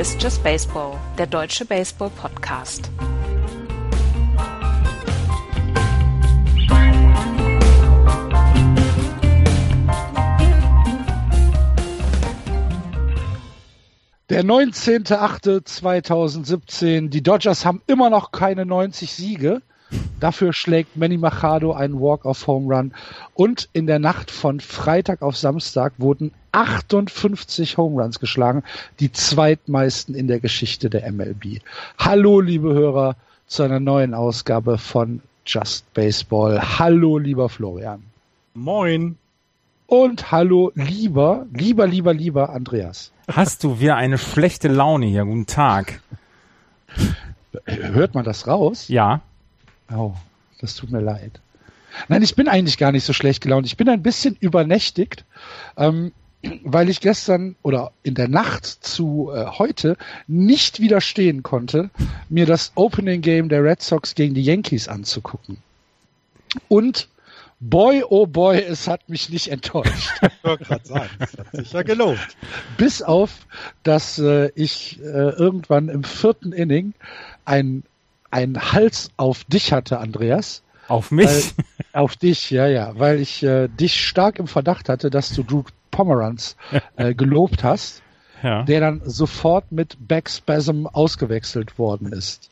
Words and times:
Ist 0.00 0.22
Just 0.22 0.42
Baseball, 0.42 0.98
der 1.18 1.26
deutsche 1.26 1.66
Baseball-Podcast. 1.66 2.90
Der 14.30 14.42
19.08.2017. 14.42 17.10
Die 17.10 17.22
Dodgers 17.22 17.66
haben 17.66 17.82
immer 17.86 18.08
noch 18.08 18.32
keine 18.32 18.64
90 18.64 19.12
Siege. 19.12 19.60
Dafür 20.20 20.52
schlägt 20.52 20.96
Manny 20.96 21.16
Machado 21.16 21.72
einen 21.72 22.00
Walk-of-Home 22.00 22.74
Run. 22.74 22.92
Und 23.34 23.68
in 23.72 23.86
der 23.86 23.98
Nacht 23.98 24.30
von 24.30 24.60
Freitag 24.60 25.22
auf 25.22 25.36
Samstag 25.36 25.94
wurden 25.98 26.32
58 26.52 27.76
Home 27.76 28.00
Runs 28.00 28.20
geschlagen, 28.20 28.62
die 29.00 29.10
zweitmeisten 29.10 30.14
in 30.14 30.28
der 30.28 30.40
Geschichte 30.40 30.90
der 30.90 31.10
MLB. 31.10 31.60
Hallo, 31.98 32.40
liebe 32.40 32.72
Hörer, 32.74 33.16
zu 33.46 33.62
einer 33.62 33.80
neuen 33.80 34.14
Ausgabe 34.14 34.78
von 34.78 35.22
Just 35.46 35.92
Baseball. 35.94 36.78
Hallo, 36.78 37.18
lieber 37.18 37.48
Florian. 37.48 38.02
Moin. 38.54 39.16
Und 39.86 40.30
hallo, 40.30 40.70
lieber, 40.76 41.46
lieber, 41.52 41.86
lieber, 41.86 42.14
lieber 42.14 42.50
Andreas. 42.50 43.10
Hast 43.26 43.64
du 43.64 43.80
wieder 43.80 43.96
eine 43.96 44.18
schlechte 44.18 44.68
Laune 44.68 45.06
hier? 45.06 45.24
Guten 45.24 45.46
Tag. 45.46 46.00
Hört 47.64 48.14
man 48.14 48.24
das 48.24 48.46
raus? 48.46 48.86
Ja. 48.88 49.22
Oh, 49.92 50.14
das 50.60 50.74
tut 50.74 50.90
mir 50.90 51.00
leid. 51.00 51.40
Nein, 52.08 52.22
ich 52.22 52.36
bin 52.36 52.48
eigentlich 52.48 52.78
gar 52.78 52.92
nicht 52.92 53.04
so 53.04 53.12
schlecht 53.12 53.42
gelaunt. 53.42 53.66
Ich 53.66 53.76
bin 53.76 53.88
ein 53.88 54.02
bisschen 54.02 54.36
übernächtigt, 54.38 55.24
ähm, 55.76 56.12
weil 56.62 56.88
ich 56.88 57.00
gestern 57.00 57.56
oder 57.62 57.92
in 58.02 58.14
der 58.14 58.28
Nacht 58.28 58.64
zu 58.64 59.30
äh, 59.34 59.46
heute 59.46 59.96
nicht 60.26 60.80
widerstehen 60.80 61.42
konnte, 61.42 61.90
mir 62.28 62.46
das 62.46 62.72
Opening 62.76 63.20
Game 63.20 63.48
der 63.48 63.64
Red 63.64 63.82
Sox 63.82 64.14
gegen 64.14 64.34
die 64.34 64.42
Yankees 64.42 64.88
anzugucken. 64.88 65.58
Und 66.68 67.08
boy, 67.60 68.02
oh 68.08 68.26
boy, 68.26 68.58
es 68.58 68.88
hat 68.88 69.08
mich 69.08 69.28
nicht 69.28 69.48
enttäuscht. 69.48 70.10
Ich 70.22 70.44
wollte 70.44 70.64
gerade 70.64 70.86
sagen, 70.88 71.10
das 71.18 71.36
hat 71.36 71.52
sich 71.52 71.72
ja 71.72 71.82
gelohnt. 71.82 72.36
Bis 72.78 73.02
auf, 73.02 73.30
dass 73.82 74.18
äh, 74.18 74.50
ich 74.54 74.98
äh, 75.00 75.02
irgendwann 75.02 75.90
im 75.90 76.02
vierten 76.02 76.52
Inning 76.52 76.94
ein 77.44 77.82
einen 78.30 78.72
Hals 78.72 79.10
auf 79.16 79.44
dich 79.44 79.72
hatte, 79.72 79.98
Andreas. 79.98 80.62
Auf 80.88 81.10
mich? 81.10 81.26
Weil, 81.26 81.64
auf 81.92 82.16
dich, 82.16 82.50
ja, 82.50 82.66
ja, 82.66 82.92
weil 82.96 83.20
ich 83.20 83.42
äh, 83.42 83.68
dich 83.68 84.04
stark 84.04 84.38
im 84.38 84.46
Verdacht 84.46 84.88
hatte, 84.88 85.10
dass 85.10 85.32
du 85.32 85.42
Drew 85.42 85.62
Pomeranz 85.90 86.56
äh, 86.96 87.14
gelobt 87.14 87.64
hast, 87.64 88.02
ja. 88.42 88.62
der 88.62 88.80
dann 88.80 89.02
sofort 89.04 89.72
mit 89.72 89.96
Backspasm 90.06 90.86
ausgewechselt 90.86 91.78
worden 91.78 92.12
ist. 92.12 92.50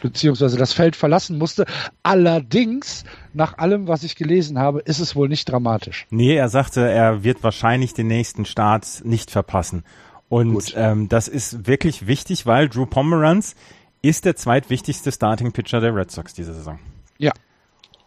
Beziehungsweise 0.00 0.56
das 0.56 0.72
Feld 0.72 0.96
verlassen 0.96 1.36
musste. 1.36 1.66
Allerdings, 2.02 3.04
nach 3.34 3.58
allem, 3.58 3.86
was 3.86 4.02
ich 4.02 4.16
gelesen 4.16 4.58
habe, 4.58 4.80
ist 4.80 4.98
es 4.98 5.14
wohl 5.14 5.28
nicht 5.28 5.50
dramatisch. 5.50 6.06
Nee, 6.10 6.34
er 6.36 6.48
sagte, 6.48 6.88
er 6.88 7.22
wird 7.22 7.42
wahrscheinlich 7.42 7.92
den 7.92 8.06
nächsten 8.06 8.46
Start 8.46 9.02
nicht 9.04 9.30
verpassen. 9.30 9.84
Und 10.30 10.74
ähm, 10.76 11.08
das 11.08 11.28
ist 11.28 11.66
wirklich 11.66 12.06
wichtig, 12.06 12.46
weil 12.46 12.68
Drew 12.68 12.86
Pomeranz 12.86 13.56
ist 14.02 14.24
der 14.24 14.36
zweitwichtigste 14.36 15.12
Starting 15.12 15.52
Pitcher 15.52 15.80
der 15.80 15.94
Red 15.94 16.10
Sox 16.10 16.34
diese 16.34 16.54
Saison. 16.54 16.78
Ja, 17.18 17.32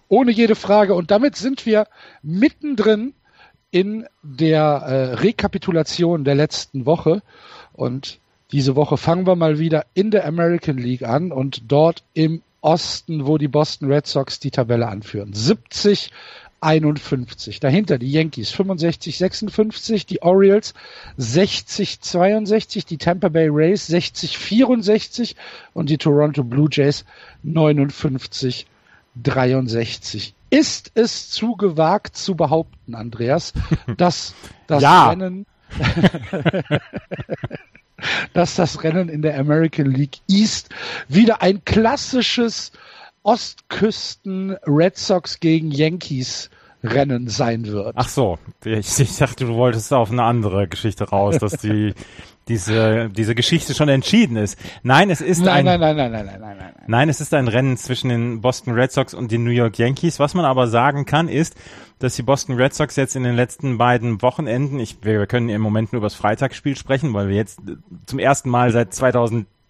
ohne 0.07 0.31
jede 0.31 0.55
Frage. 0.55 0.93
Und 0.93 1.11
damit 1.11 1.35
sind 1.35 1.65
wir 1.65 1.87
mittendrin 2.21 3.13
in 3.71 4.05
der 4.21 4.61
äh, 4.61 5.13
Rekapitulation 5.15 6.23
der 6.23 6.35
letzten 6.35 6.85
Woche. 6.85 7.21
Und 7.73 8.19
diese 8.51 8.75
Woche 8.75 8.97
fangen 8.97 9.25
wir 9.25 9.35
mal 9.35 9.59
wieder 9.59 9.85
in 9.93 10.11
der 10.11 10.25
American 10.25 10.77
League 10.77 11.03
an 11.03 11.31
und 11.31 11.71
dort 11.71 12.03
im 12.13 12.41
Osten, 12.59 13.25
wo 13.25 13.37
die 13.37 13.47
Boston 13.47 13.91
Red 13.91 14.05
Sox 14.05 14.39
die 14.39 14.51
Tabelle 14.51 14.87
anführen. 14.87 15.33
70 15.33 16.11
51. 16.61 17.59
Dahinter 17.59 17.97
die 17.97 18.11
Yankees 18.11 18.51
65, 18.51 19.17
56, 19.17 20.05
die 20.05 20.21
Orioles 20.21 20.73
60, 21.17 21.99
62, 22.01 22.85
die 22.85 22.97
Tampa 22.97 23.29
Bay 23.29 23.49
Rays 23.49 23.87
60, 23.87 24.37
64 24.37 25.35
und 25.73 25.89
die 25.89 25.97
Toronto 25.97 26.43
Blue 26.43 26.69
Jays 26.71 27.03
59, 27.43 28.67
63. 29.21 30.35
Ist 30.51 30.91
es 30.93 31.29
zu 31.31 31.55
gewagt 31.55 32.15
zu 32.15 32.35
behaupten, 32.35 32.93
Andreas, 32.95 33.53
dass 33.97 34.35
das 34.67 34.83
ja. 34.83 35.09
Rennen 35.09 35.45
dass 38.33 38.55
das 38.55 38.83
Rennen 38.83 39.09
in 39.09 39.21
der 39.21 39.39
American 39.39 39.85
League 39.85 40.17
East 40.27 40.69
wieder 41.07 41.41
ein 41.41 41.63
klassisches 41.63 42.71
Ostküsten 43.23 44.57
Red 44.65 44.97
Sox 44.97 45.39
gegen 45.39 45.71
Yankees 45.71 46.49
Rennen 46.83 47.27
sein 47.27 47.67
wird. 47.67 47.93
Ach 47.95 48.09
so, 48.09 48.39
ich, 48.65 48.99
ich 48.99 49.17
dachte, 49.17 49.45
du 49.45 49.53
wolltest 49.53 49.93
auf 49.93 50.11
eine 50.11 50.23
andere 50.23 50.67
Geschichte 50.67 51.07
raus, 51.09 51.37
dass 51.37 51.57
die 51.57 51.93
diese 52.47 53.09
diese 53.09 53.35
Geschichte 53.35 53.75
schon 53.75 53.87
entschieden 53.87 54.35
ist. 54.35 54.57
Nein, 54.81 55.11
es 55.11 55.21
ist 55.21 55.43
nein, 55.43 55.67
ein 55.67 55.79
nein, 55.79 55.95
nein, 55.95 56.11
nein, 56.11 56.11
nein, 56.11 56.25
nein, 56.25 56.41
nein, 56.41 56.57
nein. 56.59 56.83
Nein, 56.87 57.09
es 57.09 57.21
ist 57.21 57.33
ein 57.35 57.47
Rennen 57.47 57.77
zwischen 57.77 58.09
den 58.09 58.41
Boston 58.41 58.73
Red 58.73 58.91
Sox 58.91 59.13
und 59.13 59.31
den 59.31 59.43
New 59.43 59.51
York 59.51 59.77
Yankees. 59.77 60.19
Was 60.19 60.33
man 60.33 60.43
aber 60.43 60.67
sagen 60.67 61.05
kann, 61.05 61.27
ist, 61.27 61.55
dass 61.99 62.15
die 62.15 62.23
Boston 62.23 62.55
Red 62.55 62.73
Sox 62.73 62.95
jetzt 62.95 63.15
in 63.15 63.23
den 63.23 63.35
letzten 63.35 63.77
beiden 63.77 64.23
Wochenenden, 64.23 64.79
ich, 64.79 64.97
wir 65.03 65.27
können 65.27 65.49
im 65.49 65.61
Moment 65.61 65.93
nur 65.93 65.99
über 65.99 66.07
das 66.07 66.15
Freitagsspiel 66.15 66.75
sprechen, 66.75 67.13
weil 67.13 67.29
wir 67.29 67.35
jetzt 67.35 67.59
zum 68.07 68.17
ersten 68.17 68.49
Mal 68.49 68.71
seit 68.71 68.95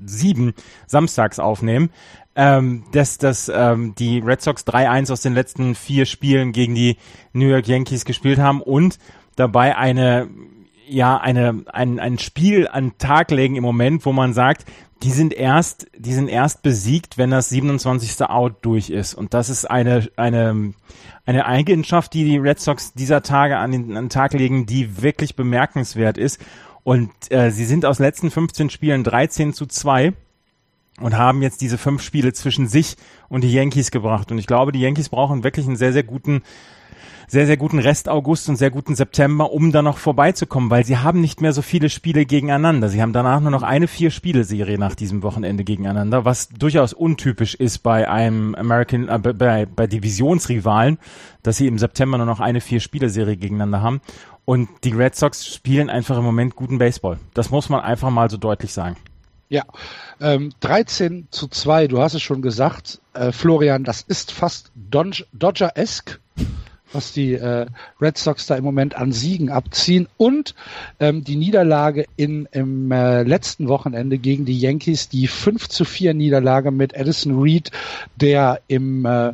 2007 0.06 0.53
samstags 0.88 1.39
aufnehmen, 1.39 1.89
ähm, 2.35 2.84
dass, 2.91 3.17
dass 3.17 3.51
ähm, 3.53 3.94
die 3.97 4.19
Red 4.19 4.41
Sox 4.41 4.66
3-1 4.66 5.12
aus 5.12 5.22
den 5.22 5.34
letzten 5.34 5.75
vier 5.75 6.06
Spielen 6.06 6.51
gegen 6.51 6.75
die 6.75 6.97
New 7.34 7.47
York 7.47 7.67
Yankees 7.67 8.06
gespielt 8.06 8.39
haben 8.39 8.62
und 8.62 9.00
dabei 9.35 9.78
eine 9.78 10.29
ja 10.88 11.17
eine 11.17 11.63
ein, 11.72 12.00
ein 12.00 12.19
Spiel 12.19 12.67
an 12.67 12.97
Tag 12.97 13.31
legen 13.31 13.56
im 13.56 13.63
Moment, 13.63 14.06
wo 14.06 14.12
man 14.12 14.34
sagt, 14.34 14.66
die 15.03 15.12
sind 15.12 15.34
erst 15.34 15.88
die 15.97 16.13
sind 16.13 16.28
erst 16.28 16.63
besiegt, 16.63 17.18
wenn 17.18 17.31
das 17.31 17.50
27. 17.50 18.22
Out 18.29 18.57
durch 18.62 18.89
ist 18.89 19.13
und 19.13 19.33
das 19.33 19.50
ist 19.50 19.66
eine 19.66 20.09
eine 20.16 20.73
eine 21.25 21.45
Eigenschaft, 21.45 22.13
die 22.13 22.25
die 22.25 22.38
Red 22.38 22.59
Sox 22.59 22.94
dieser 22.94 23.23
Tage 23.23 23.57
an 23.57 23.72
den, 23.72 23.97
an 23.97 24.06
den 24.06 24.09
Tag 24.09 24.33
legen, 24.33 24.66
die 24.66 25.01
wirklich 25.01 25.35
bemerkenswert 25.35 26.18
ist 26.18 26.39
und 26.84 27.12
äh, 27.30 27.52
sie 27.52 27.66
sind 27.66 27.86
aus 27.86 28.00
letzten 28.00 28.31
15 28.31 28.69
Spielen 28.69 29.03
13 29.03 29.53
zu 29.53 29.66
2 29.66 30.14
und 31.00 31.18
haben 31.18 31.42
jetzt 31.42 31.62
diese 31.62 31.78
fünf 31.78 32.02
Spiele 32.02 32.34
zwischen 32.34 32.68
sich 32.68 32.96
und 33.30 33.44
die 33.44 33.52
Yankees 33.52 33.92
gebracht. 33.92 34.31
Und 34.31 34.38
ich 34.38 34.47
glaube, 34.47 34.72
die 34.72 34.81
Yankees 34.81 35.09
brauchen 35.09 35.44
wirklich 35.44 35.66
einen 35.68 35.75
sehr, 35.75 35.94
sehr 35.94 36.03
guten, 36.03 36.42
sehr, 37.28 37.46
sehr 37.46 37.58
guten 37.58 37.80
Rest 37.80 38.09
August 38.09 38.50
und 38.50 38.58
sehr 38.58 38.72
guten 38.72 38.96
September, 38.96 39.52
um 39.52 39.72
da 39.72 39.81
noch 39.81 39.97
vorbeizukommen, 39.97 40.69
weil 40.69 40.86
sie 40.86 40.97
haben 40.97 41.22
nicht 41.22 41.40
mehr 41.40 41.53
so 41.53 41.62
viele 41.62 41.90
Spiele 41.90 42.25
gegeneinander. 42.25 42.90
Sie 42.90 43.02
haben 43.02 43.13
danach 43.13 43.40
nur 43.40 43.52
noch 43.52 43.63
eine 43.63 43.88
Vier-Spiele-Serie 43.88 44.78
nach 44.78 44.96
diesem 44.96 45.24
Wochenende 45.24 45.63
gegeneinander, 45.63 46.25
was 46.25 46.50
durchaus 46.50 46.94
untypisch 46.94 47.56
ist 47.56 47.80
bei 47.80 48.09
einem 48.09 48.53
American, 48.56 49.08
äh, 49.08 49.18
bei, 49.18 49.66
bei 49.66 49.88
Divisionsrivalen, 49.88 50.98
dass 51.42 51.58
sie 51.58 51.68
im 51.68 51.80
September 51.80 52.18
nur 52.18 52.28
noch 52.28 52.42
eine 52.42 52.59
Vier-Spiele-Serie 52.59 53.38
gegeneinander 53.38 53.81
haben. 53.81 54.02
Und 54.46 54.69
die 54.84 54.91
Red 54.91 55.16
Sox 55.16 55.46
spielen 55.53 55.90
einfach 55.90 56.18
im 56.18 56.24
Moment 56.24 56.56
guten 56.56 56.78
Baseball. 56.78 57.19
Das 57.34 57.52
muss 57.52 57.69
man 57.69 57.81
einfach 57.81 58.09
mal 58.09 58.29
so 58.29 58.38
deutlich 58.38 58.74
sagen. 58.74 58.97
Ja, 59.50 59.66
ähm, 60.21 60.54
13 60.62 61.27
zu 61.30 61.48
2, 61.50 61.88
du 61.88 62.01
hast 62.01 62.13
es 62.13 62.21
schon 62.21 62.42
gesagt, 62.42 63.01
äh, 63.13 63.33
Florian, 63.33 63.83
das 63.83 64.01
ist 64.01 64.31
fast 64.31 64.71
Dodger-esque, 64.75 66.19
was 66.94 67.12
die 67.12 67.33
äh, 67.33 67.66
Red 68.00 68.18
Sox 68.18 68.45
da 68.45 68.56
im 68.56 68.63
Moment 68.63 68.95
an 68.95 69.12
Siegen 69.12 69.50
abziehen. 69.50 70.07
Und 70.16 70.56
ähm, 71.01 71.25
die 71.25 71.36
Niederlage 71.36 72.06
in, 72.16 72.48
im 72.54 72.92
äh, 72.94 73.24
letzten 73.24 73.68
Wochenende 73.68 74.18
gegen 74.19 74.45
die 74.45 74.57
Yankees, 74.57 75.10
die 75.10 75.27
5 75.27 75.68
zu 75.68 75.83
4 75.83 76.13
Niederlage 76.13 76.71
mit 76.71 76.98
Addison 76.98 77.42
Reed, 77.42 77.71
der 78.16 78.62
im 78.69 79.06
äh, 79.06 79.33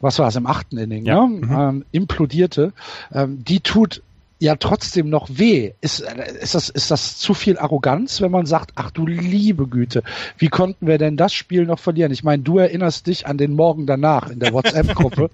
was 0.00 0.18
war 0.18 0.28
es, 0.28 0.36
im 0.36 0.46
achten 0.46 0.76
Inning, 0.76 1.06
ja. 1.06 1.26
ne? 1.26 1.26
mhm. 1.26 1.56
ähm, 1.58 1.84
implodierte, 1.92 2.72
ähm, 3.12 3.42
die 3.44 3.60
tut 3.60 4.02
ja 4.38 4.56
trotzdem 4.56 5.08
noch 5.08 5.28
weh. 5.30 5.72
Ist, 5.80 6.00
ist, 6.00 6.54
das, 6.54 6.68
ist 6.68 6.90
das 6.90 7.18
zu 7.18 7.32
viel 7.34 7.58
Arroganz, 7.58 8.20
wenn 8.20 8.30
man 8.30 8.46
sagt, 8.46 8.72
ach 8.74 8.90
du 8.90 9.06
liebe 9.06 9.66
Güte, 9.66 10.02
wie 10.36 10.48
konnten 10.48 10.86
wir 10.86 10.98
denn 10.98 11.16
das 11.16 11.32
Spiel 11.32 11.64
noch 11.64 11.78
verlieren? 11.78 12.12
Ich 12.12 12.22
meine, 12.22 12.42
du 12.42 12.58
erinnerst 12.58 13.06
dich 13.06 13.26
an 13.26 13.38
den 13.38 13.54
Morgen 13.54 13.86
danach 13.86 14.28
in 14.28 14.38
der 14.38 14.52
WhatsApp-Gruppe, 14.52 15.30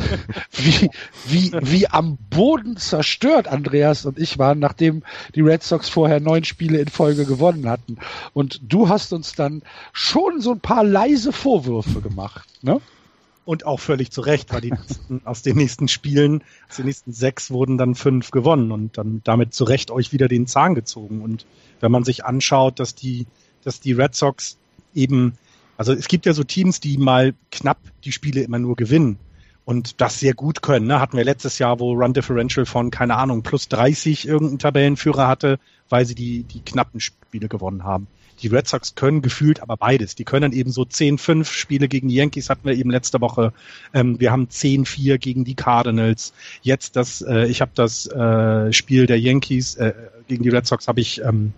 wie, 0.52 0.90
wie, 1.26 1.52
wie 1.60 1.88
am 1.88 2.16
Boden 2.30 2.76
zerstört 2.76 3.48
Andreas 3.48 4.06
und 4.06 4.18
ich 4.18 4.38
waren, 4.38 4.58
nachdem 4.58 5.02
die 5.34 5.42
Red 5.42 5.62
Sox 5.62 5.88
vorher 5.88 6.20
neun 6.20 6.44
Spiele 6.44 6.78
in 6.78 6.88
Folge 6.88 7.26
gewonnen 7.26 7.68
hatten. 7.68 7.98
Und 8.32 8.60
du 8.62 8.88
hast 8.88 9.12
uns 9.12 9.34
dann 9.34 9.62
schon 9.92 10.40
so 10.40 10.52
ein 10.52 10.60
paar 10.60 10.84
leise 10.84 11.32
Vorwürfe 11.32 12.00
gemacht, 12.00 12.48
ne? 12.62 12.80
Und 13.46 13.64
auch 13.64 13.80
völlig 13.80 14.10
zu 14.10 14.20
Recht, 14.20 14.52
weil 14.52 14.60
die 14.60 14.74
aus 15.24 15.40
den 15.40 15.56
nächsten 15.56 15.88
Spielen, 15.88 16.42
aus 16.68 16.76
den 16.76 16.86
nächsten 16.86 17.12
sechs 17.12 17.50
wurden 17.50 17.78
dann 17.78 17.94
fünf 17.94 18.30
gewonnen 18.32 18.72
und 18.72 18.98
dann 18.98 19.22
damit 19.24 19.54
zu 19.54 19.64
Recht 19.64 19.90
euch 19.90 20.12
wieder 20.12 20.28
den 20.28 20.46
Zahn 20.46 20.74
gezogen. 20.74 21.22
Und 21.22 21.46
wenn 21.80 21.92
man 21.92 22.04
sich 22.04 22.24
anschaut, 22.24 22.78
dass 22.80 22.94
die, 22.94 23.26
dass 23.62 23.80
die 23.80 23.92
Red 23.92 24.14
Sox 24.14 24.58
eben, 24.94 25.38
also 25.78 25.92
es 25.92 26.08
gibt 26.08 26.26
ja 26.26 26.34
so 26.34 26.42
Teams, 26.42 26.80
die 26.80 26.98
mal 26.98 27.34
knapp 27.50 27.78
die 28.04 28.12
Spiele 28.12 28.42
immer 28.42 28.58
nur 28.58 28.76
gewinnen 28.76 29.18
und 29.64 30.00
das 30.00 30.20
sehr 30.20 30.34
gut 30.34 30.62
können. 30.62 30.86
Ne? 30.86 31.00
Hatten 31.00 31.16
wir 31.16 31.24
letztes 31.24 31.58
Jahr, 31.58 31.80
wo 31.80 31.92
Run 31.92 32.14
Differential 32.14 32.66
von, 32.66 32.90
keine 32.90 33.16
Ahnung, 33.16 33.42
plus 33.42 33.68
30 33.68 34.26
irgendein 34.26 34.58
Tabellenführer 34.58 35.28
hatte, 35.28 35.58
weil 35.88 36.04
sie 36.04 36.14
die, 36.14 36.44
die 36.44 36.60
knappen 36.60 37.00
Spiele 37.00 37.48
gewonnen 37.48 37.84
haben. 37.84 38.06
Die 38.40 38.48
Red 38.48 38.68
Sox 38.68 38.94
können 38.94 39.22
gefühlt 39.22 39.62
aber 39.62 39.76
beides. 39.76 40.14
Die 40.14 40.24
können 40.24 40.52
eben 40.52 40.70
so 40.70 40.82
10-5 40.82 41.44
Spiele 41.44 41.88
gegen 41.88 42.08
die 42.08 42.16
Yankees 42.16 42.50
hatten 42.50 42.64
wir 42.64 42.74
eben 42.74 42.90
letzte 42.90 43.20
Woche. 43.20 43.52
Ähm, 43.94 44.20
wir 44.20 44.30
haben 44.30 44.48
10-4 44.48 45.18
gegen 45.18 45.44
die 45.44 45.54
Cardinals. 45.54 46.32
Jetzt 46.62 46.96
das, 46.96 47.22
äh, 47.22 47.46
ich 47.46 47.60
habe 47.60 47.72
das 47.74 48.06
äh, 48.06 48.72
Spiel 48.72 49.06
der 49.06 49.18
Yankees 49.18 49.76
äh, 49.76 49.94
gegen 50.28 50.42
die 50.42 50.50
Red 50.50 50.66
Sox 50.66 50.88
habe 50.88 51.00
ich 51.00 51.22
ähm, 51.22 51.52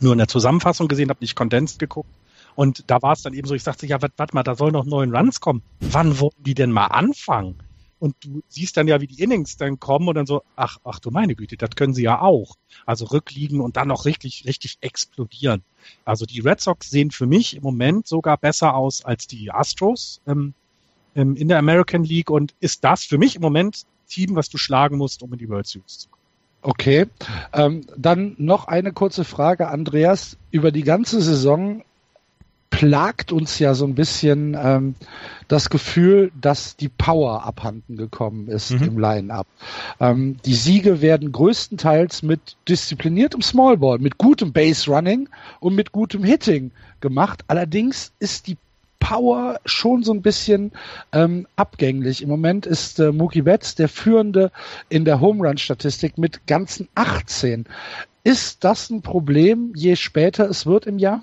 nur 0.00 0.12
in 0.12 0.18
der 0.18 0.28
Zusammenfassung 0.28 0.88
gesehen, 0.88 1.08
habe 1.10 1.20
nicht 1.20 1.36
condensed 1.36 1.78
geguckt. 1.78 2.10
Und 2.54 2.84
da 2.86 3.02
war 3.02 3.12
es 3.12 3.22
dann 3.22 3.34
eben 3.34 3.48
so, 3.48 3.54
ich 3.54 3.62
sagte, 3.62 3.86
ja, 3.86 4.00
warte 4.00 4.34
mal, 4.34 4.42
da 4.42 4.54
sollen 4.54 4.74
noch 4.74 4.84
neun 4.84 5.14
Runs 5.14 5.40
kommen. 5.40 5.62
Wann 5.80 6.20
wollen 6.20 6.34
die 6.38 6.54
denn 6.54 6.70
mal 6.70 6.86
anfangen? 6.86 7.56
Und 8.04 8.16
du 8.20 8.42
siehst 8.48 8.76
dann 8.76 8.86
ja, 8.86 9.00
wie 9.00 9.06
die 9.06 9.22
Innings 9.22 9.56
dann 9.56 9.80
kommen 9.80 10.08
und 10.08 10.14
dann 10.14 10.26
so, 10.26 10.42
ach, 10.56 10.76
ach 10.84 10.98
du 11.00 11.10
meine 11.10 11.34
Güte, 11.34 11.56
das 11.56 11.70
können 11.70 11.94
sie 11.94 12.02
ja 12.02 12.20
auch. 12.20 12.56
Also 12.84 13.06
rückliegen 13.06 13.62
und 13.62 13.78
dann 13.78 13.88
noch 13.88 14.04
richtig, 14.04 14.44
richtig 14.44 14.76
explodieren. 14.82 15.62
Also 16.04 16.26
die 16.26 16.40
Red 16.40 16.60
Sox 16.60 16.90
sehen 16.90 17.12
für 17.12 17.24
mich 17.24 17.56
im 17.56 17.62
Moment 17.62 18.06
sogar 18.06 18.36
besser 18.36 18.74
aus 18.74 19.06
als 19.06 19.26
die 19.26 19.50
Astros 19.50 20.20
ähm, 20.26 20.52
ähm, 21.14 21.34
in 21.34 21.48
der 21.48 21.56
American 21.56 22.04
League 22.04 22.28
und 22.28 22.54
ist 22.60 22.84
das 22.84 23.04
für 23.04 23.16
mich 23.16 23.36
im 23.36 23.40
Moment 23.40 23.86
Team, 24.06 24.36
was 24.36 24.50
du 24.50 24.58
schlagen 24.58 24.98
musst, 24.98 25.22
um 25.22 25.32
in 25.32 25.38
die 25.38 25.48
World 25.48 25.66
Series 25.66 26.00
zu 26.00 26.10
kommen. 26.10 26.22
Okay, 26.60 27.06
ähm, 27.54 27.86
dann 27.96 28.34
noch 28.36 28.68
eine 28.68 28.92
kurze 28.92 29.24
Frage, 29.24 29.68
Andreas. 29.68 30.36
Über 30.50 30.72
die 30.72 30.82
ganze 30.82 31.22
Saison 31.22 31.82
plagt 32.74 33.30
uns 33.30 33.60
ja 33.60 33.72
so 33.74 33.86
ein 33.86 33.94
bisschen 33.94 34.56
ähm, 34.60 34.94
das 35.46 35.70
Gefühl, 35.70 36.32
dass 36.40 36.76
die 36.76 36.88
Power 36.88 37.44
abhanden 37.44 37.96
gekommen 37.96 38.48
ist 38.48 38.72
mhm. 38.72 38.82
im 38.82 38.98
Line-Up. 38.98 39.46
Ähm, 40.00 40.38
die 40.44 40.54
Siege 40.54 41.00
werden 41.00 41.30
größtenteils 41.30 42.24
mit 42.24 42.56
diszipliniertem 42.68 43.42
Smallball, 43.42 43.98
mit 44.00 44.18
gutem 44.18 44.52
Base 44.52 44.90
Running 44.90 45.28
und 45.60 45.76
mit 45.76 45.92
gutem 45.92 46.24
Hitting 46.24 46.72
gemacht. 47.00 47.44
Allerdings 47.46 48.12
ist 48.18 48.48
die 48.48 48.56
Power 48.98 49.60
schon 49.66 50.02
so 50.02 50.12
ein 50.12 50.22
bisschen 50.22 50.72
ähm, 51.12 51.46
abgänglich. 51.54 52.22
Im 52.22 52.28
Moment 52.28 52.66
ist 52.66 52.98
äh, 52.98 53.12
Mookie 53.12 53.42
Betts 53.42 53.76
der 53.76 53.88
Führende 53.88 54.50
in 54.88 55.04
der 55.04 55.20
Home 55.20 55.46
Run 55.46 55.58
Statistik 55.58 56.18
mit 56.18 56.46
ganzen 56.48 56.88
18. 56.96 57.66
Ist 58.24 58.64
das 58.64 58.90
ein 58.90 59.02
Problem, 59.02 59.72
je 59.76 59.94
später 59.94 60.48
es 60.48 60.66
wird 60.66 60.86
im 60.86 60.98
Jahr? 60.98 61.22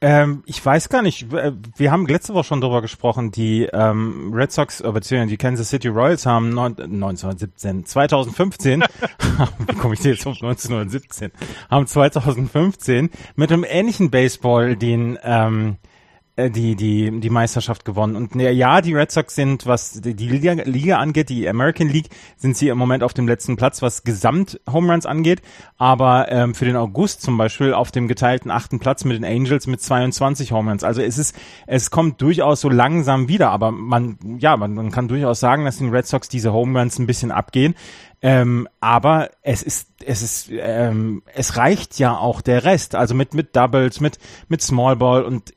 Ähm, 0.00 0.44
ich 0.46 0.64
weiß 0.64 0.88
gar 0.90 1.02
nicht. 1.02 1.26
Wir 1.32 1.90
haben 1.90 2.06
letzte 2.06 2.32
Woche 2.32 2.44
schon 2.44 2.60
drüber 2.60 2.82
gesprochen. 2.82 3.32
Die 3.32 3.68
ähm, 3.72 4.32
Red 4.32 4.52
Sox, 4.52 4.80
äh, 4.80 4.90
beziehungsweise 4.92 5.30
die 5.30 5.36
Kansas 5.36 5.70
City 5.70 5.88
Royals 5.88 6.24
haben 6.24 6.50
neun, 6.50 6.78
1917, 6.78 7.84
2015, 7.84 8.84
wie 9.66 9.74
komme 9.74 9.94
ich 9.94 10.04
jetzt 10.04 10.26
auf 10.26 10.36
1917, 10.36 11.32
haben 11.68 11.86
2015 11.86 13.10
mit 13.34 13.50
einem 13.50 13.64
ähnlichen 13.68 14.10
Baseball 14.10 14.76
den 14.76 15.18
ähm, 15.24 15.78
äh, 15.82 15.88
die, 16.38 16.76
die, 16.76 17.20
die 17.20 17.30
Meisterschaft 17.30 17.84
gewonnen. 17.84 18.14
Und 18.14 18.34
ja, 18.36 18.80
die 18.80 18.94
Red 18.94 19.10
Sox 19.10 19.34
sind, 19.34 19.66
was 19.66 20.00
die, 20.00 20.14
die 20.14 20.28
Liga, 20.28 20.52
Liga 20.52 20.98
angeht, 20.98 21.28
die 21.28 21.48
American 21.48 21.88
League, 21.88 22.10
sind 22.36 22.56
sie 22.56 22.68
im 22.68 22.78
Moment 22.78 23.02
auf 23.02 23.12
dem 23.12 23.26
letzten 23.26 23.56
Platz, 23.56 23.82
was 23.82 24.04
Gesamt-Home 24.04 24.92
Runs 24.92 25.04
angeht. 25.04 25.42
Aber 25.76 26.30
ähm, 26.30 26.54
für 26.54 26.64
den 26.64 26.76
August 26.76 27.22
zum 27.22 27.36
Beispiel 27.38 27.74
auf 27.74 27.90
dem 27.90 28.06
geteilten 28.06 28.50
achten 28.50 28.78
Platz 28.78 29.04
mit 29.04 29.16
den 29.16 29.24
Angels 29.24 29.66
mit 29.66 29.80
22 29.80 30.52
Home 30.52 30.70
Runs. 30.70 30.84
Also 30.84 31.02
es 31.02 31.18
ist, 31.18 31.34
es 31.66 31.90
kommt 31.90 32.22
durchaus 32.22 32.60
so 32.60 32.68
langsam 32.68 33.28
wieder. 33.28 33.50
Aber 33.50 33.72
man, 33.72 34.18
ja, 34.38 34.56
man, 34.56 34.74
man 34.74 34.92
kann 34.92 35.08
durchaus 35.08 35.40
sagen, 35.40 35.64
dass 35.64 35.78
den 35.78 35.90
Red 35.90 36.06
Sox 36.06 36.28
diese 36.28 36.52
Home 36.52 36.78
Runs 36.78 36.98
ein 36.98 37.06
bisschen 37.06 37.32
abgehen. 37.32 37.74
Ähm, 38.20 38.68
aber 38.80 39.30
es 39.42 39.62
ist, 39.62 39.88
es 40.04 40.22
ist, 40.22 40.50
ähm, 40.50 41.22
es 41.34 41.56
reicht 41.56 41.98
ja 41.98 42.16
auch 42.16 42.40
der 42.40 42.64
Rest. 42.64 42.94
Also 42.94 43.14
mit 43.14 43.32
mit 43.32 43.54
Doubles, 43.54 44.00
mit 44.00 44.18
mit 44.48 44.60
Small 44.60 44.96
Ball 44.96 45.22
und 45.22 45.52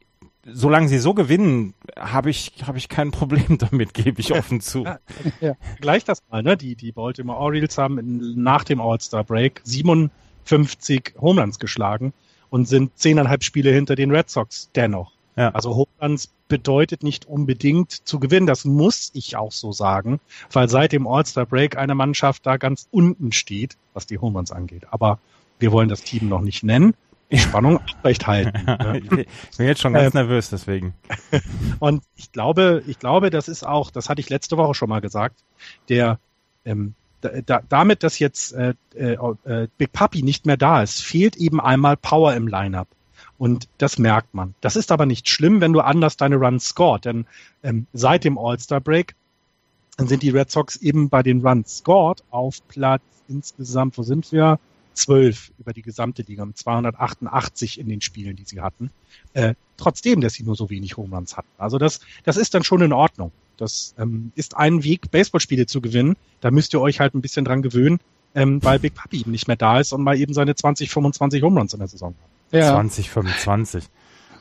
solange 0.45 0.87
sie 0.87 0.97
so 0.97 1.13
gewinnen, 1.13 1.73
habe 1.97 2.29
ich, 2.29 2.53
habe 2.65 2.77
ich 2.77 2.89
kein 2.89 3.11
Problem 3.11 3.57
damit, 3.71 3.93
gebe 3.93 4.19
ich 4.19 4.33
offen 4.33 4.61
zu. 4.61 4.83
Ja, 4.83 4.99
ja. 5.39 5.53
Gleich 5.79 6.03
das 6.03 6.23
mal, 6.29 6.43
ne? 6.43 6.57
Die, 6.57 6.75
die 6.75 6.91
Baltimore 6.91 7.37
Orioles 7.37 7.77
haben 7.77 7.97
in, 7.97 8.41
nach 8.41 8.63
dem 8.63 8.81
All-Star 8.81 9.23
Break 9.23 9.61
57 9.63 11.15
Homelands 11.19 11.59
geschlagen 11.59 12.13
und 12.49 12.67
sind 12.67 12.97
zehneinhalb 12.97 13.43
Spiele 13.43 13.71
hinter 13.71 13.95
den 13.95 14.11
Red 14.11 14.29
Sox 14.29 14.69
dennoch. 14.75 15.11
Ja. 15.35 15.49
Also 15.51 15.75
Homelands 15.75 16.29
bedeutet 16.47 17.03
nicht 17.03 17.25
unbedingt 17.25 17.91
zu 17.91 18.19
gewinnen. 18.19 18.47
Das 18.47 18.65
muss 18.65 19.11
ich 19.13 19.37
auch 19.37 19.53
so 19.53 19.71
sagen, 19.71 20.19
weil 20.51 20.67
seit 20.67 20.91
dem 20.91 21.07
All-Star 21.07 21.45
Break 21.45 21.77
eine 21.77 21.95
Mannschaft 21.95 22.45
da 22.45 22.57
ganz 22.57 22.87
unten 22.91 23.31
steht, 23.31 23.77
was 23.93 24.07
die 24.07 24.17
Homelands 24.17 24.51
angeht. 24.51 24.87
Aber 24.91 25.19
wir 25.59 25.71
wollen 25.71 25.87
das 25.87 26.01
Team 26.01 26.27
noch 26.27 26.41
nicht 26.41 26.63
nennen 26.63 26.93
die 27.31 27.39
Spannung 27.39 27.79
aufrecht 27.79 28.27
halten. 28.27 28.51
Ne? 28.81 28.99
ich 28.99 29.57
bin 29.57 29.67
jetzt 29.67 29.81
schon 29.81 29.93
ganz 29.93 30.13
ähm, 30.13 30.21
nervös 30.21 30.49
deswegen. 30.49 30.93
Und 31.79 32.03
ich 32.15 32.31
glaube, 32.31 32.83
ich 32.87 32.99
glaube, 32.99 33.29
das 33.29 33.47
ist 33.47 33.65
auch, 33.65 33.91
das 33.91 34.09
hatte 34.09 34.21
ich 34.21 34.29
letzte 34.29 34.57
Woche 34.57 34.73
schon 34.73 34.89
mal 34.89 35.01
gesagt, 35.01 35.43
der 35.89 36.19
ähm, 36.65 36.93
da, 37.21 37.61
damit, 37.69 38.03
dass 38.03 38.19
jetzt 38.19 38.53
äh, 38.53 38.73
äh, 38.95 39.13
äh, 39.45 39.67
Big 39.77 39.91
Papi 39.93 40.23
nicht 40.23 40.45
mehr 40.45 40.57
da 40.57 40.81
ist, 40.81 41.01
fehlt 41.01 41.35
eben 41.37 41.61
einmal 41.61 41.97
Power 41.97 42.33
im 42.33 42.47
Lineup. 42.47 42.87
Und 43.37 43.67
das 43.77 43.97
merkt 43.97 44.33
man. 44.33 44.53
Das 44.61 44.75
ist 44.75 44.91
aber 44.91 45.05
nicht 45.05 45.29
schlimm, 45.29 45.61
wenn 45.61 45.73
du 45.73 45.81
anders 45.81 46.17
deine 46.17 46.35
Runs 46.35 46.65
scored. 46.65 47.05
Denn 47.05 47.25
ähm, 47.63 47.87
seit 47.93 48.23
dem 48.23 48.37
All-Star-Break 48.37 49.15
sind 49.97 50.23
die 50.23 50.29
Red 50.29 50.51
Sox 50.51 50.75
eben 50.77 51.09
bei 51.09 51.23
den 51.23 51.45
Runs 51.45 51.77
scored 51.77 52.23
auf 52.29 52.65
Platz 52.67 53.01
insgesamt, 53.27 53.97
wo 53.97 54.03
sind 54.03 54.31
wir? 54.31 54.59
12 54.93 55.51
über 55.57 55.73
die 55.73 55.81
gesamte 55.81 56.21
Liga, 56.23 56.45
mit 56.45 56.57
288 56.57 57.79
in 57.79 57.87
den 57.87 58.01
Spielen, 58.01 58.35
die 58.35 58.43
sie 58.45 58.61
hatten. 58.61 58.91
Äh, 59.33 59.55
trotzdem, 59.77 60.21
dass 60.21 60.33
sie 60.33 60.43
nur 60.43 60.55
so 60.55 60.69
wenig 60.69 60.97
Home 60.97 61.15
Runs 61.15 61.37
hatten. 61.37 61.49
Also 61.57 61.77
das, 61.77 62.01
das 62.23 62.37
ist 62.37 62.53
dann 62.53 62.63
schon 62.63 62.81
in 62.81 62.93
Ordnung. 62.93 63.31
Das 63.57 63.93
ähm, 63.97 64.31
ist 64.35 64.57
ein 64.57 64.83
Weg, 64.83 65.11
Baseballspiele 65.11 65.67
zu 65.67 65.81
gewinnen. 65.81 66.15
Da 66.39 66.51
müsst 66.51 66.73
ihr 66.73 66.81
euch 66.81 66.99
halt 66.99 67.13
ein 67.13 67.21
bisschen 67.21 67.45
dran 67.45 67.61
gewöhnen, 67.61 67.99
ähm, 68.33 68.63
weil 68.63 68.79
Big 68.79 68.95
Papi 68.95 69.19
eben 69.21 69.31
nicht 69.31 69.47
mehr 69.47 69.57
da 69.57 69.79
ist 69.79 69.93
und 69.93 70.03
mal 70.03 70.17
eben 70.17 70.33
seine 70.33 70.55
20, 70.55 70.89
25 70.89 71.43
Home 71.43 71.59
Runs 71.59 71.73
in 71.73 71.79
der 71.79 71.87
Saison 71.87 72.15
hat. 72.19 72.59
Ja. 72.59 72.73
20, 72.73 73.09
25. 73.09 73.83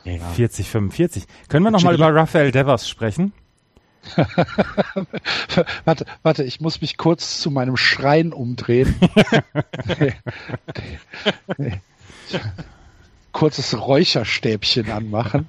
Ja. 0.03 0.17
40, 0.33 0.69
45. 0.69 1.23
Können 1.47 1.63
wir 1.63 1.71
nochmal 1.71 1.93
über 1.93 2.13
Rafael 2.13 2.51
Devers 2.51 2.89
sprechen? 2.89 3.33
warte, 5.85 6.05
warte, 6.23 6.43
ich 6.43 6.59
muss 6.61 6.81
mich 6.81 6.97
kurz 6.97 7.39
zu 7.39 7.51
meinem 7.51 7.77
Schrein 7.77 8.33
umdrehen. 8.33 8.95
Kurzes 13.31 13.79
Räucherstäbchen 13.79 14.91
anmachen. 14.91 15.45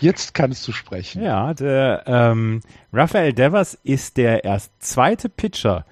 Jetzt 0.00 0.34
kannst 0.34 0.66
du 0.66 0.72
sprechen. 0.72 1.22
Ja, 1.22 1.54
der 1.54 2.02
ähm, 2.06 2.60
Raphael 2.92 3.32
Devers 3.32 3.78
ist 3.84 4.16
der 4.16 4.44
erst 4.44 4.72
zweite 4.80 5.28
Pitcher 5.28 5.86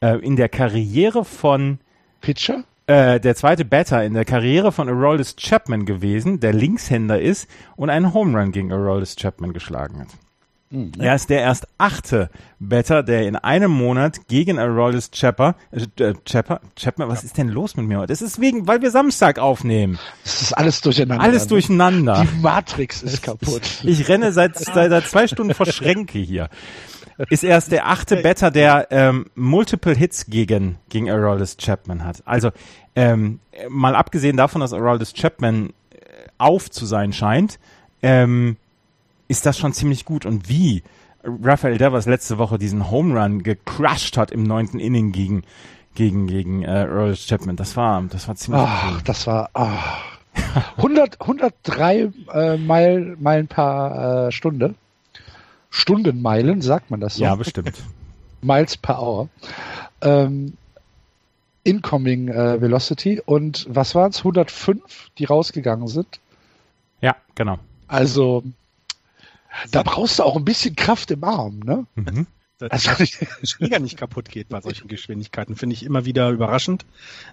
äh, 0.00 0.18
in 0.18 0.36
der 0.36 0.48
Karriere 0.48 1.24
von 1.24 1.78
Pitcher? 2.20 2.64
Äh, 2.86 3.18
der 3.18 3.34
zweite 3.34 3.64
Batter 3.64 4.04
in 4.04 4.14
der 4.14 4.24
Karriere 4.24 4.70
von 4.70 4.88
Aroldis 4.88 5.34
Chapman 5.34 5.86
gewesen, 5.86 6.38
der 6.38 6.52
Linkshänder 6.52 7.20
ist 7.20 7.50
und 7.74 7.90
einen 7.90 8.14
Home 8.14 8.38
Run 8.38 8.52
gegen 8.52 8.72
Aroldis 8.72 9.16
Chapman 9.16 9.52
geschlagen 9.52 10.00
hat. 10.00 10.08
Mhm. 10.70 10.92
Er 10.98 11.14
ist 11.14 11.30
der 11.30 11.40
erst 11.40 11.68
achte 11.78 12.28
Better, 12.58 13.02
der 13.02 13.28
in 13.28 13.36
einem 13.36 13.70
Monat 13.70 14.26
gegen 14.28 14.58
Aroldis 14.58 15.10
Chapper, 15.10 15.54
äh, 15.70 16.14
Chapper, 16.24 16.60
Chapman, 16.76 17.08
was 17.08 17.22
ja. 17.22 17.26
ist 17.26 17.38
denn 17.38 17.48
los 17.48 17.76
mit 17.76 17.86
mir 17.86 17.98
heute? 17.98 18.12
Das 18.12 18.22
ist 18.22 18.40
wegen, 18.40 18.66
weil 18.66 18.82
wir 18.82 18.90
Samstag 18.90 19.38
aufnehmen. 19.38 19.98
Das 20.24 20.42
ist 20.42 20.52
alles 20.52 20.80
durcheinander. 20.80 21.22
Alles 21.22 21.46
durcheinander. 21.46 22.26
Die 22.26 22.40
Matrix 22.40 23.02
ist 23.02 23.22
kaputt. 23.22 23.62
Ich, 23.82 23.84
ich 24.00 24.08
renne 24.08 24.32
seit, 24.32 24.58
seit, 24.58 24.90
seit 24.90 25.06
zwei 25.06 25.28
Stunden 25.28 25.54
vor 25.54 25.66
Schränke 25.66 26.18
hier. 26.18 26.48
Ist 27.30 27.44
erst 27.44 27.72
der 27.72 27.86
achte 27.86 28.16
Better, 28.16 28.50
der 28.50 28.88
ähm, 28.90 29.26
Multiple 29.34 29.94
Hits 29.94 30.26
gegen, 30.26 30.78
gegen 30.90 31.10
Aroldis 31.10 31.56
Chapman 31.56 32.04
hat. 32.04 32.22
Also, 32.26 32.50
ähm, 32.94 33.40
mal 33.68 33.94
abgesehen 33.94 34.36
davon, 34.36 34.60
dass 34.60 34.74
Aroldis 34.74 35.14
Chapman 35.14 35.70
äh, 35.90 35.96
auf 36.36 36.70
zu 36.70 36.84
sein 36.84 37.12
scheint, 37.14 37.58
ähm, 38.02 38.56
ist 39.28 39.46
das 39.46 39.58
schon 39.58 39.72
ziemlich 39.72 40.04
gut. 40.04 40.26
Und 40.26 40.48
wie 40.48 40.82
Rafael 41.24 41.78
Devers 41.78 42.06
letzte 42.06 42.38
Woche 42.38 42.58
diesen 42.58 42.90
Home 42.90 43.20
Run 43.20 43.42
gecrushed 43.42 44.16
hat 44.16 44.30
im 44.30 44.42
neunten 44.44 44.78
Inning 44.78 45.12
gegen 45.12 45.42
gegen 45.94 46.26
gegen 46.26 46.62
äh, 46.62 46.84
Earl 46.84 47.14
Chapman, 47.16 47.56
das 47.56 47.76
war 47.76 48.02
das 48.10 48.28
war 48.28 48.36
ziemlich 48.36 48.62
Ach, 48.64 48.92
cool. 48.92 49.00
Das 49.04 49.26
war 49.26 49.50
ach. 49.54 50.02
100 50.76 51.20
103 51.20 52.12
äh, 52.32 52.56
Meilen 52.58 53.16
Meilen 53.20 53.48
per 53.48 54.26
äh, 54.28 54.32
Stunde. 54.32 54.74
Stundenmeilen, 55.70 56.62
sagt 56.62 56.90
man 56.90 57.00
das 57.00 57.16
so? 57.16 57.24
Ja, 57.24 57.34
bestimmt. 57.34 57.72
Miles 58.42 58.76
per 58.76 59.00
Hour. 59.00 59.28
Ähm, 60.00 60.54
Incoming 61.64 62.28
äh, 62.28 62.60
Velocity 62.60 63.20
und 63.24 63.66
was 63.68 63.94
waren 63.94 64.10
es? 64.10 64.18
105, 64.18 65.10
die 65.18 65.24
rausgegangen 65.24 65.88
sind. 65.88 66.20
Ja, 67.00 67.16
genau. 67.34 67.58
Also 67.88 68.44
da 69.70 69.82
brauchst 69.82 70.18
du 70.18 70.22
auch 70.22 70.36
ein 70.36 70.44
bisschen 70.44 70.76
Kraft 70.76 71.10
im 71.10 71.24
Arm, 71.24 71.60
ne? 71.60 71.86
Mhm. 71.94 72.26
Dass 72.58 72.86
also, 72.86 73.04
der 73.04 73.46
Schläger 73.46 73.78
nicht 73.80 73.98
kaputt 73.98 74.30
geht 74.30 74.48
bei 74.48 74.62
solchen 74.62 74.88
Geschwindigkeiten, 74.88 75.56
finde 75.56 75.74
ich 75.74 75.84
immer 75.84 76.06
wieder 76.06 76.30
überraschend. 76.30 76.86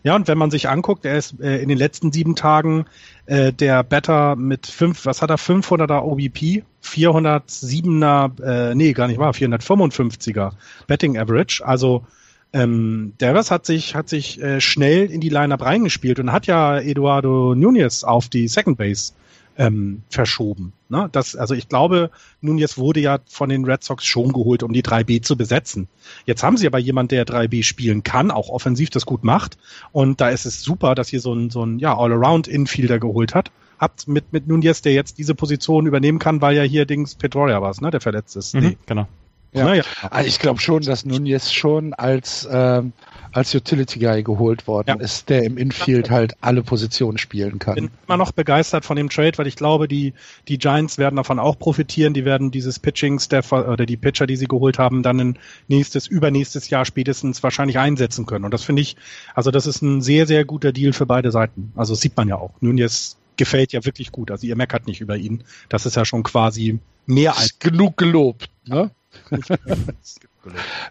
Ja, 0.03 0.17
und 0.17 0.27
wenn 0.27 0.37
man 0.37 0.51
sich 0.51 0.67
anguckt, 0.67 1.05
er 1.05 1.17
ist 1.17 1.39
äh, 1.39 1.59
in 1.59 1.69
den 1.69 1.77
letzten 1.77 2.11
sieben 2.11 2.35
Tagen 2.35 2.85
äh, 3.25 3.53
der 3.53 3.83
Better 3.83 4.35
mit 4.35 4.67
fünf, 4.67 5.05
was 5.05 5.21
hat 5.21 5.29
er, 5.29 5.37
500er 5.37 6.01
OBP, 6.01 6.63
407er, 6.83 8.43
äh, 8.43 8.75
nee, 8.75 8.91
gar 8.91 9.07
nicht 9.07 9.17
wahr, 9.17 9.31
455er 9.31 10.51
Betting 10.87 11.17
Average, 11.17 11.65
also 11.65 12.05
ähm, 12.51 13.13
Devers 13.19 13.49
hat 13.49 13.65
sich, 13.65 13.95
hat 13.95 14.09
sich 14.09 14.41
äh, 14.41 14.59
schnell 14.59 15.05
in 15.09 15.21
die 15.21 15.29
Lineup 15.29 15.63
reingespielt 15.63 16.19
und 16.19 16.31
hat 16.31 16.47
ja 16.47 16.77
Eduardo 16.79 17.55
Nunez 17.55 18.03
auf 18.03 18.27
die 18.27 18.47
Second 18.47 18.77
Base 18.77 19.13
ähm, 19.57 20.03
verschoben. 20.09 20.73
Ne? 20.89 21.09
Das, 21.11 21.35
also 21.35 21.53
ich 21.53 21.69
glaube, 21.69 22.09
Nunez 22.41 22.77
wurde 22.77 22.99
ja 22.99 23.19
von 23.27 23.49
den 23.49 23.65
Red 23.65 23.83
Sox 23.83 24.05
schon 24.05 24.33
geholt, 24.33 24.63
um 24.63 24.73
die 24.73 24.83
3B 24.83 25.21
zu 25.21 25.37
besetzen. 25.37 25.87
Jetzt 26.25 26.43
haben 26.43 26.57
sie 26.57 26.67
aber 26.67 26.79
jemand, 26.79 27.11
der 27.11 27.25
3B 27.25 27.63
spielen 27.63 28.03
kann, 28.03 28.31
auch 28.31 28.49
offensiv 28.49 28.89
das 28.89 29.05
gut 29.05 29.23
macht. 29.23 29.57
Und 29.91 30.21
da 30.21 30.29
ist 30.29 30.45
es 30.45 30.61
super, 30.61 30.95
dass 30.95 31.13
ihr 31.13 31.21
so 31.21 31.33
ein, 31.33 31.49
so 31.49 31.65
ein 31.65 31.79
ja, 31.79 31.97
All-Around-Infielder 31.97 32.99
geholt 32.99 33.35
hat. 33.35 33.51
Habt 33.79 34.07
mit, 34.07 34.31
mit 34.31 34.47
Nunez, 34.47 34.81
der 34.81 34.93
jetzt 34.93 35.17
diese 35.17 35.35
Position 35.35 35.87
übernehmen 35.87 36.19
kann, 36.19 36.41
weil 36.41 36.55
ja 36.55 36.63
hier 36.63 36.85
Dings 36.85 37.15
Petroria 37.15 37.61
war, 37.61 37.73
ne, 37.81 37.91
der 37.91 38.01
verletzt 38.01 38.35
ist. 38.35 38.53
Mhm, 38.53 38.61
nee. 38.61 38.77
Genau. 38.85 39.07
Ja. 39.53 39.73
ja. 39.73 39.83
Also 40.09 40.27
ich 40.27 40.39
glaube 40.39 40.59
schon, 40.59 40.83
dass 40.83 41.05
Nunez 41.05 41.51
schon 41.51 41.93
als 41.93 42.47
ähm, 42.51 42.93
als 43.33 43.53
Utility 43.53 43.99
Guy 43.99 44.23
geholt 44.23 44.67
worden 44.67 44.99
ja. 44.99 45.03
ist, 45.03 45.29
der 45.29 45.43
im 45.43 45.57
Infield 45.57 46.09
halt 46.09 46.35
alle 46.41 46.61
Positionen 46.61 47.17
spielen 47.17 47.59
kann. 47.59 47.75
Ich 47.77 47.83
bin 47.83 47.91
immer 48.07 48.17
noch 48.17 48.31
begeistert 48.31 48.85
von 48.85 48.95
dem 48.95 49.09
Trade, 49.09 49.37
weil 49.37 49.47
ich 49.47 49.55
glaube, 49.55 49.87
die, 49.87 50.13
die 50.47 50.59
Giants 50.59 50.97
werden 50.97 51.15
davon 51.15 51.39
auch 51.39 51.57
profitieren. 51.57 52.13
Die 52.13 52.25
werden 52.25 52.51
dieses 52.51 52.79
Pitching 52.79 53.19
Staff 53.19 53.51
oder 53.51 53.85
die 53.85 53.97
Pitcher, 53.97 54.27
die 54.27 54.35
sie 54.35 54.45
geholt 54.45 54.77
haben, 54.77 55.01
dann 55.01 55.19
in 55.19 55.39
nächstes, 55.67 56.07
übernächstes 56.07 56.69
Jahr 56.69 56.85
spätestens 56.85 57.41
wahrscheinlich 57.41 57.79
einsetzen 57.79 58.25
können. 58.25 58.45
Und 58.45 58.53
das 58.53 58.63
finde 58.63 58.83
ich, 58.83 58.95
also 59.33 59.49
das 59.49 59.65
ist 59.65 59.81
ein 59.81 60.01
sehr, 60.01 60.27
sehr 60.27 60.45
guter 60.45 60.71
Deal 60.71 60.93
für 60.93 61.07
beide 61.07 61.31
Seiten. 61.31 61.73
Also 61.75 61.95
sieht 61.95 62.15
man 62.15 62.27
ja 62.27 62.35
auch. 62.35 62.51
Nun 62.61 62.77
jetzt 62.77 63.17
gefällt 63.35 63.73
ja 63.73 63.83
wirklich 63.83 64.11
gut. 64.11 64.29
Also 64.29 64.45
ihr 64.45 64.55
meckert 64.55 64.85
nicht 64.85 65.01
über 65.01 65.17
ihn. 65.17 65.43
Das 65.69 65.87
ist 65.87 65.95
ja 65.95 66.05
schon 66.05 66.21
quasi 66.21 66.77
mehr 67.07 67.35
als 67.35 67.57
genug 67.57 67.97
gelobt. 67.97 68.49
Ne? 68.67 68.91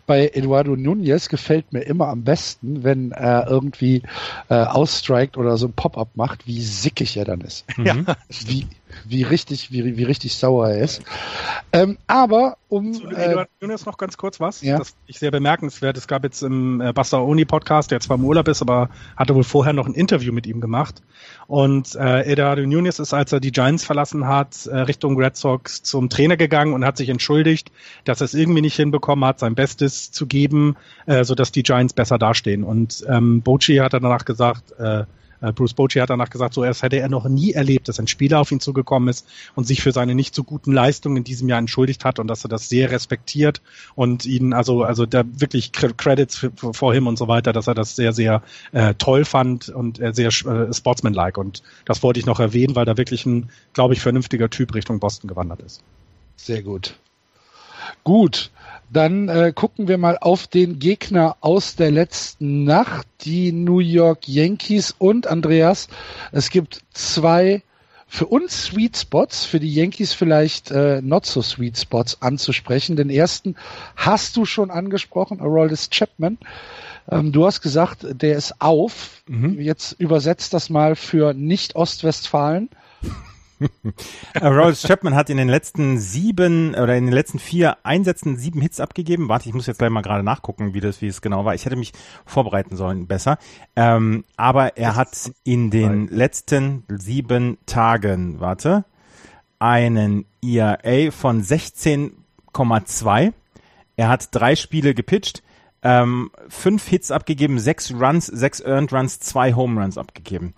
Bei 0.06 0.30
Eduardo 0.32 0.76
Nunez 0.76 1.28
gefällt 1.28 1.72
mir 1.72 1.80
immer 1.82 2.08
am 2.08 2.24
besten, 2.24 2.84
wenn 2.84 3.12
er 3.12 3.48
irgendwie 3.48 4.02
äh, 4.48 4.54
ausstrikt 4.54 5.36
oder 5.36 5.58
so 5.58 5.66
ein 5.66 5.74
Pop-up 5.74 6.16
macht, 6.16 6.46
wie 6.46 6.62
sickig 6.62 7.16
er 7.16 7.24
dann 7.24 7.42
ist. 7.42 7.66
Ja. 7.76 7.96
Wie, 8.46 8.66
wie 9.08 9.22
richtig, 9.22 9.72
wie, 9.72 9.96
wie 9.96 10.04
richtig 10.04 10.36
sauer 10.36 10.68
er 10.68 10.82
ist. 10.82 11.02
Ähm, 11.72 11.98
aber 12.06 12.56
um. 12.68 12.92
Zu 12.92 13.08
Eduardo 13.08 13.42
äh, 13.42 13.46
Nunez 13.64 13.84
noch 13.84 13.98
ganz 13.98 14.16
kurz 14.16 14.40
was, 14.40 14.62
ja? 14.62 14.78
das 14.78 14.94
ich 15.06 15.18
sehr 15.18 15.30
bemerkenswert. 15.30 15.96
Es 15.96 16.06
gab 16.06 16.24
jetzt 16.24 16.42
im 16.42 16.80
äh, 16.80 16.92
Basta 16.92 17.18
Oni 17.18 17.44
Podcast, 17.44 17.90
der 17.90 18.00
zwar 18.00 18.16
im 18.16 18.24
Urlaub 18.24 18.48
ist, 18.48 18.62
aber 18.62 18.90
hatte 19.16 19.34
wohl 19.34 19.44
vorher 19.44 19.72
noch 19.72 19.86
ein 19.86 19.94
Interview 19.94 20.32
mit 20.32 20.46
ihm 20.46 20.60
gemacht. 20.60 21.02
Und 21.46 21.94
äh, 21.96 22.22
Eduardo 22.22 22.62
Nunez 22.62 22.98
ist, 22.98 23.12
als 23.12 23.32
er 23.32 23.40
die 23.40 23.52
Giants 23.52 23.84
verlassen 23.84 24.26
hat, 24.26 24.66
äh, 24.66 24.76
Richtung 24.78 25.16
Red 25.16 25.36
Sox 25.36 25.82
zum 25.82 26.08
Trainer 26.08 26.36
gegangen 26.36 26.74
und 26.74 26.84
hat 26.84 26.96
sich 26.96 27.08
entschuldigt, 27.08 27.72
dass 28.04 28.20
er 28.20 28.26
es 28.26 28.34
irgendwie 28.34 28.62
nicht 28.62 28.76
hinbekommen 28.76 29.24
hat, 29.24 29.38
sein 29.38 29.54
Bestes 29.54 30.12
zu 30.12 30.26
geben, 30.26 30.76
äh, 31.06 31.24
sodass 31.24 31.52
die 31.52 31.62
Giants 31.62 31.92
besser 31.92 32.18
dastehen. 32.18 32.64
Und 32.64 33.04
ähm, 33.08 33.42
Bocci 33.42 33.76
hat 33.76 33.92
danach 33.92 34.24
gesagt, 34.24 34.72
äh, 34.78 34.92
äh, 34.92 35.04
Bruce 35.50 35.74
Bochy 35.74 35.98
hat 35.98 36.10
danach 36.10 36.30
gesagt, 36.30 36.54
so 36.54 36.62
erst 36.62 36.82
hätte 36.82 36.98
er 36.98 37.08
noch 37.08 37.28
nie 37.28 37.52
erlebt, 37.52 37.88
dass 37.88 37.98
ein 37.98 38.06
Spieler 38.06 38.40
auf 38.40 38.52
ihn 38.52 38.60
zugekommen 38.60 39.08
ist 39.08 39.26
und 39.54 39.66
sich 39.66 39.82
für 39.82 39.92
seine 39.92 40.14
nicht 40.14 40.34
so 40.34 40.44
guten 40.44 40.72
Leistungen 40.72 41.16
in 41.16 41.24
diesem 41.24 41.48
Jahr 41.48 41.58
entschuldigt 41.58 42.04
hat 42.04 42.18
und 42.18 42.28
dass 42.28 42.44
er 42.44 42.48
das 42.48 42.68
sehr 42.68 42.90
respektiert 42.90 43.60
und 43.94 44.24
ihn 44.24 44.52
also 44.52 44.84
also 44.84 45.06
da 45.06 45.24
wirklich 45.26 45.72
Credits 45.72 46.46
vor 46.56 46.94
ihm 46.94 47.06
und 47.06 47.18
so 47.18 47.28
weiter, 47.28 47.52
dass 47.52 47.66
er 47.66 47.74
das 47.74 47.96
sehr 47.96 48.12
sehr 48.12 48.42
äh, 48.72 48.94
toll 48.94 49.24
fand 49.24 49.68
und 49.68 50.00
äh, 50.00 50.12
sehr 50.12 50.28
äh, 50.28 50.72
sportsmanlike 50.72 51.40
und 51.40 51.62
das 51.84 52.02
wollte 52.02 52.20
ich 52.20 52.26
noch 52.26 52.40
erwähnen, 52.40 52.76
weil 52.76 52.84
da 52.84 52.96
wirklich 52.96 53.26
ein, 53.26 53.50
glaube 53.72 53.94
ich, 53.94 54.00
vernünftiger 54.00 54.50
Typ 54.50 54.74
Richtung 54.74 55.00
Boston 55.00 55.28
gewandert 55.28 55.60
ist. 55.62 55.82
Sehr 56.36 56.62
gut. 56.62 56.96
Gut, 58.04 58.50
dann 58.92 59.28
äh, 59.28 59.52
gucken 59.54 59.88
wir 59.88 59.96
mal 59.96 60.18
auf 60.18 60.46
den 60.46 60.78
Gegner 60.78 61.36
aus 61.40 61.76
der 61.76 61.90
letzten 61.90 62.64
Nacht, 62.64 63.06
die 63.22 63.52
New 63.52 63.78
York 63.78 64.28
Yankees 64.28 64.94
und 64.98 65.26
Andreas. 65.26 65.88
Es 66.30 66.50
gibt 66.50 66.82
zwei 66.92 67.62
für 68.06 68.26
uns 68.26 68.64
Sweet 68.64 68.98
Spots, 68.98 69.46
für 69.46 69.58
die 69.58 69.72
Yankees 69.72 70.12
vielleicht 70.12 70.70
äh, 70.70 71.00
not 71.00 71.24
so 71.24 71.40
Sweet 71.40 71.78
Spots 71.78 72.20
anzusprechen. 72.20 72.94
Den 72.94 73.08
ersten 73.08 73.56
hast 73.96 74.36
du 74.36 74.44
schon 74.44 74.70
angesprochen, 74.70 75.40
Aroldis 75.40 75.88
Chapman. 75.88 76.36
Ähm, 77.10 77.32
du 77.32 77.46
hast 77.46 77.62
gesagt, 77.62 78.06
der 78.10 78.36
ist 78.36 78.60
auf. 78.60 79.22
Mhm. 79.26 79.58
Jetzt 79.58 79.92
übersetzt 79.98 80.52
das 80.52 80.68
mal 80.68 80.94
für 80.94 81.32
Nicht-Ostwestfalen. 81.32 82.68
Äh, 84.34 84.46
Rolls 84.46 84.82
Chapman 84.82 85.14
hat 85.14 85.30
in 85.30 85.36
den 85.36 85.48
letzten 85.48 85.98
sieben 85.98 86.74
oder 86.74 86.96
in 86.96 87.04
den 87.04 87.12
letzten 87.12 87.38
vier 87.38 87.76
Einsätzen 87.82 88.36
sieben 88.36 88.60
Hits 88.60 88.80
abgegeben. 88.80 89.28
Warte, 89.28 89.48
ich 89.48 89.54
muss 89.54 89.66
jetzt 89.66 89.78
gleich 89.78 89.90
mal 89.90 90.02
gerade 90.02 90.22
nachgucken, 90.22 90.74
wie 90.74 90.80
das, 90.80 91.02
wie 91.02 91.06
es 91.06 91.20
genau 91.20 91.44
war. 91.44 91.54
Ich 91.54 91.64
hätte 91.64 91.76
mich 91.76 91.92
vorbereiten 92.24 92.76
sollen, 92.76 93.06
besser. 93.06 93.38
Ähm, 93.76 94.24
aber 94.36 94.76
er 94.76 94.96
hat 94.96 95.32
in 95.44 95.70
den 95.70 96.08
letzten 96.08 96.84
sieben 96.88 97.58
Tagen, 97.66 98.40
warte, 98.40 98.84
einen 99.58 100.24
ERA 100.42 101.10
von 101.10 101.42
16,2. 101.42 103.32
Er 103.96 104.08
hat 104.08 104.28
drei 104.32 104.56
Spiele 104.56 104.94
gepitcht, 104.94 105.42
ähm, 105.82 106.30
fünf 106.48 106.86
Hits 106.88 107.10
abgegeben, 107.10 107.58
sechs 107.58 107.92
Runs, 107.92 108.26
sechs 108.26 108.60
Earned 108.60 108.92
Runs, 108.92 109.20
zwei 109.20 109.54
Home 109.54 109.80
Runs 109.80 109.98
abgegeben. 109.98 110.54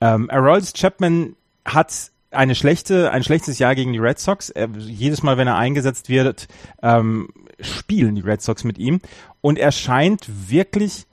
Ähm, 0.00 0.30
Rolls 0.30 0.72
Chapman 0.72 1.36
hat 1.64 2.10
eine 2.30 2.54
schlechte, 2.54 3.10
ein 3.10 3.24
schlechtes 3.24 3.58
Jahr 3.58 3.74
gegen 3.74 3.92
die 3.92 3.98
Red 3.98 4.18
Sox. 4.18 4.50
Er, 4.50 4.68
jedes 4.76 5.22
Mal, 5.22 5.38
wenn 5.38 5.48
er 5.48 5.56
eingesetzt 5.56 6.08
wird, 6.08 6.48
ähm, 6.82 7.28
spielen 7.60 8.14
die 8.14 8.22
Red 8.22 8.42
Sox 8.42 8.64
mit 8.64 8.78
ihm. 8.78 9.00
Und 9.40 9.58
er 9.58 9.72
scheint 9.72 10.28
wirklich 10.50 11.06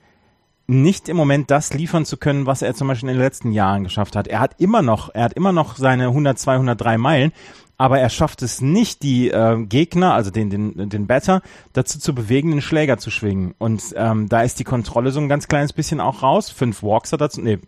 nicht 0.66 1.08
im 1.08 1.16
Moment 1.16 1.50
das 1.50 1.72
liefern 1.72 2.04
zu 2.04 2.16
können, 2.16 2.46
was 2.46 2.62
er 2.62 2.74
zum 2.74 2.88
Beispiel 2.88 3.08
in 3.08 3.14
den 3.14 3.22
letzten 3.22 3.52
Jahren 3.52 3.84
geschafft 3.84 4.16
hat. 4.16 4.26
Er 4.26 4.40
hat 4.40 4.60
immer 4.60 4.82
noch, 4.82 5.14
er 5.14 5.24
hat 5.24 5.32
immer 5.34 5.52
noch 5.52 5.76
seine 5.76 6.08
100, 6.08 6.38
203 6.38 6.98
Meilen, 6.98 7.32
aber 7.78 8.00
er 8.00 8.08
schafft 8.08 8.42
es 8.42 8.60
nicht, 8.60 9.02
die 9.02 9.28
äh, 9.28 9.64
Gegner, 9.64 10.14
also 10.14 10.30
den, 10.30 10.50
den, 10.50 10.88
den 10.88 11.06
Batter, 11.06 11.42
dazu 11.72 11.98
zu 11.98 12.14
bewegen, 12.14 12.50
den 12.50 12.62
Schläger 12.62 12.98
zu 12.98 13.10
schwingen. 13.10 13.54
Und 13.58 13.94
ähm, 13.96 14.28
da 14.28 14.42
ist 14.42 14.58
die 14.58 14.64
Kontrolle 14.64 15.12
so 15.12 15.20
ein 15.20 15.28
ganz 15.28 15.46
kleines 15.46 15.72
bisschen 15.72 16.00
auch 16.00 16.22
raus. 16.22 16.50
Fünf 16.50 16.82
Walks 16.82 17.12
hat 17.12 17.20
er, 17.20 17.30
nee, 17.36 17.58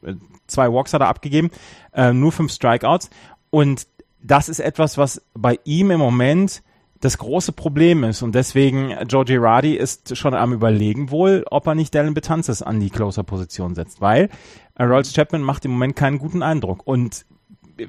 zwei 0.47 0.73
Walks 0.73 0.93
hat 0.95 1.03
er 1.03 1.09
abgegeben, 1.09 1.51
äh, 1.93 2.13
nur 2.13 2.33
fünf 2.33 2.53
Strikeouts. 2.53 3.11
Und 3.51 3.87
das 4.23 4.49
ist 4.49 4.61
etwas, 4.61 4.99
was 4.99 5.23
bei 5.35 5.59
ihm 5.65 5.91
im 5.91 6.01
Moment 6.01 6.63
das 7.01 7.19
große 7.19 7.53
Problem 7.53 8.05
ist. 8.05 8.23
Und 8.23 8.35
deswegen, 8.35 8.93
Joe 9.09 9.25
Girardi 9.25 9.75
ist 9.75 10.17
schon 10.17 10.35
am 10.35 10.53
überlegen 10.53 11.11
wohl, 11.11 11.45
ob 11.51 11.67
er 11.67 11.75
nicht 11.75 11.95
Dylan 11.95 12.15
Betances 12.15 12.63
an 12.63 12.81
die 12.81 12.91
Closer-Position 12.91 13.75
setzt, 13.75 14.01
weil 14.01 14.31
äh, 14.75 14.85
Rolls 14.85 15.13
Chapman 15.13 15.43
macht 15.43 15.65
im 15.65 15.73
Moment 15.73 15.97
keinen 15.97 16.19
guten 16.19 16.43
Eindruck. 16.43 16.87
Und 16.87 17.25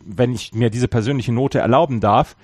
wenn 0.05 0.33
ich 0.33 0.53
mir 0.53 0.69
diese 0.69 0.87
persönliche 0.87 1.31
Note 1.33 1.59
erlauben 1.59 1.99
darf, 1.99 2.35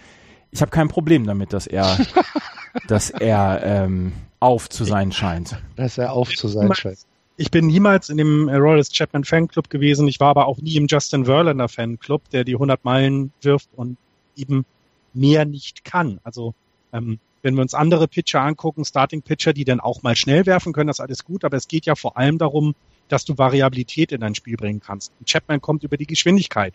ich 0.51 0.61
habe 0.61 0.71
kein 0.71 0.87
Problem 0.87 1.25
damit, 1.25 1.53
dass 1.53 1.67
er, 1.67 1.97
dass 2.87 3.11
er 3.11 3.61
ähm, 3.63 4.13
auf 4.39 4.69
zu 4.69 4.85
sein 4.85 5.11
scheint. 5.11 5.61
Dass 5.75 5.97
er 5.97 6.13
auf 6.13 6.29
zu 6.29 6.47
sein 6.47 6.73
scheint. 6.73 6.99
Ich 7.37 7.51
bin 7.51 7.67
niemals 7.67 8.09
in 8.09 8.17
dem 8.17 8.47
Royals 8.47 8.91
Chapman 8.91 9.25
Fanclub 9.25 9.69
gewesen. 9.69 10.07
Ich 10.07 10.19
war 10.21 10.29
aber 10.29 10.47
auch 10.47 10.59
nie 10.59 10.77
im 10.77 10.87
Justin 10.87 11.25
Verlander 11.25 11.67
Fanclub, 11.67 12.29
der 12.29 12.45
die 12.45 12.53
100 12.53 12.85
Meilen 12.85 13.33
wirft 13.41 13.69
und 13.75 13.97
eben 14.37 14.65
mehr 15.13 15.43
nicht 15.45 15.83
kann. 15.83 16.19
Also 16.23 16.53
ähm, 16.93 17.19
wenn 17.41 17.55
wir 17.55 17.61
uns 17.61 17.73
andere 17.73 18.07
Pitcher 18.07 18.41
angucken, 18.41 18.85
Starting 18.85 19.21
Pitcher, 19.21 19.53
die 19.53 19.65
dann 19.65 19.79
auch 19.79 20.01
mal 20.01 20.15
schnell 20.15 20.45
werfen 20.45 20.71
können, 20.71 20.87
das 20.87 20.97
ist 20.97 21.01
alles 21.01 21.25
gut. 21.25 21.43
Aber 21.43 21.57
es 21.57 21.67
geht 21.67 21.85
ja 21.85 21.95
vor 21.95 22.17
allem 22.17 22.37
darum, 22.37 22.73
dass 23.09 23.25
du 23.25 23.37
Variabilität 23.37 24.11
in 24.11 24.21
dein 24.21 24.33
Spiel 24.33 24.55
bringen 24.55 24.79
kannst. 24.79 25.11
Und 25.19 25.29
Chapman 25.29 25.61
kommt 25.61 25.83
über 25.83 25.97
die 25.97 26.07
Geschwindigkeit. 26.07 26.73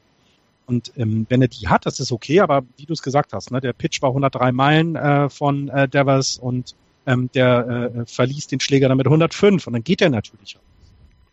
Und 0.66 0.92
ähm, 0.96 1.26
wenn 1.28 1.42
er 1.42 1.48
die 1.48 1.68
hat, 1.68 1.86
das 1.86 2.00
ist 2.00 2.12
okay. 2.12 2.40
Aber 2.40 2.62
wie 2.76 2.86
du 2.86 2.92
es 2.92 3.02
gesagt 3.02 3.32
hast, 3.32 3.50
ne, 3.50 3.60
der 3.60 3.72
Pitch 3.72 4.00
war 4.02 4.10
103 4.10 4.52
Meilen 4.52 4.94
äh, 4.94 5.28
von 5.30 5.68
äh, 5.70 5.88
Devers 5.88 6.38
und 6.38 6.76
ähm, 7.06 7.30
der 7.34 7.92
äh, 7.94 8.06
verließ 8.06 8.46
den 8.48 8.60
Schläger 8.60 8.88
dann 8.88 8.98
mit 8.98 9.06
105 9.06 9.66
und 9.66 9.72
dann 9.72 9.84
geht 9.84 10.02
er 10.02 10.10
natürlich 10.10 10.56
auch. 10.56 10.62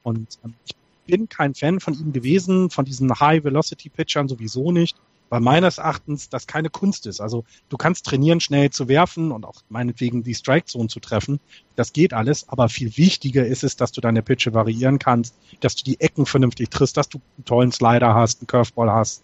Und 0.03 0.39
ähm, 0.43 0.53
ich 0.65 0.75
bin 1.05 1.29
kein 1.29 1.55
Fan 1.55 1.79
von 1.79 1.93
ihm 1.93 2.13
gewesen, 2.13 2.69
von 2.69 2.85
diesen 2.85 3.09
High-Velocity-Pitchern 3.19 4.27
sowieso 4.27 4.71
nicht. 4.71 4.97
weil 5.29 5.41
meines 5.41 5.77
Erachtens 5.77 6.29
das 6.29 6.47
keine 6.47 6.69
Kunst 6.69 7.05
ist. 7.05 7.19
Also 7.19 7.43
du 7.69 7.77
kannst 7.77 8.05
trainieren, 8.05 8.39
schnell 8.39 8.69
zu 8.69 8.87
werfen 8.87 9.31
und 9.31 9.45
auch 9.45 9.61
meinetwegen 9.69 10.23
die 10.23 10.33
Strike 10.33 10.65
Zone 10.65 10.87
zu 10.87 10.99
treffen. 10.99 11.39
Das 11.75 11.93
geht 11.93 12.13
alles, 12.13 12.47
aber 12.49 12.69
viel 12.69 12.95
wichtiger 12.97 13.45
ist 13.45 13.63
es, 13.63 13.75
dass 13.75 13.91
du 13.91 14.01
deine 14.01 14.21
Pitche 14.21 14.53
variieren 14.53 14.99
kannst, 14.99 15.35
dass 15.59 15.75
du 15.75 15.83
die 15.83 15.99
Ecken 15.99 16.25
vernünftig 16.25 16.69
triffst, 16.69 16.95
dass 16.97 17.09
du 17.09 17.19
einen 17.37 17.45
tollen 17.45 17.71
Slider 17.71 18.13
hast, 18.13 18.41
einen 18.41 18.47
Curveball 18.47 18.91
hast, 18.91 19.23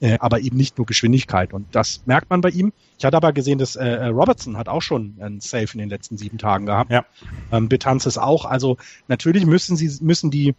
äh, 0.00 0.18
aber 0.20 0.40
eben 0.40 0.56
nicht 0.56 0.78
nur 0.78 0.86
Geschwindigkeit. 0.86 1.52
Und 1.52 1.66
das 1.74 2.02
merkt 2.06 2.30
man 2.30 2.40
bei 2.40 2.50
ihm. 2.50 2.72
Ich 2.98 3.04
hatte 3.04 3.16
aber 3.16 3.32
gesehen, 3.32 3.58
dass 3.58 3.76
äh, 3.76 3.86
äh 3.86 4.06
Robertson 4.06 4.56
hat 4.56 4.68
auch 4.68 4.82
schon 4.82 5.16
einen 5.20 5.40
Save 5.40 5.68
in 5.72 5.78
den 5.78 5.88
letzten 5.88 6.16
sieben 6.16 6.38
Tagen 6.38 6.66
gehabt. 6.66 6.90
Ja. 6.90 7.04
Ähm, 7.52 7.68
Betances 7.68 8.18
auch. 8.18 8.44
Also 8.44 8.76
natürlich 9.08 9.46
müssen 9.46 9.76
sie 9.76 9.90
müssen 10.02 10.30
die 10.30 10.54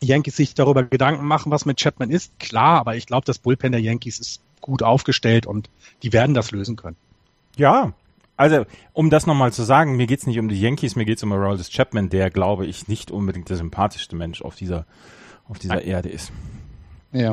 Yankees 0.00 0.36
sich 0.36 0.54
darüber 0.54 0.84
Gedanken 0.84 1.26
machen, 1.26 1.50
was 1.50 1.64
mit 1.64 1.80
Chapman 1.80 2.10
ist. 2.10 2.38
Klar, 2.38 2.80
aber 2.80 2.96
ich 2.96 3.06
glaube, 3.06 3.24
das 3.24 3.38
Bullpen 3.38 3.72
der 3.72 3.80
Yankees 3.80 4.18
ist 4.20 4.40
gut 4.60 4.82
aufgestellt 4.82 5.46
und 5.46 5.70
die 6.02 6.12
werden 6.12 6.34
das 6.34 6.50
lösen 6.50 6.76
können. 6.76 6.96
Ja, 7.56 7.92
also 8.36 8.66
um 8.92 9.10
das 9.10 9.26
nochmal 9.26 9.52
zu 9.52 9.64
sagen, 9.64 9.96
mir 9.96 10.06
geht's 10.06 10.26
nicht 10.26 10.38
um 10.38 10.48
die 10.48 10.60
Yankees, 10.60 10.94
mir 10.94 11.04
geht's 11.04 11.24
um 11.24 11.32
Aroldis 11.32 11.70
Chapman, 11.70 12.08
der, 12.08 12.30
glaube 12.30 12.66
ich, 12.66 12.86
nicht 12.86 13.10
unbedingt 13.10 13.48
der 13.48 13.56
sympathischste 13.56 14.14
Mensch 14.14 14.42
auf 14.42 14.54
dieser, 14.54 14.86
auf 15.48 15.58
dieser 15.58 15.82
Erde 15.82 16.08
ist. 16.08 16.30
Ja. 17.12 17.32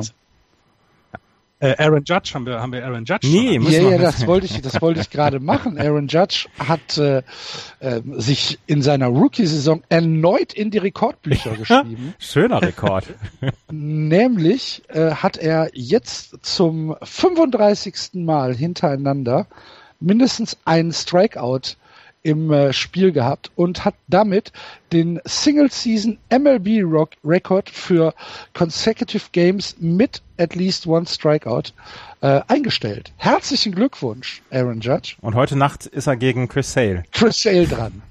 Äh, 1.58 1.74
Aaron 1.78 2.04
Judge 2.04 2.32
haben 2.34 2.44
wir, 2.44 2.60
haben 2.60 2.72
wir 2.72 2.84
Aaron 2.84 3.04
Judge? 3.04 3.26
Nee, 3.26 3.58
ja, 3.58 3.90
ja, 3.90 3.98
das 3.98 4.26
wollte 4.26 4.44
ich, 4.44 4.60
das 4.60 4.82
wollte 4.82 5.00
ich 5.00 5.08
gerade 5.08 5.40
machen. 5.40 5.78
Aaron 5.78 6.06
Judge 6.06 6.48
hat 6.58 6.98
äh, 6.98 7.22
äh, 7.80 8.02
sich 8.18 8.58
in 8.66 8.82
seiner 8.82 9.06
Rookie-Saison 9.06 9.82
erneut 9.88 10.52
in 10.52 10.70
die 10.70 10.78
Rekordbücher 10.78 11.50
geschrieben. 11.56 12.14
Schöner 12.18 12.60
Rekord. 12.60 13.06
Nämlich 13.70 14.82
äh, 14.88 15.12
hat 15.12 15.38
er 15.38 15.70
jetzt 15.72 16.44
zum 16.44 16.94
35. 17.02 17.94
Mal 18.14 18.54
hintereinander 18.54 19.46
mindestens 19.98 20.58
einen 20.66 20.92
Strikeout 20.92 21.76
im 22.26 22.52
äh, 22.52 22.72
Spiel 22.72 23.12
gehabt 23.12 23.52
und 23.54 23.84
hat 23.84 23.94
damit 24.08 24.52
den 24.92 25.20
Single 25.24 25.70
Season 25.70 26.18
MLB 26.28 26.82
Record 27.24 27.70
für 27.70 28.14
Consecutive 28.52 29.26
Games 29.30 29.76
mit 29.78 30.22
at 30.36 30.56
least 30.56 30.88
one 30.88 31.06
Strikeout 31.06 31.72
äh, 32.22 32.40
eingestellt. 32.48 33.12
Herzlichen 33.16 33.76
Glückwunsch, 33.76 34.42
Aaron 34.50 34.80
Judge. 34.80 35.14
Und 35.20 35.36
heute 35.36 35.54
Nacht 35.54 35.86
ist 35.86 36.08
er 36.08 36.16
gegen 36.16 36.48
Chris 36.48 36.72
Sale. 36.72 37.04
Chris 37.12 37.42
Sale 37.42 37.68
dran. 37.68 38.02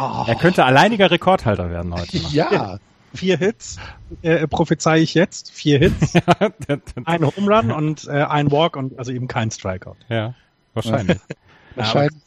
Oh. 0.00 0.24
Er 0.26 0.36
könnte 0.36 0.64
alleiniger 0.64 1.10
Rekordhalter 1.10 1.68
werden 1.68 1.92
heute. 1.92 2.16
Nacht. 2.16 2.32
Ja. 2.32 2.78
Vier 3.12 3.36
Hits, 3.36 3.76
äh, 4.22 4.46
prophezei 4.48 5.00
ich 5.00 5.12
jetzt. 5.12 5.52
Vier 5.52 5.78
Hits, 5.78 6.14
ein 7.04 7.26
Home 7.26 7.54
Run 7.54 7.70
und 7.70 8.06
äh, 8.06 8.12
ein 8.12 8.50
Walk 8.50 8.76
und 8.76 8.98
also 8.98 9.12
eben 9.12 9.28
kein 9.28 9.50
Strikeout. 9.50 9.96
Ja, 10.08 10.34
wahrscheinlich. 10.72 11.18
wahrscheinlich. 11.74 12.22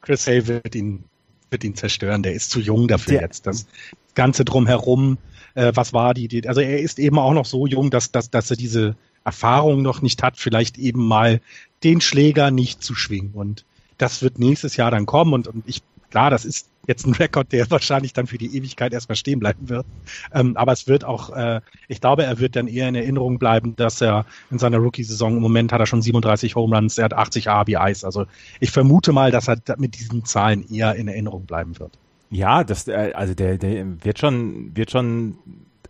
Chris 0.00 0.26
Hale 0.26 0.46
wird 0.46 0.74
ihn, 0.74 1.04
wird 1.50 1.64
ihn 1.64 1.74
zerstören. 1.74 2.22
Der 2.22 2.34
ist 2.34 2.50
zu 2.50 2.60
jung 2.60 2.88
dafür 2.88 3.14
der, 3.14 3.22
jetzt. 3.22 3.46
Das 3.46 3.66
Ganze 4.14 4.44
drumherum, 4.44 5.18
äh, 5.54 5.72
was 5.74 5.92
war 5.92 6.14
die, 6.14 6.28
die, 6.28 6.48
also 6.48 6.60
er 6.60 6.80
ist 6.80 6.98
eben 6.98 7.18
auch 7.18 7.32
noch 7.32 7.46
so 7.46 7.66
jung, 7.66 7.90
dass, 7.90 8.12
dass, 8.12 8.30
dass 8.30 8.50
er 8.50 8.56
diese 8.56 8.96
Erfahrung 9.24 9.82
noch 9.82 10.02
nicht 10.02 10.22
hat, 10.22 10.36
vielleicht 10.36 10.78
eben 10.78 11.06
mal 11.06 11.40
den 11.84 12.00
Schläger 12.00 12.50
nicht 12.50 12.82
zu 12.82 12.94
schwingen. 12.94 13.32
Und 13.34 13.64
das 13.98 14.22
wird 14.22 14.38
nächstes 14.38 14.76
Jahr 14.76 14.90
dann 14.90 15.06
kommen 15.06 15.34
und, 15.34 15.48
und 15.48 15.64
ich, 15.66 15.82
klar, 16.10 16.30
das 16.30 16.44
ist 16.44 16.68
jetzt 16.88 17.06
ein 17.06 17.12
Rekord, 17.12 17.52
der 17.52 17.70
wahrscheinlich 17.70 18.12
dann 18.12 18.26
für 18.26 18.38
die 18.38 18.56
Ewigkeit 18.56 18.92
erstmal 18.92 19.14
stehen 19.14 19.38
bleiben 19.38 19.68
wird. 19.68 19.86
Ähm, 20.34 20.56
aber 20.56 20.72
es 20.72 20.88
wird 20.88 21.04
auch, 21.04 21.30
äh, 21.36 21.60
ich 21.86 22.00
glaube, 22.00 22.24
er 22.24 22.40
wird 22.40 22.56
dann 22.56 22.66
eher 22.66 22.88
in 22.88 22.96
Erinnerung 22.96 23.38
bleiben, 23.38 23.76
dass 23.76 24.00
er 24.00 24.26
in 24.50 24.58
seiner 24.58 24.78
Rookie-Saison 24.78 25.36
im 25.36 25.42
Moment 25.42 25.72
hat 25.72 25.80
er 25.80 25.86
schon 25.86 26.02
37 26.02 26.56
Home 26.56 26.74
Runs, 26.74 26.98
er 26.98 27.04
hat 27.04 27.12
80 27.12 27.48
RBIs. 27.48 28.04
Also 28.04 28.26
ich 28.58 28.72
vermute 28.72 29.12
mal, 29.12 29.30
dass 29.30 29.48
er 29.48 29.58
mit 29.76 29.96
diesen 29.96 30.24
Zahlen 30.24 30.68
eher 30.68 30.96
in 30.96 31.06
Erinnerung 31.06 31.44
bleiben 31.44 31.78
wird. 31.78 31.98
Ja, 32.30 32.64
das, 32.64 32.88
äh, 32.88 33.12
also 33.14 33.34
der, 33.34 33.58
der 33.58 34.04
wird 34.04 34.18
schon, 34.18 34.76
wird 34.76 34.90
schon 34.90 35.38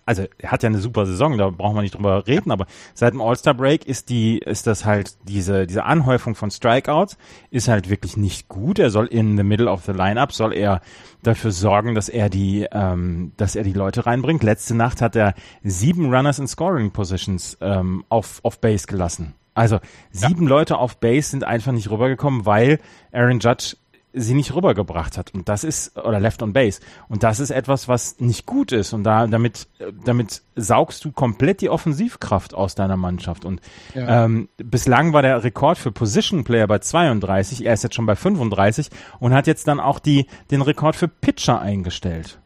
also 0.09 0.25
er 0.39 0.51
hat 0.53 0.63
ja 0.63 0.71
eine 0.71 0.79
super 0.79 1.05
Saison, 1.05 1.37
da 1.37 1.51
brauchen 1.51 1.77
wir 1.77 1.83
nicht 1.83 1.95
drüber 1.95 2.27
reden, 2.27 2.51
aber 2.51 2.65
seit 2.95 3.13
dem 3.13 3.21
All-Star-Break 3.21 3.87
ist 3.87 4.09
die, 4.09 4.39
ist 4.39 4.67
das 4.67 4.87
halt, 4.87 5.19
diese, 5.25 5.67
diese 5.67 5.85
Anhäufung 5.85 6.35
von 6.35 6.51
Strikeouts 6.51 7.19
ist 7.51 7.69
halt 7.69 7.91
wirklich 7.91 8.17
nicht 8.17 8.49
gut. 8.49 8.79
Er 8.79 8.89
soll 8.89 9.05
in 9.05 9.37
the 9.37 9.43
middle 9.43 9.71
of 9.71 9.85
the 9.85 9.93
lineup, 9.93 10.33
soll 10.33 10.55
er 10.55 10.81
dafür 11.23 11.53
sorgen, 11.53 11.95
dass 11.95 12.09
er 12.09 12.31
die, 12.31 12.67
ähm, 12.73 13.33
dass 13.37 13.55
er 13.55 13.65
die 13.65 13.75
Leute 13.75 14.07
reinbringt. 14.07 14.43
Letzte 14.43 14.75
Nacht 14.75 15.03
hat 15.03 15.15
er 15.15 15.35
sieben 15.63 16.07
Runners 16.15 16.39
in 16.39 16.49
Scoring 16.49 16.91
Positions 16.91 17.59
ähm, 17.61 18.03
auf, 18.09 18.41
auf 18.45 18.63
Base 18.63 18.87
gelassen. 18.87 19.35
Also 19.53 19.79
sieben 20.11 20.45
ja. 20.45 20.49
Leute 20.49 20.79
auf 20.79 20.97
Base 20.97 21.29
sind 21.29 21.45
einfach 21.45 21.73
nicht 21.73 21.91
rübergekommen, 21.91 22.47
weil 22.47 22.79
Aaron 23.13 23.41
Judge 23.41 23.77
sie 24.21 24.35
nicht 24.35 24.55
rübergebracht 24.55 25.17
hat. 25.17 25.35
Und 25.35 25.49
das 25.49 25.65
ist, 25.65 25.97
oder 25.97 26.21
Left 26.21 26.43
on 26.43 26.53
Base. 26.53 26.81
Und 27.09 27.23
das 27.23 27.41
ist 27.41 27.51
etwas, 27.51 27.89
was 27.89 28.21
nicht 28.21 28.47
gut 28.47 28.73
ist. 28.73 28.93
Und 28.93 29.05
da, 29.05 29.27
damit, 29.27 29.69
damit 30.05 30.43
saugst 30.57 31.05
du 31.05 31.13
komplett 31.13 31.61
die 31.61 31.71
Offensivkraft 31.71 32.55
aus 32.55 32.75
deiner 32.75 32.97
Mannschaft. 32.97 33.45
Und 33.45 33.61
ja. 33.95 34.25
ähm, 34.25 34.49
bislang 34.57 35.13
war 35.13 35.23
der 35.23 35.45
Rekord 35.45 35.79
für 35.79 35.93
Position 35.93 36.45
Player 36.45 36.67
bei 36.67 36.79
32. 36.79 37.65
Er 37.65 37.75
ist 37.75 37.83
jetzt 37.83 37.95
schon 37.95 38.07
bei 38.07 38.17
35 38.17 38.91
und 39.21 39.33
hat 39.33 39.47
jetzt 39.47 39.69
dann 39.69 39.81
auch 39.81 39.99
die, 39.99 40.27
den 40.51 40.63
Rekord 40.63 40.97
für 40.97 41.09
Pitcher 41.09 41.61
eingestellt. 41.61 42.39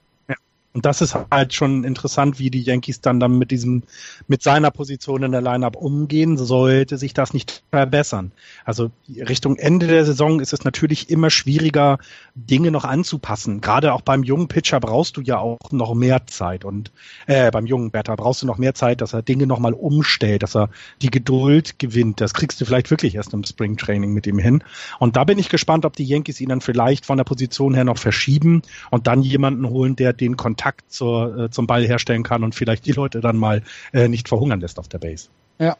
Und 0.74 0.86
das 0.86 1.02
ist 1.02 1.14
halt 1.30 1.52
schon 1.52 1.84
interessant, 1.84 2.38
wie 2.38 2.50
die 2.50 2.62
Yankees 2.62 3.02
dann, 3.02 3.20
dann 3.20 3.36
mit 3.36 3.50
diesem, 3.50 3.82
mit 4.26 4.42
seiner 4.42 4.70
Position 4.70 5.22
in 5.22 5.32
der 5.32 5.42
Lineup 5.42 5.76
umgehen, 5.76 6.38
sollte 6.38 6.96
sich 6.96 7.12
das 7.12 7.34
nicht 7.34 7.62
verbessern. 7.70 8.32
Also 8.64 8.90
Richtung 9.06 9.56
Ende 9.56 9.86
der 9.86 10.06
Saison 10.06 10.40
ist 10.40 10.54
es 10.54 10.64
natürlich 10.64 11.10
immer 11.10 11.28
schwieriger, 11.28 11.98
Dinge 12.34 12.70
noch 12.70 12.84
anzupassen. 12.84 13.60
Gerade 13.60 13.92
auch 13.92 14.00
beim 14.00 14.22
jungen 14.22 14.48
Pitcher 14.48 14.80
brauchst 14.80 15.18
du 15.18 15.20
ja 15.20 15.36
auch 15.36 15.58
noch 15.72 15.92
mehr 15.94 16.26
Zeit 16.26 16.64
und 16.64 16.90
äh, 17.26 17.50
beim 17.50 17.66
jungen 17.66 17.90
Batter 17.90 18.16
brauchst 18.16 18.40
du 18.40 18.46
noch 18.46 18.56
mehr 18.56 18.74
Zeit, 18.74 19.02
dass 19.02 19.12
er 19.12 19.20
Dinge 19.20 19.46
nochmal 19.46 19.74
umstellt, 19.74 20.42
dass 20.42 20.56
er 20.56 20.70
die 21.02 21.10
Geduld 21.10 21.78
gewinnt. 21.78 22.22
Das 22.22 22.32
kriegst 22.32 22.58
du 22.62 22.64
vielleicht 22.64 22.90
wirklich 22.90 23.16
erst 23.16 23.34
im 23.34 23.44
Spring 23.44 23.76
Training 23.76 24.14
mit 24.14 24.26
ihm 24.26 24.38
hin. 24.38 24.64
Und 24.98 25.16
da 25.16 25.24
bin 25.24 25.38
ich 25.38 25.50
gespannt, 25.50 25.84
ob 25.84 25.96
die 25.96 26.04
Yankees 26.04 26.40
ihn 26.40 26.48
dann 26.48 26.62
vielleicht 26.62 27.04
von 27.04 27.18
der 27.18 27.24
Position 27.24 27.74
her 27.74 27.84
noch 27.84 27.98
verschieben 27.98 28.62
und 28.90 29.06
dann 29.06 29.20
jemanden 29.20 29.68
holen, 29.68 29.96
der 29.96 30.14
den 30.14 30.38
Kontakt 30.38 30.61
Kontakt 30.62 30.92
zur, 30.92 31.38
äh, 31.38 31.50
zum 31.50 31.66
Ball 31.66 31.84
herstellen 31.84 32.22
kann 32.22 32.44
und 32.44 32.54
vielleicht 32.54 32.86
die 32.86 32.92
Leute 32.92 33.20
dann 33.20 33.36
mal 33.36 33.62
äh, 33.92 34.06
nicht 34.06 34.28
verhungern 34.28 34.60
lässt 34.60 34.78
auf 34.78 34.88
der 34.88 34.98
Base. 34.98 35.28
Ja, 35.58 35.76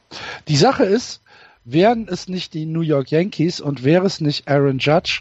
die 0.49 0.57
Sache 0.57 0.85
ist, 0.85 1.23
wären 1.65 2.09
es 2.09 2.29
nicht 2.29 2.53
die 2.55 2.67
New 2.67 2.81
York 2.81 3.11
Yankees 3.11 3.61
und 3.61 3.85
wäre 3.85 4.07
es 4.07 4.21
nicht 4.21 4.49
Aaron 4.49 4.79
Judge, 4.79 5.21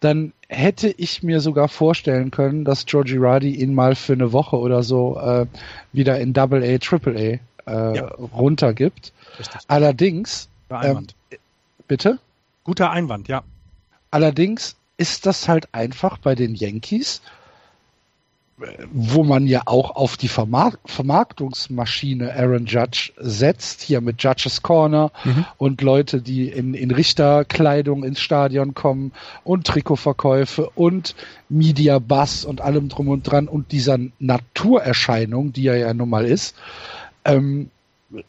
dann 0.00 0.32
hätte 0.48 0.88
ich 0.88 1.22
mir 1.22 1.40
sogar 1.40 1.68
vorstellen 1.68 2.32
können, 2.32 2.64
dass 2.64 2.86
Georgie 2.86 3.16
Ruddy 3.16 3.54
ihn 3.54 3.74
mal 3.74 3.94
für 3.94 4.14
eine 4.14 4.32
Woche 4.32 4.56
oder 4.56 4.82
so 4.82 5.18
äh, 5.20 5.46
wieder 5.92 6.18
in 6.18 6.32
Double 6.32 6.62
A, 6.64 6.78
Triple 6.78 7.40
A 7.66 7.70
äh, 7.70 7.96
ja. 7.96 8.06
runtergibt. 8.06 9.12
Richtig. 9.38 9.60
Allerdings, 9.68 10.48
ähm, 10.70 11.06
bitte? 11.86 12.18
Guter 12.64 12.90
Einwand, 12.90 13.28
ja. 13.28 13.44
Allerdings 14.10 14.74
ist 14.96 15.26
das 15.26 15.46
halt 15.46 15.68
einfach 15.72 16.18
bei 16.18 16.34
den 16.34 16.54
Yankees 16.54 17.22
wo 18.90 19.22
man 19.22 19.46
ja 19.46 19.62
auch 19.66 19.96
auf 19.96 20.16
die 20.16 20.28
Vermark 20.28 20.78
Vermarktungsmaschine 20.86 22.34
Aaron 22.34 22.64
Judge 22.64 23.12
setzt, 23.18 23.82
hier 23.82 24.00
mit 24.00 24.22
Judges 24.22 24.62
Corner 24.62 25.12
mhm. 25.24 25.44
und 25.58 25.82
Leute, 25.82 26.22
die 26.22 26.48
in, 26.48 26.72
in 26.72 26.90
Richterkleidung 26.90 28.02
ins 28.02 28.20
Stadion 28.20 28.72
kommen 28.72 29.12
und 29.44 29.66
Trikotverkäufe 29.66 30.70
und 30.74 31.14
Media 31.50 31.98
Bass 31.98 32.44
und 32.44 32.62
allem 32.62 32.88
drum 32.88 33.08
und 33.08 33.24
dran 33.24 33.46
und 33.46 33.72
dieser 33.72 33.98
Naturerscheinung, 34.18 35.52
die 35.52 35.66
er 35.66 35.76
ja 35.76 35.92
nun 35.92 36.08
mal 36.08 36.24
ist, 36.24 36.56
ähm, 37.24 37.70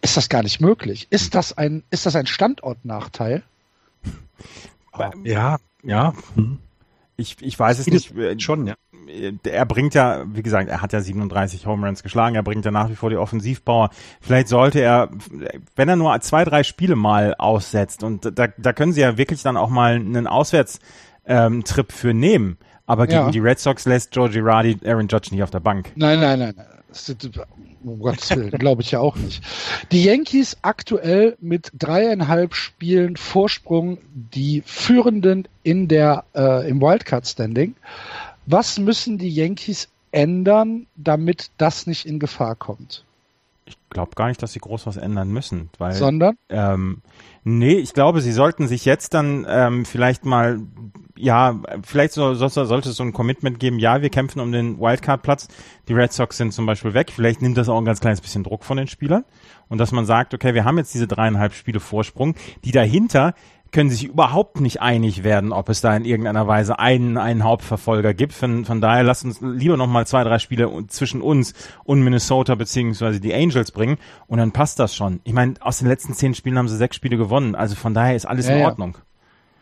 ist 0.01 0.17
das 0.17 0.27
gar 0.27 0.43
nicht 0.43 0.59
möglich. 0.59 1.07
Ist 1.09 1.35
das 1.35 1.57
ein, 1.57 1.83
ist 1.89 2.05
das 2.05 2.15
ein 2.15 2.25
Standortnachteil? 2.25 3.43
Ja, 5.23 5.57
ja. 5.83 6.13
Hm. 6.35 6.57
Ich, 7.17 7.37
ich 7.41 7.57
weiß 7.57 7.79
es 7.79 7.87
nicht. 7.87 8.41
Schon, 8.41 8.67
ja 8.67 8.75
er 9.43 9.65
bringt 9.65 9.93
ja, 9.93 10.25
wie 10.27 10.43
gesagt, 10.43 10.69
er 10.69 10.81
hat 10.81 10.93
ja 10.93 11.01
37 11.01 11.65
Home 11.65 11.85
Runs 11.85 12.03
geschlagen, 12.03 12.35
er 12.35 12.43
bringt 12.43 12.65
ja 12.65 12.71
nach 12.71 12.89
wie 12.89 12.95
vor 12.95 13.09
die 13.09 13.17
Offensivpower. 13.17 13.89
Vielleicht 14.21 14.47
sollte 14.47 14.79
er, 14.79 15.09
wenn 15.75 15.89
er 15.89 15.95
nur 15.95 16.19
zwei, 16.21 16.43
drei 16.43 16.63
Spiele 16.63 16.95
mal 16.95 17.35
aussetzt 17.35 18.03
und 18.03 18.37
da, 18.37 18.47
da 18.47 18.73
können 18.73 18.93
sie 18.93 19.01
ja 19.01 19.17
wirklich 19.17 19.41
dann 19.43 19.57
auch 19.57 19.69
mal 19.69 19.95
einen 19.95 20.27
Auswärtstrip 20.27 20.79
ähm, 21.27 21.63
für 21.89 22.13
nehmen. 22.13 22.57
Aber 22.85 23.05
gegen 23.05 23.19
ja. 23.19 23.31
die 23.31 23.39
Red 23.39 23.59
Sox 23.59 23.85
lässt 23.85 24.15
Joe 24.15 24.29
Girardi 24.29 24.77
Aaron 24.85 25.09
Judge 25.09 25.29
nicht 25.31 25.43
auf 25.43 25.51
der 25.51 25.59
Bank. 25.59 25.91
Nein, 25.95 26.21
nein, 26.21 26.39
nein. 26.39 26.53
nein. 26.55 26.76
Um 27.83 27.99
Gottes 27.99 28.29
Willen, 28.31 28.51
glaube 28.51 28.81
ich 28.81 28.91
ja 28.91 28.99
auch 28.99 29.15
nicht. 29.15 29.43
Die 29.91 30.03
Yankees 30.03 30.57
aktuell 30.61 31.37
mit 31.39 31.71
dreieinhalb 31.77 32.55
Spielen 32.55 33.17
Vorsprung, 33.17 33.97
die 34.13 34.63
Führenden 34.65 35.47
in 35.63 35.87
der 35.87 36.23
äh, 36.33 36.69
im 36.69 36.81
Wildcard-Standing. 36.81 37.75
Was 38.45 38.79
müssen 38.79 39.17
die 39.17 39.29
Yankees 39.29 39.89
ändern, 40.11 40.87
damit 40.95 41.51
das 41.57 41.87
nicht 41.87 42.05
in 42.05 42.19
Gefahr 42.19 42.55
kommt? 42.55 43.03
Ich 43.65 43.77
glaube 43.89 44.11
gar 44.15 44.29
nicht, 44.29 44.41
dass 44.41 44.53
sie 44.53 44.59
groß 44.59 44.87
was 44.87 44.95
ändern 44.95 45.29
müssen, 45.29 45.69
weil 45.77 45.93
Sondern? 45.93 46.37
Ähm, 46.49 47.01
nee, 47.43 47.75
ich 47.75 47.93
glaube, 47.93 48.21
sie 48.21 48.31
sollten 48.31 48.67
sich 48.67 48.85
jetzt 48.85 49.13
dann 49.13 49.45
ähm, 49.49 49.85
vielleicht 49.85 50.23
mal, 50.23 50.59
ja, 51.17 51.59
vielleicht 51.83 52.13
so, 52.13 52.33
so, 52.33 52.47
sollte 52.47 52.89
es 52.89 52.95
so 52.95 53.03
ein 53.03 53.13
Commitment 53.13 53.59
geben, 53.59 53.79
ja, 53.79 54.01
wir 54.01 54.09
kämpfen 54.09 54.39
um 54.39 54.51
den 54.51 54.79
Wildcard-Platz. 54.79 55.47
Die 55.87 55.93
Red 55.93 56.13
Sox 56.13 56.37
sind 56.37 56.53
zum 56.53 56.65
Beispiel 56.65 56.93
weg. 56.93 57.11
Vielleicht 57.13 57.41
nimmt 57.41 57.57
das 57.57 57.69
auch 57.69 57.77
ein 57.77 57.85
ganz 57.85 57.99
kleines 57.99 58.21
bisschen 58.21 58.43
Druck 58.43 58.63
von 58.63 58.77
den 58.77 58.87
Spielern. 58.87 59.25
Und 59.69 59.79
dass 59.79 59.91
man 59.91 60.05
sagt, 60.05 60.33
okay, 60.33 60.53
wir 60.53 60.65
haben 60.65 60.77
jetzt 60.77 60.93
diese 60.93 61.07
dreieinhalb 61.07 61.53
Spiele 61.53 61.79
Vorsprung, 61.79 62.35
die 62.63 62.71
dahinter 62.71 63.33
können 63.71 63.89
sich 63.89 64.05
überhaupt 64.05 64.59
nicht 64.59 64.81
einig 64.81 65.23
werden, 65.23 65.51
ob 65.51 65.69
es 65.69 65.81
da 65.81 65.95
in 65.95 66.05
irgendeiner 66.05 66.47
Weise 66.47 66.79
einen, 66.79 67.17
einen 67.17 67.43
Hauptverfolger 67.43 68.13
gibt. 68.13 68.33
Von, 68.33 68.65
von 68.65 68.81
daher 68.81 69.03
lasst 69.03 69.25
uns 69.25 69.41
lieber 69.41 69.77
noch 69.77 69.87
mal 69.87 70.07
zwei, 70.07 70.23
drei 70.23 70.39
Spiele 70.39 70.71
zwischen 70.87 71.21
uns 71.21 71.53
und 71.83 72.01
Minnesota 72.01 72.55
beziehungsweise 72.55 73.19
die 73.19 73.33
Angels 73.33 73.71
bringen 73.71 73.97
und 74.27 74.37
dann 74.37 74.51
passt 74.51 74.79
das 74.79 74.95
schon. 74.95 75.19
Ich 75.23 75.33
meine, 75.33 75.55
aus 75.59 75.79
den 75.79 75.87
letzten 75.87 76.13
zehn 76.13 76.33
Spielen 76.33 76.57
haben 76.57 76.67
sie 76.67 76.77
sechs 76.77 76.95
Spiele 76.95 77.17
gewonnen, 77.17 77.55
also 77.55 77.75
von 77.75 77.93
daher 77.93 78.15
ist 78.15 78.25
alles 78.25 78.47
ja, 78.47 78.55
in 78.55 78.65
Ordnung. 78.65 78.97
Ja. 78.97 79.06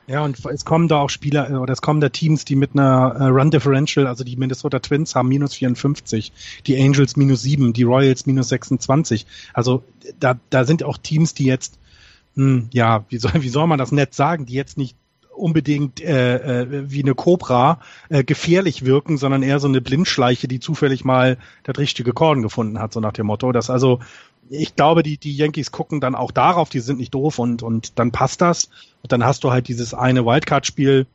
Ja, 0.07 0.23
und 0.23 0.43
es 0.45 0.65
kommen 0.65 0.87
da 0.87 0.99
auch 0.99 1.09
Spieler 1.09 1.49
äh, 1.49 1.53
oder 1.55 1.73
es 1.73 1.81
kommen 1.81 2.01
da 2.01 2.09
Teams, 2.09 2.45
die 2.45 2.55
mit 2.55 2.71
einer 2.73 3.15
äh, 3.19 3.23
Run 3.25 3.51
Differential, 3.51 4.07
also 4.07 4.23
die 4.23 4.35
Minnesota 4.35 4.79
Twins 4.79 5.15
haben 5.15 5.29
minus 5.29 5.55
54, 5.55 6.31
die 6.67 6.81
Angels 6.81 7.15
minus 7.15 7.41
7, 7.41 7.73
die 7.73 7.83
Royals 7.83 8.25
minus 8.25 8.49
26. 8.49 9.25
Also 9.53 9.83
da, 10.19 10.39
da 10.49 10.65
sind 10.65 10.83
auch 10.83 10.97
Teams, 10.97 11.33
die 11.33 11.45
jetzt 11.45 11.79
hm, 12.35 12.69
ja, 12.71 13.05
wie 13.09 13.17
soll, 13.17 13.31
wie 13.41 13.49
soll 13.49 13.67
man 13.67 13.79
das 13.79 13.91
nett 13.91 14.13
sagen, 14.13 14.45
die 14.45 14.53
jetzt 14.53 14.77
nicht 14.77 14.95
unbedingt 15.35 16.01
äh, 16.01 16.61
äh, 16.61 16.89
wie 16.89 17.01
eine 17.01 17.13
Cobra 17.13 17.81
äh, 18.07 18.23
gefährlich 18.23 18.85
wirken, 18.85 19.17
sondern 19.17 19.43
eher 19.43 19.59
so 19.59 19.67
eine 19.67 19.81
Blindschleiche, 19.81 20.47
die 20.47 20.61
zufällig 20.61 21.03
mal 21.03 21.37
das 21.63 21.77
richtige 21.77 22.13
Korn 22.13 22.41
gefunden 22.41 22.79
hat, 22.79 22.93
so 22.93 23.01
nach 23.01 23.11
dem 23.11 23.25
Motto. 23.25 23.51
Dass 23.51 23.69
also, 23.69 23.99
ich 24.49 24.75
glaube, 24.75 25.03
die, 25.03 25.17
die 25.17 25.35
Yankees 25.35 25.71
gucken 25.71 26.01
dann 26.01 26.15
auch 26.15 26.31
darauf, 26.31 26.69
die 26.69 26.79
sind 26.79 26.99
nicht 26.99 27.13
doof 27.13 27.39
und, 27.39 27.63
und 27.63 27.97
dann 27.99 28.11
passt 28.11 28.41
das. 28.41 28.69
Und 29.01 29.11
dann 29.11 29.23
hast 29.23 29.43
du 29.43 29.51
halt 29.51 29.67
dieses 29.67 29.93
eine 29.93 30.25
Wildcard-Spiel. 30.25 31.07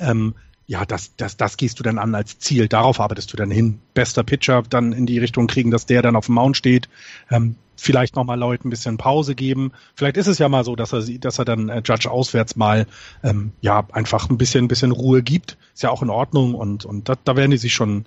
Ähm, 0.00 0.34
ja, 0.66 0.84
das, 0.84 1.14
das, 1.16 1.36
das 1.36 1.56
gehst 1.56 1.78
du 1.78 1.82
dann 1.82 1.98
an 1.98 2.14
als 2.14 2.38
Ziel. 2.38 2.68
Darauf 2.68 3.00
arbeitest 3.00 3.32
du 3.32 3.36
dann 3.36 3.50
hin. 3.50 3.80
Bester 3.92 4.22
Pitcher 4.22 4.62
dann 4.68 4.92
in 4.92 5.06
die 5.06 5.18
Richtung 5.18 5.46
kriegen, 5.46 5.70
dass 5.70 5.86
der 5.86 6.02
dann 6.02 6.16
auf 6.16 6.26
dem 6.26 6.36
Mount 6.36 6.56
steht. 6.56 6.88
Ähm, 7.30 7.56
vielleicht 7.76 8.16
nochmal 8.16 8.38
Leuten 8.38 8.68
ein 8.68 8.70
bisschen 8.70 8.96
Pause 8.96 9.34
geben. 9.34 9.72
Vielleicht 9.94 10.16
ist 10.16 10.26
es 10.26 10.38
ja 10.38 10.48
mal 10.48 10.64
so, 10.64 10.74
dass 10.74 10.92
er, 10.92 11.02
dass 11.18 11.38
er 11.38 11.44
dann 11.44 11.68
äh, 11.68 11.82
Judge 11.84 12.10
auswärts 12.10 12.56
mal 12.56 12.86
ähm, 13.22 13.52
ja 13.60 13.86
einfach 13.92 14.30
ein 14.30 14.38
bisschen, 14.38 14.64
ein 14.64 14.68
bisschen 14.68 14.92
Ruhe 14.92 15.22
gibt. 15.22 15.58
Ist 15.74 15.82
ja 15.82 15.90
auch 15.90 16.02
in 16.02 16.10
Ordnung 16.10 16.54
und, 16.54 16.84
und 16.84 17.08
da, 17.08 17.14
da 17.22 17.36
werden 17.36 17.50
die 17.50 17.58
sich 17.58 17.74
schon 17.74 18.06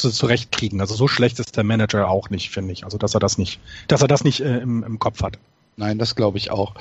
zu, 0.00 0.10
zurechtkriegen. 0.10 0.80
Also 0.80 0.94
so 0.94 1.08
schlecht 1.08 1.38
ist 1.38 1.56
der 1.56 1.64
Manager 1.64 2.08
auch 2.08 2.30
nicht, 2.30 2.50
finde 2.50 2.72
ich. 2.72 2.84
Also 2.84 2.98
dass 2.98 3.14
er 3.14 3.20
das 3.20 3.38
nicht, 3.38 3.60
dass 3.88 4.02
er 4.02 4.08
das 4.08 4.24
nicht 4.24 4.40
äh, 4.40 4.58
im, 4.58 4.82
im 4.82 4.98
Kopf 4.98 5.22
hat. 5.22 5.38
Nein, 5.76 5.98
das 5.98 6.14
glaube 6.14 6.38
ich 6.38 6.50
auch. 6.50 6.74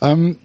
Ähm, 0.00 0.38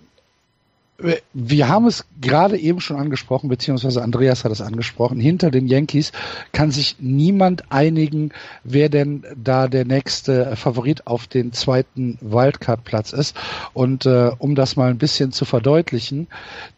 wir 1.33 1.67
haben 1.67 1.87
es 1.87 2.05
gerade 2.21 2.57
eben 2.57 2.79
schon 2.79 2.95
angesprochen, 2.95 3.49
beziehungsweise 3.49 4.01
Andreas 4.01 4.45
hat 4.45 4.51
es 4.53 4.61
angesprochen. 4.61 5.19
Hinter 5.19 5.51
den 5.51 5.67
Yankees 5.67 6.13
kann 6.53 6.71
sich 6.71 6.95
niemand 6.99 7.69
einigen, 7.69 8.31
wer 8.63 8.87
denn 8.87 9.25
da 9.35 9.67
der 9.67 9.83
nächste 9.83 10.55
Favorit 10.55 11.05
auf 11.05 11.27
den 11.27 11.51
zweiten 11.51 12.17
Wildcard-Platz 12.21 13.11
ist. 13.11 13.35
Und 13.73 14.05
äh, 14.05 14.31
um 14.37 14.55
das 14.55 14.77
mal 14.77 14.89
ein 14.89 14.97
bisschen 14.97 15.33
zu 15.33 15.43
verdeutlichen, 15.43 16.27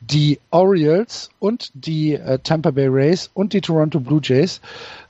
die 0.02 0.40
Orioles 0.50 1.30
und 1.38 1.70
die 1.76 2.16
äh, 2.16 2.40
Tampa 2.40 2.72
Bay 2.72 2.88
Rays 2.88 3.30
und 3.36 3.54
die 3.54 3.62
Toronto 3.62 4.00
Blue 4.00 4.22
Jays 4.24 4.62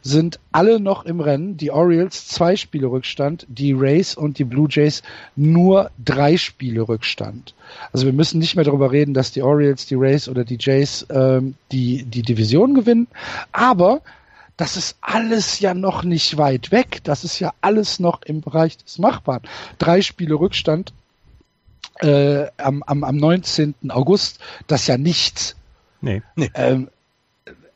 sind 0.07 0.39
alle 0.51 0.79
noch 0.79 1.05
im 1.05 1.19
Rennen. 1.19 1.57
Die 1.57 1.71
Orioles 1.71 2.27
zwei 2.27 2.55
Spiele 2.55 2.87
Rückstand, 2.87 3.45
die 3.49 3.73
Rays 3.73 4.15
und 4.15 4.39
die 4.39 4.45
Blue 4.45 4.67
Jays 4.69 5.03
nur 5.35 5.91
drei 6.03 6.37
Spiele 6.37 6.87
Rückstand. 6.87 7.53
Also 7.91 8.05
wir 8.05 8.13
müssen 8.13 8.39
nicht 8.39 8.55
mehr 8.55 8.63
darüber 8.63 8.91
reden, 8.91 9.13
dass 9.13 9.31
die 9.31 9.41
Orioles, 9.41 9.85
die 9.85 9.95
Rays 9.95 10.29
oder 10.29 10.45
die 10.45 10.57
Jays 10.59 11.05
ähm, 11.09 11.55
die, 11.71 12.03
die 12.03 12.21
Division 12.21 12.73
gewinnen. 12.73 13.07
Aber 13.51 14.01
das 14.55 14.77
ist 14.77 14.97
alles 15.01 15.59
ja 15.59 15.73
noch 15.73 16.03
nicht 16.03 16.37
weit 16.37 16.71
weg. 16.71 17.01
Das 17.03 17.23
ist 17.23 17.39
ja 17.39 17.53
alles 17.61 17.99
noch 17.99 18.21
im 18.23 18.41
Bereich 18.41 18.77
des 18.77 18.99
Machbaren. 18.99 19.43
Drei 19.77 20.01
Spiele 20.01 20.35
Rückstand 20.35 20.93
äh, 21.99 22.47
am, 22.57 22.81
am, 22.83 23.03
am 23.03 23.17
19. 23.17 23.75
August, 23.89 24.39
das 24.67 24.81
ist 24.81 24.87
ja 24.87 24.97
nichts. 24.97 25.55
Nee. 26.01 26.21
nee. 26.35 26.49
Ähm, 26.53 26.89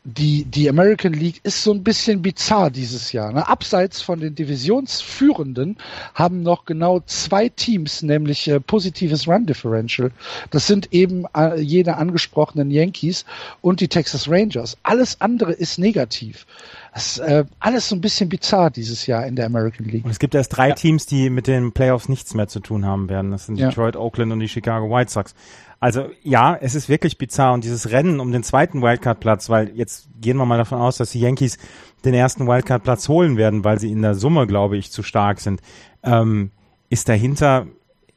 die, 0.04 0.46
die 0.46 0.68
American 0.68 1.14
League 1.14 1.42
ist 1.44 1.64
so 1.64 1.72
ein 1.72 1.84
bisschen 1.84 2.24
bizarr 2.24 2.72
dieses 2.72 3.12
Jahr. 3.12 3.32
Ne? 3.32 3.48
Abseits 3.48 4.02
von 4.02 4.20
den 4.20 4.34
Divisionsführenden 4.34 5.78
haben 6.16 6.42
noch 6.42 6.66
genau 6.66 7.02
zwei 7.06 7.50
Teams, 7.50 8.02
nämlich 8.02 8.48
äh, 8.48 8.60
positives 8.60 9.28
Run 9.28 9.46
Differential. 9.46 10.12
Das 10.50 10.66
sind 10.66 10.92
eben 10.92 11.26
äh, 11.36 11.60
jene 11.60 11.98
angesprochenen 11.98 12.72
Yankees 12.72 13.26
und 13.62 13.80
die 13.80 13.90
Texas 13.90 14.28
Rangers. 14.28 14.76
Alles 14.82 15.22
andere 15.22 15.52
ist 15.54 15.78
negativ. 15.78 16.48
Das 16.94 17.18
ist 17.18 17.20
äh, 17.20 17.46
alles 17.60 17.88
so 17.88 17.96
ein 17.96 18.02
bisschen 18.02 18.28
bizarr 18.28 18.70
dieses 18.70 19.08
Jahr 19.08 19.26
in 19.26 19.36
der 19.38 19.46
American 19.46 19.86
League. 19.86 20.04
Und 20.04 20.12
es 20.12 20.20
gibt 20.20 20.36
erst 20.36 20.58
drei 20.58 20.70
ja. 20.70 20.76
Teams, 20.76 21.06
die 21.06 21.30
mit 21.30 21.48
den 21.48 21.72
Playoffs 21.72 22.10
nichts 22.10 22.34
mehr 22.34 22.48
zu 22.48 22.60
tun 22.60 22.86
haben 22.86 23.08
werden. 23.08 23.32
Das 23.32 23.46
sind 23.46 23.58
ja. 23.58 23.70
Detroit, 23.70 23.96
Oakland 23.96 24.34
und 24.34 24.40
die 24.40 24.50
Chicago 24.50 24.90
White 24.90 25.10
Sox. 25.10 25.34
Also 25.80 26.10
ja, 26.22 26.56
es 26.56 26.76
ist 26.76 26.90
wirklich 26.90 27.18
bizarr 27.18 27.54
und 27.54 27.64
dieses 27.64 27.92
Rennen 27.92 28.20
um 28.20 28.32
den 28.32 28.44
zweiten 28.44 28.82
Wildcard-Platz, 28.82 29.50
weil 29.50 29.70
jetzt 29.76 30.10
gehen 30.20 30.38
wir 30.38 30.46
mal 30.46 30.58
davon 30.58 30.80
aus, 30.80 30.98
dass 30.98 31.12
die 31.12 31.22
Yankees 31.22 31.58
den 32.04 32.14
ersten 32.14 32.46
Wildcard-Platz 32.46 33.08
holen 33.08 33.38
werden, 33.38 33.64
weil 33.64 33.80
sie 33.80 33.92
in 33.92 34.02
der 34.02 34.14
Summe, 34.14 34.46
glaube 34.46 34.78
ich, 34.78 34.92
zu 34.92 35.02
stark 35.02 35.40
sind, 35.40 35.62
ähm, 36.04 36.52
ist 36.90 37.08
dahinter 37.08 37.68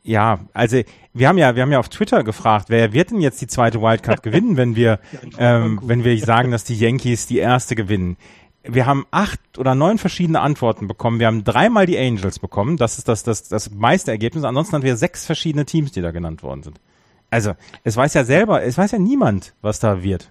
ja, 0.06 0.40
also 0.52 0.82
wir 1.14 1.28
haben 1.28 1.38
ja, 1.38 1.56
wir 1.56 1.62
haben 1.62 1.72
ja 1.72 1.78
auf 1.78 1.88
Twitter 1.88 2.22
gefragt, 2.24 2.66
wer 2.68 2.92
wird 2.92 3.10
denn 3.10 3.22
jetzt 3.22 3.40
die 3.40 3.46
zweite 3.46 3.80
Wildcard 3.80 4.22
gewinnen, 4.22 4.58
wenn 4.58 4.76
wir, 4.76 5.00
ähm, 5.38 5.80
wenn 5.82 6.04
wir 6.04 6.16
sagen, 6.18 6.50
dass 6.50 6.64
die 6.64 6.78
Yankees 6.78 7.26
die 7.26 7.38
erste 7.38 7.74
gewinnen? 7.74 8.18
Wir 8.66 8.86
haben 8.86 9.06
acht 9.10 9.58
oder 9.58 9.74
neun 9.74 9.98
verschiedene 9.98 10.40
Antworten 10.40 10.88
bekommen. 10.88 11.20
Wir 11.20 11.26
haben 11.26 11.44
dreimal 11.44 11.86
die 11.86 11.98
Angels 11.98 12.38
bekommen. 12.38 12.76
Das 12.76 12.98
ist 12.98 13.08
das, 13.08 13.22
das, 13.22 13.48
das 13.48 13.70
meiste 13.70 14.10
Ergebnis. 14.10 14.44
Ansonsten 14.44 14.76
hatten 14.76 14.84
wir 14.84 14.96
sechs 14.96 15.26
verschiedene 15.26 15.66
Teams, 15.66 15.92
die 15.92 16.00
da 16.00 16.10
genannt 16.12 16.42
worden 16.42 16.62
sind. 16.62 16.80
Also, 17.30 17.54
es 17.82 17.96
weiß 17.96 18.14
ja 18.14 18.24
selber, 18.24 18.62
es 18.62 18.78
weiß 18.78 18.92
ja 18.92 18.98
niemand, 18.98 19.54
was 19.60 19.80
da 19.80 20.02
wird. 20.02 20.30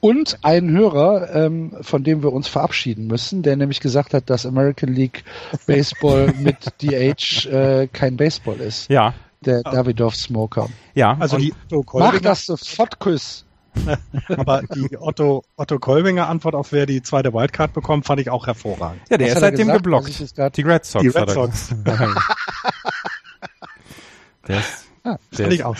Und 0.00 0.38
ein 0.42 0.70
Hörer, 0.70 1.34
ähm, 1.34 1.72
von 1.80 2.04
dem 2.04 2.22
wir 2.22 2.32
uns 2.32 2.48
verabschieden 2.48 3.06
müssen, 3.06 3.42
der 3.42 3.56
nämlich 3.56 3.80
gesagt 3.80 4.12
hat, 4.14 4.28
dass 4.30 4.44
American 4.44 4.92
League 4.92 5.24
Baseball 5.66 6.32
mit 6.38 6.74
DH 6.82 7.46
äh, 7.46 7.88
kein 7.88 8.16
Baseball 8.16 8.56
ist. 8.56 8.90
Ja. 8.90 9.14
Der 9.40 9.62
Davidoff 9.62 10.16
Smoker. 10.16 10.68
Ja. 10.94 11.16
Also 11.18 11.38
die 11.38 11.54
Mach 11.94 12.18
das 12.20 12.46
sofort 12.46 12.98
Küss. 12.98 13.44
Aber 14.36 14.62
die 14.74 14.96
Otto, 14.98 15.44
Otto 15.56 15.78
Kolbinger 15.78 16.28
Antwort 16.28 16.54
auf 16.54 16.72
wer 16.72 16.86
die 16.86 17.02
zweite 17.02 17.32
Wildcard 17.32 17.72
bekommt, 17.72 18.06
fand 18.06 18.20
ich 18.20 18.30
auch 18.30 18.46
hervorragend. 18.46 19.02
Ja, 19.10 19.16
der 19.16 19.28
Was 19.28 19.34
ist 19.34 19.40
seitdem 19.40 19.66
gesagt, 19.68 19.84
geblockt. 19.84 20.56
Die 20.56 20.62
Red 20.62 20.84
Sox. 20.84 21.02
Die 21.02 21.08
Red 21.08 21.30
Sox. 21.30 21.74
der 24.48 24.58
ist 24.58 24.88
Ah, 25.08 25.18
der, 25.36 25.48
ist, 25.48 25.62
auch 25.62 25.76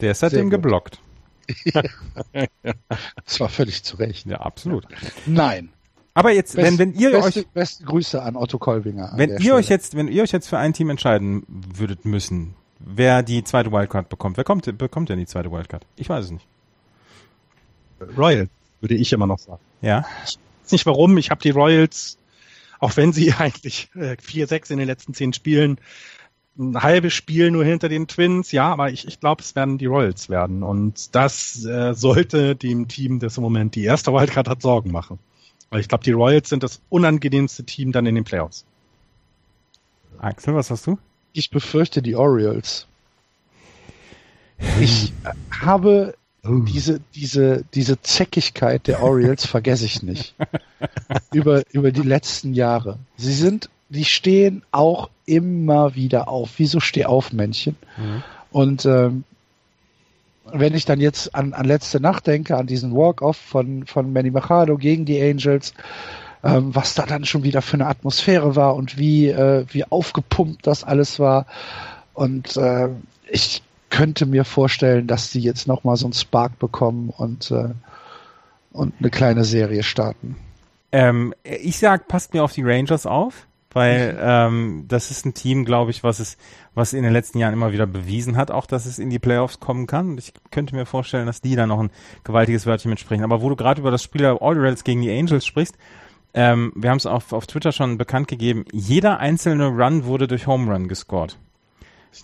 der 0.00 0.10
ist 0.12 0.20
seitdem 0.20 0.50
geblockt. 0.50 1.00
das 2.32 3.40
war 3.40 3.48
völlig 3.48 3.82
zu 3.82 3.96
Recht. 3.96 4.26
Ja, 4.26 4.38
absolut. 4.38 4.86
Nein. 5.26 5.70
Aber 6.14 6.32
jetzt, 6.32 6.56
Best, 6.56 6.66
wenn, 6.66 6.78
wenn 6.78 6.98
ihr 6.98 7.10
beste, 7.10 7.40
euch. 7.40 7.46
Beste 7.48 7.84
Grüße 7.84 8.22
an 8.22 8.36
Otto 8.36 8.58
Kolbinger. 8.58 9.12
Wenn 9.16 9.30
ihr 9.30 9.40
Stelle. 9.40 9.54
euch 9.54 9.68
jetzt, 9.68 9.94
wenn 9.96 10.08
ihr 10.08 10.22
euch 10.22 10.32
jetzt 10.32 10.48
für 10.48 10.58
ein 10.58 10.72
Team 10.72 10.90
entscheiden 10.90 11.44
würdet 11.48 12.04
müssen, 12.04 12.54
wer 12.78 13.22
die 13.22 13.44
zweite 13.44 13.72
Wildcard 13.72 14.08
bekommt, 14.08 14.36
wer 14.36 14.44
kommt, 14.44 14.78
bekommt 14.78 15.08
denn 15.08 15.18
die 15.18 15.26
zweite 15.26 15.50
Wildcard? 15.52 15.86
Ich 15.96 16.08
weiß 16.08 16.26
es 16.26 16.30
nicht. 16.30 16.46
Royal, 18.16 18.48
würde 18.80 18.94
ich 18.94 19.12
immer 19.12 19.26
noch 19.26 19.38
sagen. 19.38 19.62
Ja. 19.82 20.04
Ich 20.26 20.38
weiß 20.64 20.72
nicht 20.72 20.86
warum, 20.86 21.18
ich 21.18 21.30
habe 21.30 21.42
die 21.42 21.50
Royals, 21.50 22.18
auch 22.78 22.96
wenn 22.96 23.12
sie 23.12 23.32
eigentlich 23.38 23.90
äh, 23.94 24.16
4-6 24.16 24.72
in 24.72 24.78
den 24.78 24.86
letzten 24.86 25.14
zehn 25.14 25.32
Spielen 25.32 25.78
ein 26.58 26.82
halbes 26.82 27.14
Spiel 27.14 27.50
nur 27.50 27.64
hinter 27.64 27.88
den 27.88 28.06
Twins, 28.06 28.52
ja, 28.52 28.70
aber 28.70 28.90
ich, 28.90 29.06
ich 29.06 29.20
glaube, 29.20 29.42
es 29.42 29.54
werden 29.56 29.78
die 29.78 29.86
Royals 29.86 30.28
werden. 30.28 30.62
Und 30.62 31.14
das 31.14 31.64
äh, 31.64 31.94
sollte 31.94 32.54
dem 32.54 32.88
Team, 32.88 33.18
das 33.18 33.36
im 33.36 33.42
Moment 33.42 33.74
die 33.74 33.84
erste 33.84 34.12
Wildcard 34.12 34.48
hat, 34.48 34.62
Sorgen 34.62 34.92
machen. 34.92 35.18
Weil 35.70 35.80
ich 35.80 35.88
glaube, 35.88 36.04
die 36.04 36.12
Royals 36.12 36.48
sind 36.48 36.62
das 36.62 36.80
unangenehmste 36.88 37.64
Team 37.64 37.92
dann 37.92 38.06
in 38.06 38.14
den 38.14 38.24
Playoffs. 38.24 38.64
Axel, 40.18 40.54
was 40.54 40.70
hast 40.70 40.86
du? 40.86 40.98
Ich 41.32 41.50
befürchte 41.50 42.02
die 42.02 42.16
Orioles. 42.16 42.86
Ich 44.80 45.12
habe 45.50 46.14
oh. 46.44 46.60
diese, 46.60 47.00
diese, 47.14 47.64
diese 47.74 48.00
Zäckigkeit 48.00 48.86
der 48.86 49.02
Orioles 49.02 49.46
vergesse 49.46 49.84
ich 49.84 50.02
nicht. 50.02 50.34
über, 51.32 51.62
über 51.72 51.92
die 51.92 52.02
letzten 52.02 52.54
Jahre. 52.54 52.98
Sie 53.16 53.34
sind 53.34 53.68
die 53.90 54.04
stehen 54.04 54.62
auch 54.70 55.10
immer 55.26 55.94
wieder 55.94 56.28
auf. 56.28 56.52
Wieso 56.56 56.80
steh 56.80 57.04
auf, 57.04 57.32
Männchen? 57.32 57.76
Mhm. 57.98 58.22
Und 58.52 58.86
ähm, 58.86 59.24
wenn 60.52 60.74
ich 60.74 60.84
dann 60.84 61.00
jetzt 61.00 61.34
an, 61.34 61.52
an 61.52 61.66
letzte 61.66 62.00
Nacht 62.00 62.26
denke, 62.26 62.56
an 62.56 62.66
diesen 62.66 62.94
Walk-Off 62.94 63.36
von, 63.36 63.86
von 63.86 64.12
Manny 64.12 64.30
Machado 64.30 64.76
gegen 64.76 65.04
die 65.04 65.20
Angels, 65.20 65.74
ähm, 66.42 66.74
was 66.74 66.94
da 66.94 67.04
dann 67.04 67.24
schon 67.24 67.42
wieder 67.42 67.62
für 67.62 67.74
eine 67.74 67.86
Atmosphäre 67.86 68.56
war 68.56 68.76
und 68.76 68.96
wie, 68.96 69.28
äh, 69.28 69.66
wie 69.68 69.84
aufgepumpt 69.84 70.66
das 70.66 70.84
alles 70.84 71.18
war. 71.18 71.46
Und 72.14 72.56
äh, 72.56 72.88
ich 73.28 73.62
könnte 73.90 74.26
mir 74.26 74.44
vorstellen, 74.44 75.06
dass 75.06 75.30
die 75.30 75.40
jetzt 75.40 75.66
nochmal 75.68 75.96
so 75.96 76.06
einen 76.06 76.12
Spark 76.14 76.58
bekommen 76.58 77.10
und, 77.10 77.50
äh, 77.50 77.70
und 78.72 78.94
eine 78.98 79.10
kleine 79.10 79.44
Serie 79.44 79.82
starten. 79.82 80.36
Ähm, 80.92 81.34
ich 81.44 81.78
sag, 81.78 82.08
passt 82.08 82.32
mir 82.32 82.42
auf 82.42 82.52
die 82.52 82.62
Rangers 82.62 83.06
auf, 83.06 83.46
weil 83.72 84.18
ähm, 84.20 84.86
das 84.88 85.10
ist 85.10 85.26
ein 85.26 85.34
Team, 85.34 85.64
glaube 85.64 85.90
ich, 85.90 86.02
was 86.02 86.18
es, 86.18 86.36
was 86.74 86.92
in 86.92 87.02
den 87.02 87.12
letzten 87.12 87.38
Jahren 87.38 87.52
immer 87.52 87.72
wieder 87.72 87.86
bewiesen 87.86 88.36
hat, 88.36 88.50
auch 88.50 88.66
dass 88.66 88.86
es 88.86 88.98
in 88.98 89.10
die 89.10 89.18
Playoffs 89.18 89.60
kommen 89.60 89.86
kann. 89.86 90.10
Und 90.10 90.18
ich 90.18 90.32
könnte 90.50 90.74
mir 90.74 90.86
vorstellen, 90.86 91.26
dass 91.26 91.40
die 91.40 91.54
da 91.54 91.66
noch 91.66 91.80
ein 91.80 91.90
gewaltiges 92.24 92.66
Wörtchen 92.66 92.90
mitsprechen. 92.90 93.24
Aber 93.24 93.42
wo 93.42 93.48
du 93.48 93.56
gerade 93.56 93.80
über 93.80 93.90
das 93.90 94.02
Spiel 94.02 94.22
der 94.22 94.42
Orioles 94.42 94.82
gegen 94.82 95.02
die 95.02 95.16
Angels 95.16 95.46
sprichst, 95.46 95.76
ähm, 96.32 96.72
wir 96.76 96.90
haben 96.90 96.98
es 96.98 97.06
auf, 97.06 97.32
auf 97.32 97.46
Twitter 97.46 97.72
schon 97.72 97.98
bekannt 97.98 98.28
gegeben, 98.28 98.64
jeder 98.72 99.18
einzelne 99.18 99.66
Run 99.66 100.04
wurde 100.04 100.28
durch 100.28 100.46
Home 100.46 100.72
Run 100.72 100.88
gescored. 100.88 101.36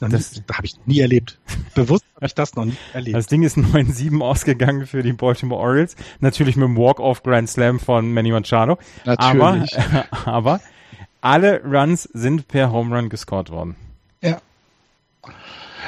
Das, 0.01 0.11
das 0.11 0.43
habe 0.53 0.67
ich 0.67 0.75
nie 0.87 1.01
erlebt. 1.01 1.39
Bewusst 1.75 2.05
habe 2.17 2.27
ich 2.27 2.35
das 2.35 2.55
noch 2.55 2.65
nie 2.65 2.77
erlebt. 2.93 3.17
Das 3.17 3.27
Ding 3.27 3.43
ist 3.43 3.57
9-7 3.59 4.21
ausgegangen 4.23 4.87
für 4.87 5.03
die 5.03 5.13
Baltimore 5.13 5.61
Orioles. 5.61 5.97
Natürlich 6.21 6.57
mit 6.57 6.65
dem 6.69 6.77
Walk-Off 6.77 7.23
Grand 7.23 7.49
Slam 7.49 7.79
von 7.81 8.13
Manny 8.13 8.31
Machado. 8.33 8.79
Natürlich. 9.05 9.79
Aber, 9.79 10.07
aber 10.27 10.61
alle 11.21 11.63
Runs 11.65 12.05
sind 12.13 12.49
per 12.49 12.71
Home 12.73 12.95
Run 12.97 13.09
gescored 13.09 13.51
worden. 13.51 13.77
Ja. 14.23 14.39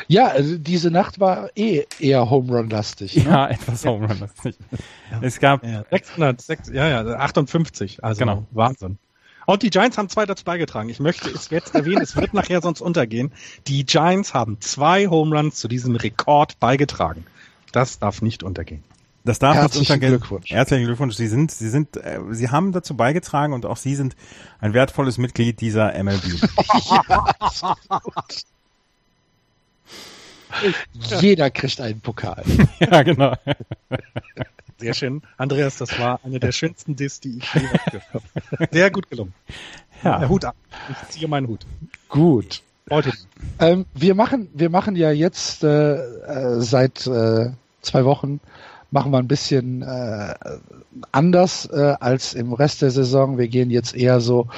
Ja, 0.07 0.29
also 0.29 0.57
diese 0.57 0.91
Nacht 0.91 1.21
war 1.21 1.51
eh 1.55 1.85
eher 2.01 2.31
Home 2.31 2.51
Run 2.57 2.71
lastig. 2.71 3.17
Ne? 3.17 3.25
Ja, 3.25 3.49
etwas 3.49 3.85
Home 3.85 4.09
Run 4.09 4.21
lastig. 4.21 4.57
Ja. 5.11 5.19
Es 5.21 5.39
gab 5.39 5.65
Ja, 5.65 5.85
600, 5.91 6.41
6, 6.41 6.71
ja, 6.71 6.89
ja, 6.89 7.05
58. 7.19 8.03
Also 8.03 8.19
Genau. 8.21 8.47
Wahnsinn. 8.53 8.99
Und 9.49 9.63
die 9.63 9.71
Giants 9.71 9.97
haben 9.97 10.11
zwei 10.11 10.27
dazu 10.27 10.45
beigetragen. 10.45 10.91
Ich 10.91 11.01
möchte 11.01 11.31
es 11.31 11.49
jetzt 11.49 11.75
erwähnen, 11.75 12.03
es 12.03 12.15
wird 12.17 12.35
nachher 12.35 12.61
sonst 12.61 12.83
untergehen. 12.83 13.33
Die 13.67 13.87
Giants 13.87 14.35
haben 14.35 14.61
zwei 14.61 15.07
Home 15.07 15.35
Runs 15.35 15.55
zu 15.55 15.69
diesem 15.69 15.97
Rekord 15.97 16.61
beigetragen. 16.61 17.25
Das 17.73 17.99
darf 17.99 18.21
nicht 18.21 18.43
untergehen. 18.43 18.85
Das 19.25 19.39
darf 19.39 19.57
Herzlichen 19.57 19.81
nicht 19.81 19.91
untergehen. 19.91 20.19
Glückwunsch. 20.19 20.51
Herzlichen 20.51 20.85
Glückwunsch. 20.85 21.17
Sie 21.17 21.29
sind, 21.29 21.51
Sie 21.51 21.71
sind, 21.71 21.97
äh, 21.97 22.21
Sie 22.33 22.51
haben 22.51 22.73
dazu 22.73 22.95
beigetragen 22.95 23.55
und 23.55 23.65
auch 23.65 23.79
Sie 23.79 23.95
sind 23.95 24.17
ein 24.61 24.75
wertvolles 24.75 25.17
Mitglied 25.17 25.63
dieser 25.63 25.95
MLB. 25.95 26.25
Jeder 31.23 31.51
kriegt 31.51 31.81
einen 31.81 32.03
Pokal. 32.03 32.45
ja, 32.81 33.03
genau. 33.03 33.33
Sehr 34.79 34.95
schön. 34.95 35.23
Andreas, 35.37 35.77
das 35.77 35.99
war 35.99 36.21
eine 36.25 36.39
der 36.39 36.53
schönsten 36.53 36.95
Diss, 36.95 37.21
die 37.21 37.39
ich 37.39 37.55
je 37.55 37.61
gehört 37.61 38.15
habe. 38.15 38.69
Sehr 38.71 38.91
gut 38.91 39.11
gelungen. 39.11 39.35
Ja. 40.05 40.29
Hut 40.29 40.45
ab. 40.45 40.55
Ich 40.91 41.09
ziehe 41.09 41.29
meinen 41.29 41.49
Hut. 41.49 41.67
Gut. 42.09 42.63
Heute. 42.91 43.13
Ähm, 43.59 43.85
wir 43.95 44.15
machen, 44.15 44.49
wir 44.55 44.71
machen 44.71 44.97
ja 44.97 45.11
jetzt 45.11 45.65
äh, 45.65 45.97
äh, 45.97 46.61
seit 46.61 47.07
äh, 47.07 47.51
zwei 47.83 48.05
Wochen 48.05 48.41
machen 48.91 49.13
wir 49.13 49.19
ein 49.19 49.29
bisschen 49.29 49.83
äh, 49.83 50.35
anders 51.13 51.67
äh, 51.67 51.95
als 52.01 52.35
im 52.35 52.53
Rest 52.53 52.83
der 52.83 52.91
Saison. 52.91 53.37
Wir 53.37 53.49
gehen 53.49 53.71
jetzt 53.71 53.95
eher 53.95 54.21
so 54.21 54.49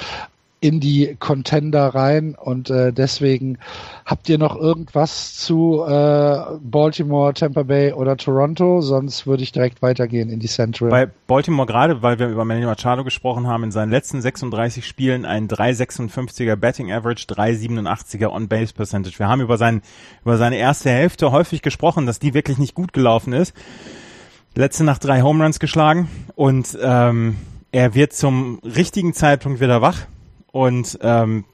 in 0.63 0.79
die 0.79 1.17
Contender 1.19 1.87
rein 1.95 2.35
und 2.35 2.69
äh, 2.69 2.93
deswegen 2.93 3.59
habt 4.05 4.29
ihr 4.29 4.37
noch 4.37 4.57
irgendwas 4.57 5.35
zu 5.35 5.83
äh, 5.87 6.59
Baltimore, 6.61 7.33
Tampa 7.33 7.63
Bay 7.63 7.95
oder 7.95 8.19
Toronto? 8.19 8.83
Sonst 8.83 9.27
würde 9.27 9.43
ich 9.43 9.53
direkt 9.53 9.81
weitergehen 9.81 10.29
in 10.29 10.39
die 10.39 10.49
Central. 10.49 10.91
Bei 10.91 11.07
Baltimore 11.07 11.67
gerade, 11.67 12.03
weil 12.03 12.19
wir 12.19 12.29
über 12.29 12.45
Manny 12.45 12.67
Machado 12.67 13.05
gesprochen 13.05 13.47
haben, 13.47 13.65
in 13.65 13.73
seinen 13.73 13.91
letzten 13.91 14.21
36 14.21 14.87
Spielen 14.87 15.25
ein 15.25 15.49
3,56er 15.49 16.57
Betting 16.57 16.93
Average, 16.93 17.25
3,87er 17.25 18.31
On-Base 18.31 18.75
Percentage. 18.75 19.19
Wir 19.19 19.29
haben 19.29 19.41
über, 19.41 19.57
seinen, 19.57 19.81
über 20.25 20.37
seine 20.37 20.59
erste 20.59 20.91
Hälfte 20.91 21.33
häufig 21.33 21.63
gesprochen, 21.63 22.05
dass 22.05 22.19
die 22.19 22.35
wirklich 22.35 22.59
nicht 22.59 22.75
gut 22.75 22.93
gelaufen 22.93 23.33
ist. 23.33 23.55
Letzte 24.55 24.85
Nacht 24.85 25.05
drei 25.05 25.23
Home 25.23 25.43
Runs 25.43 25.59
geschlagen 25.59 26.11
und 26.35 26.77
ähm, 26.83 27.37
er 27.73 27.95
wird 27.95 28.13
zum 28.13 28.59
richtigen 28.63 29.15
Zeitpunkt 29.15 29.61
wieder 29.61 29.81
wach 29.81 30.07
und 30.53 30.99
ähm, 31.03 31.45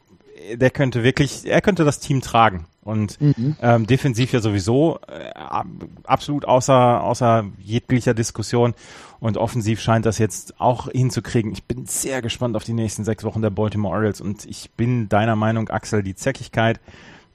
der 0.55 0.71
könnte 0.71 1.03
wirklich, 1.03 1.47
er 1.47 1.61
könnte 1.61 1.85
das 1.85 1.99
Team 2.01 2.21
tragen. 2.21 2.67
Und 2.83 3.19
ähm, 3.61 3.87
defensiv 3.89 4.33
ja 4.33 4.39
sowieso 4.39 5.01
äh, 5.09 5.31
ab- 5.35 5.67
absolut 6.05 6.45
außer, 6.45 7.03
außer 7.03 7.45
jeglicher 7.59 8.15
Diskussion. 8.15 8.75
Und 9.19 9.39
offensiv 9.39 9.81
scheint 9.81 10.07
das 10.07 10.19
jetzt 10.19 10.61
auch 10.61 10.89
hinzukriegen. 10.89 11.51
Ich 11.51 11.65
bin 11.65 11.87
sehr 11.87 12.23
gespannt 12.23 12.55
auf 12.55 12.63
die 12.63 12.75
nächsten 12.75 13.03
sechs 13.03 13.25
Wochen 13.25 13.43
der 13.43 13.51
Baltimore 13.51 13.93
Orioles. 13.93 14.21
Und 14.21 14.45
ich 14.45 14.71
bin 14.77 15.09
deiner 15.09 15.35
Meinung, 15.35 15.69
Axel, 15.69 16.05
die 16.05 16.15
Zäckigkeit 16.15 16.79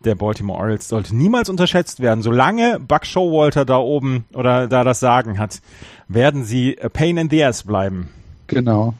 der 0.06 0.15
Baltimore 0.15 0.58
Orioles 0.58 0.88
sollte 0.88 1.13
niemals 1.13 1.50
unterschätzt 1.50 2.00
werden. 2.00 2.21
Solange 2.21 2.80
Buck 2.80 3.06
Showalter 3.06 3.65
da 3.65 3.78
oben 3.78 4.24
oder 4.34 4.69
da 4.69 4.86
das 4.86 5.02
Sagen 5.02 5.38
hat, 5.38 5.60
werden 6.08 6.45
sie 6.45 6.82
a 6.82 6.88
pain 6.88 7.17
in 7.17 7.30
the 7.30 7.43
ass 7.43 7.63
bleiben. 7.63 8.08
Genau. 8.47 8.93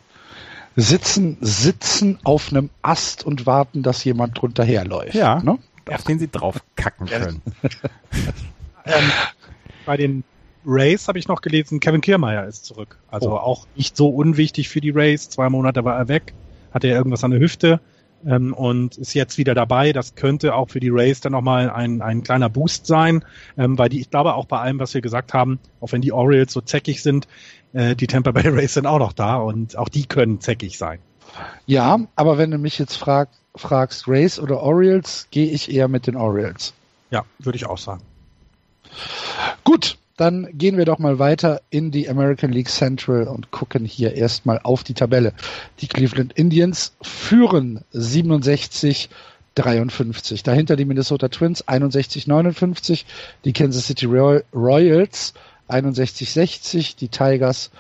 Sitzen, 0.76 1.38
sitzen 1.42 2.18
auf 2.24 2.52
einem 2.52 2.70
Ast 2.82 3.26
und 3.26 3.46
warten, 3.46 3.84
dass 3.84 4.04
jemand 4.04 4.40
drunter 4.42 4.64
herläuft. 4.64 5.16
Ja. 5.16 5.42
Ne? 5.44 5.58
Auf 5.90 6.04
den 6.04 6.20
sie 6.20 6.30
drauf 6.30 6.58
kacken 6.76 7.08
können. 7.08 7.42
Ähm, 8.84 9.12
bei 9.86 9.96
den 9.96 10.24
Rays 10.66 11.08
habe 11.08 11.20
ich 11.20 11.28
noch 11.28 11.42
gelesen, 11.42 11.80
Kevin 11.80 12.02
Kiermaier 12.02 12.46
ist 12.48 12.66
zurück. 12.66 12.98
Also 13.12 13.34
Oh. 13.34 13.36
auch 13.38 13.68
nicht 13.76 13.96
so 13.96 14.10
unwichtig 14.10 14.70
für 14.70 14.82
die 14.82 14.90
Rays. 14.90 15.30
Zwei 15.30 15.50
Monate 15.50 15.86
war 15.86 15.98
er 15.98 16.08
weg, 16.08 16.34
hatte 16.74 16.88
er 16.88 16.96
irgendwas 16.98 17.24
an 17.24 17.30
der 17.30 17.40
Hüfte 17.40 17.80
ähm, 18.26 18.54
und 18.54 18.98
ist 18.98 19.14
jetzt 19.14 19.38
wieder 19.38 19.54
dabei. 19.54 19.94
Das 19.94 20.16
könnte 20.16 20.56
auch 20.56 20.70
für 20.72 20.80
die 20.80 20.90
Rays 20.90 21.20
dann 21.22 21.34
nochmal 21.34 21.70
ein, 21.70 22.02
ein 22.02 22.24
kleiner 22.24 22.50
Boost 22.50 22.88
sein, 22.88 23.24
ähm, 23.56 23.78
weil 23.78 23.90
die, 23.90 24.02
ich 24.02 24.10
glaube 24.10 24.34
auch 24.34 24.46
bei 24.46 24.60
allem, 24.60 24.80
was 24.80 24.96
wir 24.96 25.02
gesagt 25.02 25.34
haben, 25.36 25.60
auch 25.80 25.92
wenn 25.92 26.02
die 26.02 26.12
Orioles 26.12 26.52
so 26.52 26.62
zäckig 26.62 27.04
sind, 27.04 27.28
äh, 27.74 27.96
die 27.96 28.08
Tampa 28.08 28.32
Bay 28.32 28.48
Rays 28.48 28.74
sind 28.74 28.86
auch 28.86 29.00
noch 29.00 29.14
da 29.14 29.38
und 29.38 29.78
auch 29.78 29.90
die 29.90 30.06
können 30.06 30.42
zäckig 30.42 30.78
sein. 30.78 31.00
Ja, 31.66 32.00
aber 32.16 32.38
wenn 32.38 32.52
du 32.52 32.58
mich 32.58 32.78
jetzt 32.78 32.96
frag, 32.96 33.30
fragst, 33.56 34.08
Rays 34.08 34.40
oder 34.40 34.62
Orioles, 34.62 35.28
gehe 35.32 35.50
ich 35.50 35.72
eher 35.72 35.88
mit 35.88 36.08
den 36.08 36.16
Orioles. 36.16 36.74
Ja, 37.10 37.24
würde 37.40 37.56
ich 37.58 37.66
auch 37.66 37.78
sagen. 37.78 38.02
Gut, 39.64 39.98
dann 40.18 40.48
gehen 40.54 40.78
wir 40.78 40.86
doch 40.86 41.00
mal 41.00 41.20
weiter 41.20 41.62
in 41.70 41.92
die 41.92 42.10
American 42.10 42.52
League 42.52 42.70
Central 42.70 43.28
und 43.28 43.52
gucken 43.52 43.86
hier 43.86 44.14
erstmal 44.14 44.60
auf 44.64 44.84
die 44.84 44.94
Tabelle. 44.94 45.34
Die 45.80 45.88
Cleveland 45.88 46.34
Indians 46.34 46.94
führen 47.02 47.84
67 47.92 49.10
53. 49.56 50.44
Dahinter 50.44 50.76
die 50.76 50.86
Minnesota 50.86 51.28
Twins 51.28 51.68
61 51.68 52.28
59, 52.28 53.06
die 53.44 53.54
Kansas 53.54 53.88
City 53.88 54.06
Roy- 54.06 54.44
Royals 54.54 55.34
61 55.72 56.32
60, 56.32 56.96
die 56.96 57.08
Tigers 57.08 57.72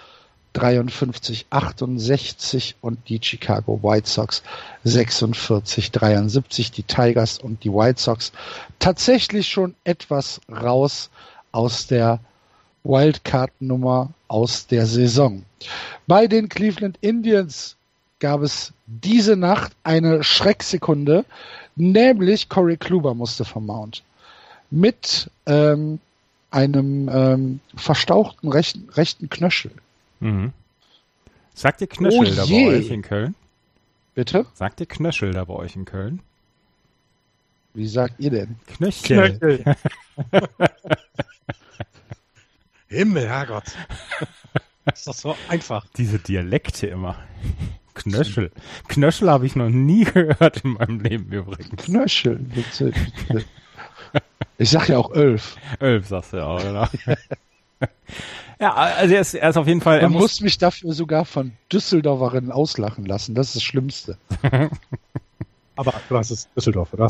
53 0.53 1.45
68 1.49 2.75
und 2.81 3.07
die 3.07 3.19
Chicago 3.21 3.79
White 3.81 4.09
Sox 4.09 4.43
46 4.83 5.91
73. 5.91 6.71
Die 6.71 6.83
Tigers 6.83 7.37
und 7.37 7.63
die 7.63 7.71
White 7.71 8.01
Sox 8.01 8.31
tatsächlich 8.79 9.47
schon 9.47 9.75
etwas 9.83 10.41
raus 10.49 11.09
aus 11.51 11.87
der 11.87 12.19
Wildcard-Nummer 12.83 14.09
aus 14.27 14.67
der 14.67 14.85
Saison. 14.85 15.43
Bei 16.07 16.27
den 16.27 16.49
Cleveland 16.49 16.97
Indians 17.01 17.75
gab 18.19 18.41
es 18.41 18.73
diese 18.87 19.35
Nacht 19.35 19.73
eine 19.83 20.23
Schrecksekunde, 20.23 21.25
nämlich 21.75 22.49
Corey 22.49 22.77
Kluber 22.77 23.13
musste 23.13 23.45
vom 23.45 23.65
Mount 23.65 24.03
mit 24.69 25.29
ähm, 25.45 25.99
einem 26.51 27.09
ähm, 27.11 27.59
verstauchten 27.75 28.49
rechten, 28.51 28.89
rechten 28.91 29.29
Knöchel. 29.29 29.71
Mhm. 30.19 30.53
Sagt 31.53 31.81
ihr 31.81 31.87
Knöchel 31.87 32.19
Oh 32.19 32.35
da 32.35 32.43
je. 32.43 32.65
bei 32.65 32.77
euch 32.77 32.89
in 32.91 33.01
Köln? 33.01 33.35
Bitte? 34.13 34.45
Sagt 34.53 34.79
ihr 34.81 34.85
Knöchel 34.85 35.31
da 35.31 35.45
bei 35.45 35.53
euch 35.55 35.75
in 35.75 35.85
Köln? 35.85 36.21
Wie 37.73 37.87
sagt 37.87 38.15
ihr 38.19 38.29
denn? 38.31 38.55
Knöchel. 38.67 39.37
Knöchel. 39.39 39.75
Himmel, 42.89 43.27
Herrgott. 43.27 43.63
Das 44.85 44.99
ist 44.99 45.07
doch 45.07 45.13
so 45.13 45.35
einfach. 45.47 45.85
Diese 45.95 46.19
Dialekte 46.19 46.87
immer. 46.87 47.15
Knöchel. 47.93 48.51
Knöchel 48.89 49.29
habe 49.29 49.45
ich 49.45 49.55
noch 49.55 49.69
nie 49.69 50.03
gehört 50.03 50.57
in 50.65 50.71
meinem 50.71 50.99
Leben 50.99 51.31
übrigens. 51.31 51.83
Knöchel. 51.85 52.35
bitte, 52.39 52.91
bitte. 53.29 53.45
Ich 54.61 54.69
sag 54.69 54.89
ja 54.89 54.99
auch 54.99 55.11
elf. 55.15 55.55
Elf 55.79 56.07
sagst 56.07 56.33
du 56.33 56.37
ja 56.37 56.45
auch, 56.45 56.63
oder? 56.63 56.87
ja, 58.59 58.73
also 58.75 59.15
er 59.15 59.21
ist, 59.21 59.33
er 59.33 59.49
ist 59.49 59.57
auf 59.57 59.65
jeden 59.65 59.81
Fall, 59.81 59.97
er 59.97 60.03
Man 60.03 60.13
muss, 60.13 60.21
muss 60.21 60.41
mich 60.41 60.59
dafür 60.59 60.93
sogar 60.93 61.25
von 61.25 61.53
Düsseldorferinnen 61.73 62.51
auslachen 62.51 63.07
lassen. 63.07 63.33
Das 63.33 63.47
ist 63.47 63.55
das 63.55 63.63
Schlimmste. 63.63 64.19
Aber 65.75 65.95
du 66.07 66.15
hast 66.15 66.29
es 66.29 66.47
Düsseldorf, 66.53 66.93
oder 66.93 67.09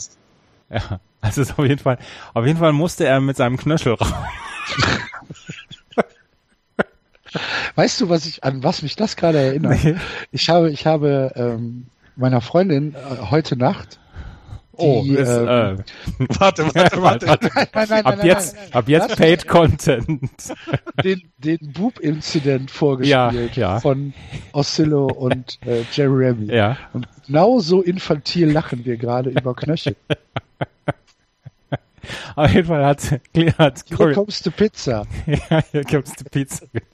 ja, 0.70 1.02
also 1.20 1.42
ist 1.42 1.60
auf 1.60 1.66
jeden 1.66 1.80
Fall, 1.80 1.98
auf 2.34 2.46
jeden 2.46 2.58
Fall 2.58 2.72
musste 2.72 3.06
er 3.06 3.20
mit 3.20 3.36
seinem 3.36 3.58
Knöchel 3.58 3.96
raus. 3.96 4.14
Weißt 7.76 8.00
du, 8.00 8.08
was 8.08 8.26
ich 8.28 8.46
an 8.46 8.64
was 8.64 8.82
mich 8.82 8.96
das 8.96 9.18
gerade 9.18 9.40
erinnert? 9.40 9.84
Nee. 9.84 9.98
Ich 10.32 10.48
habe, 10.48 10.72
ich 10.72 10.86
habe 10.86 11.34
ähm, 11.36 11.88
meiner 12.16 12.40
Freundin 12.40 12.96
äh, 12.96 13.30
heute 13.30 13.58
Nacht 13.58 14.00
Oh, 14.82 15.04
die, 15.04 15.16
ist, 15.16 15.30
ähm, 15.30 15.48
äh, 15.48 15.78
warte, 16.40 16.64
warte, 16.74 17.02
warte. 17.02 17.28
warte. 17.28 17.50
Nein, 17.54 17.68
nein, 17.74 17.88
nein, 17.90 18.06
ab 18.06 18.24
jetzt, 18.24 18.56
ab 18.72 18.88
jetzt 18.88 19.18
Paid 19.18 19.46
Content. 19.48 20.12
Den, 21.04 21.24
den 21.38 21.74
Boop-Incident 21.74 22.70
vorgespielt 22.70 23.56
ja, 23.56 23.74
ja. 23.74 23.80
von 23.80 24.14
Oscillo 24.52 25.08
und 25.08 25.58
äh, 25.66 25.82
Jerry 25.92 26.26
Remy. 26.26 26.54
Ja. 26.54 26.78
Und 26.94 27.08
genau 27.26 27.60
so 27.60 27.82
infantil 27.82 28.52
lachen 28.52 28.86
wir 28.86 28.98
gerade 28.98 29.32
über 29.32 29.56
Knöchel. 29.56 29.96
Auf 32.36 32.54
jeden 32.54 32.68
Fall 32.68 32.86
hat, 32.86 33.20
hat 33.58 33.84
Hier 33.88 34.14
kommst 34.14 34.46
du 34.46 34.52
Pizza. 34.52 35.08
ja, 35.26 35.64
hier 35.72 35.86
kommst 35.86 36.20
du 36.20 36.26
Pizza, 36.26 36.68
genau. 36.72 36.86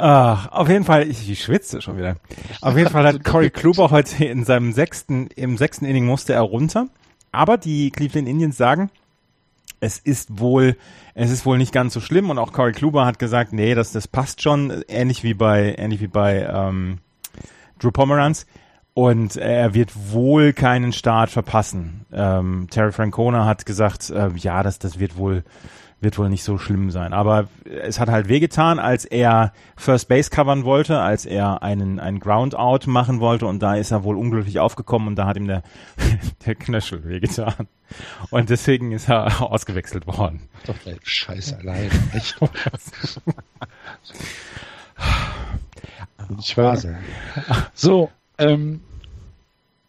Ach, 0.00 0.52
auf 0.52 0.68
jeden 0.68 0.84
Fall, 0.84 1.08
ich, 1.08 1.28
ich 1.28 1.42
schwitze 1.42 1.82
schon 1.82 1.98
wieder. 1.98 2.16
Auf 2.60 2.76
jeden 2.76 2.88
Fall 2.88 3.04
hat 3.04 3.24
Corey 3.24 3.50
Kluber 3.50 3.90
heute 3.90 4.24
in 4.24 4.44
seinem 4.44 4.72
sechsten, 4.72 5.26
im 5.34 5.58
sechsten 5.58 5.84
Inning 5.84 6.06
musste 6.06 6.34
er 6.34 6.42
runter. 6.42 6.86
Aber 7.32 7.56
die 7.56 7.90
Cleveland 7.90 8.28
Indians 8.28 8.56
sagen, 8.56 8.90
es 9.80 9.98
ist 9.98 10.38
wohl, 10.38 10.76
es 11.14 11.32
ist 11.32 11.44
wohl 11.44 11.58
nicht 11.58 11.72
ganz 11.72 11.94
so 11.94 12.00
schlimm 12.00 12.30
und 12.30 12.38
auch 12.38 12.52
Corey 12.52 12.72
Kluber 12.72 13.06
hat 13.06 13.18
gesagt, 13.18 13.52
nee, 13.52 13.74
das, 13.74 13.90
das 13.90 14.06
passt 14.06 14.40
schon, 14.40 14.84
ähnlich 14.86 15.24
wie 15.24 15.34
bei, 15.34 15.74
ähnlich 15.76 16.00
wie 16.00 16.06
bei 16.06 16.48
ähm, 16.48 16.98
Drew 17.80 17.90
Pomeranz. 17.90 18.46
Und 18.94 19.36
er 19.36 19.74
wird 19.74 19.92
wohl 20.12 20.52
keinen 20.52 20.92
Start 20.92 21.30
verpassen. 21.30 22.04
Ähm, 22.12 22.66
Terry 22.70 22.90
Francona 22.90 23.46
hat 23.46 23.66
gesagt, 23.66 24.10
äh, 24.10 24.30
ja, 24.36 24.62
das, 24.62 24.78
das 24.78 24.98
wird 24.98 25.16
wohl, 25.16 25.44
wird 26.00 26.18
wohl 26.18 26.28
nicht 26.28 26.44
so 26.44 26.58
schlimm 26.58 26.90
sein. 26.90 27.12
Aber 27.12 27.48
es 27.64 27.98
hat 27.98 28.08
halt 28.08 28.28
wehgetan, 28.28 28.78
als 28.78 29.04
er 29.04 29.52
First 29.76 30.08
Base 30.08 30.30
covern 30.30 30.64
wollte, 30.64 31.00
als 31.00 31.26
er 31.26 31.62
einen, 31.62 31.98
einen 31.98 32.20
Ground 32.20 32.54
Out 32.54 32.86
machen 32.86 33.20
wollte 33.20 33.46
und 33.46 33.60
da 33.60 33.74
ist 33.74 33.90
er 33.90 34.04
wohl 34.04 34.16
unglücklich 34.16 34.60
aufgekommen 34.60 35.08
und 35.08 35.16
da 35.16 35.26
hat 35.26 35.36
ihm 35.36 35.46
der, 35.46 35.62
der 36.46 36.54
Knöchel 36.54 37.04
wehgetan. 37.04 37.68
Und 38.30 38.50
deswegen 38.50 38.92
ist 38.92 39.08
er 39.08 39.42
ausgewechselt 39.50 40.06
worden. 40.06 40.48
Doch 40.66 40.78
der 40.78 40.96
Scheiß 41.02 41.54
allein. 41.54 41.90
Echt. 42.12 42.36
ich 46.38 46.56
weiß. 46.56 46.88
So, 47.74 48.10
ähm, 48.38 48.82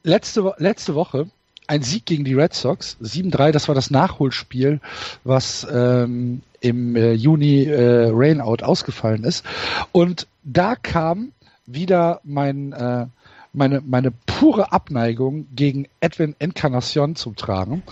letzte, 0.04 0.54
letzte 0.58 0.96
Woche 0.96 1.30
ein 1.70 1.84
Sieg 1.84 2.06
gegen 2.06 2.26
die 2.26 2.34
Red 2.34 2.54
Sox, 2.54 2.98
7-3, 3.02 3.52
das 3.52 3.68
war 3.68 3.76
das 3.76 3.92
Nachholspiel, 3.92 4.80
was 5.24 5.68
ähm, 5.72 6.42
im 6.62 6.96
äh, 6.96 7.14
Juni 7.14 7.64
äh, 7.64 8.10
Rainout 8.12 8.64
ausgefallen 8.64 9.24
ist. 9.24 9.46
Und 9.92 10.28
da 10.44 10.76
kam 10.76 11.32
wieder 11.68 12.22
mein, 12.24 12.74
äh, 12.74 13.06
meine, 13.54 13.82
meine 13.82 14.12
pure 14.26 14.72
Abneigung 14.72 15.46
gegen 15.56 15.88
Edwin 16.00 16.36
Encarnacion 16.40 17.16
zum 17.16 17.36
Tragen. 17.36 17.84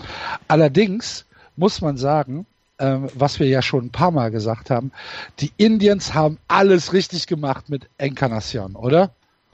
Allerdings 0.48 1.24
muss 1.54 1.80
man 1.80 1.96
sagen, 1.96 2.46
ähm, 2.80 3.08
was 3.14 3.38
wir 3.38 3.46
ja 3.46 3.62
schon 3.62 3.86
ein 3.86 3.90
paar 3.90 4.10
Mal 4.10 4.32
gesagt 4.32 4.70
haben, 4.70 4.90
die 5.38 5.52
Indians 5.56 6.14
haben 6.14 6.38
alles 6.48 6.92
richtig 6.92 7.28
gemacht 7.28 7.68
mit 7.68 7.88
Encarnacion, 7.96 8.74
oder? 8.74 9.12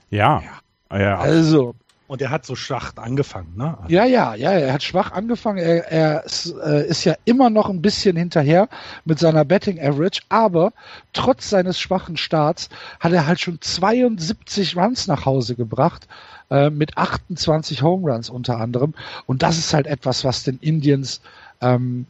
Ja. 0.09 0.43
ja. 0.91 0.99
ja. 0.99 1.19
Also, 1.19 1.75
und 2.15 2.23
er 2.23 2.31
hat 2.31 2.47
so 2.47 2.55
schwach 2.55 2.93
angefangen, 2.95 3.57
ne? 3.57 3.77
Ja, 3.89 4.05
ja, 4.05 4.37
ja, 4.37 4.53
er 4.53 4.73
hat 4.73 4.85
schwach 4.85 5.11
angefangen. 5.11 5.59
Er, 5.59 5.91
er 5.91 6.25
ist, 6.25 6.55
äh, 6.65 6.87
ist 6.87 7.03
ja 7.03 7.17
immer 7.25 7.51
noch 7.51 7.69
ein 7.69 7.83
bisschen 7.83 8.17
hinterher 8.17 8.69
mit 9.05 9.19
seiner 9.19 9.45
Betting 9.45 9.81
Average, 9.81 10.21
aber 10.29 10.73
trotz 11.13 11.51
seines 11.51 11.81
schwachen 11.81 12.17
Starts 12.17 12.69
hat 13.01 13.13
er 13.13 13.27
halt 13.27 13.41
schon 13.41 13.61
72 13.61 14.77
Runs 14.77 15.09
nach 15.09 15.27
Hause 15.27 15.57
gebracht, 15.57 16.07
äh, 16.51 16.71
mit 16.71 16.97
28 16.97 17.83
Home 17.83 18.09
Runs 18.09 18.31
unter 18.31 18.61
anderem. 18.61 18.95
Und 19.27 19.43
das 19.43 19.59
ist 19.59 19.75
halt 19.75 19.89
etwas, 19.89 20.23
was 20.23 20.45
den 20.45 20.61
Indians 20.61 21.21
ähm, 21.61 22.07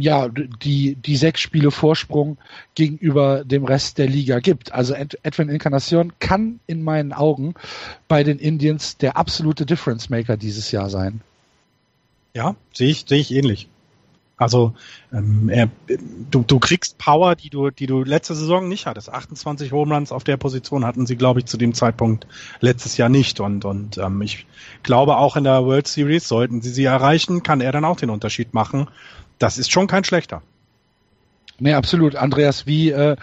ja, 0.00 0.28
die, 0.28 0.94
die 0.94 1.16
sechs 1.16 1.40
Spiele 1.40 1.70
Vorsprung 1.70 2.38
gegenüber 2.74 3.44
dem 3.44 3.64
Rest 3.64 3.98
der 3.98 4.08
Liga 4.08 4.40
gibt. 4.40 4.72
Also 4.72 4.94
Edwin 4.94 5.48
Incarnacion 5.48 6.12
kann 6.18 6.60
in 6.66 6.82
meinen 6.82 7.12
Augen 7.12 7.54
bei 8.06 8.24
den 8.24 8.38
Indians 8.38 8.96
der 8.96 9.16
absolute 9.16 9.66
Difference 9.66 10.10
Maker 10.10 10.36
dieses 10.36 10.70
Jahr 10.70 10.90
sein. 10.90 11.20
Ja, 12.34 12.56
sehe 12.72 12.90
ich, 12.90 13.04
sehe 13.08 13.20
ich 13.20 13.32
ähnlich. 13.32 13.68
Also 14.38 14.72
ähm, 15.12 15.48
er, 15.48 15.68
du, 16.30 16.44
du 16.46 16.60
kriegst 16.60 16.96
Power, 16.96 17.34
die 17.34 17.50
du, 17.50 17.70
die 17.70 17.86
du 17.86 18.04
letzte 18.04 18.36
Saison 18.36 18.68
nicht 18.68 18.86
hattest. 18.86 19.10
28 19.10 19.72
Home 19.72 19.92
Runs 19.92 20.12
auf 20.12 20.22
der 20.22 20.36
Position 20.36 20.84
hatten 20.84 21.06
sie, 21.06 21.16
glaube 21.16 21.40
ich, 21.40 21.46
zu 21.46 21.56
dem 21.56 21.74
Zeitpunkt 21.74 22.28
letztes 22.60 22.96
Jahr 22.96 23.08
nicht. 23.08 23.40
Und, 23.40 23.64
und 23.64 23.98
ähm, 23.98 24.22
ich 24.22 24.46
glaube 24.84 25.16
auch 25.16 25.34
in 25.34 25.42
der 25.42 25.64
World 25.64 25.88
Series 25.88 26.28
sollten 26.28 26.62
sie 26.62 26.70
sie 26.70 26.84
erreichen, 26.84 27.42
kann 27.42 27.60
er 27.60 27.72
dann 27.72 27.84
auch 27.84 27.96
den 27.96 28.10
Unterschied 28.10 28.54
machen 28.54 28.86
das 29.38 29.58
ist 29.58 29.70
schon 29.70 29.86
kein 29.86 30.04
schlechter. 30.04 30.42
Nee, 31.60 31.74
absolut. 31.74 32.14
Andreas, 32.14 32.66
wie, 32.66 32.90
äh, 32.90 33.16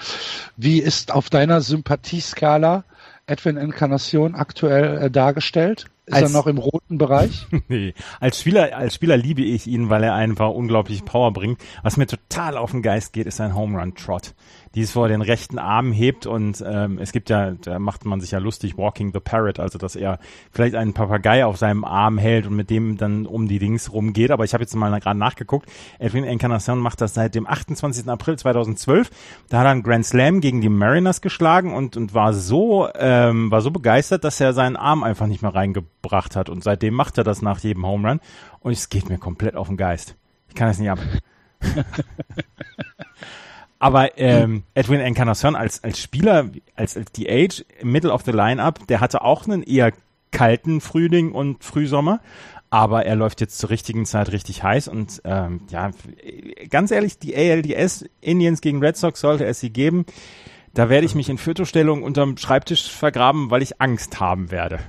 wie 0.57 0.79
ist 0.79 1.11
auf 1.11 1.29
deiner 1.29 1.61
Sympathieskala 1.61 2.83
Edwin 3.27 3.57
Encarnacion 3.57 4.35
aktuell 4.35 4.97
äh, 5.03 5.11
dargestellt? 5.11 5.85
Ist 6.05 6.13
als, 6.13 6.23
er 6.23 6.37
noch 6.37 6.45
im 6.45 6.57
roten 6.57 6.97
Bereich? 6.97 7.47
nee, 7.67 7.93
als 8.19 8.39
Spieler, 8.39 8.75
als 8.77 8.93
Spieler 8.93 9.17
liebe 9.17 9.41
ich 9.41 9.65
ihn, 9.65 9.89
weil 9.89 10.03
er 10.03 10.13
einfach 10.13 10.49
unglaublich 10.49 11.03
Power 11.05 11.33
bringt. 11.33 11.59
Was 11.81 11.97
mir 11.97 12.05
total 12.07 12.57
auf 12.57 12.71
den 12.71 12.81
Geist 12.81 13.13
geht, 13.13 13.25
ist 13.25 13.37
sein 13.37 13.55
Home 13.55 13.79
Run 13.79 13.95
Trot 13.95 14.33
die 14.75 14.81
es 14.81 14.91
vor 14.91 15.07
den 15.07 15.21
rechten 15.21 15.57
Arm 15.57 15.93
hebt 15.93 16.25
und 16.25 16.63
ähm, 16.65 16.99
es 16.99 17.13
gibt 17.13 17.29
ja, 17.29 17.51
da 17.51 17.79
macht 17.79 18.05
man 18.05 18.19
sich 18.19 18.31
ja 18.31 18.39
lustig, 18.39 18.77
Walking 18.77 19.13
the 19.13 19.21
Parrot, 19.21 19.59
also 19.59 19.77
dass 19.77 19.95
er 19.95 20.19
vielleicht 20.51 20.75
einen 20.75 20.93
Papagei 20.93 21.45
auf 21.45 21.57
seinem 21.57 21.85
Arm 21.85 22.17
hält 22.17 22.45
und 22.45 22.55
mit 22.55 22.69
dem 22.69 22.97
dann 22.97 23.25
um 23.25 23.47
die 23.47 23.59
Dings 23.59 23.93
rumgeht, 23.93 24.31
aber 24.31 24.43
ich 24.43 24.53
habe 24.53 24.63
jetzt 24.63 24.75
mal 24.75 24.99
gerade 24.99 25.17
nachgeguckt, 25.17 25.69
Edwin 25.97 26.25
Encarnacion 26.25 26.79
macht 26.79 26.99
das 26.99 27.13
seit 27.13 27.35
dem 27.35 27.47
28. 27.47 28.07
April 28.09 28.37
2012, 28.37 29.09
da 29.49 29.59
hat 29.59 29.65
er 29.65 29.71
einen 29.71 29.83
Grand 29.83 30.05
Slam 30.05 30.41
gegen 30.41 30.59
die 30.59 30.69
Mariners 30.69 31.21
geschlagen 31.21 31.73
und, 31.73 31.95
und 31.95 32.13
war 32.13 32.33
so, 32.33 32.89
ähm, 32.95 33.49
war 33.51 33.61
so 33.61 33.71
begeistert, 33.71 34.25
dass 34.25 34.41
er 34.41 34.53
seinen 34.53 34.75
Arm 34.75 35.03
einfach 35.03 35.27
nicht 35.27 35.41
mehr 35.41 35.55
reingebracht 35.55 36.35
hat 36.35 36.49
und 36.49 36.63
seitdem 36.63 36.93
macht 36.93 37.17
er 37.17 37.23
das 37.23 37.41
nach 37.41 37.59
jedem 37.59 37.85
Home 37.85 38.09
Run 38.09 38.19
und 38.59 38.73
es 38.73 38.89
geht 38.89 39.09
mir 39.09 39.17
komplett 39.17 39.55
auf 39.55 39.67
den 39.67 39.77
Geist. 39.77 40.15
Ich 40.49 40.55
kann 40.55 40.67
es 40.69 40.79
nicht 40.79 40.89
ab. 40.89 40.99
Aber 43.85 44.17
ähm, 44.17 44.63
Edwin 44.73 44.99
Encarnacion 44.99 45.55
als, 45.55 45.83
als 45.83 46.01
Spieler, 46.01 46.49
als, 46.75 46.97
als 46.97 47.11
die 47.11 47.29
Age, 47.29 47.63
Middle 47.83 48.11
of 48.11 48.23
the 48.23 48.31
Lineup, 48.31 48.87
der 48.87 48.99
hatte 48.99 49.21
auch 49.21 49.45
einen 49.45 49.61
eher 49.61 49.93
kalten 50.31 50.81
Frühling 50.81 51.33
und 51.33 51.63
Frühsommer, 51.63 52.19
aber 52.71 53.05
er 53.05 53.15
läuft 53.15 53.41
jetzt 53.41 53.59
zur 53.59 53.69
richtigen 53.69 54.07
Zeit 54.07 54.31
richtig 54.31 54.63
heiß 54.63 54.87
und 54.87 55.21
ähm, 55.23 55.61
ja, 55.69 55.91
ganz 56.71 56.89
ehrlich, 56.89 57.19
die 57.19 57.35
ALDS 57.35 58.05
Indians 58.21 58.61
gegen 58.61 58.79
Red 58.79 58.97
Sox 58.97 59.19
sollte 59.19 59.45
es 59.45 59.59
sie 59.59 59.69
geben. 59.69 60.07
Da 60.73 60.89
werde 60.89 61.05
ich 61.05 61.13
mich 61.13 61.29
in 61.29 61.37
Viertelstellung 61.37 62.01
unterm 62.01 62.37
Schreibtisch 62.37 62.89
vergraben, 62.89 63.51
weil 63.51 63.61
ich 63.61 63.79
Angst 63.81 64.19
haben 64.19 64.49
werde. 64.49 64.79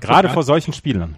Gerade 0.00 0.28
ja. 0.28 0.34
vor 0.34 0.44
solchen 0.44 0.74
Spielern. 0.74 1.16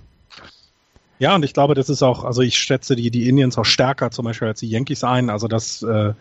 Ja, 1.19 1.35
und 1.35 1.45
ich 1.45 1.53
glaube, 1.53 1.75
das 1.75 1.91
ist 1.91 2.03
auch, 2.03 2.25
also 2.25 2.41
ich 2.41 2.57
schätze 2.57 2.97
die, 2.97 3.11
die 3.11 3.29
Indians 3.29 3.59
auch 3.59 3.67
stärker 3.67 4.11
zum 4.11 4.25
Beispiel 4.25 4.49
als 4.49 4.61
die 4.61 4.71
Yankees 4.71 5.05
ein. 5.05 5.29
Also 5.29 5.49
das 5.49 5.83
äh, 5.83 6.15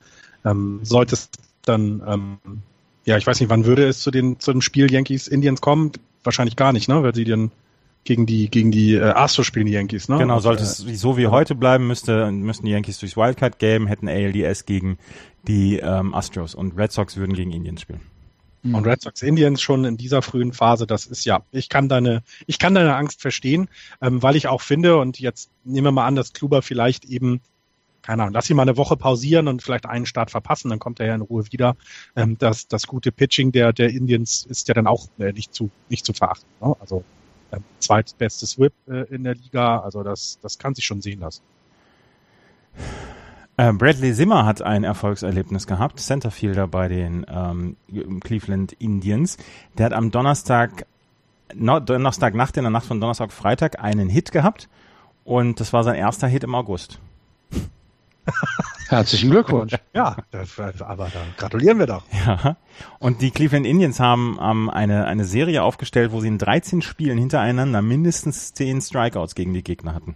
ähm, 0.46 0.80
sollte 0.84 1.16
es 1.16 1.30
dann, 1.64 2.02
ähm, 2.08 2.38
ja, 3.06 3.18
ich 3.18 3.26
weiß 3.26 3.40
nicht, 3.40 3.50
wann 3.50 3.66
würde 3.66 3.88
es 3.88 4.00
zu 4.00 4.12
den 4.12 4.40
zu 4.40 4.52
dem 4.52 4.62
Spiel 4.62 4.92
Yankees 4.92 5.28
Indians 5.28 5.62
kommen? 5.62 5.92
Wahrscheinlich 6.24 6.56
gar 6.56 6.74
nicht, 6.74 6.88
ne? 6.88 7.04
Weil 7.04 7.16
sie 7.16 7.26
dann 7.26 7.52
gegen 8.04 8.26
die 8.26 8.50
gegen 8.50 8.72
die 8.72 8.96
äh, 8.96 9.02
Astros 9.02 9.46
spielen 9.46 9.68
die 9.68 9.74
Yankees, 9.74 10.10
ne? 10.10 10.18
Genau, 10.18 10.40
sollte 10.40 10.64
es 10.64 10.78
so 10.78 11.18
wie 11.18 11.28
heute 11.28 11.56
bleiben, 11.56 11.88
müsste 11.88 12.32
müssten 12.32 12.66
die 12.66 12.72
Yankees 12.72 13.00
durchs 13.00 13.18
Wildcard 13.18 13.60
Game, 13.60 13.88
hätten 13.88 14.08
ALDS 14.08 14.66
gegen 14.66 14.98
die 15.48 15.78
ähm, 15.78 16.14
Astros 16.14 16.56
und 16.56 16.78
Red 16.78 16.92
Sox 16.92 17.18
würden 17.18 17.34
gegen 17.34 17.52
Indians 17.52 17.82
spielen. 17.82 18.02
Mhm. 18.64 18.76
Und 18.76 18.88
Red 18.88 19.02
Sox 19.02 19.22
Indians 19.22 19.62
schon 19.62 19.86
in 19.86 19.98
dieser 19.98 20.22
frühen 20.22 20.54
Phase, 20.54 20.86
das 20.86 21.06
ist 21.06 21.26
ja, 21.26 21.42
ich 21.52 21.70
kann 21.70 21.90
deine, 21.90 22.24
ich 22.46 22.60
kann 22.60 22.76
deine 22.76 22.96
Angst 22.96 23.22
verstehen, 23.22 23.70
ähm, 24.02 24.22
weil 24.22 24.36
ich 24.36 24.48
auch 24.48 24.62
finde, 24.62 24.98
und 24.98 25.20
jetzt 25.20 25.50
nehmen 25.64 25.86
wir 25.86 25.92
mal 25.92 26.06
an, 26.06 26.16
dass 26.16 26.34
Kluber 26.34 26.62
vielleicht 26.62 27.06
eben 27.06 27.42
keine 28.02 28.24
Ahnung, 28.24 28.34
lass 28.34 28.50
ihn 28.50 28.56
mal 28.56 28.64
eine 28.64 28.78
Woche 28.78 28.98
pausieren 28.98 29.48
und 29.48 29.62
vielleicht 29.62 29.86
einen 29.86 30.06
Start 30.06 30.32
verpassen, 30.32 30.70
dann 30.70 30.80
kommt 30.80 31.00
er 31.00 31.08
ja 31.08 31.16
in 31.16 31.22
Ruhe 31.22 31.46
wieder. 31.52 31.76
Ähm, 32.16 32.38
das, 32.38 32.68
das 32.68 32.88
gute 32.88 33.12
Pitching 33.12 33.52
der, 33.52 33.74
der 33.74 33.90
Indians 33.90 34.46
ist 34.50 34.68
ja 34.68 34.74
dann 34.74 34.88
auch 34.88 35.08
äh, 35.20 35.32
nicht 35.34 35.54
zu, 35.54 35.70
nicht 35.90 36.06
zu 36.06 36.14
verachten. 36.14 36.48
Ne? 36.62 36.76
Also 36.80 37.04
äh, 37.52 37.60
zweitbestes 37.80 38.58
Whip 38.60 38.74
äh, 38.88 39.04
in 39.14 39.24
der 39.24 39.36
Liga, 39.36 39.80
also 39.80 40.04
das, 40.04 40.40
das 40.42 40.58
kann 40.58 40.74
sich 40.74 40.86
schon 40.86 41.02
sehen 41.02 41.20
lassen. 41.20 41.42
Äh, 43.58 43.74
Bradley 43.74 44.14
Zimmer 44.14 44.46
hat 44.46 44.62
ein 44.62 44.84
Erfolgserlebnis 44.84 45.68
gehabt, 45.68 46.00
Centerfielder 46.00 46.68
bei 46.68 46.88
den 46.88 47.26
ähm, 47.30 47.76
Cleveland 48.22 48.74
Indians. 48.74 49.38
Der 49.78 49.88
hat 49.88 49.94
am 49.94 50.10
Donnerstag, 50.10 50.88
no, 51.54 51.80
Donnerstag 51.80 52.34
Nacht 52.34 52.58
in 52.58 52.64
der 52.64 52.72
Nacht 52.72 52.86
von 52.86 53.00
Donnerstag 53.00 53.32
Freitag 53.32 53.84
einen 53.84 54.10
Hit 54.10 54.32
gehabt 54.32 54.70
und 55.24 55.60
das 55.60 55.74
war 55.74 55.84
sein 55.84 55.96
erster 55.96 56.28
Hit 56.28 56.44
im 56.44 56.56
August. 56.56 57.00
Herzlichen 58.88 59.32
Glückwunsch. 59.32 59.74
Ja, 59.94 60.18
das, 60.32 60.60
aber 60.82 61.06
da 61.06 61.22
gratulieren 61.38 61.80
wir 61.80 61.88
doch. 61.88 62.04
Ja. 62.26 62.58
Und 63.00 63.22
die 63.22 63.32
Cleveland 63.32 63.66
Indians 63.66 64.00
haben 64.00 64.38
ähm, 64.42 64.70
eine, 64.70 65.06
eine 65.06 65.26
Serie 65.26 65.64
aufgestellt, 65.64 66.12
wo 66.12 66.20
sie 66.22 66.28
in 66.28 66.38
13 66.38 66.82
Spielen 66.82 67.18
hintereinander 67.18 67.82
mindestens 67.82 68.54
10 68.54 68.82
Strikeouts 68.82 69.36
gegen 69.36 69.54
die 69.54 69.64
Gegner 69.64 69.96
hatten. 69.96 70.16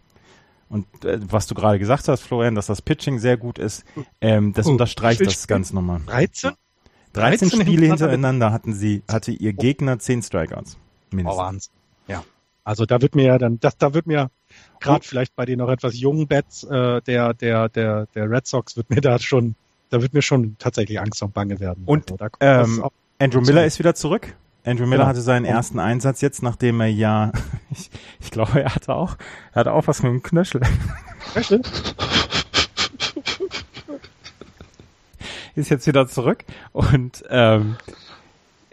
Und 0.68 1.06
äh, 1.06 1.20
was 1.22 1.48
du 1.48 1.56
gerade 1.56 1.80
gesagt 1.80 2.08
hast, 2.08 2.22
Florian, 2.22 2.56
dass 2.56 2.66
das 2.68 2.82
Pitching 2.82 3.20
sehr 3.20 3.38
gut 3.38 3.60
ist, 3.60 3.86
ähm, 4.20 4.54
das 4.54 4.68
Oh, 4.68 4.72
unterstreicht 4.72 5.26
das 5.26 5.48
ganz 5.48 5.72
nochmal. 5.74 6.02
13? 6.06 6.52
13 7.14 7.50
13 7.50 7.62
Spiele 7.62 7.86
hintereinander? 7.88 8.52
hatten 8.52 8.74
sie, 8.74 9.04
hatte 9.10 9.32
ihr 9.32 9.54
Gegner 9.54 10.00
10 10.00 10.24
Strikeouts. 10.24 10.78
Oh, 10.78 11.16
Mindestens. 11.16 11.40
Wahnsinn. 11.40 11.74
Also 12.66 12.86
da 12.86 13.02
wird 13.02 13.16
mir 13.16 13.26
ja 13.26 13.38
dann, 13.38 13.60
das, 13.60 13.78
da 13.78 13.94
wird 13.94 14.08
mir 14.08 14.32
gerade 14.80 15.06
vielleicht 15.06 15.36
bei 15.36 15.46
den 15.46 15.60
noch 15.60 15.70
etwas 15.70 15.98
jungen 16.00 16.28
Bets 16.28 16.64
äh, 16.64 17.00
der, 17.04 17.36
der, 17.36 17.70
der, 17.70 18.08
der 18.08 18.30
Red 18.30 18.48
Sox 18.48 18.76
wird 18.76 18.90
mir 18.90 19.02
da 19.02 19.20
schon, 19.20 19.54
da 19.92 20.02
wird 20.02 20.16
mir 20.16 20.24
schon 20.24 20.58
tatsächlich 20.58 21.00
Angst 21.00 21.22
und 21.22 21.34
Bange 21.34 21.60
werden. 21.60 21.84
Und, 21.86 22.12
also, 22.20 22.82
ähm, 22.82 22.84
Andrew 23.20 23.42
Miller 23.42 23.66
ist 23.66 23.78
wieder 23.78 23.94
zurück. 23.94 24.36
Andrew 24.66 24.88
Miller 24.88 25.04
Ja. 25.04 25.10
hatte 25.10 25.22
seinen 25.22 25.46
ersten 25.46 25.78
Einsatz 25.78 26.22
jetzt, 26.22 26.42
nachdem 26.42 26.82
er 26.82 26.88
ja, 26.88 27.32
ich, 27.70 27.92
ich 28.20 28.32
glaube, 28.32 28.64
er 28.64 28.74
hatte 28.74 28.96
auch, 28.96 29.16
er 29.54 29.60
hatte 29.60 29.72
auch 29.72 29.86
was 29.86 30.02
mit 30.02 30.12
dem 30.12 30.24
Knöchel. 30.24 30.62
ist 35.56 35.70
jetzt 35.70 35.86
wieder 35.88 36.08
zurück 36.08 36.44
und 36.74 37.24
ähm, 37.30 37.78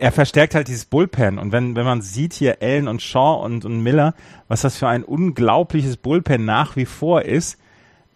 er 0.03 0.11
verstärkt 0.11 0.57
halt 0.57 0.67
dieses 0.67 0.85
Bullpen 0.85 1.39
und 1.39 1.53
wenn 1.53 1.77
wenn 1.77 1.85
man 1.85 2.03
sieht 2.03 2.33
hier 2.33 2.59
Allen 2.61 2.89
und 2.89 3.01
Shaw 3.01 3.45
und 3.45 3.65
und 3.65 3.83
Miller, 3.83 4.15
was 4.49 4.63
das 4.63 4.77
für 4.77 4.89
ein 4.89 5.05
unglaubliches 5.05 5.97
Bullpen 5.97 6.45
nach 6.45 6.75
wie 6.75 6.87
vor 6.87 7.23
ist, 7.23 7.57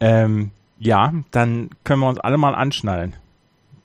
ähm, 0.01 0.51
ja, 0.80 1.14
dann 1.30 1.70
können 1.84 2.01
wir 2.01 2.09
uns 2.09 2.18
alle 2.18 2.39
mal 2.39 2.57
anschnallen. 2.57 3.14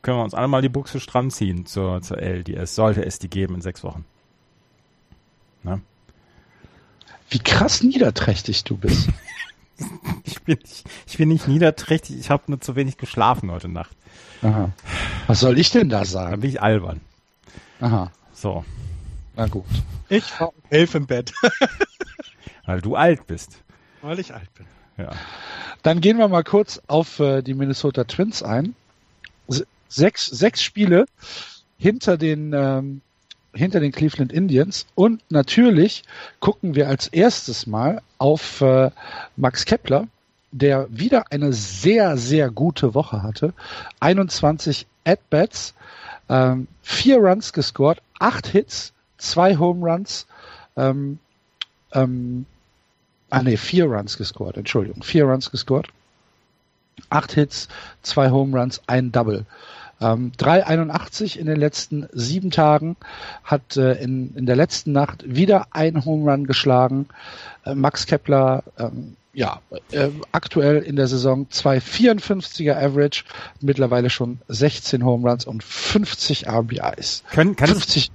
Können 0.01 0.17
wir 0.17 0.23
uns 0.23 0.33
alle 0.33 0.47
mal 0.47 0.63
die 0.63 0.69
Buchse 0.69 0.99
stramm 0.99 1.29
ziehen 1.29 1.67
zur 1.67 2.01
zur 2.01 2.17
LDS, 2.17 2.73
sollte 2.73 3.05
es 3.05 3.19
die 3.19 3.29
geben 3.29 3.53
in 3.53 3.61
sechs 3.61 3.83
Wochen. 3.83 4.03
Wie 7.29 7.39
krass 7.39 7.81
niederträchtig 7.81 8.63
du 8.65 8.77
bist. 8.77 9.09
Ich 10.25 10.39
bin 10.43 10.59
nicht, 10.61 10.87
ich 11.07 11.17
bin 11.17 11.29
nicht 11.29 11.47
niederträchtig, 11.47 12.19
ich 12.19 12.29
habe 12.29 12.43
nur 12.45 12.61
zu 12.61 12.75
wenig 12.75 12.97
geschlafen 12.97 13.49
heute 13.49 13.67
Nacht. 13.67 13.97
Aha. 14.43 14.69
Was 15.25 15.39
soll 15.39 15.57
ich 15.57 15.71
denn 15.71 15.89
da 15.89 16.05
sagen? 16.05 16.41
bin 16.41 16.51
ich 16.51 16.61
albern. 16.61 17.01
Aha. 17.81 18.11
So, 18.33 18.63
Na 19.35 19.47
gut. 19.47 19.65
ich 20.09 20.39
war 20.39 20.49
um 20.49 20.55
elf 20.69 20.95
im 20.95 21.05
Bett, 21.07 21.33
weil 22.65 22.81
du 22.81 22.95
alt 22.95 23.27
bist. 23.27 23.57
weil 24.01 24.19
ich 24.19 24.33
alt 24.33 24.53
bin. 24.53 24.65
Ja. 24.97 25.11
Dann 25.83 25.99
gehen 26.01 26.17
wir 26.17 26.27
mal 26.27 26.43
kurz 26.43 26.81
auf 26.87 27.19
äh, 27.19 27.41
die 27.41 27.53
Minnesota 27.53 28.03
Twins 28.03 28.43
ein. 28.43 28.75
Sechs, 29.89 30.25
sechs 30.27 30.63
Spiele 30.63 31.05
hinter 31.77 32.17
den, 32.17 32.53
ähm, 32.53 33.01
hinter 33.53 33.79
den 33.81 33.91
Cleveland 33.91 34.31
Indians. 34.31 34.85
Und 34.95 35.21
natürlich 35.29 36.03
gucken 36.39 36.75
wir 36.75 36.87
als 36.87 37.07
erstes 37.07 37.67
mal 37.67 38.01
auf 38.17 38.61
äh, 38.61 38.91
Max 39.35 39.65
Kepler, 39.65 40.07
der 40.51 40.87
wieder 40.89 41.25
eine 41.31 41.51
sehr, 41.51 42.15
sehr 42.15 42.49
gute 42.51 42.93
Woche 42.93 43.21
hatte. 43.23 43.53
21 43.99 44.85
At-Bats, 45.03 45.73
ähm, 46.31 46.67
vier 46.81 47.17
Runs 47.17 47.51
gescored, 47.51 48.01
acht 48.17 48.47
Hits, 48.47 48.93
zwei 49.17 49.57
Home 49.57 49.85
Runs, 49.85 50.25
ähm, 50.77 51.19
ähm, 51.91 52.45
ah 53.29 53.43
nee, 53.43 53.57
vier 53.57 53.85
Runs 53.85 54.17
gescored, 54.17 54.55
Entschuldigung, 54.55 55.03
vier 55.03 55.25
Runs 55.25 55.51
gescored, 55.51 55.89
acht 57.09 57.33
Hits, 57.33 57.67
zwei 58.01 58.31
Home 58.31 58.57
Runs, 58.57 58.81
ein 58.87 59.11
Double. 59.11 59.45
Ähm, 59.99 60.31
3,81 60.39 61.37
in 61.37 61.45
den 61.45 61.57
letzten 61.57 62.07
sieben 62.11 62.49
Tagen, 62.49 62.95
hat 63.43 63.77
äh, 63.77 64.01
in, 64.01 64.33
in 64.35 64.47
der 64.47 64.55
letzten 64.55 64.93
Nacht 64.93 65.23
wieder 65.27 65.67
ein 65.71 66.05
Home 66.05 66.31
Run 66.31 66.47
geschlagen. 66.47 67.07
Äh, 67.65 67.75
Max 67.75 68.07
Kepler, 68.07 68.63
ähm, 68.79 69.15
ja, 69.33 69.61
äh, 69.91 70.09
aktuell 70.31 70.81
in 70.81 70.95
der 70.95 71.07
Saison 71.07 71.47
2,54er 71.47 72.75
Average, 72.75 73.23
mittlerweile 73.61 74.09
schon 74.09 74.39
16 74.47 75.05
Home 75.05 75.29
Runs 75.29 75.45
und 75.45 75.63
50 75.63 76.47
RBIs. 76.47 77.23
Können, 77.31 77.55
kann 77.55 77.69
ich, 77.69 77.75
50, 77.75 78.11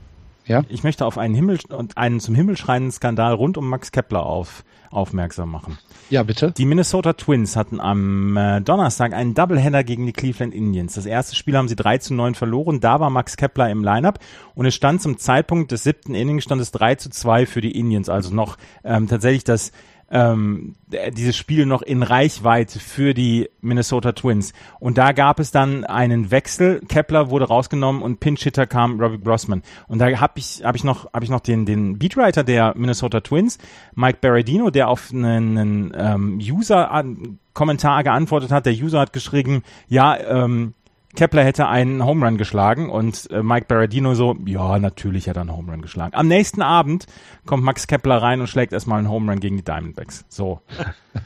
ja? 0.47 0.63
ich 0.69 0.85
möchte 0.85 1.07
auf 1.07 1.19
einen 1.19 1.35
Himmel 1.35 1.59
und 1.71 1.97
einen 1.97 2.21
zum 2.21 2.35
Himmel 2.35 2.57
schreienden 2.57 2.93
Skandal 2.93 3.33
rund 3.35 3.57
um 3.57 3.69
Max 3.69 3.93
Kepler 3.93 4.27
auf, 4.27 4.63
aufmerksam 4.91 5.51
machen. 5.51 5.79
Ja, 6.11 6.23
bitte. 6.23 6.53
Die 6.53 6.67
Minnesota 6.67 7.15
Twins 7.15 7.57
hatten 7.57 7.81
am 7.81 8.37
äh, 8.37 8.61
Donnerstag 8.61 9.13
einen 9.13 9.35
Doubleheader 9.35 9.83
gegen 9.83 10.07
die 10.07 10.13
Cleveland 10.13 10.55
Indians. 10.55 10.95
Das 10.95 11.07
erste 11.07 11.35
Spiel 11.35 11.57
haben 11.57 11.67
sie 11.67 11.75
3 11.75 11.99
zu 11.99 12.15
9 12.15 12.35
verloren. 12.35 12.79
Da 12.79 13.01
war 13.01 13.11
Max 13.11 13.37
Kepler 13.37 13.71
im 13.71 13.83
Lineup 13.83 14.21
und 14.55 14.67
es 14.67 14.75
stand 14.75 15.03
zum 15.03 15.19
Zeitpunkt 15.19 15.73
des 15.73 15.83
siebten 15.83 16.15
Innings 16.15 16.45
stand 16.45 16.61
es 16.61 16.71
3 16.71 16.95
zu 16.97 17.11
2 17.11 17.47
für 17.47 17.61
die 17.61 17.77
Indians. 17.77 18.09
Also 18.09 18.33
noch 18.33 18.57
ähm, 18.85 19.09
tatsächlich 19.09 19.45
das 19.45 19.73
ähm, 20.11 20.77
dieses 21.13 21.37
Spiel 21.37 21.67
noch 21.67 21.83
in 21.83 22.03
Reichweite 22.03 22.79
für 22.79 23.13
die 23.13 23.51
Minnesota 23.61 24.13
Twins. 24.13 24.53
Und 24.79 24.99
da 24.99 25.13
gab 25.13 25.41
es 25.41 25.51
dann 25.51 25.85
einen 25.85 26.31
Wechsel. 26.31 26.81
Kepler 26.89 27.31
wurde 27.31 27.47
rausgenommen 27.47 28.03
und 28.03 28.21
Pinch-Hitter 28.21 28.67
kam 28.67 29.01
Robbie 29.01 29.19
Grossman. 29.19 29.63
Und 29.89 29.99
da 29.99 30.07
habe 30.21 30.35
ich, 30.37 30.63
hab 30.65 30.77
ich 30.77 30.85
noch, 30.85 31.13
hab 31.13 31.23
ich 31.23 31.31
noch 31.31 31.41
den, 31.41 31.67
den 31.67 31.99
Beatwriter 31.99 32.45
der 32.45 32.75
Minnesota 32.77 33.21
Twins, 33.21 33.59
Mike 33.95 34.19
Berardino, 34.21 34.71
der 34.71 34.89
auf 34.89 35.11
einen, 35.13 35.59
einen 35.59 35.93
ähm, 35.97 36.39
User-Kommentar 36.39 38.05
geantwortet 38.05 38.53
hat. 38.53 38.67
Der 38.67 38.75
User 38.75 39.01
hat 39.01 39.13
geschrieben, 39.13 39.63
ja, 39.89 40.17
ähm, 40.17 40.75
Kepler 41.17 41.43
hätte 41.45 41.67
einen 41.67 42.05
Home 42.05 42.25
Run 42.25 42.39
geschlagen 42.39 42.89
und 42.91 43.29
äh, 43.31 43.43
Mike 43.43 43.67
Berardino 43.67 44.15
so, 44.15 44.37
ja, 44.47 44.79
natürlich 44.79 45.29
hat 45.29 45.37
er 45.37 45.41
einen 45.43 45.57
Home 45.57 45.73
Run 45.73 45.83
geschlagen. 45.83 46.15
Am 46.15 46.29
nächsten 46.29 46.63
Abend 46.63 47.07
kommt 47.45 47.65
Max 47.65 47.87
Kepler 47.89 48.23
rein 48.23 48.41
und 48.41 48.47
schlägt 48.47 48.73
erstmal 48.73 48.99
einen 48.99 49.11
Home 49.11 49.31
Run 49.31 49.41
gegen 49.41 49.57
die 49.57 49.65
Diamondbacks. 49.65 50.25
So. 50.29 50.61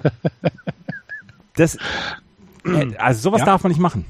das, 1.56 1.76
äh, 2.64 2.96
also 2.98 3.20
sowas 3.20 3.40
Ja. 3.40 3.46
darf 3.46 3.62
man 3.62 3.70
nicht 3.70 3.80
machen. 3.80 4.04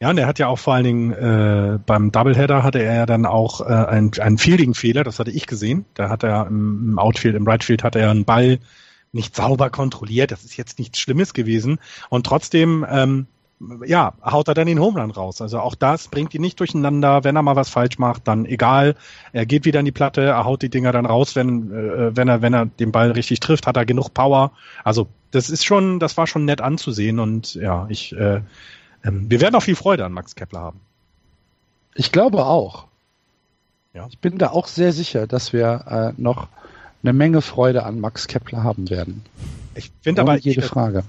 Ja, 0.00 0.10
und 0.10 0.18
er 0.18 0.26
hat 0.28 0.38
ja 0.38 0.46
auch 0.46 0.58
vor 0.60 0.74
allen 0.74 0.84
Dingen 0.84 1.12
äh, 1.12 1.78
beim 1.84 2.12
Doubleheader 2.12 2.62
hatte 2.62 2.78
er 2.80 2.94
ja 2.94 3.06
dann 3.06 3.26
auch 3.26 3.60
äh, 3.60 3.64
einen, 3.64 4.12
einen 4.20 4.38
Fielding-Fehler, 4.38 5.02
das 5.02 5.18
hatte 5.18 5.32
ich 5.32 5.46
gesehen. 5.46 5.86
Da 5.94 6.08
hat 6.08 6.22
er 6.22 6.46
im, 6.46 6.90
im 6.92 6.98
Outfield, 7.00 7.34
im 7.34 7.46
Rightfield 7.48 7.82
hat 7.82 7.96
er 7.96 8.10
einen 8.10 8.24
Ball 8.24 8.60
nicht 9.10 9.34
sauber 9.34 9.70
kontrolliert. 9.70 10.30
Das 10.30 10.44
ist 10.44 10.56
jetzt 10.56 10.78
nichts 10.78 11.00
Schlimmes 11.00 11.34
gewesen. 11.34 11.80
Und 12.10 12.26
trotzdem, 12.26 12.86
ähm, 12.88 13.26
ja, 13.86 14.14
haut 14.22 14.48
er 14.48 14.54
dann 14.54 14.66
den 14.66 14.80
Home 14.80 15.00
Run 15.00 15.10
raus. 15.10 15.40
Also 15.40 15.60
auch 15.60 15.74
das 15.74 16.08
bringt 16.08 16.34
ihn 16.34 16.40
nicht 16.40 16.60
durcheinander. 16.60 17.24
Wenn 17.24 17.36
er 17.36 17.42
mal 17.42 17.56
was 17.56 17.68
falsch 17.68 17.98
macht, 17.98 18.28
dann 18.28 18.46
egal. 18.46 18.94
Er 19.32 19.46
geht 19.46 19.64
wieder 19.64 19.80
in 19.80 19.84
die 19.84 19.92
Platte, 19.92 20.22
er 20.22 20.44
haut 20.44 20.62
die 20.62 20.68
Dinger 20.68 20.92
dann 20.92 21.06
raus, 21.06 21.34
wenn, 21.34 21.72
äh, 21.72 22.16
wenn 22.16 22.28
er, 22.28 22.42
wenn 22.42 22.54
er 22.54 22.66
den 22.66 22.92
Ball 22.92 23.10
richtig 23.10 23.40
trifft, 23.40 23.66
hat 23.66 23.76
er 23.76 23.86
genug 23.86 24.14
Power. 24.14 24.52
Also 24.84 25.08
das 25.30 25.50
ist 25.50 25.64
schon, 25.64 25.98
das 25.98 26.16
war 26.16 26.26
schon 26.26 26.44
nett 26.44 26.60
anzusehen 26.60 27.18
und 27.18 27.54
ja, 27.54 27.86
ich, 27.88 28.14
äh, 28.16 28.40
ähm, 29.04 29.30
wir 29.30 29.40
werden 29.40 29.54
auch 29.54 29.62
viel 29.62 29.76
Freude 29.76 30.04
an 30.04 30.12
Max 30.12 30.34
Kepler 30.34 30.60
haben. 30.60 30.80
Ich 31.94 32.12
glaube 32.12 32.46
auch. 32.46 32.86
Ja. 33.92 34.06
Ich 34.10 34.18
bin 34.18 34.38
da 34.38 34.50
auch 34.50 34.68
sehr 34.68 34.92
sicher, 34.92 35.26
dass 35.26 35.52
wir 35.52 36.14
äh, 36.16 36.20
noch 36.20 36.48
eine 37.02 37.12
Menge 37.12 37.42
Freude 37.42 37.84
an 37.84 38.00
Max 38.00 38.28
Kepler 38.28 38.62
haben 38.62 38.90
werden. 38.90 39.24
Ich 39.74 39.90
finde 40.02 40.22
aber, 40.22 40.36
jede 40.36 40.62
Frage. 40.62 41.04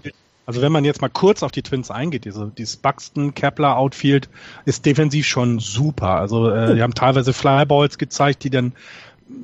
Also 0.49 0.63
wenn 0.63 0.71
man 0.71 0.83
jetzt 0.83 0.99
mal 0.99 1.09
kurz 1.09 1.43
auf 1.43 1.51
die 1.51 1.61
Twins 1.61 1.91
eingeht, 1.91 2.25
diese, 2.25 2.51
dieses 2.57 2.75
Buxton, 2.75 3.35
Kepler 3.35 3.77
Outfield 3.77 4.29
ist 4.65 4.83
defensiv 4.83 5.27
schon 5.27 5.59
super. 5.59 6.15
Also 6.15 6.49
äh, 6.49 6.73
die 6.73 6.81
haben 6.81 6.95
teilweise 6.95 7.33
Flyballs 7.33 7.99
gezeigt, 7.99 8.43
die 8.43 8.49
dann 8.49 8.73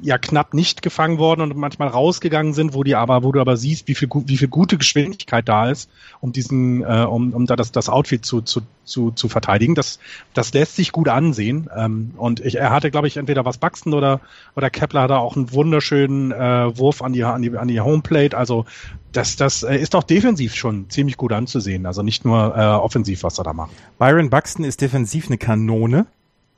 ja 0.01 0.17
knapp 0.17 0.53
nicht 0.53 0.81
gefangen 0.81 1.17
worden 1.17 1.41
und 1.41 1.55
manchmal 1.55 1.87
rausgegangen 1.87 2.53
sind, 2.53 2.73
wo 2.73 2.83
die 2.83 2.95
aber, 2.95 3.23
wo 3.23 3.31
du 3.31 3.39
aber 3.39 3.55
siehst, 3.57 3.87
wie 3.87 3.95
viel, 3.95 4.09
wie 4.25 4.37
viel 4.37 4.47
gute 4.47 4.77
Geschwindigkeit 4.77 5.47
da 5.47 5.69
ist, 5.69 5.89
um 6.21 6.31
diesen, 6.31 6.83
äh, 6.83 7.05
um, 7.07 7.33
um 7.33 7.45
da 7.45 7.55
das, 7.55 7.71
das 7.71 7.89
Outfit 7.89 8.25
zu, 8.25 8.41
zu, 8.41 8.61
zu, 8.83 9.11
zu 9.11 9.29
verteidigen. 9.29 9.75
Das, 9.75 9.99
das 10.33 10.53
lässt 10.53 10.75
sich 10.75 10.91
gut 10.91 11.07
ansehen. 11.07 11.69
Ähm, 11.75 12.11
und 12.17 12.39
ich, 12.39 12.55
er 12.55 12.71
hatte, 12.71 12.91
glaube 12.91 13.07
ich, 13.07 13.17
entweder 13.17 13.45
was 13.45 13.57
Buxton 13.57 13.93
oder, 13.93 14.21
oder 14.55 14.69
Kepler 14.69 15.03
hatte 15.03 15.17
auch 15.17 15.35
einen 15.35 15.51
wunderschönen 15.51 16.31
äh, 16.31 16.77
Wurf 16.77 17.01
an 17.01 17.13
die, 17.13 17.23
an 17.23 17.41
die, 17.41 17.55
an 17.55 17.67
die 17.67 17.81
Homeplate. 17.81 18.35
Also 18.37 18.65
das, 19.11 19.35
das 19.35 19.63
äh, 19.63 19.77
ist 19.77 19.95
auch 19.95 20.03
defensiv 20.03 20.55
schon 20.55 20.89
ziemlich 20.89 21.17
gut 21.17 21.31
anzusehen. 21.31 21.85
Also 21.85 22.01
nicht 22.01 22.25
nur 22.25 22.55
äh, 22.57 22.61
offensiv, 22.61 23.23
was 23.23 23.37
er 23.37 23.43
da 23.43 23.53
macht. 23.53 23.71
Byron 23.99 24.29
Buxton 24.29 24.65
ist 24.65 24.81
defensiv 24.81 25.27
eine 25.27 25.37
Kanone 25.37 26.07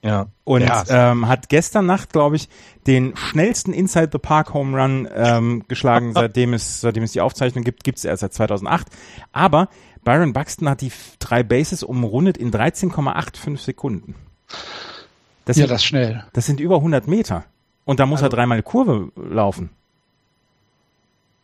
Ja. 0.08 0.28
und 0.46 0.62
ja, 0.62 0.84
ähm, 0.88 1.28
hat 1.28 1.50
gestern 1.50 1.86
Nacht, 1.86 2.14
glaube 2.14 2.38
ich, 2.38 2.48
den 2.88 3.16
schnellsten 3.18 3.74
Inside 3.74 4.10
the 4.14 4.18
Park 4.20 4.54
Home 4.54 4.82
Run 4.82 5.08
ähm, 5.14 5.66
geschlagen, 5.68 6.14
seitdem 6.16 6.54
es, 6.54 6.80
seitdem 6.82 7.04
es 7.04 7.12
die 7.12 7.20
Aufzeichnung 7.22 7.64
gibt, 7.66 7.84
gibt 7.84 7.98
es 7.98 8.06
erst 8.06 8.22
seit 8.22 8.34
2008. 8.34 8.88
Aber 9.34 9.68
Byron 10.06 10.32
Buxton 10.32 10.70
hat 10.70 10.80
die 10.82 10.92
drei 11.20 11.44
Bases 11.44 11.84
umrundet 11.84 12.38
in 12.38 12.52
13,85 12.52 13.58
Sekunden. 13.58 14.16
Das 15.44 15.58
Ja, 15.58 15.64
sind, 15.64 15.72
das 15.72 15.84
schnell. 15.84 16.24
das 16.32 16.46
sind 16.46 16.62
über 16.62 16.78
100 16.78 17.08
Meter. 17.08 17.44
Und 17.84 18.00
da 18.00 18.06
muss 18.06 18.22
er 18.22 18.30
dreimal 18.30 18.56
eine 18.56 18.64
Kurve 18.64 19.12
laufen. 19.16 19.70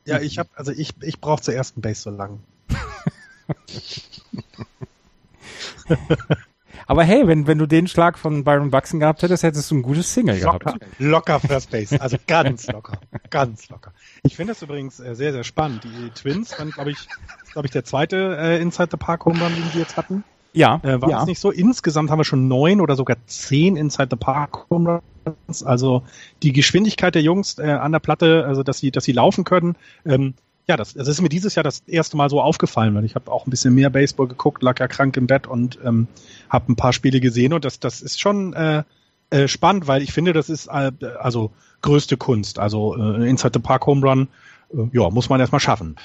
ja, 0.06 0.20
ich 0.20 0.40
habe, 0.40 0.50
also 0.56 0.72
ich, 0.72 0.94
ich 1.02 1.20
brauche 1.20 1.42
zur 1.42 1.54
ersten 1.54 1.82
Base 1.82 2.02
so 2.04 2.10
lang. 2.10 2.40
Aber 6.88 7.04
hey, 7.04 7.28
wenn, 7.28 7.48
wenn 7.48 7.58
du 7.58 7.66
den 7.66 7.88
Schlag 7.88 8.18
von 8.18 8.44
Byron 8.44 8.72
Buxton 8.72 9.00
gehabt 9.00 9.22
hättest, 9.22 9.44
hättest 9.44 9.72
du 9.72 9.76
ein 9.76 9.82
gutes 9.82 10.14
Single 10.14 10.40
locker, 10.42 10.60
gehabt. 10.60 10.86
Locker 11.00 11.40
First 11.40 11.72
Base, 11.72 12.00
also 12.02 12.18
ganz 12.28 12.68
locker, 12.68 12.98
ganz 13.30 13.70
locker. 13.70 13.94
Ich 14.24 14.36
finde 14.36 14.54
das 14.54 14.62
übrigens 14.62 15.00
äh, 15.00 15.16
sehr, 15.16 15.32
sehr 15.32 15.44
spannend. 15.44 15.84
Die 15.84 16.10
Twins 16.10 16.58
waren, 16.58 16.72
glaube 16.72 16.92
ich, 16.92 17.08
glaube 17.52 17.68
ich, 17.68 17.72
der 17.72 17.84
zweite 17.84 18.38
äh, 18.40 18.62
Inside 18.62 18.90
the 18.92 18.98
Park 18.98 19.26
Home 19.26 19.40
Run, 19.40 19.54
den 19.54 19.74
wir 19.74 19.82
jetzt 19.82 19.98
hatten. 19.98 20.24
Ja. 20.54 20.80
Äh, 20.84 21.02
war 21.02 21.10
ja. 21.10 21.22
es 21.22 21.26
nicht 21.26 21.40
so? 21.40 21.52
Insgesamt 21.52 22.12
haben 22.12 22.20
wir 22.20 22.26
schon 22.26 22.48
neun 22.48 22.80
oder 22.80 22.96
sogar 22.96 23.18
zehn 23.26 23.76
Inside 23.76 24.10
the 24.12 24.18
Park 24.18 24.70
Home 24.70 25.02
Runs. 25.26 25.64
Also 25.64 26.04
die 26.44 26.54
Geschwindigkeit 26.54 27.16
der 27.16 27.22
Jungs 27.22 27.58
äh, 27.58 27.64
an 27.64 27.92
der 27.92 28.00
Platte, 28.00 28.46
also 28.48 28.64
dass 28.64 28.78
sie, 28.78 28.92
dass 28.92 29.04
sie 29.04 29.14
laufen 29.14 29.44
können, 29.44 29.76
ähm, 30.06 30.36
ja, 30.68 30.78
das, 30.78 30.94
das 30.94 31.08
ist 31.08 31.22
mir 31.22 31.30
dieses 31.30 31.56
Jahr 31.56 31.64
das 31.64 31.82
erste 31.88 32.16
Mal 32.16 32.30
so 32.30 32.42
aufgefallen, 32.42 32.96
weil 32.96 33.06
ich 33.06 33.16
habe 33.16 33.32
auch 33.32 33.46
ein 33.46 33.50
bisschen 33.50 33.74
mehr 33.74 33.90
Baseball 33.90 34.28
geguckt, 34.28 34.64
lag 34.64 34.80
ja 34.80 34.88
krank 34.88 35.18
im 35.18 35.28
Bett 35.28 35.48
und 35.48 35.78
ähm, 35.84 36.08
habe 36.50 36.72
ein 36.72 36.76
paar 36.76 36.94
Spiele 36.94 37.20
gesehen 37.20 37.54
und 37.54 37.66
das, 37.66 37.80
das 37.80 38.02
ist 38.02 38.20
schon 38.22 38.54
äh, 38.54 38.84
äh, 39.30 39.48
spannend, 39.48 39.88
weil 39.88 40.02
ich 40.02 40.14
finde, 40.14 40.32
das 40.32 40.50
ist 40.50 40.68
äh, 40.68 40.92
also 41.20 41.52
größte 41.82 42.18
Kunst. 42.18 42.60
Also 42.60 42.96
äh, 42.96 43.28
Inside 43.30 43.54
the 43.56 43.60
Park 43.60 43.88
Home 43.88 44.06
Run, 44.06 44.28
äh, 44.72 44.78
ja, 44.94 45.10
muss 45.10 45.28
man 45.28 45.40
erstmal 45.40 45.60
schaffen. 45.60 45.96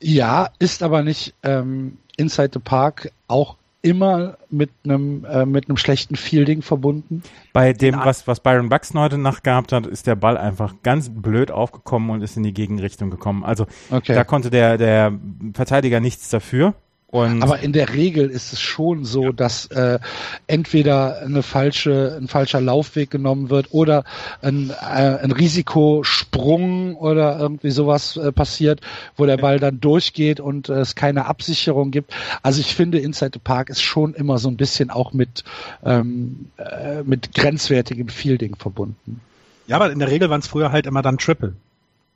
Ja, 0.00 0.50
ist 0.58 0.82
aber 0.82 1.02
nicht 1.02 1.34
ähm, 1.42 1.98
Inside 2.16 2.50
the 2.54 2.58
Park 2.58 3.12
auch 3.28 3.56
immer 3.82 4.36
mit 4.50 4.70
einem 4.84 5.24
äh, 5.24 5.46
mit 5.46 5.68
einem 5.68 5.76
schlechten 5.76 6.16
Fielding 6.16 6.62
verbunden. 6.62 7.22
Bei 7.52 7.72
dem, 7.72 7.96
was, 7.96 8.26
was 8.26 8.40
Byron 8.40 8.68
Buxton 8.68 9.00
heute 9.00 9.16
Nacht 9.18 9.42
gehabt 9.44 9.72
hat, 9.72 9.86
ist 9.86 10.06
der 10.06 10.16
Ball 10.16 10.36
einfach 10.36 10.74
ganz 10.82 11.10
blöd 11.10 11.50
aufgekommen 11.50 12.10
und 12.10 12.22
ist 12.22 12.36
in 12.36 12.42
die 12.42 12.52
Gegenrichtung 12.52 13.10
gekommen. 13.10 13.44
Also 13.44 13.66
Okay. 13.90 14.14
da 14.14 14.24
konnte 14.24 14.50
der, 14.50 14.76
der 14.76 15.12
Verteidiger 15.54 16.00
nichts 16.00 16.28
dafür. 16.28 16.74
Und 17.12 17.42
Aber 17.42 17.58
in 17.58 17.72
der 17.72 17.92
Regel 17.92 18.30
ist 18.30 18.52
es 18.52 18.60
schon 18.60 19.04
so, 19.04 19.32
dass 19.32 19.66
äh, 19.66 19.98
entweder 20.46 21.18
eine 21.22 21.42
falsche, 21.42 22.16
ein 22.20 22.28
falscher 22.28 22.60
Laufweg 22.60 23.10
genommen 23.10 23.50
wird 23.50 23.66
oder 23.72 24.04
ein, 24.42 24.70
äh, 24.70 25.18
ein 25.20 25.32
Risikosprung 25.32 26.94
oder 26.94 27.36
irgendwie 27.40 27.70
sowas 27.70 28.16
äh, 28.16 28.30
passiert, 28.30 28.80
wo 29.16 29.26
der 29.26 29.38
Ball 29.38 29.58
dann 29.58 29.80
durchgeht 29.80 30.38
und 30.38 30.68
äh, 30.68 30.74
es 30.74 30.94
keine 30.94 31.26
Absicherung 31.26 31.90
gibt. 31.90 32.14
Also 32.42 32.60
ich 32.60 32.76
finde, 32.76 33.00
Inside 33.00 33.32
the 33.34 33.40
Park 33.40 33.70
ist 33.70 33.82
schon 33.82 34.14
immer 34.14 34.38
so 34.38 34.48
ein 34.48 34.56
bisschen 34.56 34.90
auch 34.90 35.12
mit, 35.12 35.42
ähm, 35.84 36.46
äh, 36.58 37.02
mit 37.02 37.34
grenzwertigem 37.34 38.08
Fielding 38.08 38.54
verbunden. 38.54 39.20
Ja, 39.66 39.76
aber 39.76 39.90
in 39.90 39.98
der 39.98 40.10
Regel 40.10 40.30
waren 40.30 40.40
es 40.40 40.46
früher 40.46 40.70
halt 40.70 40.86
immer 40.86 41.02
dann 41.02 41.18
Triple. 41.18 41.54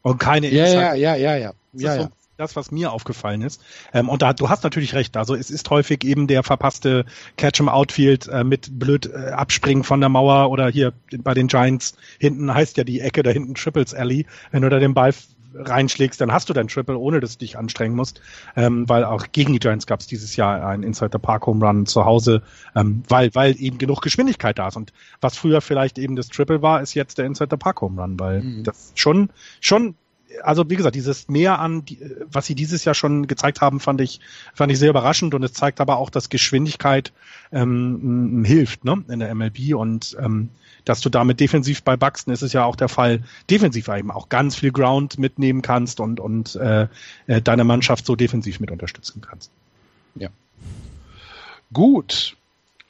Und 0.02 0.18
keine 0.18 0.48
Ja, 0.50 0.66
Inside- 0.66 0.80
ja, 0.80 0.94
ja, 0.94 1.14
ja, 1.16 1.36
ja. 1.36 1.52
Das 1.72 1.82
ja, 1.82 1.96
ja. 1.96 2.10
Das, 2.36 2.56
was 2.56 2.70
mir 2.70 2.92
aufgefallen 2.92 3.42
ist. 3.42 3.62
Ähm, 3.92 4.08
und 4.08 4.22
da, 4.22 4.32
du 4.32 4.48
hast 4.48 4.64
natürlich 4.64 4.94
recht. 4.94 5.16
Also 5.16 5.34
es 5.34 5.50
ist 5.50 5.70
häufig 5.70 6.04
eben 6.04 6.26
der 6.26 6.42
verpasste 6.42 7.04
Catch 7.36 7.60
im 7.60 7.68
Outfield 7.68 8.26
äh, 8.28 8.44
mit 8.44 8.78
blöd 8.78 9.06
äh, 9.06 9.30
abspringen 9.30 9.84
von 9.84 10.00
der 10.00 10.08
Mauer 10.08 10.50
oder 10.50 10.68
hier 10.68 10.92
bei 11.18 11.34
den 11.34 11.46
Giants 11.46 11.96
hinten 12.18 12.52
heißt 12.52 12.76
ja 12.76 12.84
die 12.84 13.00
Ecke 13.00 13.22
da 13.22 13.30
hinten 13.30 13.54
Triples 13.54 13.94
Alley. 13.94 14.26
Wenn 14.50 14.62
du 14.62 14.68
da 14.68 14.78
den 14.78 14.94
Ball 14.94 15.14
reinschlägst, 15.56 16.20
dann 16.20 16.32
hast 16.32 16.48
du 16.48 16.52
dein 16.52 16.66
Triple, 16.66 16.98
ohne 16.98 17.20
dass 17.20 17.34
du 17.34 17.38
dich 17.38 17.56
anstrengen 17.56 17.94
musst. 17.94 18.20
Ähm, 18.56 18.88
weil 18.88 19.04
auch 19.04 19.26
gegen 19.30 19.52
die 19.52 19.60
Giants 19.60 19.86
gab 19.86 20.00
es 20.00 20.08
dieses 20.08 20.34
Jahr 20.34 20.66
einen 20.66 20.82
Inside 20.82 21.10
the 21.12 21.18
Park 21.18 21.46
Home 21.46 21.64
Run 21.64 21.86
zu 21.86 22.04
Hause, 22.04 22.42
ähm, 22.74 23.04
weil, 23.08 23.32
weil 23.36 23.54
eben 23.60 23.78
genug 23.78 24.02
Geschwindigkeit 24.02 24.58
da 24.58 24.66
ist. 24.66 24.76
Und 24.76 24.92
was 25.20 25.36
früher 25.36 25.60
vielleicht 25.60 25.98
eben 25.98 26.16
das 26.16 26.26
Triple 26.28 26.60
war, 26.62 26.82
ist 26.82 26.94
jetzt 26.94 27.18
der 27.18 27.26
Inside 27.26 27.50
the 27.52 27.56
Park 27.56 27.80
Home 27.82 28.02
Run, 28.02 28.18
weil 28.18 28.42
Mhm. 28.42 28.64
das 28.64 28.90
schon, 28.96 29.30
schon 29.60 29.94
also 30.42 30.68
wie 30.68 30.76
gesagt, 30.76 30.94
dieses 30.94 31.28
Mehr 31.28 31.58
an, 31.58 31.84
was 32.30 32.46
sie 32.46 32.54
dieses 32.54 32.84
Jahr 32.84 32.94
schon 32.94 33.26
gezeigt 33.26 33.60
haben, 33.60 33.80
fand 33.80 34.00
ich, 34.00 34.20
fand 34.54 34.72
ich 34.72 34.78
sehr 34.78 34.90
überraschend 34.90 35.34
und 35.34 35.42
es 35.42 35.52
zeigt 35.52 35.80
aber 35.80 35.98
auch, 35.98 36.10
dass 36.10 36.28
Geschwindigkeit 36.28 37.12
ähm, 37.52 38.44
hilft 38.44 38.84
ne, 38.84 39.04
in 39.08 39.20
der 39.20 39.34
MLB 39.34 39.74
und 39.74 40.16
ähm, 40.20 40.50
dass 40.84 41.00
du 41.00 41.08
damit 41.08 41.40
defensiv 41.40 41.82
bei 41.82 41.96
Buxton 41.96 42.34
ist 42.34 42.42
es 42.42 42.52
ja 42.52 42.64
auch 42.64 42.76
der 42.76 42.88
Fall, 42.88 43.22
defensiv 43.48 43.88
eben 43.88 44.10
auch 44.10 44.28
ganz 44.28 44.56
viel 44.56 44.70
Ground 44.70 45.18
mitnehmen 45.18 45.62
kannst 45.62 46.00
und, 46.00 46.20
und 46.20 46.56
äh, 46.56 46.88
äh, 47.26 47.40
deine 47.40 47.64
Mannschaft 47.64 48.04
so 48.04 48.16
defensiv 48.16 48.60
mit 48.60 48.70
unterstützen 48.70 49.22
kannst. 49.22 49.50
Gut. 51.74 52.36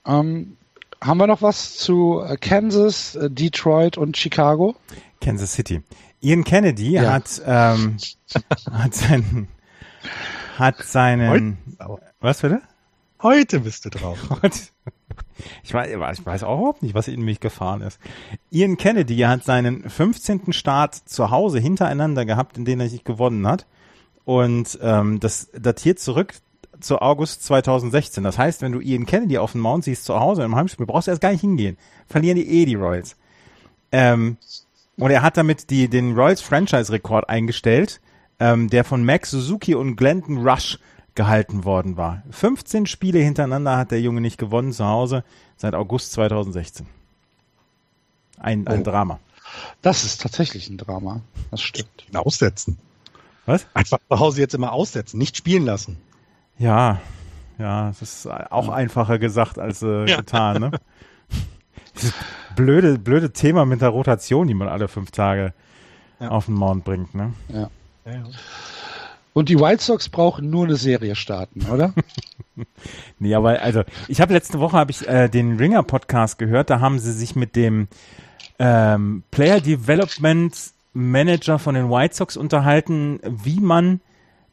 Ähm, 0.07 0.57
haben 1.01 1.19
wir 1.19 1.27
noch 1.27 1.43
was 1.43 1.77
zu 1.77 2.23
äh, 2.25 2.37
Kansas, 2.37 3.17
äh, 3.17 3.31
Detroit 3.31 3.97
und 3.97 4.17
Chicago? 4.17 4.77
Kansas 5.21 5.55
City. 5.55 5.83
Ian 6.25 6.45
Kennedy 6.45 6.93
Ja. 6.93 7.13
hat, 7.13 7.43
ähm, 7.47 7.97
hat 8.71 8.95
seinen, 8.95 9.49
hat 10.59 10.83
seinen, 10.83 11.59
was 12.21 12.41
bitte? 12.41 12.63
Heute 13.23 13.61
bist 13.61 13.85
du 13.85 13.91
drauf. 13.91 14.19
Ich 15.65 15.75
weiß, 15.75 15.91
ich 15.91 16.27
weiß 16.27 16.45
auch 16.45 16.59
überhaupt 16.59 16.83
nicht, 16.83 16.95
was 16.95 17.09
in 17.09 17.23
mich 17.23 17.41
gefahren 17.41 17.81
ist. 17.83 17.99
Ian 18.51 18.77
Kennedy 18.77 19.17
hat 19.19 19.45
seinen 19.45 19.89
15. 19.91 20.53
Start 20.53 20.95
zu 20.95 21.31
Hause 21.31 21.59
hintereinander 21.59 22.25
gehabt, 22.25 22.57
in 22.57 22.65
denen 22.65 22.83
er 22.83 22.89
sich 22.89 23.03
gewonnen 23.03 23.47
hat. 23.47 23.67
Und 24.25 24.79
ähm, 24.81 25.19
das 25.19 25.51
datiert 25.53 25.99
zurück 25.99 26.35
zu 26.79 27.01
August 27.03 27.43
2016. 27.45 28.23
Das 28.23 28.39
heißt, 28.39 28.63
wenn 28.63 28.73
du 28.73 28.81
Ian 28.81 29.07
Kennedy 29.07 29.39
auf 29.39 29.53
dem 29.53 29.63
Mount 29.63 29.85
siehst 29.85 30.05
zu 30.05 30.19
Hause 30.19 30.45
im 30.45 30.55
Heimspiel, 30.55 30.87
brauchst 30.87 31.09
du 31.09 31.11
erst 31.11 31.21
gar 31.21 31.33
nicht 31.33 31.41
hingehen. 31.41 31.77
Verlieren 32.07 32.37
die 32.37 32.49
eh 32.49 32.65
die 32.65 32.77
Royals. 32.77 33.17
Ähm, 33.91 34.37
und 34.99 35.11
er 35.11 35.23
hat 35.23 35.37
damit 35.37 35.71
die, 35.71 35.89
den 35.89 36.15
Royals 36.15 36.41
Franchise-Rekord 36.41 37.29
eingestellt, 37.29 38.01
ähm, 38.41 38.69
der 38.71 38.85
von 38.85 39.05
Max 39.05 39.31
Suzuki 39.31 39.75
und 39.75 39.97
Glendon 39.97 40.47
Rush 40.47 40.79
gehalten 41.15 41.65
worden 41.65 41.97
war. 41.97 42.23
15 42.31 42.87
Spiele 42.87 43.21
hintereinander 43.21 43.77
hat 43.77 43.91
der 43.93 44.01
Junge 44.01 44.21
nicht 44.21 44.39
gewonnen 44.39 44.73
zu 44.73 44.85
Hause 44.85 45.23
seit 45.57 45.75
August 45.75 46.13
2016. 46.13 46.87
Ein, 48.39 48.67
ein 48.67 48.81
Oh. 48.81 48.83
Drama. 48.83 49.21
Das 49.83 50.05
ist 50.05 50.21
tatsächlich 50.21 50.69
ein 50.69 50.77
Drama. 50.79 51.21
Das 51.53 51.63
stimmt. 51.63 52.07
Aussetzen. 52.15 52.79
Was? 53.47 53.67
Einfach 53.75 53.99
zu 54.09 54.19
Hause 54.19 54.41
jetzt 54.41 54.55
immer 54.55 54.73
aussetzen, 54.73 55.19
nicht 55.19 55.37
spielen 55.37 55.65
lassen. 55.65 55.99
Ja, 56.59 57.01
ja, 57.59 57.89
das 57.89 58.03
ist 58.03 58.27
auch 58.27 58.69
einfacher 58.69 59.19
gesagt 59.21 59.59
als 59.59 59.83
äh, 59.83 60.07
Ja. 60.07 60.17
getan, 60.17 60.61
ne? 60.61 60.71
Dieses 61.97 62.13
blöde, 62.57 62.99
blöde 62.99 63.33
Thema 63.33 63.65
mit 63.65 63.81
der 63.81 63.89
Rotation, 63.91 64.47
die 64.49 64.55
man 64.55 64.69
alle 64.69 64.89
fünf 64.89 65.11
Tage 65.11 65.53
Ja. 66.21 66.29
auf 66.29 66.47
den 66.47 66.55
Mount 66.55 66.85
bringt, 66.85 67.15
ne? 67.15 67.33
Ja. 67.49 67.71
Und 69.33 69.49
die 69.49 69.59
White 69.59 69.83
Sox 69.83 70.09
brauchen 70.09 70.49
nur 70.51 70.65
eine 70.65 70.77
Serie 70.77 71.17
starten, 71.17 71.67
oder? 71.71 71.93
Nee, 73.19 73.35
aber 73.35 73.61
also 73.63 73.83
ich 74.07 74.21
habe 74.21 74.33
letzte 74.33 74.61
Woche 74.61 74.77
habe 74.77 74.93
ich 74.93 75.09
äh, 75.09 75.29
den 75.29 75.57
Ringer 75.57 75.83
Podcast 75.83 76.39
gehört, 76.39 76.71
da 76.71 76.79
haben 76.79 77.01
sie 77.01 77.13
sich 77.13 77.35
mit 77.35 77.57
dem 77.57 77.89
ähm, 78.61 79.25
Player 79.33 79.61
Development 79.61 80.55
Manager 80.93 81.59
von 81.59 81.75
den 81.75 81.91
White 81.91 82.15
Sox 82.15 82.37
unterhalten, 82.37 83.19
wie 83.25 83.59
man 83.59 84.01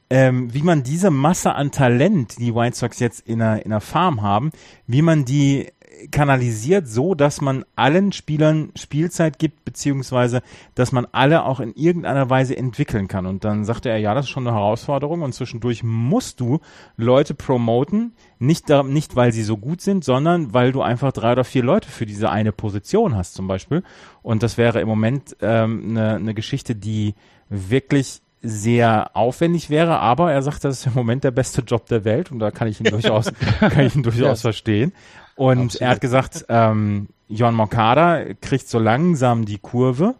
ähm, 0.09 0.51
wie 0.51 0.63
man 0.63 0.81
diese 0.81 1.11
Masse 1.11 1.53
an 1.53 1.69
Talent, 1.71 2.39
die 2.39 2.55
White 2.55 2.75
Sox 2.75 2.99
jetzt 2.99 3.19
in 3.21 3.39
einer, 3.41 3.63
in 3.63 3.71
einer 3.71 3.81
Farm 3.81 4.23
haben, 4.23 4.51
wie 4.87 5.03
man 5.03 5.23
die 5.23 5.67
kanalisiert 6.09 6.87
so, 6.87 7.15
dass 7.15 7.41
man 7.41 7.65
allen 7.75 8.11
Spielern 8.11 8.71
Spielzeit 8.75 9.37
gibt, 9.39 9.65
beziehungsweise 9.65 10.41
dass 10.75 10.91
man 10.91 11.05
alle 11.11 11.45
auch 11.45 11.59
in 11.59 11.73
irgendeiner 11.73 12.29
Weise 12.29 12.55
entwickeln 12.57 13.07
kann. 13.07 13.25
Und 13.25 13.43
dann 13.43 13.65
sagte 13.65 13.89
er, 13.89 13.97
ja, 13.97 14.13
das 14.13 14.25
ist 14.25 14.31
schon 14.31 14.47
eine 14.47 14.55
Herausforderung 14.55 15.21
und 15.21 15.33
zwischendurch 15.33 15.83
musst 15.83 16.39
du 16.39 16.59
Leute 16.97 17.33
promoten, 17.33 18.13
nicht, 18.39 18.69
da, 18.69 18.83
nicht 18.83 19.15
weil 19.15 19.31
sie 19.31 19.43
so 19.43 19.57
gut 19.57 19.81
sind, 19.81 20.03
sondern 20.03 20.53
weil 20.53 20.71
du 20.71 20.81
einfach 20.81 21.11
drei 21.11 21.33
oder 21.33 21.43
vier 21.43 21.63
Leute 21.63 21.89
für 21.89 22.05
diese 22.05 22.29
eine 22.29 22.51
Position 22.51 23.15
hast 23.15 23.33
zum 23.35 23.47
Beispiel. 23.47 23.83
Und 24.23 24.43
das 24.43 24.57
wäre 24.57 24.81
im 24.81 24.87
Moment 24.87 25.35
ähm, 25.41 25.89
eine, 25.89 26.15
eine 26.15 26.33
Geschichte, 26.33 26.75
die 26.75 27.15
wirklich 27.49 28.21
sehr 28.43 29.15
aufwendig 29.15 29.69
wäre, 29.69 29.99
aber 29.99 30.31
er 30.31 30.41
sagt, 30.41 30.63
das 30.63 30.79
ist 30.79 30.87
im 30.87 30.93
Moment 30.95 31.23
der 31.23 31.29
beste 31.29 31.61
Job 31.61 31.85
der 31.85 32.05
Welt 32.05 32.31
und 32.31 32.39
da 32.39 32.49
kann 32.49 32.67
ich 32.67 32.79
ihn 32.79 32.85
durchaus, 32.89 33.31
kann 33.59 33.85
ich 33.85 33.95
ihn 33.95 34.01
durchaus 34.01 34.39
Ja. 34.39 34.47
verstehen. 34.49 34.93
Und 35.41 35.59
Absolut. 35.59 35.81
er 35.81 35.89
hat 35.89 36.01
gesagt, 36.01 36.45
ähm, 36.49 37.07
John 37.27 37.55
Moncada 37.55 38.25
kriegt 38.41 38.69
so 38.69 38.77
langsam 38.77 39.43
die 39.43 39.57
Kurve. 39.57 40.13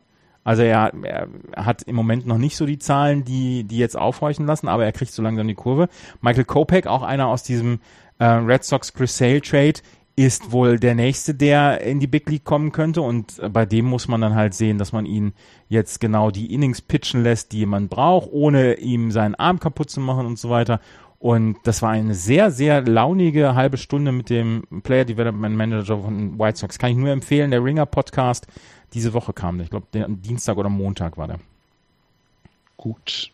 Also 0.43 0.63
er, 0.63 0.91
er 1.03 1.28
hat 1.55 1.84
im 1.84 1.95
Moment 1.95 2.26
noch 2.26 2.39
nicht 2.39 2.57
so 2.57 2.65
die 2.65 2.80
Zahlen, 2.80 3.24
die, 3.24 3.63
die 3.63 3.78
jetzt 3.78 3.95
aufhorchen 3.95 4.47
lassen, 4.47 4.67
aber 4.67 4.84
er 4.84 4.91
kriegt 4.91 5.11
so 5.11 5.22
langsam 5.22 5.47
die 5.47 5.53
Kurve. 5.53 5.89
Michael 6.22 6.45
Kopech, 6.45 6.88
auch 6.88 7.03
einer 7.03 7.28
aus 7.28 7.43
diesem 7.43 7.82
äh, 8.17 8.26
Red 8.26 8.63
Sox 8.63 8.93
Chris 8.93 9.15
Sale 9.15 9.41
Trade, 9.41 9.82
ist 10.15 10.51
wohl 10.51 10.80
der 10.80 10.95
nächste, 10.95 11.36
der 11.36 11.82
in 11.82 11.99
die 11.99 12.07
Big 12.07 12.28
League 12.28 12.43
kommen 12.43 12.72
könnte 12.72 13.03
und 13.03 13.38
äh, 13.38 13.47
bei 13.47 13.67
dem 13.67 13.86
muss 13.86 14.07
man 14.07 14.22
dann 14.22 14.34
halt 14.34 14.55
sehen, 14.55 14.80
dass 14.80 14.91
man 14.91 15.05
ihn 15.05 15.34
jetzt 15.69 15.99
genau 15.99 16.32
die 16.32 16.51
Innings 16.51 16.82
pitchen 16.82 17.22
lässt, 17.22 17.51
die 17.51 17.67
man 17.67 17.89
braucht, 17.89 18.30
ohne 18.32 18.74
ihm 18.80 19.11
seinen 19.11 19.36
Arm 19.36 19.59
kaputt 19.59 19.91
zu 19.91 19.99
machen 19.99 20.26
und 20.26 20.39
so 20.39 20.49
weiter. 20.49 20.80
Und 21.22 21.57
das 21.65 21.84
war 21.84 21.91
eine 21.91 22.15
sehr, 22.15 22.49
sehr 22.49 22.82
launige 22.82 23.53
halbe 23.53 23.78
Stunde 23.78 24.11
mit 24.11 24.32
dem 24.32 24.63
Player 24.82 25.05
Development 25.05 25.55
Manager 25.55 25.99
von 25.99 26.39
White 26.39 26.57
Sox. 26.57 26.80
Kann 26.80 26.89
ich 26.89 26.97
nur 26.97 27.11
empfehlen, 27.11 27.51
der 27.51 27.63
Ringer 27.63 27.86
Podcast 27.86 28.47
diese 28.95 29.13
Woche 29.13 29.32
kam. 29.32 29.59
der. 29.59 29.65
Ich 29.65 29.69
glaube, 29.69 29.86
Dienstag 29.91 30.57
oder 30.57 30.69
Montag 30.69 31.19
war 31.19 31.28
der. 31.28 31.39
Gut. 32.76 33.30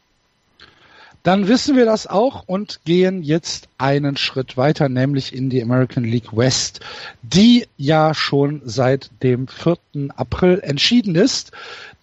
Dann 1.24 1.48
wissen 1.48 1.78
wir 1.78 1.86
das 1.86 2.08
auch 2.08 2.44
und 2.46 2.82
gehen 2.84 3.24
jetzt 3.24 3.70
einen 3.78 4.18
Schritt 4.18 4.58
weiter, 4.58 4.90
nämlich 4.90 5.34
in 5.34 5.50
die 5.50 5.62
American 5.62 6.04
League 6.04 6.36
West, 6.36 6.82
die 7.22 7.68
ja 7.78 8.14
schon 8.14 8.62
seit 8.66 9.12
dem 9.24 9.48
4. 9.48 9.78
April 10.18 10.60
entschieden 10.62 11.16
ist. 11.16 11.54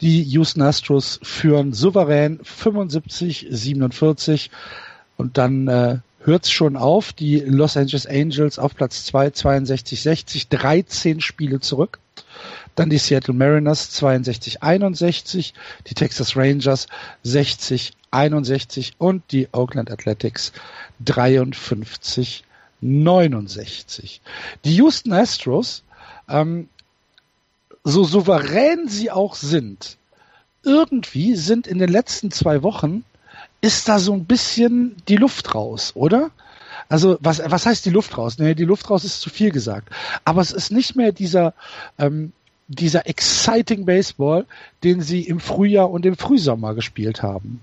Die 0.00 0.22
Houston 0.22 0.62
Astros 0.62 1.20
führen 1.22 1.74
souverän 1.74 2.40
75, 2.42 3.48
47 3.50 4.50
und 5.16 5.38
dann 5.38 5.68
äh, 5.68 5.98
hört 6.20 6.44
es 6.44 6.50
schon 6.50 6.76
auf. 6.76 7.12
Die 7.12 7.40
Los 7.40 7.76
Angeles 7.76 8.06
Angels 8.06 8.58
auf 8.58 8.74
Platz 8.74 9.04
2, 9.04 9.30
62, 9.30 10.02
60, 10.02 10.48
13 10.48 11.20
Spiele 11.20 11.60
zurück. 11.60 11.98
Dann 12.74 12.90
die 12.90 12.98
Seattle 12.98 13.34
Mariners 13.34 13.90
62, 13.90 14.62
61, 14.62 15.54
die 15.86 15.94
Texas 15.94 16.36
Rangers 16.36 16.88
60, 17.22 17.92
61 18.10 18.94
und 18.98 19.22
die 19.30 19.48
Oakland 19.52 19.90
Athletics 19.90 20.52
53, 21.04 22.44
69. 22.80 24.20
Die 24.64 24.76
Houston 24.76 25.12
Astros, 25.12 25.84
ähm, 26.28 26.68
so 27.84 28.02
souverän 28.02 28.88
sie 28.88 29.10
auch 29.10 29.36
sind, 29.36 29.98
irgendwie 30.64 31.36
sind 31.36 31.66
in 31.66 31.78
den 31.78 31.90
letzten 31.90 32.30
zwei 32.30 32.62
Wochen 32.62 33.04
ist 33.64 33.88
da 33.88 33.98
so 33.98 34.12
ein 34.12 34.26
bisschen 34.26 34.94
die 35.08 35.16
Luft 35.16 35.54
raus, 35.54 35.92
oder? 35.94 36.30
Also 36.90 37.16
was, 37.20 37.40
was 37.46 37.64
heißt 37.64 37.86
die 37.86 37.90
Luft 37.90 38.18
raus? 38.18 38.38
Nee, 38.38 38.54
die 38.54 38.64
Luft 38.64 38.90
raus 38.90 39.04
ist 39.04 39.22
zu 39.22 39.30
viel 39.30 39.50
gesagt. 39.50 39.88
Aber 40.26 40.42
es 40.42 40.52
ist 40.52 40.70
nicht 40.70 40.96
mehr 40.96 41.12
dieser, 41.12 41.54
ähm, 41.98 42.32
dieser 42.68 43.08
exciting 43.08 43.86
Baseball, 43.86 44.44
den 44.82 45.00
sie 45.00 45.22
im 45.22 45.40
Frühjahr 45.40 45.90
und 45.90 46.04
im 46.04 46.14
Frühsommer 46.14 46.74
gespielt 46.74 47.22
haben. 47.22 47.60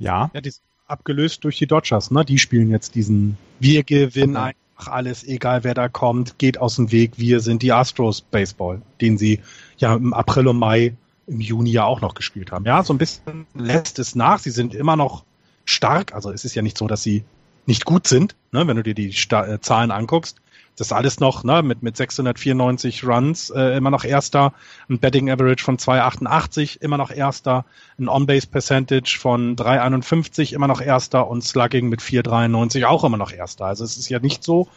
Ja. 0.00 0.32
Ja, 0.34 0.40
abgelöst 0.88 1.44
durch 1.44 1.56
die 1.56 1.68
Dodgers, 1.68 2.10
ne? 2.10 2.24
Die 2.24 2.38
spielen 2.38 2.70
jetzt 2.70 2.96
diesen 2.96 3.38
Wir 3.60 3.84
gewinnen 3.84 4.36
okay. 4.36 4.54
einfach 4.76 4.92
alles, 4.92 5.22
egal 5.22 5.62
wer 5.62 5.74
da 5.74 5.88
kommt, 5.88 6.38
geht 6.38 6.58
aus 6.58 6.76
dem 6.76 6.90
Weg, 6.90 7.12
wir 7.16 7.38
sind 7.38 7.62
die 7.62 7.72
Astros 7.72 8.20
Baseball, 8.20 8.82
den 9.00 9.18
sie 9.18 9.40
ja 9.78 9.94
im 9.94 10.12
April 10.12 10.48
und 10.48 10.58
Mai 10.58 10.94
im 11.26 11.40
Juni 11.40 11.70
ja 11.70 11.84
auch 11.84 12.00
noch 12.00 12.14
gespielt 12.14 12.52
haben. 12.52 12.64
Ja, 12.64 12.82
so 12.82 12.92
ein 12.92 12.98
bisschen 12.98 13.46
lässt 13.54 13.98
es 13.98 14.14
nach. 14.14 14.38
Sie 14.38 14.50
sind 14.50 14.74
immer 14.74 14.96
noch 14.96 15.24
stark. 15.64 16.14
Also 16.14 16.30
es 16.30 16.44
ist 16.44 16.54
ja 16.54 16.62
nicht 16.62 16.78
so, 16.78 16.86
dass 16.86 17.02
sie 17.02 17.24
nicht 17.66 17.84
gut 17.84 18.06
sind, 18.06 18.34
ne, 18.52 18.66
wenn 18.66 18.76
du 18.76 18.82
dir 18.82 18.94
die 18.94 19.12
Sta 19.12 19.46
äh, 19.46 19.60
Zahlen 19.60 19.90
anguckst. 19.90 20.40
Das 20.76 20.88
ist 20.88 20.92
alles 20.92 21.20
noch 21.20 21.44
ne, 21.44 21.62
mit, 21.62 21.82
mit 21.82 21.96
694 21.96 23.06
Runs 23.06 23.50
äh, 23.50 23.76
immer 23.76 23.90
noch 23.90 24.04
Erster, 24.04 24.52
ein 24.90 24.98
Betting 24.98 25.30
Average 25.30 25.62
von 25.62 25.78
288 25.78 26.82
immer 26.82 26.98
noch 26.98 27.10
Erster, 27.10 27.64
ein 27.98 28.08
On-Base 28.08 28.48
Percentage 28.48 29.16
von 29.18 29.54
351 29.54 30.52
immer 30.52 30.66
noch 30.66 30.80
Erster 30.80 31.28
und 31.28 31.44
Slugging 31.44 31.88
mit 31.88 32.02
493 32.02 32.86
auch 32.86 33.04
immer 33.04 33.16
noch 33.16 33.32
Erster. 33.32 33.66
Also 33.66 33.84
es 33.84 33.96
ist 33.96 34.08
ja 34.08 34.18
nicht 34.18 34.42
so, 34.42 34.68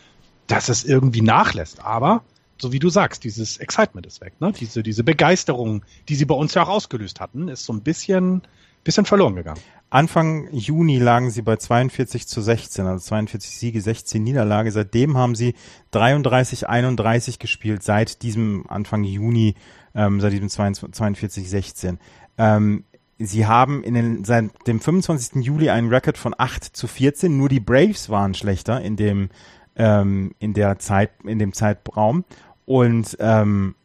dass 0.46 0.70
es 0.70 0.86
irgendwie 0.86 1.22
nachlässt, 1.22 1.84
aber 1.84 2.22
so 2.60 2.72
wie 2.72 2.80
du 2.80 2.90
sagst, 2.90 3.24
dieses 3.24 3.58
Excitement 3.58 4.06
ist 4.06 4.22
weg, 4.22 4.34
ne? 4.40 4.52
Diese, 4.52 4.84
diese 4.84 5.04
Begeisterung, 5.04 5.84
die 6.10 6.16
sie 6.16 6.26
bei 6.26 6.36
uns 6.36 6.54
ja 6.54 6.64
auch 6.64 6.70
ausgelöst 6.70 7.20
hatten, 7.20 7.48
ist 7.48 7.66
so 7.66 7.74
ein 7.74 7.82
bisschen, 7.82 8.42
bisschen 8.84 9.06
verloren 9.06 9.36
gegangen. 9.36 9.62
Anfang 9.90 10.50
Juni 10.52 11.00
lagen 11.00 11.32
sie 11.32 11.42
bei 11.42 11.56
42 11.56 12.28
zu 12.28 12.42
16, 12.42 12.86
also 12.86 13.06
42 13.06 13.58
Siege, 13.58 13.82
16 13.82 14.22
Niederlage. 14.22 14.72
Seitdem 14.72 15.18
haben 15.18 15.34
sie 15.34 15.56
33, 15.92 16.68
31 16.68 17.40
gespielt, 17.40 17.84
seit 17.84 18.22
diesem 18.22 18.66
Anfang 18.68 19.04
Juni, 19.06 19.56
ähm, 19.96 20.20
seit 20.20 20.34
diesem 20.34 20.50
42, 20.50 21.50
16. 21.50 22.00
Ähm, 22.38 22.84
sie 23.18 23.46
haben 23.46 23.82
in 23.84 23.94
den, 23.94 24.26
seit 24.26 24.68
dem 24.68 24.82
25. 24.82 25.44
Juli 25.44 25.70
einen 25.70 25.90
Rekord 25.90 26.18
von 26.18 26.36
8 26.38 26.64
zu 26.64 26.88
14. 26.88 27.38
Nur 27.38 27.48
die 27.48 27.62
Braves 27.62 28.10
waren 28.10 28.34
schlechter 28.34 28.82
in 28.82 28.98
dem, 28.98 29.30
ähm, 29.78 30.34
in 30.40 30.54
der 30.54 30.80
Zeit, 30.80 31.12
in 31.24 31.40
dem 31.40 31.54
Zeitraum. 31.54 32.26
Und 32.68 33.16
ähm, 33.22 33.76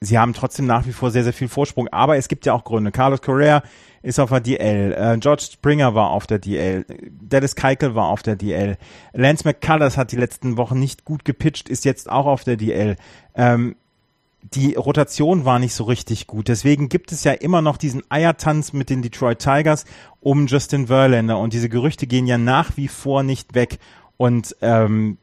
sie 0.00 0.16
haben 0.16 0.32
trotzdem 0.32 0.64
nach 0.64 0.86
wie 0.86 0.92
vor 0.92 1.10
sehr, 1.10 1.24
sehr 1.24 1.32
viel 1.32 1.48
Vorsprung. 1.48 1.88
Aber 1.88 2.16
es 2.16 2.28
gibt 2.28 2.46
ja 2.46 2.54
auch 2.54 2.62
Gründe. 2.62 2.92
Carlos 2.92 3.20
Correa 3.20 3.64
ist 4.02 4.20
auf 4.20 4.30
der 4.30 4.40
DL. 4.40 4.92
Äh, 4.92 5.18
George 5.18 5.42
Springer 5.52 5.94
war 5.96 6.10
auf 6.10 6.28
der 6.28 6.38
DL. 6.38 6.86
Dennis 7.10 7.56
Keikel 7.56 7.96
war 7.96 8.06
auf 8.06 8.22
der 8.22 8.36
DL. 8.36 8.78
Lance 9.12 9.42
McCullers 9.44 9.96
hat 9.96 10.12
die 10.12 10.16
letzten 10.16 10.56
Wochen 10.56 10.78
nicht 10.78 11.04
gut 11.04 11.24
gepitcht, 11.24 11.68
ist 11.68 11.84
jetzt 11.84 12.08
auch 12.08 12.26
auf 12.26 12.44
der 12.44 12.56
DL. 12.56 12.96
Ähm, 13.34 13.74
die 14.54 14.74
Rotation 14.74 15.44
war 15.44 15.58
nicht 15.58 15.74
so 15.74 15.84
richtig 15.84 16.28
gut. 16.28 16.46
Deswegen 16.46 16.88
gibt 16.88 17.10
es 17.10 17.24
ja 17.24 17.32
immer 17.32 17.60
noch 17.60 17.76
diesen 17.76 18.04
Eiertanz 18.08 18.72
mit 18.72 18.88
den 18.88 19.02
Detroit 19.02 19.40
Tigers 19.40 19.84
um 20.20 20.46
Justin 20.46 20.86
Verlander. 20.86 21.38
Und 21.38 21.52
diese 21.52 21.68
Gerüchte 21.68 22.06
gehen 22.06 22.28
ja 22.28 22.38
nach 22.38 22.76
wie 22.76 22.88
vor 22.88 23.24
nicht 23.24 23.54
weg. 23.54 23.78
Und 24.16 24.56
ähm, 24.60 25.18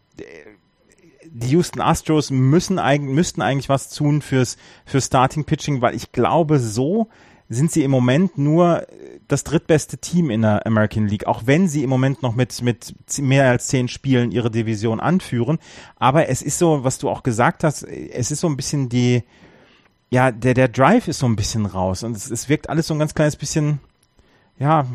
die 1.32 1.50
Houston 1.50 1.82
Astros 1.82 2.32
müssen 2.32 2.80
eigentlich, 2.80 3.16
müssten 3.16 3.42
eigentlich 3.42 3.70
was 3.70 3.90
tun 3.90 4.22
fürs, 4.22 4.58
für 4.86 5.02
Starting 5.02 5.46
Pitching, 5.46 5.82
weil 5.82 5.96
ich 5.96 6.12
glaube, 6.12 6.60
so 6.60 7.10
sind 7.50 7.72
sie 7.72 7.84
im 7.84 7.92
Moment 7.92 8.38
nur 8.38 8.86
das 9.28 9.44
drittbeste 9.44 9.98
Team 9.98 10.30
in 10.30 10.44
der 10.44 10.66
American 10.68 11.08
League, 11.08 11.26
auch 11.26 11.44
wenn 11.46 11.68
sie 11.68 11.84
im 11.84 11.90
Moment 11.90 12.22
noch 12.22 12.36
mit, 12.36 12.62
mit 12.62 12.94
mehr 13.18 13.50
als 13.50 13.68
zehn 13.68 13.88
Spielen 13.88 14.32
ihre 14.32 14.52
Division 14.52 15.00
anführen. 15.00 15.58
Aber 15.96 16.30
es 16.30 16.42
ist 16.44 16.60
so, 16.60 16.84
was 16.84 17.00
du 17.00 17.10
auch 17.10 17.24
gesagt 17.24 17.64
hast, 17.64 17.84
es 17.84 18.32
ist 18.32 18.40
so 18.40 18.48
ein 18.48 18.56
bisschen 18.56 18.88
die, 18.90 19.24
ja, 20.12 20.32
der, 20.32 20.54
der 20.54 20.68
Drive 20.68 21.08
ist 21.08 21.20
so 21.20 21.26
ein 21.26 21.36
bisschen 21.36 21.66
raus 21.66 22.04
und 22.04 22.16
es, 22.16 22.30
es 22.30 22.50
wirkt 22.50 22.70
alles 22.70 22.88
so 22.88 22.94
ein 22.94 23.00
ganz 23.00 23.16
kleines 23.16 23.36
bisschen, 23.36 23.80
ja, 24.60 24.86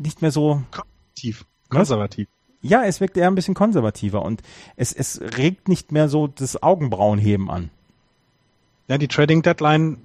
nicht 0.00 0.22
mehr 0.22 0.32
so 0.32 0.62
konservativ. 0.70 1.46
Konservativ. 1.68 2.28
Ja, 2.66 2.84
es 2.84 3.00
wirkt 3.00 3.16
eher 3.16 3.28
ein 3.28 3.34
bisschen 3.34 3.54
konservativer 3.54 4.22
und 4.22 4.42
es, 4.76 4.92
es 4.92 5.20
regt 5.20 5.68
nicht 5.68 5.92
mehr 5.92 6.08
so 6.08 6.26
das 6.26 6.62
Augenbrauenheben 6.62 7.50
an. 7.50 7.70
Ja, 8.88 8.98
die 8.98 9.08
Trading 9.08 9.42
Deadline 9.42 9.98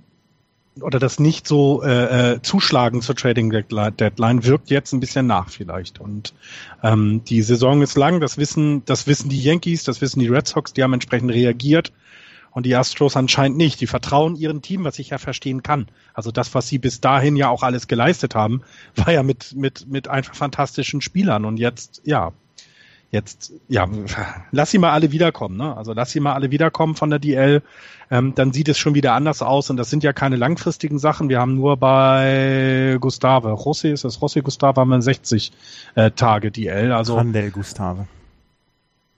oder 0.79 0.99
das 0.99 1.19
nicht 1.19 1.47
so 1.47 1.83
äh, 1.83 2.33
äh, 2.33 2.41
Zuschlagen 2.41 3.01
zur 3.01 3.15
Trading 3.15 3.49
Deadline 3.49 4.45
wirkt 4.45 4.69
jetzt 4.69 4.93
ein 4.93 5.01
bisschen 5.01 5.27
nach 5.27 5.49
vielleicht. 5.49 5.99
Und 5.99 6.33
ähm, 6.81 7.23
die 7.25 7.41
Saison 7.41 7.81
ist 7.81 7.97
lang, 7.97 8.21
das 8.21 8.37
wissen, 8.37 8.83
das 8.85 9.05
wissen 9.05 9.29
die 9.29 9.41
Yankees, 9.41 9.83
das 9.83 9.99
wissen 9.99 10.21
die 10.21 10.29
Red 10.29 10.47
Sox, 10.47 10.71
die 10.73 10.83
haben 10.83 10.93
entsprechend 10.93 11.31
reagiert. 11.31 11.91
Und 12.53 12.65
die 12.65 12.75
Astros 12.75 13.15
anscheinend 13.15 13.57
nicht. 13.57 13.79
Die 13.79 13.87
vertrauen 13.87 14.35
ihrem 14.35 14.61
Team, 14.61 14.83
was 14.83 14.99
ich 14.99 15.11
ja 15.11 15.17
verstehen 15.17 15.63
kann. 15.63 15.87
Also 16.13 16.31
das, 16.31 16.53
was 16.53 16.67
sie 16.67 16.79
bis 16.79 16.99
dahin 16.99 17.37
ja 17.37 17.47
auch 17.47 17.63
alles 17.63 17.87
geleistet 17.87 18.35
haben, 18.35 18.61
war 18.95 19.13
ja 19.13 19.23
mit, 19.23 19.55
mit, 19.55 19.87
mit 19.87 20.09
einfach 20.09 20.35
fantastischen 20.35 20.99
Spielern. 20.99 21.45
Und 21.45 21.57
jetzt, 21.57 22.01
ja, 22.03 22.33
jetzt, 23.11 23.51
ja, 23.67 23.87
lass 24.51 24.71
sie 24.71 24.77
mal 24.77 24.91
alle 24.91 25.11
wiederkommen, 25.11 25.57
ne? 25.57 25.75
Also 25.75 25.93
lass 25.93 26.11
sie 26.11 26.21
mal 26.21 26.33
alle 26.33 26.49
wiederkommen 26.49 26.95
von 26.95 27.09
der 27.09 27.19
DL, 27.19 27.61
ähm, 28.09 28.33
dann 28.35 28.53
sieht 28.53 28.69
es 28.69 28.77
schon 28.77 28.95
wieder 28.95 29.13
anders 29.13 29.41
aus 29.41 29.69
und 29.69 29.77
das 29.77 29.89
sind 29.89 30.03
ja 30.03 30.13
keine 30.13 30.37
langfristigen 30.37 30.97
Sachen. 30.97 31.29
Wir 31.29 31.39
haben 31.39 31.55
nur 31.55 31.77
bei 31.77 32.97
Gustave, 32.99 33.49
José 33.49 33.91
ist 33.91 34.05
das 34.05 34.19
José 34.19 34.41
Gustave 34.41 34.79
haben 34.79 34.89
wir 34.89 35.01
60 35.01 35.51
äh, 35.95 36.11
Tage 36.11 36.51
DL, 36.51 36.91
also. 36.91 37.15
Randel 37.15 37.51
Gustave. 37.51 38.07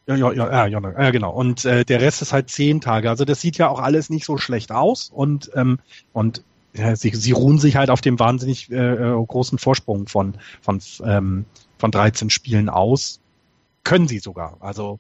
Ja, 0.05 0.15
ja, 0.15 0.33
ja, 0.33 0.67
ja, 0.67 0.81
ja, 0.81 1.11
genau. 1.11 1.31
Und 1.31 1.63
äh, 1.63 1.85
der 1.85 2.01
Rest 2.01 2.21
ist 2.21 2.33
halt 2.33 2.49
zehn 2.49 2.81
Tage. 2.81 3.09
Also 3.09 3.23
das 3.23 3.39
sieht 3.39 3.57
ja 3.57 3.69
auch 3.69 3.79
alles 3.79 4.09
nicht 4.09 4.25
so 4.25 4.37
schlecht 4.37 4.71
aus 4.71 5.09
und 5.13 5.51
ähm, 5.55 5.79
und 6.11 6.43
ja, 6.75 6.95
sie, 6.95 7.11
sie 7.11 7.31
ruhen 7.31 7.59
sich 7.59 7.77
halt 7.77 7.89
auf 7.89 8.01
dem 8.01 8.19
wahnsinnig 8.19 8.69
äh, 8.71 8.75
äh 8.75 9.25
großen 9.25 9.59
Vorsprung 9.59 10.07
von 10.07 10.33
von 10.61 10.81
ähm, 11.05 11.45
von 11.77 11.91
13 11.91 12.29
Spielen 12.29 12.67
aus 12.67 13.21
können 13.83 14.07
sie 14.07 14.19
sogar. 14.19 14.57
Also 14.59 14.99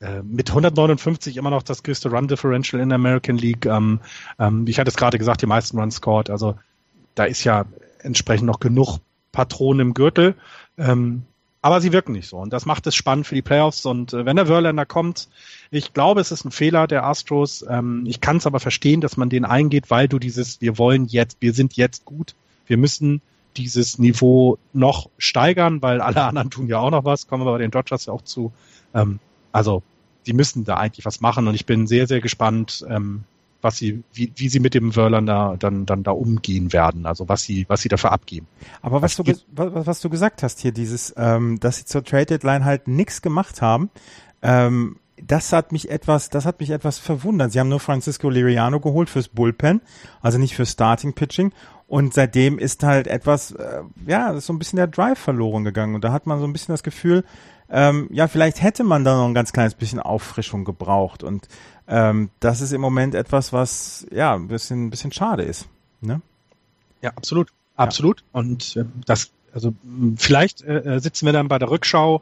äh, 0.00 0.22
mit 0.22 0.50
159 0.50 1.36
immer 1.36 1.50
noch 1.50 1.62
das 1.62 1.82
größte 1.82 2.10
Run 2.10 2.28
Differential 2.28 2.80
in 2.80 2.90
der 2.90 2.96
American 2.96 3.36
League. 3.36 3.66
Ähm, 3.66 4.00
ähm, 4.38 4.66
ich 4.66 4.78
hatte 4.78 4.90
es 4.90 4.96
gerade 4.96 5.18
gesagt, 5.18 5.42
die 5.42 5.46
meisten 5.46 5.78
Runs 5.78 5.96
scored. 5.96 6.30
Also 6.30 6.56
da 7.14 7.24
ist 7.24 7.44
ja 7.44 7.64
entsprechend 8.02 8.46
noch 8.46 8.60
genug 8.60 8.98
Patronen 9.32 9.88
im 9.88 9.94
Gürtel. 9.94 10.34
Ähm, 10.76 11.24
aber 11.60 11.80
sie 11.80 11.92
wirken 11.92 12.12
nicht 12.12 12.28
so. 12.28 12.38
Und 12.38 12.52
das 12.52 12.66
macht 12.66 12.86
es 12.86 12.94
spannend 12.94 13.26
für 13.26 13.34
die 13.34 13.42
Playoffs. 13.42 13.84
Und 13.84 14.12
äh, 14.12 14.24
wenn 14.24 14.36
der 14.36 14.46
Verlander 14.46 14.86
kommt, 14.86 15.28
ich 15.70 15.92
glaube, 15.92 16.20
es 16.20 16.30
ist 16.30 16.44
ein 16.44 16.52
Fehler 16.52 16.86
der 16.86 17.04
Astros. 17.04 17.64
Ähm, 17.68 18.04
ich 18.06 18.20
kann 18.20 18.36
es 18.36 18.46
aber 18.46 18.60
verstehen, 18.60 19.00
dass 19.00 19.16
man 19.16 19.28
den 19.28 19.44
eingeht, 19.44 19.90
weil 19.90 20.06
du 20.06 20.18
dieses, 20.20 20.60
wir 20.60 20.78
wollen 20.78 21.06
jetzt, 21.06 21.38
wir 21.40 21.52
sind 21.52 21.74
jetzt 21.74 22.04
gut. 22.04 22.34
Wir 22.66 22.76
müssen 22.76 23.20
dieses 23.56 23.98
Niveau 23.98 24.58
noch 24.72 25.10
steigern, 25.18 25.82
weil 25.82 26.00
alle 26.00 26.22
anderen 26.24 26.50
tun 26.50 26.68
ja 26.68 26.78
auch 26.78 26.90
noch 26.90 27.04
was, 27.04 27.26
kommen 27.26 27.44
wir 27.44 27.52
bei 27.52 27.58
den 27.58 27.70
Dodgers 27.70 28.06
ja 28.06 28.12
auch 28.12 28.22
zu. 28.22 28.52
Ähm, 28.94 29.18
also 29.52 29.82
die 30.26 30.32
müssen 30.32 30.64
da 30.64 30.76
eigentlich 30.76 31.06
was 31.06 31.20
machen 31.20 31.48
und 31.48 31.54
ich 31.54 31.66
bin 31.66 31.86
sehr, 31.86 32.06
sehr 32.06 32.20
gespannt, 32.20 32.84
ähm, 32.88 33.24
was 33.60 33.76
sie, 33.76 34.02
wie, 34.12 34.32
wie 34.36 34.48
sie 34.48 34.60
mit 34.60 34.74
dem 34.74 34.92
da 34.92 35.56
dann, 35.58 35.86
dann 35.86 36.02
da 36.02 36.10
umgehen 36.12 36.72
werden, 36.72 37.06
also 37.06 37.28
was 37.28 37.42
sie, 37.42 37.64
was 37.68 37.82
sie 37.82 37.88
dafür 37.88 38.12
abgeben. 38.12 38.46
Aber 38.82 39.02
was, 39.02 39.18
was 39.18 39.26
du, 39.26 39.32
was, 39.52 39.86
was 39.86 40.00
du 40.00 40.10
gesagt 40.10 40.42
hast 40.42 40.60
hier, 40.60 40.72
dieses, 40.72 41.12
ähm, 41.16 41.58
dass 41.58 41.78
sie 41.78 41.84
zur 41.84 42.04
Trade 42.04 42.26
Deadline 42.26 42.64
halt 42.64 42.86
nichts 42.86 43.20
gemacht 43.20 43.60
haben, 43.60 43.90
ähm, 44.42 44.96
das 45.20 45.52
hat 45.52 45.72
mich 45.72 45.90
etwas, 45.90 46.28
das 46.30 46.44
hat 46.44 46.60
mich 46.60 46.70
etwas 46.70 46.98
verwundert. 46.98 47.50
Sie 47.50 47.58
haben 47.58 47.68
nur 47.68 47.80
Francisco 47.80 48.30
Liriano 48.30 48.78
geholt 48.78 49.10
fürs 49.10 49.28
Bullpen, 49.28 49.80
also 50.20 50.38
nicht 50.38 50.54
für 50.54 50.66
Starting 50.66 51.14
Pitching. 51.14 51.52
Und 51.88 52.12
seitdem 52.12 52.58
ist 52.58 52.82
halt 52.82 53.06
etwas, 53.06 53.52
äh, 53.52 53.80
ja, 54.06 54.30
ist 54.30 54.46
so 54.46 54.52
ein 54.52 54.58
bisschen 54.58 54.76
der 54.76 54.86
Drive 54.86 55.18
verloren 55.18 55.64
gegangen. 55.64 55.94
Und 55.94 56.04
da 56.04 56.12
hat 56.12 56.26
man 56.26 56.38
so 56.38 56.46
ein 56.46 56.52
bisschen 56.52 56.74
das 56.74 56.82
Gefühl, 56.82 57.24
ähm, 57.70 58.08
ja, 58.10 58.28
vielleicht 58.28 58.62
hätte 58.62 58.84
man 58.84 59.04
da 59.04 59.16
noch 59.16 59.26
ein 59.26 59.34
ganz 59.34 59.52
kleines 59.52 59.74
bisschen 59.74 59.98
Auffrischung 59.98 60.64
gebraucht. 60.64 61.22
Und 61.22 61.48
ähm, 61.86 62.28
das 62.40 62.60
ist 62.60 62.72
im 62.72 62.82
Moment 62.82 63.14
etwas, 63.14 63.54
was 63.54 64.06
ja 64.10 64.34
ein 64.34 64.48
bisschen, 64.48 64.86
ein 64.86 64.90
bisschen 64.90 65.12
schade 65.12 65.42
ist. 65.42 65.66
Ne? 66.02 66.20
Ja, 67.00 67.10
absolut. 67.16 67.48
Absolut. 67.76 68.20
Ja. 68.20 68.40
Und 68.40 68.76
äh, 68.76 68.84
das, 69.06 69.30
also 69.54 69.72
vielleicht 70.16 70.62
äh, 70.62 70.96
äh, 70.96 71.00
sitzen 71.00 71.24
wir 71.24 71.32
dann 71.32 71.48
bei 71.48 71.58
der 71.58 71.70
Rückschau 71.70 72.20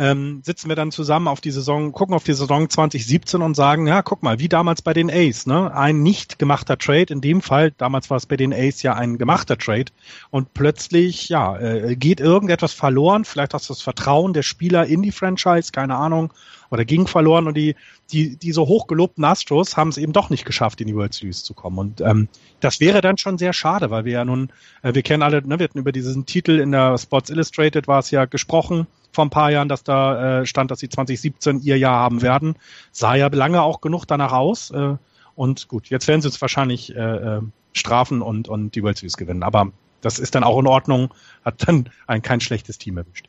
ähm, 0.00 0.40
sitzen 0.42 0.70
wir 0.70 0.76
dann 0.76 0.92
zusammen 0.92 1.28
auf 1.28 1.42
die 1.42 1.50
Saison, 1.50 1.92
gucken 1.92 2.14
auf 2.14 2.24
die 2.24 2.32
Saison 2.32 2.70
2017 2.70 3.42
und 3.42 3.54
sagen, 3.54 3.86
ja, 3.86 4.00
guck 4.00 4.22
mal, 4.22 4.38
wie 4.38 4.48
damals 4.48 4.80
bei 4.80 4.94
den 4.94 5.10
Ace, 5.10 5.46
ne? 5.46 5.74
Ein 5.74 6.02
nicht 6.02 6.38
gemachter 6.38 6.78
Trade, 6.78 7.12
in 7.12 7.20
dem 7.20 7.42
Fall, 7.42 7.72
damals 7.72 8.08
war 8.08 8.16
es 8.16 8.24
bei 8.24 8.38
den 8.38 8.54
Ace 8.54 8.82
ja 8.82 8.94
ein 8.94 9.18
gemachter 9.18 9.58
Trade 9.58 9.92
und 10.30 10.54
plötzlich, 10.54 11.28
ja, 11.28 11.58
äh, 11.58 11.96
geht 11.96 12.18
irgendetwas 12.18 12.72
verloren, 12.72 13.26
vielleicht 13.26 13.52
hast 13.52 13.68
du 13.68 13.74
das 13.74 13.82
Vertrauen 13.82 14.32
der 14.32 14.42
Spieler 14.42 14.86
in 14.86 15.02
die 15.02 15.12
Franchise, 15.12 15.70
keine 15.70 15.96
Ahnung, 15.96 16.32
oder 16.70 16.86
ging 16.86 17.06
verloren 17.06 17.46
und 17.46 17.56
die, 17.58 17.76
die, 18.10 18.36
die 18.36 18.52
so 18.52 18.66
hochgelobten 18.66 19.22
Astros 19.24 19.76
haben 19.76 19.90
es 19.90 19.98
eben 19.98 20.14
doch 20.14 20.30
nicht 20.30 20.46
geschafft, 20.46 20.80
in 20.80 20.86
die 20.86 20.96
World 20.96 21.12
Series 21.12 21.44
zu 21.44 21.52
kommen. 21.52 21.78
Und 21.78 22.00
ähm, 22.00 22.28
das 22.60 22.80
wäre 22.80 23.02
dann 23.02 23.18
schon 23.18 23.36
sehr 23.36 23.52
schade, 23.52 23.90
weil 23.90 24.06
wir 24.06 24.12
ja 24.12 24.24
nun, 24.24 24.50
äh, 24.82 24.94
wir 24.94 25.02
kennen 25.02 25.22
alle, 25.22 25.46
ne, 25.46 25.58
wir 25.58 25.64
hatten 25.64 25.78
über 25.78 25.92
diesen 25.92 26.24
Titel 26.24 26.58
in 26.58 26.72
der 26.72 26.96
Sports 26.96 27.28
Illustrated 27.28 27.86
war 27.86 27.98
es 27.98 28.10
ja 28.10 28.24
gesprochen, 28.24 28.86
vor 29.12 29.24
ein 29.24 29.30
paar 29.30 29.50
Jahren, 29.50 29.68
dass 29.68 29.84
da 29.84 30.40
äh, 30.40 30.46
stand, 30.46 30.70
dass 30.70 30.80
sie 30.80 30.88
2017 30.88 31.60
ihr 31.60 31.78
Jahr 31.78 31.98
haben 31.98 32.22
werden. 32.22 32.56
Sah 32.92 33.14
ja 33.14 33.28
lange 33.28 33.62
auch 33.62 33.80
genug 33.80 34.06
danach 34.06 34.32
aus. 34.32 34.70
Äh, 34.70 34.96
und 35.34 35.68
gut, 35.68 35.88
jetzt 35.88 36.06
werden 36.08 36.20
sie 36.20 36.28
uns 36.28 36.40
wahrscheinlich 36.40 36.94
äh, 36.94 36.98
äh, 37.00 37.40
strafen 37.72 38.22
und, 38.22 38.48
und 38.48 38.74
die 38.74 38.82
World 38.82 38.98
Series 38.98 39.16
gewinnen. 39.16 39.42
Aber 39.42 39.72
das 40.00 40.18
ist 40.18 40.34
dann 40.34 40.44
auch 40.44 40.58
in 40.58 40.66
Ordnung, 40.66 41.12
hat 41.44 41.66
dann 41.68 41.88
ein 42.06 42.22
kein 42.22 42.40
schlechtes 42.40 42.78
Team 42.78 42.98
erwischt. 42.98 43.26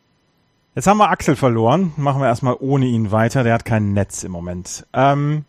Jetzt 0.73 0.87
haben 0.87 0.97
wir 0.97 1.09
Axel 1.09 1.35
verloren. 1.35 1.93
Machen 1.97 2.21
wir 2.21 2.27
erstmal 2.27 2.55
ohne 2.59 2.85
ihn 2.85 3.11
weiter. 3.11 3.43
Der 3.43 3.53
hat 3.53 3.65
kein 3.65 3.93
Netz 3.93 4.23
im 4.23 4.31
Moment. 4.31 4.85
Ähm, 4.93 5.43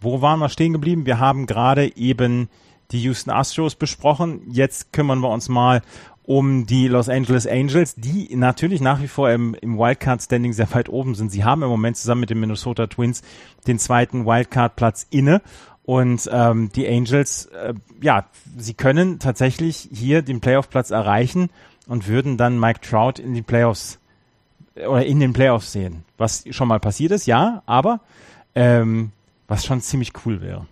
wo 0.00 0.20
waren 0.20 0.38
wir 0.38 0.50
stehen 0.50 0.72
geblieben? 0.72 1.06
Wir 1.06 1.18
haben 1.18 1.46
gerade 1.46 1.96
eben 1.96 2.48
die 2.90 3.00
Houston 3.02 3.30
Astros 3.30 3.74
besprochen. 3.74 4.42
Jetzt 4.50 4.92
kümmern 4.92 5.20
wir 5.20 5.30
uns 5.30 5.48
mal 5.48 5.82
um 6.24 6.66
die 6.66 6.86
Los 6.88 7.08
Angeles 7.08 7.46
Angels, 7.46 7.94
die 7.96 8.34
natürlich 8.36 8.80
nach 8.80 9.02
wie 9.02 9.08
vor 9.08 9.30
im, 9.30 9.54
im 9.54 9.78
Wildcard-Standing 9.78 10.52
sehr 10.52 10.72
weit 10.74 10.88
oben 10.88 11.14
sind. 11.14 11.32
Sie 11.32 11.44
haben 11.44 11.62
im 11.62 11.68
Moment 11.68 11.96
zusammen 11.96 12.20
mit 12.20 12.30
den 12.30 12.40
Minnesota 12.40 12.86
Twins 12.86 13.22
den 13.66 13.78
zweiten 13.78 14.26
Wildcard-Platz 14.26 15.06
inne. 15.10 15.42
Und 15.82 16.28
ähm, 16.32 16.70
die 16.74 16.86
Angels, 16.86 17.46
äh, 17.46 17.74
ja, 18.00 18.26
sie 18.56 18.74
können 18.74 19.18
tatsächlich 19.18 19.88
hier 19.92 20.22
den 20.22 20.40
Playoff-Platz 20.40 20.90
erreichen 20.90 21.50
und 21.88 22.06
würden 22.06 22.36
dann 22.36 22.60
Mike 22.60 22.80
Trout 22.80 23.20
in 23.20 23.34
die 23.34 23.42
Playoffs 23.42 23.98
oder 24.76 25.04
in 25.04 25.18
den 25.18 25.32
Playoffs 25.32 25.72
sehen. 25.72 26.04
Was 26.16 26.44
schon 26.50 26.68
mal 26.68 26.78
passiert 26.78 27.12
ist, 27.12 27.26
ja, 27.26 27.62
aber 27.66 28.00
ähm, 28.54 29.10
was 29.48 29.64
schon 29.64 29.80
ziemlich 29.80 30.12
cool 30.24 30.40
wäre. 30.40 30.66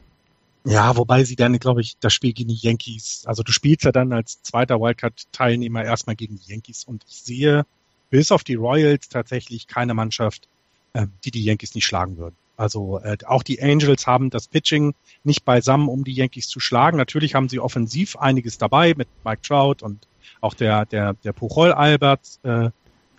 Ja, 0.69 0.97
wobei 0.97 1.25
sie 1.25 1.35
dann, 1.35 1.59
glaube 1.59 1.81
ich, 1.81 1.97
das 1.99 2.13
Spiel 2.13 2.35
gegen 2.35 2.51
die 2.51 2.59
Yankees, 2.61 3.25
also 3.27 3.43
du 3.43 3.53
spielst 3.53 3.85
ja 3.85 3.93
dann 3.93 4.13
als 4.13 4.43
zweiter 4.43 4.81
Wildcard-Teilnehmer 4.81 5.83
erstmal 5.83 6.15
gegen 6.15 6.37
die 6.37 6.53
Yankees 6.53 6.85
und 6.85 7.05
ich 7.09 7.23
sehe 7.23 7.65
bis 8.11 8.31
auf 8.31 8.45
die 8.45 8.57
Royals 8.57 9.09
tatsächlich 9.09 9.67
keine 9.67 9.95
Mannschaft, 9.95 10.47
äh, 10.93 11.07
die 11.25 11.31
die 11.31 11.43
Yankees 11.43 11.75
nicht 11.75 11.87
schlagen 11.87 12.19
würden. 12.19 12.37
Also 12.59 12.99
äh, 12.99 13.17
auch 13.25 13.43
die 13.43 13.63
Angels 13.63 14.07
haben 14.07 14.29
das 14.29 14.49
Pitching 14.49 14.95
nicht 15.25 15.47
beisammen, 15.47 15.89
um 15.89 16.05
die 16.05 16.13
Yankees 16.13 16.49
zu 16.49 16.61
schlagen. 16.61 16.99
Natürlich 16.99 17.35
haben 17.35 17.49
sie 17.49 17.61
offensiv 17.61 18.17
einiges 18.17 18.59
dabei 18.59 18.95
mit 18.95 19.09
Mike 19.25 19.43
Trout 19.43 19.77
und 19.81 20.07
auch 20.41 20.55
der 20.55 20.85
der 20.85 21.15
der 21.15 21.33
Pujol 21.33 21.73
Albert 21.73 22.41
äh, 22.43 22.71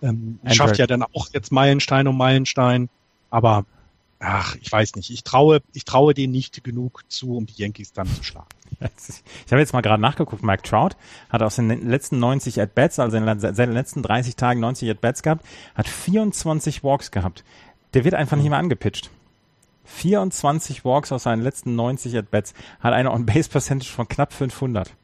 ähm, 0.02 0.38
schafft 0.46 0.78
ja 0.78 0.86
dann 0.86 1.02
auch 1.02 1.28
jetzt 1.32 1.50
Meilenstein 1.50 2.06
um 2.06 2.16
Meilenstein. 2.16 2.88
Aber 3.30 3.64
ach, 4.20 4.54
ich 4.60 4.70
weiß 4.70 4.94
nicht. 4.96 5.10
Ich 5.10 5.24
traue, 5.24 5.62
ich 5.72 5.84
traue 5.84 6.14
denen 6.14 6.32
nicht 6.32 6.62
genug 6.62 7.02
zu, 7.08 7.36
um 7.36 7.46
die 7.46 7.54
Yankees 7.54 7.92
dann 7.92 8.06
zu 8.06 8.22
schlagen. 8.22 8.48
Ich 9.44 9.52
habe 9.52 9.60
jetzt 9.60 9.72
mal 9.72 9.82
gerade 9.82 10.00
nachgeguckt. 10.00 10.42
Mike 10.42 10.62
Trout 10.62 10.90
hat 11.28 11.42
aus 11.42 11.56
den 11.56 11.88
letzten 11.88 12.18
90 12.18 12.62
At-Bats, 12.62 12.98
also 12.98 13.16
in 13.16 13.26
den 13.26 13.72
letzten 13.72 14.02
30 14.02 14.36
Tagen 14.36 14.60
90 14.60 14.90
At-Bats 14.90 15.22
gehabt, 15.22 15.44
hat 15.74 15.88
24 15.88 16.82
Walks 16.82 17.10
gehabt. 17.10 17.44
Der 17.92 18.04
wird 18.04 18.14
einfach 18.14 18.36
nicht 18.36 18.48
mehr 18.48 18.58
angepitcht. 18.58 19.10
24 19.84 20.84
Walks 20.84 21.12
aus 21.12 21.24
seinen 21.24 21.42
letzten 21.42 21.74
90 21.74 22.16
At-Bats, 22.16 22.54
hat 22.78 22.94
eine 22.94 23.10
On-Base-Percentage 23.10 23.90
von 23.92 24.08
knapp 24.08 24.32
500. 24.32 24.94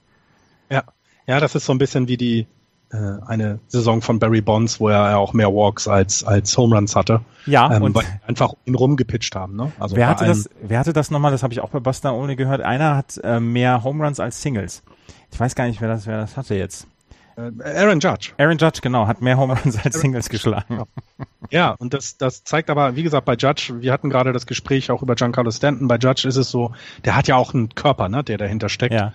Ja, 0.70 0.84
ja, 1.26 1.40
das 1.40 1.54
ist 1.54 1.66
so 1.66 1.72
ein 1.72 1.78
bisschen 1.78 2.08
wie 2.08 2.16
die, 2.16 2.46
eine 2.90 3.58
Saison 3.66 4.00
von 4.00 4.18
Barry 4.18 4.40
Bonds, 4.40 4.80
wo 4.80 4.88
er 4.88 5.18
auch 5.18 5.32
mehr 5.32 5.48
Walks 5.52 5.88
als, 5.88 6.24
als 6.24 6.56
Home 6.56 6.76
Runs 6.76 6.94
hatte. 6.94 7.20
Ja, 7.46 7.72
ähm, 7.74 7.82
und 7.82 7.94
weil 7.94 8.04
einfach 8.26 8.54
ihn 8.64 8.74
rumgepitcht 8.74 9.34
haben. 9.34 9.56
Ne? 9.56 9.72
Also 9.78 9.96
wer, 9.96 10.08
hatte 10.08 10.24
das, 10.24 10.48
wer 10.62 10.78
hatte 10.78 10.92
das 10.92 11.10
nochmal, 11.10 11.32
das 11.32 11.42
habe 11.42 11.52
ich 11.52 11.60
auch 11.60 11.70
bei 11.70 11.80
Buster 11.80 12.14
ohne 12.14 12.36
gehört, 12.36 12.60
einer 12.60 12.96
hat 12.96 13.18
äh, 13.22 13.40
mehr 13.40 13.82
Home 13.84 14.04
Runs 14.04 14.20
als 14.20 14.40
Singles. 14.40 14.82
Ich 15.32 15.40
weiß 15.40 15.54
gar 15.54 15.66
nicht, 15.66 15.80
wer 15.80 15.88
das, 15.88 16.06
wer 16.06 16.18
das 16.18 16.36
hatte 16.36 16.54
jetzt. 16.54 16.86
Äh, 17.36 17.50
Aaron 17.62 18.00
Judge. 18.00 18.32
Aaron 18.38 18.56
Judge, 18.56 18.80
genau, 18.82 19.06
hat 19.06 19.20
mehr 19.20 19.36
Home 19.36 19.58
Runs 19.58 19.84
als 19.84 20.00
Singles 20.00 20.28
geschlagen. 20.28 20.84
Ja, 21.50 21.72
und 21.72 21.92
das, 21.92 22.16
das 22.16 22.44
zeigt 22.44 22.70
aber, 22.70 22.96
wie 22.96 23.02
gesagt, 23.02 23.24
bei 23.26 23.34
Judge, 23.34 23.74
wir 23.80 23.92
hatten 23.92 24.10
gerade 24.10 24.32
das 24.32 24.46
Gespräch 24.46 24.90
auch 24.90 25.02
über 25.02 25.14
Giancarlo 25.14 25.50
Stanton, 25.50 25.88
bei 25.88 25.96
Judge 25.96 26.26
ist 26.26 26.36
es 26.36 26.50
so, 26.50 26.72
der 27.04 27.14
hat 27.14 27.28
ja 27.28 27.36
auch 27.36 27.54
einen 27.54 27.74
Körper, 27.74 28.08
ne, 28.08 28.24
der 28.24 28.38
dahinter 28.38 28.68
steckt. 28.68 28.94
Ja. 28.94 29.12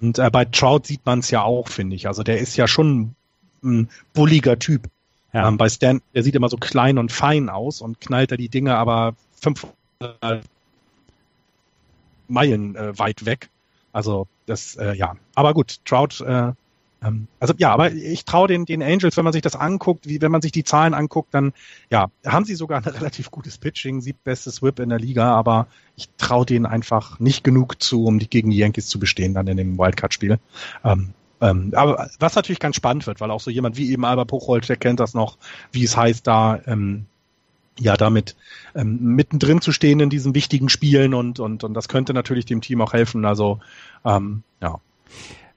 Und 0.00 0.18
äh, 0.18 0.30
bei 0.30 0.44
Trout 0.44 0.80
sieht 0.84 1.04
man 1.06 1.20
es 1.20 1.30
ja 1.30 1.42
auch, 1.42 1.68
finde 1.68 1.96
ich. 1.96 2.08
Also 2.08 2.22
der 2.22 2.38
ist 2.38 2.56
ja 2.56 2.66
schon 2.66 3.14
ein 3.62 3.88
bulliger 4.14 4.58
Typ. 4.58 4.88
Ja. 5.32 5.48
Ähm, 5.48 5.56
bei 5.56 5.68
Stan, 5.68 6.02
der 6.14 6.22
sieht 6.22 6.34
immer 6.34 6.48
so 6.48 6.56
klein 6.56 6.98
und 6.98 7.12
fein 7.12 7.48
aus 7.48 7.80
und 7.80 8.00
knallt 8.00 8.32
da 8.32 8.36
die 8.36 8.48
Dinge 8.48 8.76
aber 8.76 9.14
500 9.40 10.44
Meilen 12.28 12.76
äh, 12.76 12.98
weit 12.98 13.24
weg. 13.24 13.48
Also 13.92 14.26
das, 14.46 14.76
äh, 14.76 14.94
ja. 14.94 15.16
Aber 15.34 15.54
gut, 15.54 15.84
Trout, 15.84 16.20
äh, 16.24 16.52
also 17.40 17.54
ja, 17.58 17.72
aber 17.72 17.92
ich 17.92 18.24
traue 18.24 18.48
den, 18.48 18.64
den 18.64 18.82
Angels, 18.82 19.16
wenn 19.16 19.24
man 19.24 19.32
sich 19.32 19.42
das 19.42 19.56
anguckt, 19.56 20.08
wie 20.08 20.20
wenn 20.20 20.30
man 20.30 20.42
sich 20.42 20.52
die 20.52 20.64
Zahlen 20.64 20.94
anguckt, 20.94 21.34
dann 21.34 21.52
ja, 21.90 22.10
haben 22.24 22.44
sie 22.44 22.54
sogar 22.54 22.78
ein 22.78 22.84
relativ 22.92 23.30
gutes 23.30 23.58
Pitching, 23.58 24.00
siebbestes 24.00 24.62
Whip 24.62 24.78
in 24.78 24.88
der 24.88 24.98
Liga, 24.98 25.34
aber 25.34 25.66
ich 25.96 26.08
traue 26.16 26.46
denen 26.46 26.66
einfach 26.66 27.18
nicht 27.18 27.44
genug 27.44 27.82
zu, 27.82 28.04
um 28.04 28.18
die 28.18 28.28
gegen 28.28 28.50
die 28.50 28.58
Yankees 28.58 28.88
zu 28.88 28.98
bestehen 28.98 29.34
dann 29.34 29.48
in 29.48 29.56
dem 29.56 29.78
Wildcard-Spiel. 29.78 30.38
Ähm, 30.84 31.14
ähm, 31.40 31.72
aber 31.74 32.08
was 32.20 32.36
natürlich 32.36 32.60
ganz 32.60 32.76
spannend 32.76 33.06
wird, 33.08 33.20
weil 33.20 33.32
auch 33.32 33.40
so 33.40 33.50
jemand 33.50 33.76
wie 33.76 33.90
eben 33.90 34.04
Albert 34.04 34.28
Buchholz, 34.28 34.68
der 34.68 34.76
kennt 34.76 35.00
das 35.00 35.12
noch, 35.12 35.38
wie 35.72 35.82
es 35.82 35.96
heißt, 35.96 36.24
da 36.24 36.60
ähm, 36.66 37.06
ja 37.80 37.96
damit 37.96 38.36
ähm, 38.76 39.16
mittendrin 39.16 39.60
zu 39.60 39.72
stehen 39.72 39.98
in 39.98 40.10
diesen 40.10 40.36
wichtigen 40.36 40.68
Spielen 40.68 41.14
und, 41.14 41.40
und, 41.40 41.64
und 41.64 41.74
das 41.74 41.88
könnte 41.88 42.14
natürlich 42.14 42.44
dem 42.44 42.60
Team 42.60 42.80
auch 42.80 42.92
helfen. 42.92 43.24
Also 43.24 43.58
ähm, 44.04 44.44
ja. 44.60 44.78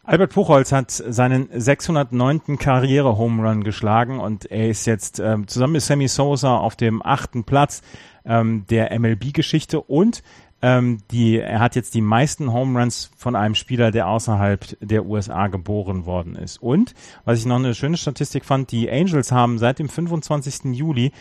Albert 0.08 0.34
Puchholz 0.34 0.72
hat 0.72 0.92
seinen 0.92 1.50
609. 1.52 2.60
Karriere-Home 2.60 3.48
Run 3.48 3.64
geschlagen 3.64 4.20
und 4.20 4.46
er 4.46 4.70
ist 4.70 4.86
jetzt 4.86 5.20
ähm, 5.20 5.48
zusammen 5.48 5.74
mit 5.74 5.82
Sammy 5.82 6.08
Sosa 6.08 6.58
auf 6.58 6.76
dem 6.76 7.04
achten 7.04 7.44
Platz 7.44 7.82
ähm, 8.24 8.66
der 8.70 8.98
MLB-Geschichte 9.00 9.82
und 9.82 10.22
ähm, 10.62 11.00
die, 11.10 11.40
er 11.40 11.60
hat 11.60 11.76
jetzt 11.76 11.96
die 11.96 12.02
meisten 12.02 12.54
Home 12.54 12.80
Runs 12.80 13.10
von 13.18 13.36
einem 13.36 13.56
Spieler, 13.56 13.90
der 13.90 14.08
außerhalb 14.08 14.78
der 14.80 15.08
USA 15.08 15.48
geboren 15.48 16.06
worden 16.06 16.36
ist. 16.36 16.62
Und, 16.62 16.94
was 17.24 17.40
ich 17.40 17.48
noch 17.48 17.58
eine 17.58 17.74
schöne 17.74 17.98
Statistik 17.98 18.46
fand, 18.46 18.72
die 18.72 18.90
Angels 18.92 19.32
haben 19.32 19.58
seit 19.58 19.80
dem 19.80 19.90
25. 19.90 20.76
Juli 20.76 21.14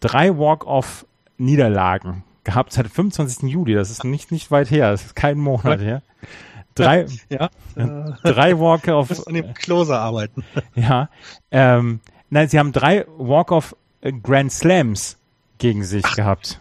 drei 0.00 0.38
Walk-Off-Niederlagen 0.38 2.24
gehabt, 2.44 2.72
seit 2.72 2.86
dem 2.86 2.92
25. 2.92 3.50
Juli. 3.50 3.74
Das 3.74 3.90
ist 3.90 4.04
nicht, 4.04 4.32
nicht 4.32 4.50
weit 4.50 4.70
her, 4.70 4.90
das 4.90 5.04
ist 5.04 5.16
kein 5.16 5.38
Monat 5.38 5.80
her. 5.82 6.00
Drei, 6.74 7.06
ja, 7.28 7.50
äh, 7.76 8.12
drei 8.22 8.58
Walk-Off. 8.58 9.26
an 9.26 9.34
dem 9.34 9.54
Closer 9.54 10.00
arbeiten. 10.00 10.44
Ja, 10.74 11.10
ähm, 11.50 12.00
nein, 12.30 12.48
sie 12.48 12.58
haben 12.58 12.72
drei 12.72 13.06
Walk-Off 13.18 13.76
Grand 14.22 14.50
Slams 14.50 15.18
gegen 15.58 15.84
sich 15.84 16.04
Ach. 16.04 16.16
gehabt. 16.16 16.60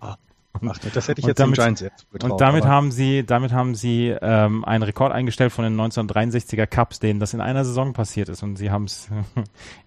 Ah. 0.00 0.16
Ach, 0.64 0.78
das 0.78 1.08
hätte 1.08 1.20
ich 1.20 1.26
jetzt 1.26 1.40
damit, 1.40 1.56
Giants 1.56 1.80
jetzt 1.80 2.10
betraut, 2.10 2.32
Und 2.32 2.40
damit 2.40 2.64
haben 2.66 2.92
sie, 2.92 3.24
damit 3.24 3.52
haben 3.52 3.74
sie 3.74 4.14
ähm, 4.20 4.64
einen 4.64 4.82
Rekord 4.82 5.12
eingestellt 5.12 5.52
von 5.52 5.64
den 5.64 5.80
1963er 5.80 6.66
Cups, 6.66 7.00
denen 7.00 7.20
das 7.20 7.34
in 7.34 7.40
einer 7.40 7.64
Saison 7.64 7.92
passiert 7.92 8.28
ist. 8.28 8.42
Und 8.42 8.56
sie 8.56 8.70
haben 8.70 8.84
es 8.84 9.08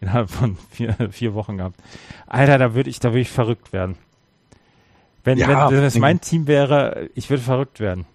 innerhalb 0.02 0.30
von 0.30 0.58
vier, 0.72 0.96
vier 1.12 1.34
Wochen 1.34 1.58
gehabt. 1.58 1.80
Alter, 2.28 2.58
da 2.58 2.74
würde 2.74 2.90
ich, 2.90 3.00
da 3.00 3.10
würde 3.10 3.22
ich 3.22 3.32
verrückt 3.32 3.74
werden. 3.74 3.96
Wenn, 5.24 5.38
ja, 5.38 5.72
wenn 5.72 5.82
das 5.82 5.98
mein 5.98 6.22
Team 6.22 6.46
wäre, 6.46 7.10
ich 7.16 7.30
würde 7.30 7.42
verrückt 7.42 7.80
werden. 7.80 8.06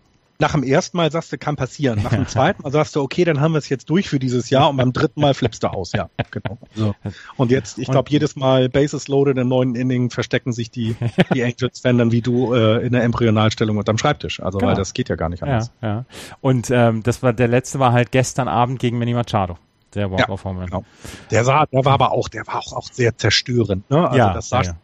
Nach 0.41 0.53
dem 0.53 0.63
ersten 0.63 0.97
Mal 0.97 1.13
sagst 1.13 1.33
du, 1.33 1.39
kann 1.39 1.57
passieren. 1.57 2.03
Nach 2.03 2.11
dem 2.11 2.27
zweiten 2.29 2.63
Mal 2.63 2.73
sagst 2.73 2.97
du, 2.97 3.03
okay, 3.03 3.25
dann 3.25 3.41
haben 3.41 3.53
wir 3.53 3.59
es 3.59 3.69
jetzt 3.69 3.89
durch 3.91 4.09
für 4.09 4.19
dieses 4.19 4.51
Jahr 4.51 4.71
und 4.71 4.77
beim 4.77 4.93
dritten 4.93 5.21
Mal 5.21 5.35
flippst 5.35 5.63
du 5.63 5.69
aus, 5.69 5.93
ja. 5.93 6.09
Genau. 6.31 6.59
So. 6.75 6.95
Und 7.37 7.51
jetzt, 7.51 7.79
ich 7.79 7.89
glaube, 7.89 8.11
jedes 8.11 8.37
Mal 8.37 8.69
Bases 8.69 9.09
loaded 9.09 9.37
im 9.39 9.49
neuen 9.49 9.75
Inning 9.75 10.11
verstecken 10.11 10.53
sich 10.53 10.71
die, 10.71 10.97
die 11.35 11.45
Angels-Fan 11.45 11.99
dann 11.99 12.13
wie 12.13 12.23
du 12.23 12.55
äh, 12.55 12.85
in 12.85 12.93
der 12.93 13.05
Embryonalstellung 13.05 13.77
unterm 13.77 13.99
Schreibtisch. 13.99 14.41
Also 14.41 14.59
genau. 14.59 14.71
weil 14.71 14.77
das 14.77 14.95
geht 14.95 15.09
ja 15.09 15.17
gar 15.17 15.29
nicht 15.29 15.43
anders. 15.43 15.71
Ja, 15.83 15.89
ja. 15.89 16.05
Und 16.41 16.71
ähm, 16.71 17.03
das 17.03 17.23
war 17.23 17.33
der 17.33 17.49
letzte 17.49 17.79
war 17.79 17.93
halt 17.93 18.11
gestern 18.13 18.49
Abend 18.49 18.79
gegen 18.79 18.99
Manny 18.99 19.15
Machado. 19.15 19.59
Der 19.95 20.11
walk 20.11 20.29
off 20.29 20.45
ja, 20.45 20.53
genau. 20.53 20.85
Der 21.31 21.45
sah, 21.45 21.67
der 21.67 21.85
war 21.85 21.95
aber 21.95 22.13
auch, 22.13 22.29
der 22.29 22.47
war 22.47 22.59
auch, 22.59 22.73
auch 22.75 22.89
sehr 22.93 23.17
zerstörend. 23.17 23.91
Ne? 23.91 24.07
Also 24.07 24.19
ja, 24.19 24.33
das 24.33 24.49
sah 24.49 24.63
ja. 24.63 24.77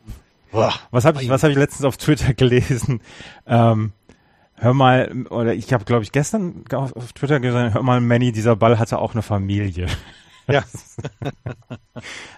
Boah. 0.51 0.73
Was 0.91 1.05
habe 1.05 1.23
ich, 1.23 1.29
was 1.29 1.43
habe 1.43 1.53
ich 1.53 1.59
letztens 1.59 1.85
auf 1.85 1.97
Twitter 1.97 2.35
gelesen? 2.35 3.01
Ähm, 3.47 3.93
hör 4.59 4.75
mal, 4.75 5.27
oder 5.31 5.55
ich 5.55 5.73
habe, 5.73 5.85
glaube 5.85 6.03
ich, 6.03 6.13
gestern 6.13 6.65
auf, 6.73 6.95
auf 6.95 7.13
Twitter 7.13 7.41
gesagt, 7.41 7.75
hör 7.75 7.83
mal, 7.83 8.01
Manny, 8.01 8.33
dieser 8.33 8.57
Ball 8.57 8.79
hatte 8.79 8.99
auch 8.99 9.13
eine 9.13 9.23
Familie. 9.23 9.87
Ja. 10.49 10.63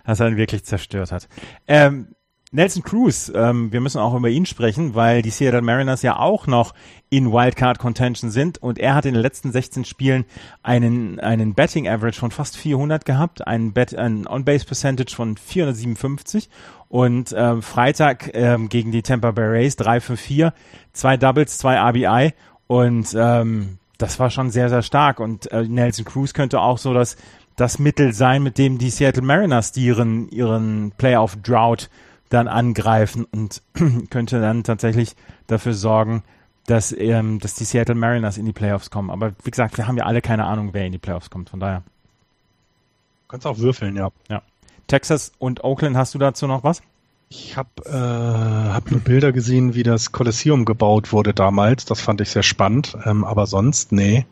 Was 0.04 0.20
er 0.20 0.28
ihn 0.28 0.36
wirklich 0.36 0.64
zerstört 0.64 1.12
hat. 1.12 1.28
Ähm, 1.66 2.14
Nelson 2.50 2.82
Cruz, 2.82 3.30
ähm, 3.34 3.72
wir 3.72 3.82
müssen 3.82 3.98
auch 3.98 4.14
über 4.14 4.30
ihn 4.30 4.46
sprechen, 4.46 4.94
weil 4.94 5.20
die 5.20 5.28
Seattle 5.28 5.60
Mariners 5.60 6.00
ja 6.00 6.18
auch 6.18 6.46
noch 6.46 6.72
in 7.10 7.30
Wildcard 7.30 7.78
Contention 7.78 8.30
sind 8.30 8.56
und 8.56 8.78
er 8.78 8.94
hat 8.94 9.04
in 9.04 9.12
den 9.12 9.22
letzten 9.22 9.52
16 9.52 9.84
Spielen 9.84 10.24
einen, 10.62 11.20
einen 11.20 11.52
Betting 11.52 11.86
Average 11.86 12.18
von 12.18 12.30
fast 12.30 12.56
400 12.56 13.04
gehabt, 13.04 13.46
einen, 13.46 13.74
Bet, 13.74 13.94
einen 13.94 14.26
On-Base 14.26 14.64
Percentage 14.64 15.14
von 15.14 15.36
457 15.36 16.48
und 16.88 17.34
ähm, 17.36 17.60
Freitag 17.60 18.30
ähm, 18.32 18.70
gegen 18.70 18.92
die 18.92 19.02
Tampa 19.02 19.30
Bay 19.32 19.44
Rays 19.44 19.76
3 19.76 20.00
für 20.00 20.16
4, 20.16 20.54
zwei 20.94 21.18
Doubles, 21.18 21.58
zwei 21.58 21.76
RBI 21.76 22.32
und 22.66 23.14
ähm, 23.14 23.76
das 23.98 24.18
war 24.18 24.30
schon 24.30 24.50
sehr, 24.50 24.70
sehr 24.70 24.82
stark 24.82 25.20
und 25.20 25.52
äh, 25.52 25.64
Nelson 25.64 26.06
Cruz 26.06 26.32
könnte 26.32 26.60
auch 26.60 26.78
so 26.78 26.94
das, 26.94 27.16
das 27.56 27.78
Mittel 27.78 28.14
sein, 28.14 28.42
mit 28.42 28.56
dem 28.56 28.78
die 28.78 28.88
Seattle 28.88 29.22
Mariners 29.22 29.76
ihren, 29.76 30.30
ihren 30.30 30.92
Playoff 30.96 31.36
Drought 31.42 31.90
dann 32.28 32.48
angreifen 32.48 33.24
und 33.24 33.62
könnte 34.10 34.40
dann 34.40 34.64
tatsächlich 34.64 35.14
dafür 35.46 35.74
sorgen, 35.74 36.22
dass, 36.66 36.92
ähm, 36.92 37.38
dass 37.38 37.54
die 37.54 37.64
Seattle 37.64 37.94
Mariners 37.94 38.36
in 38.36 38.44
die 38.44 38.52
Playoffs 38.52 38.90
kommen. 38.90 39.10
Aber 39.10 39.32
wie 39.42 39.50
gesagt, 39.50 39.78
wir 39.78 39.88
haben 39.88 39.96
ja 39.96 40.04
alle 40.04 40.20
keine 40.20 40.44
Ahnung, 40.44 40.70
wer 40.72 40.84
in 40.84 40.92
die 40.92 40.98
Playoffs 40.98 41.30
kommt. 41.30 41.50
Von 41.50 41.60
daher. 41.60 41.78
Du 41.78 43.28
kannst 43.28 43.46
auch 43.46 43.58
würfeln, 43.58 43.96
ja. 43.96 44.10
Ja. 44.28 44.42
Texas 44.86 45.32
und 45.38 45.64
Oakland, 45.64 45.96
hast 45.96 46.14
du 46.14 46.18
dazu 46.18 46.46
noch 46.46 46.64
was? 46.64 46.82
Ich 47.30 47.56
habe 47.56 47.68
äh, 47.84 48.72
hab 48.72 48.90
nur 48.90 49.00
Bilder 49.00 49.32
gesehen, 49.32 49.74
wie 49.74 49.82
das 49.82 50.12
Kolosseum 50.12 50.64
gebaut 50.64 51.12
wurde 51.12 51.34
damals. 51.34 51.84
Das 51.84 52.00
fand 52.00 52.20
ich 52.20 52.30
sehr 52.30 52.42
spannend. 52.42 52.96
Ähm, 53.04 53.24
aber 53.24 53.46
sonst, 53.46 53.92
nee. 53.92 54.26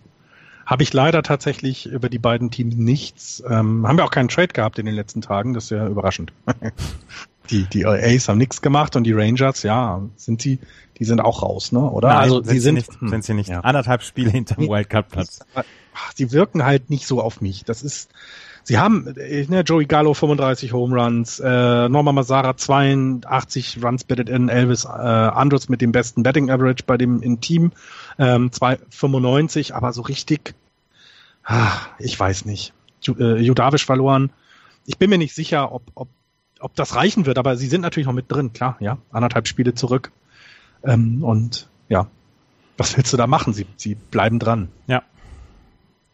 Habe 0.65 0.83
ich 0.83 0.93
leider 0.93 1.23
tatsächlich 1.23 1.87
über 1.87 2.09
die 2.09 2.19
beiden 2.19 2.51
Teams 2.51 2.75
nichts. 2.75 3.43
Ähm, 3.49 3.87
haben 3.87 3.99
wir 3.99 4.05
auch 4.05 4.11
keinen 4.11 4.29
Trade 4.29 4.49
gehabt 4.49 4.79
in 4.79 4.87
den 4.87 4.95
letzten 4.95 5.21
Tagen. 5.21 5.55
Das 5.55 5.65
ist 5.65 5.71
ja 5.71 5.87
überraschend. 5.87 6.33
die, 7.51 7.65
die 7.65 7.87
A's 7.87 8.29
haben 8.29 8.39
nichts 8.39 8.63
gemacht 8.63 8.97
und 8.97 9.05
die 9.05 9.13
Rangers, 9.13 9.63
ja, 9.63 10.03
sind 10.17 10.43
sie, 10.43 10.59
die 10.99 11.05
sind 11.05 11.21
auch 11.21 11.43
raus, 11.43 11.73
ne? 11.73 11.81
Oder? 11.81 12.09
Nein, 12.09 12.19
also 12.19 12.43
sie 12.43 12.59
sind, 12.59 12.75
nicht, 12.75 13.01
hm, 13.01 13.09
sind 13.09 13.25
sie 13.25 13.35
nicht. 13.35 13.49
Ja. 13.49 13.61
Anderthalb 13.61 14.03
Spiele 14.03 14.31
hinterm 14.31 14.69
Wildcard-Platz. 14.69 15.41
Sie 16.15 16.33
wirken 16.33 16.65
halt 16.65 16.91
nicht 16.91 17.07
so 17.07 17.21
auf 17.23 17.41
mich. 17.41 17.65
Das 17.65 17.83
ist, 17.83 18.11
sie 18.63 18.79
haben, 18.79 19.15
äh, 19.17 19.47
ne, 19.49 19.61
Joey 19.61 19.87
Gallo 19.87 20.15
35 20.15 20.73
Home 20.73 21.01
Runs, 21.01 21.39
äh, 21.39 21.89
Norma 21.89 22.13
Mazara 22.13 22.57
82 22.57 23.83
Runs 23.83 24.05
betted 24.05 24.29
in, 24.29 24.49
Elvis 24.49 24.85
äh, 24.85 24.89
Andrus 24.89 25.69
mit 25.69 25.81
dem 25.81 25.93
besten 25.93 26.23
Betting 26.23 26.51
Average 26.51 26.85
bei 26.87 26.97
dem 26.97 27.23
in 27.23 27.41
Team, 27.41 27.73
ähm, 28.19 28.53
295, 28.53 29.75
aber 29.75 29.93
so 29.93 30.03
richtig, 30.03 30.55
ah, 31.45 31.73
ich 31.99 32.19
weiß 32.19 32.45
nicht. 32.45 32.73
Äh, 33.07 33.41
Judavisch 33.41 33.85
verloren. 33.85 34.31
Ich 34.87 34.99
bin 34.99 35.11
mir 35.11 35.19
nicht 35.19 35.35
sicher, 35.35 35.73
ob, 35.73 35.83
ob 35.95 36.09
ob 36.61 36.75
das 36.75 36.95
reichen 36.95 37.27
wird, 37.27 37.39
aber 37.39 37.57
sie 37.57 37.69
sind 37.69 37.81
natürlich 37.81 38.07
noch 38.07 38.13
mit 38.13 38.31
drin, 38.31 38.53
klar, 38.53 38.77
ja. 38.81 38.99
Anderthalb 39.11 39.49
Spiele 39.49 39.75
zurück. 39.75 40.13
Ähm, 40.85 41.23
und 41.23 41.69
ja, 41.89 42.09
was 42.77 42.97
willst 42.97 43.13
du 43.13 43.17
da 43.17 43.27
machen? 43.27 43.53
Sie, 43.53 43.67
sie 43.77 43.95
bleiben 43.95 44.39
dran. 44.39 44.69
Ja. 44.87 45.03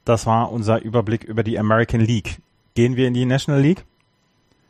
Das 0.05 0.27
war 0.27 0.51
unser 0.51 0.83
Überblick 0.83 1.25
über 1.25 1.43
die 1.43 1.59
American 1.59 2.01
League. 2.01 2.39
Gehen 2.75 2.97
wir 2.97 3.07
in 3.07 3.15
die 3.15 3.25
National 3.27 3.61
League? 3.61 3.85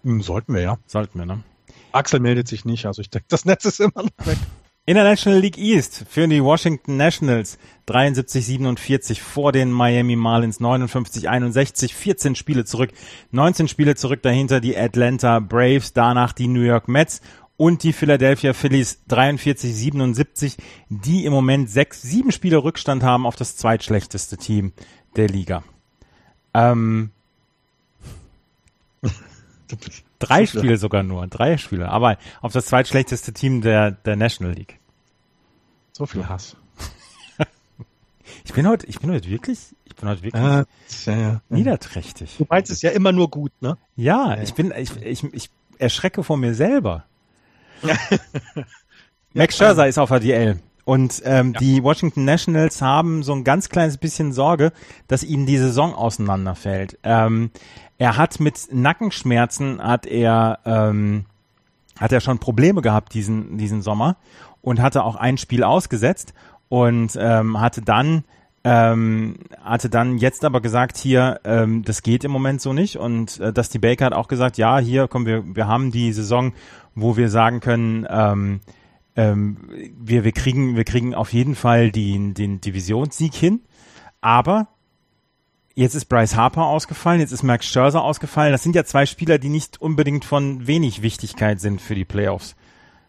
Hm, 0.03 0.20
sollten 0.20 0.55
wir, 0.55 0.62
ja. 0.62 0.79
Sollten 0.87 1.18
wir, 1.18 1.27
ne? 1.27 1.43
Axel 1.93 2.20
meldet 2.20 2.49
sich 2.49 2.64
nicht, 2.64 2.87
also 2.87 3.01
ich 3.01 3.11
denke, 3.11 3.27
das 3.29 3.45
Netz 3.45 3.64
ist 3.64 3.81
immer 3.81 4.03
noch 4.03 4.27
weg. 4.27 4.39
International 4.85 5.39
League 5.39 5.59
East 5.59 6.07
führen 6.11 6.30
die 6.30 6.43
Washington 6.43 6.97
Nationals 6.97 7.57
73-47 7.87 9.20
vor 9.20 9.53
den 9.53 9.70
Miami 9.70 10.16
Marlins 10.16 10.61
59-61, 10.61 11.93
14 11.93 12.35
Spiele 12.35 12.64
zurück, 12.64 12.91
19 13.30 13.68
Spiele 13.68 13.95
zurück 13.95 14.22
dahinter 14.22 14.61
die 14.61 14.76
Atlanta 14.76 15.39
Braves, 15.39 15.93
danach 15.93 16.33
die 16.33 16.49
New 16.49 16.62
York 16.62 16.89
Mets 16.89 17.20
und 17.57 17.85
die 17.85 17.93
Philadelphia 17.93 18.55
Phillies 18.55 18.99
43-77, 19.09 20.57
die 20.89 21.26
im 21.26 21.33
Moment 21.33 21.70
sechs, 21.70 22.03
sieben 22.03 22.33
Spiele 22.33 22.64
Rückstand 22.64 23.05
haben 23.05 23.24
auf 23.24 23.37
das 23.37 23.57
zweitschlechteste 23.57 24.37
Team 24.37 24.72
der 25.14 25.28
Liga. 25.28 25.62
Ähm, 26.55 27.12
Drei 30.27 30.47
Spiele 30.47 30.77
sogar 30.77 31.03
nur, 31.03 31.27
drei 31.27 31.57
Spiele, 31.57 31.89
aber 31.89 32.18
auf 32.41 32.53
das 32.53 32.66
zweitschlechteste 32.66 33.33
Team 33.33 33.61
der, 33.61 33.91
der 33.91 34.16
National 34.16 34.55
League. 34.55 34.79
So 35.93 36.07
viel 36.07 36.29
Hass. 36.29 36.57
ich 38.45 38.53
bin 38.53 38.66
heute, 38.66 38.87
ich 38.87 38.99
bin 39.01 39.11
heute 39.11 39.29
wirklich, 39.29 39.75
ich 39.85 39.97
bin 39.97 40.09
heute 40.09 40.23
wirklich 40.23 40.43
ah, 40.43 40.64
ja, 41.07 41.16
ja. 41.16 41.41
niederträchtig. 41.49 42.37
Du 42.39 42.47
meinst 42.49 42.70
es 42.70 42.83
ja 42.83 42.91
immer 42.91 43.12
nur 43.12 43.31
gut, 43.31 43.53
ne? 43.61 43.77
Ja, 43.97 44.41
ich 44.41 44.55
bin, 44.55 44.73
ich, 44.77 44.97
ich, 45.03 45.25
ich 45.35 45.51
erschrecke 45.79 46.23
vor 46.23 46.37
mir 46.37 46.55
selber. 46.55 47.05
Max 49.35 49.57
Scherzer 49.57 49.89
ist 49.89 49.99
auf 49.99 50.09
der 50.09 50.20
DL. 50.20 50.61
Und 50.85 51.22
ähm, 51.24 51.53
ja. 51.53 51.61
die 51.61 51.83
Washington 51.83 52.24
Nationals 52.24 52.83
haben 52.83 53.22
so 53.22 53.33
ein 53.33 53.45
ganz 53.45 53.68
kleines 53.68 53.99
bisschen 53.99 54.33
Sorge, 54.33 54.72
dass 55.07 55.22
ihnen 55.22 55.47
die 55.47 55.59
Saison 55.59 55.95
auseinanderfällt. 55.95 56.99
Ähm, 57.05 57.51
er 57.99 58.16
hat 58.16 58.41
mit 58.41 58.68
Nackenschmerzen 58.72 59.80
hat 59.80 60.07
er 60.07 60.59
ähm, 60.64 61.26
hat 62.01 62.11
er 62.11 62.20
schon 62.20 62.39
Probleme 62.41 62.83
gehabt 62.83 63.14
diesen 63.14 63.59
diesen 63.59 63.80
Sommer 63.80 64.16
und 64.61 64.80
hatte 64.80 65.05
auch 65.05 65.14
ein 65.14 65.39
Spiel 65.39 65.62
ausgesetzt 65.62 66.35
und 66.68 67.16
ähm, 67.16 67.61
hatte 67.61 67.80
dann 67.80 68.24
ähm, 68.64 69.37
hatte 69.62 69.89
dann 69.89 70.18
jetzt 70.18 70.45
aber 70.45 70.61
gesagt 70.61 70.97
hier 70.97 71.41
ähm, 71.45 71.85
das 71.85 72.03
geht 72.03 72.24
im 72.24 72.33
Moment 72.33 72.61
so 72.61 72.72
nicht 72.72 72.97
und 72.97 73.39
äh, 73.39 73.53
Dusty 73.53 73.78
Baker 73.78 74.07
hat 74.07 74.14
auch 74.14 74.26
gesagt 74.26 74.59
ja 74.59 74.78
hier 74.78 75.07
kommen 75.07 75.26
wir 75.26 75.55
wir 75.55 75.68
haben 75.68 75.93
die 75.93 76.12
Saison 76.12 76.53
wo 76.97 77.16
wir 77.16 77.28
sagen 77.28 77.61
können 77.61 78.05
ähm, 78.11 78.61
ähm, 79.16 79.56
wir 79.98 80.24
wir 80.24 80.32
kriegen 80.32 80.76
wir 80.76 80.84
kriegen 80.84 81.14
auf 81.14 81.32
jeden 81.32 81.54
Fall 81.54 81.90
den 81.90 82.34
den 82.34 82.60
Divisionssieg 82.60 83.34
hin 83.34 83.60
aber 84.20 84.68
Jetzt 85.74 85.94
ist 85.94 86.04
Bryce 86.06 86.36
Harper 86.36 86.66
ausgefallen, 86.66 87.20
jetzt 87.20 87.32
ist 87.32 87.42
Max 87.42 87.66
Scherzer 87.66 88.02
ausgefallen. 88.02 88.52
Das 88.52 88.62
sind 88.62 88.76
ja 88.76 88.84
zwei 88.84 89.06
Spieler, 89.06 89.38
die 89.38 89.48
nicht 89.48 89.80
unbedingt 89.80 90.24
von 90.24 90.66
wenig 90.66 91.00
Wichtigkeit 91.00 91.60
sind 91.60 91.80
für 91.80 91.94
die 91.94 92.04
Playoffs, 92.04 92.56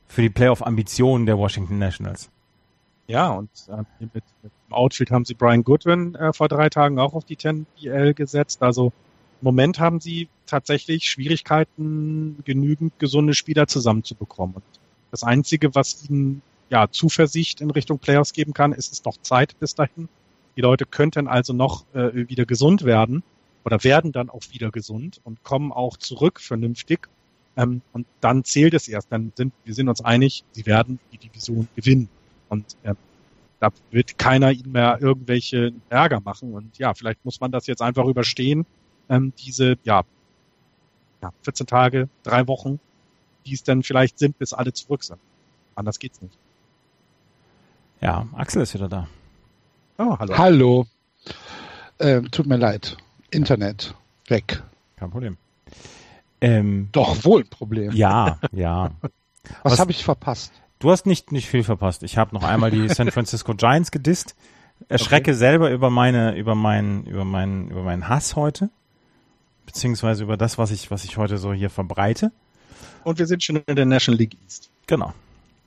für 0.07 0.21
die 0.21 0.29
Playoff-Ambitionen 0.29 1.25
der 1.25 1.37
Washington 1.37 1.77
Nationals. 1.77 2.29
Ja, 3.07 3.31
und 3.31 3.49
äh, 3.67 3.83
mit, 3.99 4.13
mit 4.13 4.23
dem 4.43 4.73
Outfield 4.73 5.11
haben 5.11 5.25
sie 5.25 5.33
Brian 5.33 5.65
Goodwin 5.65 6.15
äh, 6.15 6.31
vor 6.31 6.47
drei 6.47 6.69
Tagen 6.69 6.99
auch 6.99 7.13
auf 7.13 7.25
die 7.25 7.37
10 7.37 7.65
BL 7.81 8.13
gesetzt. 8.13 8.63
Also 8.63 8.93
im 9.41 9.45
Moment 9.45 9.79
haben 9.81 9.99
sie 9.99 10.29
tatsächlich 10.45 11.09
Schwierigkeiten, 11.09 12.37
genügend 12.45 12.97
gesunde 12.97 13.33
Spieler 13.33 13.67
zusammenzubekommen. 13.67 14.55
Und 14.55 14.63
das 15.13 15.23
Einzige, 15.23 15.75
was 15.75 16.09
ihnen 16.09 16.41
ja 16.71 16.89
Zuversicht 16.89 17.61
in 17.61 17.69
Richtung 17.69 17.99
Playoffs 17.99 18.33
geben 18.33 18.53
kann, 18.53 18.73
ist 18.73 18.91
es 18.91 19.05
noch 19.05 19.15
Zeit 19.21 19.57
bis 19.59 19.75
dahin. 19.75 20.09
Die 20.57 20.61
Leute 20.61 20.87
könnten 20.87 21.27
also 21.27 21.53
noch 21.53 21.85
äh, 21.93 22.27
wieder 22.27 22.47
gesund 22.47 22.83
werden 22.83 23.21
oder 23.63 23.83
werden 23.83 24.11
dann 24.11 24.31
auch 24.31 24.41
wieder 24.49 24.71
gesund 24.71 25.21
und 25.23 25.43
kommen 25.43 25.71
auch 25.71 25.97
zurück 25.97 26.41
vernünftig. 26.41 27.07
Ähm, 27.55 27.83
und 27.91 28.07
dann 28.21 28.43
zählt 28.43 28.73
es 28.73 28.87
erst. 28.87 29.11
Dann 29.11 29.31
sind 29.35 29.53
wir 29.63 29.75
sind 29.75 29.87
uns 29.87 30.01
einig, 30.03 30.43
sie 30.51 30.65
werden 30.65 30.99
die 31.11 31.19
Division 31.19 31.67
gewinnen. 31.75 32.09
Und 32.49 32.75
äh, 32.81 32.95
da 33.59 33.69
wird 33.91 34.17
keiner 34.17 34.51
ihnen 34.51 34.71
mehr 34.71 34.97
irgendwelche 34.99 35.73
Ärger 35.89 36.21
machen. 36.21 36.55
Und 36.55 36.79
ja, 36.79 36.95
vielleicht 36.95 37.23
muss 37.23 37.39
man 37.39 37.51
das 37.51 37.67
jetzt 37.67 37.83
einfach 37.83 38.05
überstehen. 38.05 38.65
Ähm, 39.09 39.31
diese 39.37 39.77
ja, 39.83 40.01
ja 41.21 41.31
14 41.43 41.67
Tage, 41.67 42.09
drei 42.23 42.47
Wochen, 42.47 42.79
die 43.45 43.53
es 43.53 43.63
dann 43.63 43.83
vielleicht 43.83 44.19
sind, 44.19 44.37
bis 44.37 44.53
alle 44.53 44.73
zurück 44.73 45.03
sind. 45.03 45.19
Anders 45.75 45.99
geht's 45.99 46.21
nicht. 46.21 46.37
Ja, 48.01 48.27
Axel 48.33 48.61
ist 48.61 48.73
wieder 48.73 48.89
da. 48.89 49.07
Oh, 49.97 50.17
hallo. 50.19 50.37
Hallo. 50.37 50.87
Ähm, 51.99 52.29
tut 52.31 52.47
mir 52.47 52.57
leid. 52.57 52.97
Internet 53.31 53.95
weg. 54.27 54.61
Kein 54.97 55.11
Problem. 55.11 55.37
Ähm, 56.41 56.89
Doch 56.91 57.23
wohl 57.23 57.41
ein 57.41 57.47
Problem. 57.47 57.91
Ja, 57.93 58.39
ja. 58.51 58.91
Was, 59.63 59.73
Was 59.73 59.79
habe 59.79 59.91
ich 59.91 60.03
verpasst? 60.03 60.51
Du 60.79 60.91
hast 60.91 61.05
nicht, 61.05 61.31
nicht 61.31 61.47
viel 61.47 61.63
verpasst. 61.63 62.03
Ich 62.03 62.17
habe 62.17 62.35
noch 62.35 62.43
einmal 62.43 62.71
die 62.71 62.89
San 62.89 63.09
Francisco 63.11 63.53
Giants 63.53 63.91
gedisst. 63.91 64.35
erschrecke 64.89 65.31
okay. 65.31 65.37
selber 65.37 65.71
über 65.71 65.89
meine, 65.89 66.35
über 66.35 66.55
meinen, 66.55 67.05
über 67.05 67.23
meinen, 67.23 67.69
über 67.69 67.83
meinen 67.83 68.09
Hass 68.09 68.35
heute. 68.35 68.69
Beziehungsweise 69.65 70.23
über 70.23 70.35
das, 70.35 70.57
was 70.57 70.71
ich, 70.71 70.91
was 70.91 71.05
ich 71.05 71.15
heute 71.17 71.37
so 71.37 71.53
hier 71.53 71.69
verbreite. 71.69 72.33
Und 73.03 73.19
wir 73.19 73.27
sind 73.27 73.43
schon 73.43 73.57
in 73.57 73.75
der 73.75 73.85
National 73.85 74.19
League 74.19 74.37
East. 74.45 74.69
Genau. 74.87 75.13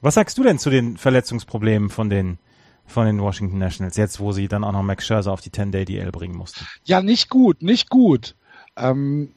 Was 0.01 0.15
sagst 0.15 0.37
du 0.39 0.43
denn 0.43 0.59
zu 0.59 0.71
den 0.71 0.97
Verletzungsproblemen 0.97 1.91
von 1.91 2.11
den, 2.11 2.39
von 2.87 3.07
den 3.07 3.21
Washington 3.21 3.59
Nationals, 3.59 3.97
jetzt 3.97 4.21
wo 4.21 4.33
sie 4.33 4.49
dann 4.49 4.65
auch 4.65 4.73
noch 4.73 4.83
Max 4.83 5.07
Scherzer 5.07 5.33
auf 5.33 5.41
die 5.41 5.51
10-Day-DL 5.51 6.13
bringen 6.13 6.37
mussten? 6.37 6.67
Ja, 6.85 7.03
nicht 7.03 7.29
gut, 7.29 7.63
nicht 7.63 7.89
gut. 7.89 8.35
Ähm, 8.77 9.31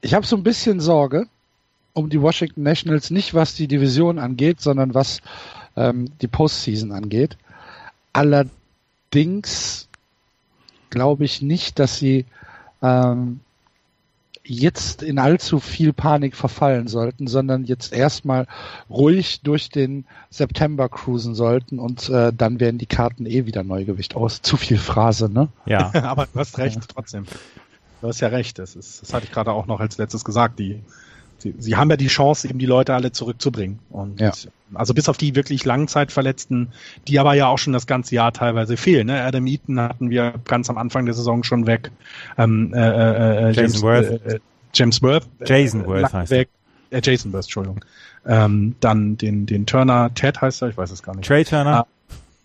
ich 0.00 0.14
habe 0.14 0.26
so 0.26 0.36
ein 0.36 0.42
bisschen 0.42 0.80
Sorge 0.80 1.26
um 1.92 2.08
die 2.08 2.20
Washington 2.20 2.62
Nationals, 2.62 3.10
nicht 3.10 3.34
was 3.34 3.54
die 3.54 3.66
Division 3.66 4.18
angeht, 4.18 4.60
sondern 4.60 4.94
was 4.94 5.20
ähm, 5.76 6.10
die 6.20 6.28
Postseason 6.28 6.92
angeht. 6.92 7.36
Allerdings 8.12 9.88
glaube 10.88 11.24
ich 11.24 11.42
nicht, 11.42 11.78
dass 11.78 11.98
sie 11.98 12.26
ähm, 12.82 13.40
jetzt 14.44 15.02
in 15.02 15.18
allzu 15.18 15.60
viel 15.60 15.92
Panik 15.92 16.34
verfallen 16.34 16.88
sollten, 16.88 17.26
sondern 17.26 17.64
jetzt 17.64 17.92
erstmal 17.92 18.46
ruhig 18.88 19.42
durch 19.42 19.68
den 19.68 20.06
September 20.30 20.88
cruisen 20.88 21.34
sollten 21.34 21.78
und 21.78 22.08
äh, 22.08 22.32
dann 22.32 22.58
werden 22.58 22.78
die 22.78 22.86
Karten 22.86 23.26
eh 23.26 23.46
wieder 23.46 23.62
Neugewicht 23.62 24.16
aus. 24.16 24.42
Zu 24.42 24.56
viel 24.56 24.78
Phrase, 24.78 25.28
ne? 25.30 25.48
Ja, 25.66 25.92
aber 26.04 26.26
du 26.26 26.38
hast 26.38 26.58
recht, 26.58 26.80
trotzdem. 26.88 27.24
Du 28.00 28.08
hast 28.08 28.20
ja 28.20 28.28
recht, 28.28 28.58
das 28.58 28.76
ist, 28.76 29.02
das 29.02 29.12
hatte 29.12 29.26
ich 29.26 29.32
gerade 29.32 29.52
auch 29.52 29.66
noch 29.66 29.80
als 29.80 29.98
letztes 29.98 30.24
gesagt, 30.24 30.58
die 30.58 30.80
Sie, 31.40 31.54
sie 31.58 31.76
haben 31.76 31.90
ja 31.90 31.96
die 31.96 32.08
Chance, 32.08 32.48
eben 32.48 32.58
die 32.58 32.66
Leute 32.66 32.94
alle 32.94 33.12
zurückzubringen. 33.12 33.78
Und 33.90 34.20
ja. 34.20 34.32
Also 34.74 34.94
bis 34.94 35.08
auf 35.08 35.16
die 35.16 35.34
wirklich 35.34 35.64
Langzeitverletzten, 35.64 36.72
die 37.08 37.18
aber 37.18 37.34
ja 37.34 37.48
auch 37.48 37.58
schon 37.58 37.72
das 37.72 37.86
ganze 37.86 38.14
Jahr 38.14 38.32
teilweise 38.32 38.76
fehlen. 38.76 39.08
Ne? 39.08 39.22
Adam 39.22 39.46
Eaton 39.46 39.80
hatten 39.80 40.10
wir 40.10 40.34
ganz 40.44 40.70
am 40.70 40.78
Anfang 40.78 41.06
der 41.06 41.14
Saison 41.14 41.42
schon 41.42 41.66
weg. 41.66 41.90
Ähm, 42.38 42.72
äh, 42.74 42.78
äh, 42.78 43.50
äh 43.50 43.52
James 43.52 43.82
Worth. 43.82 44.26
Äh, 44.26 44.40
James 44.72 45.02
Worth. 45.02 45.28
Jason 45.44 45.86
Worth 45.86 46.12
heißt 46.12 46.30
weg. 46.30 46.48
Äh, 46.90 47.00
Jason 47.02 47.32
Worth, 47.32 47.44
Entschuldigung. 47.44 47.84
Ähm, 48.26 48.76
dann 48.80 49.16
den, 49.16 49.46
den 49.46 49.66
Turner, 49.66 50.12
Ted 50.14 50.40
heißt 50.40 50.62
er, 50.62 50.68
ich 50.68 50.76
weiß 50.76 50.90
es 50.90 51.02
gar 51.02 51.16
nicht. 51.16 51.26
Trey 51.26 51.44
Turner. 51.44 51.80
Ah, 51.80 51.86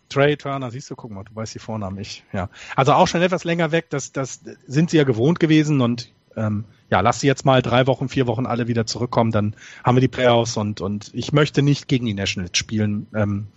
Trey 0.09 0.38
Turner, 0.38 0.71
siehst 0.71 0.89
du, 0.89 0.95
guck 0.95 1.11
mal, 1.11 1.23
du 1.23 1.36
weißt 1.36 1.55
die 1.55 1.59
Vornamen, 1.59 1.97
ich, 1.99 2.23
ja. 2.32 2.49
Also 2.76 2.93
auch 2.93 3.07
schon 3.07 3.21
etwas 3.21 3.43
länger 3.43 3.71
weg, 3.71 3.88
das, 3.89 4.11
das 4.11 4.39
sind 4.67 4.89
sie 4.89 4.97
ja 4.97 5.03
gewohnt 5.03 5.39
gewesen 5.39 5.82
und 5.82 6.11
ähm, 6.38 6.65
ja, 6.89 6.99
lass 7.01 7.19
sie 7.19 7.27
jetzt 7.27 7.45
mal 7.45 7.61
drei 7.61 7.88
Wochen, 7.88 8.09
vier 8.09 8.27
Wochen 8.27 8.45
alle 8.45 8.67
wieder 8.67 8.86
zurückkommen, 8.86 9.31
dann 9.31 9.55
haben 9.83 9.95
wir 9.95 10.01
die 10.01 10.07
Playoffs 10.07 10.57
und, 10.57 10.81
und 10.81 11.11
ich 11.13 11.31
möchte 11.31 11.61
nicht 11.61 11.88
gegen 11.88 12.05
die 12.05 12.13
Nationals 12.13 12.57
spielen. 12.57 13.07
Ähm, 13.15 13.47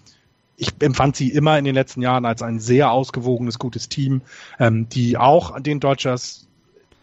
ich 0.56 0.72
empfand 0.80 1.16
sie 1.16 1.30
immer 1.30 1.56
in 1.58 1.64
den 1.64 1.74
letzten 1.74 2.02
Jahren 2.02 2.24
als 2.24 2.42
ein 2.42 2.58
sehr 2.58 2.90
ausgewogenes, 2.90 3.58
gutes 3.58 3.88
Team, 3.88 4.22
ähm, 4.58 4.88
die 4.88 5.16
auch 5.16 5.60
den 5.60 5.78
Dodgers 5.78 6.48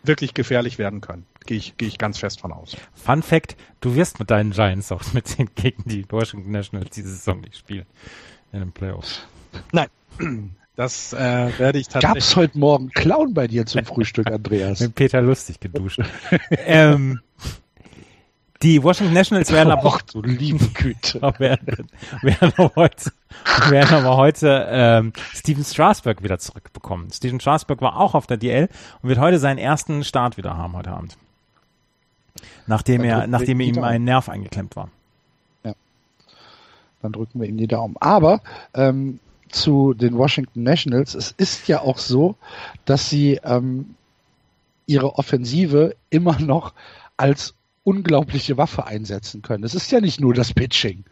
wirklich 0.03 0.33
gefährlich 0.33 0.77
werden 0.77 1.01
können. 1.01 1.25
Gehe 1.45 1.57
ich, 1.57 1.77
gehe 1.77 1.87
ich 1.87 1.97
ganz 1.97 2.17
fest 2.17 2.41
von 2.41 2.51
aus. 2.51 2.75
Fun 2.95 3.21
Fact, 3.21 3.55
du 3.79 3.95
wirst 3.95 4.19
mit 4.19 4.29
deinen 4.29 4.51
Giants 4.51 4.91
auch 4.91 5.13
mit 5.13 5.37
den, 5.37 5.49
gegen 5.55 5.83
die 5.85 6.05
Washington 6.11 6.51
Nationals 6.51 6.89
diese 6.89 7.09
Saison 7.09 7.39
nicht 7.41 7.57
spielen. 7.57 7.85
In 8.51 8.59
den 8.59 8.71
Playoffs. 8.71 9.21
Nein. 9.71 9.87
Das 10.75 11.13
äh, 11.13 11.17
werde 11.57 11.79
ich 11.79 11.87
tatsächlich. 11.87 12.23
Gab's 12.23 12.35
heute 12.35 12.59
Morgen 12.59 12.89
Clown 12.89 13.33
bei 13.33 13.47
dir 13.47 13.65
zum 13.65 13.85
Frühstück, 13.85 14.29
Andreas? 14.29 14.81
Mit 14.81 14.95
Peter 14.95 15.21
lustig 15.21 15.59
geduscht. 15.61 16.01
ähm, 16.49 17.21
die 18.61 18.83
Washington 18.83 19.13
Nationals 19.13 19.51
werden 19.51 19.71
aber 19.71 19.85
auch 19.85 20.01
so 20.05 20.21
liebe 20.21 20.65
Güte. 20.67 21.21
werden, 21.39 21.87
werden 22.21 22.53
aber 22.57 22.71
heute, 22.75 23.11
werden 23.69 23.95
aber 23.95 24.17
heute 24.17 24.67
ähm, 24.69 25.13
Steven 25.33 25.63
Strasberg 25.63 26.23
wieder 26.23 26.39
zurückbekommen. 26.39 27.09
Steven 27.11 27.39
Strasberg 27.39 27.79
war 27.81 27.97
auch 27.97 28.13
auf 28.13 28.27
der 28.27 28.37
DL 28.37 28.67
und 29.01 29.09
wird 29.09 29.19
heute 29.19 29.39
seinen 29.39 29.57
ersten 29.57 30.03
Start 30.03 30.35
wieder 30.35 30.57
haben 30.57 30.73
heute 30.73 30.91
Abend. 30.91 31.17
Nachdem 32.67 33.03
er, 33.03 33.27
nachdem 33.27 33.61
ihm 33.61 33.81
ein 33.81 34.03
Nerv 34.03 34.27
eingeklemmt 34.27 34.75
war. 34.75 34.89
Ja. 35.63 35.73
Dann 37.01 37.13
drücken 37.13 37.39
wir 37.39 37.47
ihm 37.47 37.57
die 37.57 37.67
Daumen. 37.67 37.95
Aber 37.99 38.41
ähm, 38.73 39.19
zu 39.55 39.93
den 39.93 40.17
Washington 40.17 40.63
Nationals. 40.63 41.15
Es 41.15 41.33
ist 41.37 41.67
ja 41.67 41.81
auch 41.81 41.97
so, 41.97 42.35
dass 42.85 43.09
sie 43.09 43.39
ähm, 43.43 43.95
ihre 44.85 45.15
Offensive 45.15 45.95
immer 46.09 46.39
noch 46.39 46.73
als 47.17 47.55
unglaubliche 47.83 48.57
Waffe 48.57 48.85
einsetzen 48.85 49.41
können. 49.41 49.63
Es 49.63 49.75
ist 49.75 49.91
ja 49.91 50.01
nicht 50.01 50.19
nur 50.19 50.33
das 50.33 50.53
Pitching. 50.53 51.03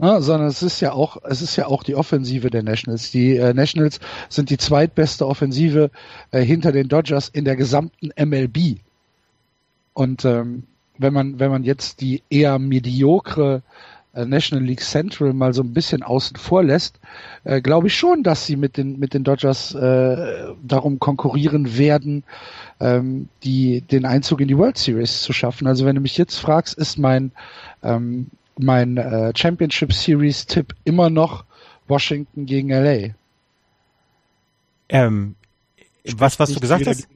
Ja, 0.00 0.20
sondern 0.20 0.48
es 0.48 0.62
ist 0.62 0.80
ja 0.80 0.92
auch, 0.92 1.18
es 1.24 1.40
ist 1.40 1.54
ja 1.54 1.66
auch 1.66 1.84
die 1.84 1.94
Offensive 1.94 2.50
der 2.50 2.64
Nationals. 2.64 3.12
Die 3.12 3.36
äh, 3.36 3.54
Nationals 3.54 4.00
sind 4.28 4.50
die 4.50 4.56
zweitbeste 4.58 5.26
Offensive 5.26 5.90
äh, 6.32 6.40
hinter 6.40 6.72
den 6.72 6.88
Dodgers 6.88 7.28
in 7.28 7.44
der 7.44 7.54
gesamten 7.54 8.10
MLB. 8.16 8.80
Und 9.92 10.24
ähm, 10.24 10.64
wenn 10.98 11.12
man, 11.12 11.38
wenn 11.38 11.50
man 11.50 11.62
jetzt 11.62 12.00
die 12.00 12.22
eher 12.28 12.58
mediokre 12.58 13.62
National 14.14 14.64
League 14.64 14.80
Central 14.80 15.32
mal 15.32 15.52
so 15.52 15.62
ein 15.62 15.72
bisschen 15.72 16.02
außen 16.02 16.36
vor 16.36 16.62
lässt, 16.62 17.00
äh, 17.44 17.60
glaube 17.60 17.88
ich 17.88 17.96
schon, 17.96 18.22
dass 18.22 18.46
sie 18.46 18.56
mit 18.56 18.76
den 18.76 18.98
mit 18.98 19.14
den 19.14 19.24
Dodgers 19.24 19.74
äh, 19.74 20.52
darum 20.62 20.98
konkurrieren 20.98 21.76
werden, 21.76 22.24
ähm, 22.80 23.28
die 23.42 23.80
den 23.80 24.04
Einzug 24.06 24.40
in 24.40 24.48
die 24.48 24.58
World 24.58 24.78
Series 24.78 25.22
zu 25.22 25.32
schaffen. 25.32 25.66
Also 25.66 25.84
wenn 25.84 25.96
du 25.96 26.00
mich 26.00 26.16
jetzt 26.16 26.38
fragst, 26.38 26.78
ist 26.78 26.98
mein 26.98 27.32
ähm, 27.82 28.28
mein 28.58 28.96
äh, 28.96 29.32
Championship 29.34 29.92
Series 29.92 30.46
Tipp 30.46 30.74
immer 30.84 31.10
noch 31.10 31.44
Washington 31.88 32.46
gegen 32.46 32.70
LA. 32.70 33.14
Ähm, 34.88 35.34
was, 36.16 36.38
was 36.38 36.52
du 36.52 36.60
gesagt 36.60 36.86
hast, 36.86 37.08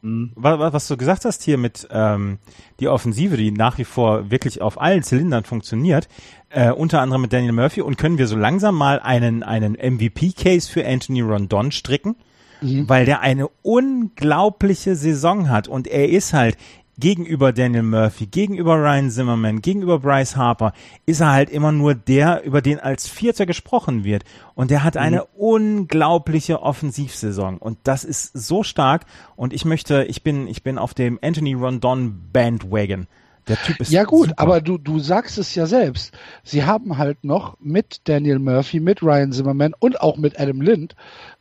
mhm. 0.00 0.32
was, 0.34 0.72
was, 0.72 0.88
du 0.88 0.96
gesagt 0.96 1.24
hast 1.24 1.42
hier 1.42 1.58
mit 1.58 1.86
ähm, 1.90 2.38
die 2.80 2.88
Offensive, 2.88 3.36
die 3.36 3.50
nach 3.50 3.76
wie 3.76 3.84
vor 3.84 4.30
wirklich 4.30 4.62
auf 4.62 4.80
allen 4.80 5.02
Zylindern 5.02 5.44
funktioniert, 5.44 6.08
äh, 6.48 6.70
unter 6.70 7.00
anderem 7.02 7.22
mit 7.22 7.32
Daniel 7.32 7.52
Murphy, 7.52 7.82
und 7.82 7.98
können 7.98 8.16
wir 8.16 8.26
so 8.26 8.36
langsam 8.36 8.76
mal 8.76 8.98
einen, 9.00 9.42
einen 9.42 9.74
MVP-Case 9.74 10.70
für 10.70 10.86
Anthony 10.86 11.20
Rondon 11.20 11.70
stricken? 11.70 12.16
Mhm. 12.62 12.88
Weil 12.88 13.04
der 13.04 13.20
eine 13.20 13.48
unglaubliche 13.62 14.94
Saison 14.94 15.48
hat 15.48 15.68
und 15.68 15.86
er 15.86 16.08
ist 16.08 16.32
halt 16.32 16.56
gegenüber 17.00 17.52
Daniel 17.52 17.82
Murphy, 17.82 18.26
gegenüber 18.26 18.76
Ryan 18.76 19.10
Zimmerman, 19.10 19.62
gegenüber 19.62 19.98
Bryce 19.98 20.36
Harper, 20.36 20.72
ist 21.06 21.20
er 21.20 21.32
halt 21.32 21.50
immer 21.50 21.72
nur 21.72 21.94
der, 21.94 22.44
über 22.44 22.62
den 22.62 22.78
als 22.78 23.08
Vierter 23.08 23.46
gesprochen 23.46 24.04
wird. 24.04 24.24
Und 24.54 24.70
der 24.70 24.84
hat 24.84 24.96
eine 24.96 25.20
mhm. 25.20 25.22
unglaubliche 25.36 26.62
Offensivsaison. 26.62 27.58
Und 27.58 27.78
das 27.84 28.04
ist 28.04 28.32
so 28.34 28.62
stark. 28.62 29.06
Und 29.34 29.52
ich 29.52 29.64
möchte, 29.64 30.04
ich 30.04 30.22
bin, 30.22 30.46
ich 30.46 30.62
bin 30.62 30.78
auf 30.78 30.94
dem 30.94 31.18
Anthony 31.22 31.54
Rondon 31.54 32.20
Bandwagon. 32.32 33.08
Der 33.48 33.56
Typ 33.56 33.80
ist 33.80 33.90
ja 33.90 34.04
gut, 34.04 34.28
super. 34.28 34.42
aber 34.42 34.60
du, 34.60 34.78
du 34.78 35.00
sagst 35.00 35.38
es 35.38 35.54
ja 35.54 35.66
selbst. 35.66 36.16
Sie 36.44 36.64
haben 36.64 36.98
halt 36.98 37.24
noch 37.24 37.56
mit 37.58 38.02
Daniel 38.04 38.38
Murphy, 38.38 38.78
mit 38.78 39.02
Ryan 39.02 39.32
Zimmerman 39.32 39.74
und 39.78 40.00
auch 40.00 40.16
mit 40.18 40.38
Adam 40.38 40.60
Lind 40.60 40.94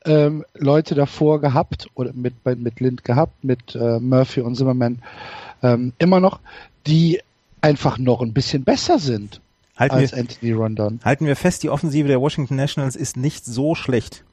ähm, 0.06 0.44
Leute 0.56 0.96
davor 0.96 1.40
gehabt 1.40 1.88
oder 1.94 2.12
mit, 2.14 2.34
mit 2.46 2.80
Lind 2.80 3.04
gehabt, 3.04 3.44
mit 3.44 3.76
äh, 3.76 4.00
Murphy 4.00 4.42
und 4.42 4.56
Zimmerman 4.56 5.04
ähm, 5.62 5.94
immer 5.98 6.20
noch, 6.20 6.40
die 6.88 7.22
einfach 7.62 7.98
noch 7.98 8.22
ein 8.22 8.34
bisschen 8.34 8.64
besser 8.64 9.00
sind 9.00 9.42
halten 9.80 9.96
als 9.96 10.12
wir, 10.12 10.20
Anthony 10.20 10.52
Rondon. 10.52 11.00
Halten 11.04 11.26
wir 11.26 11.36
fest, 11.36 11.64
die 11.64 11.70
Offensive 11.70 12.08
der 12.08 12.20
Washington 12.20 12.56
Nationals 12.56 12.96
ist 12.96 13.18
nicht 13.18 13.46
so 13.46 13.76
schlecht. 13.76 14.24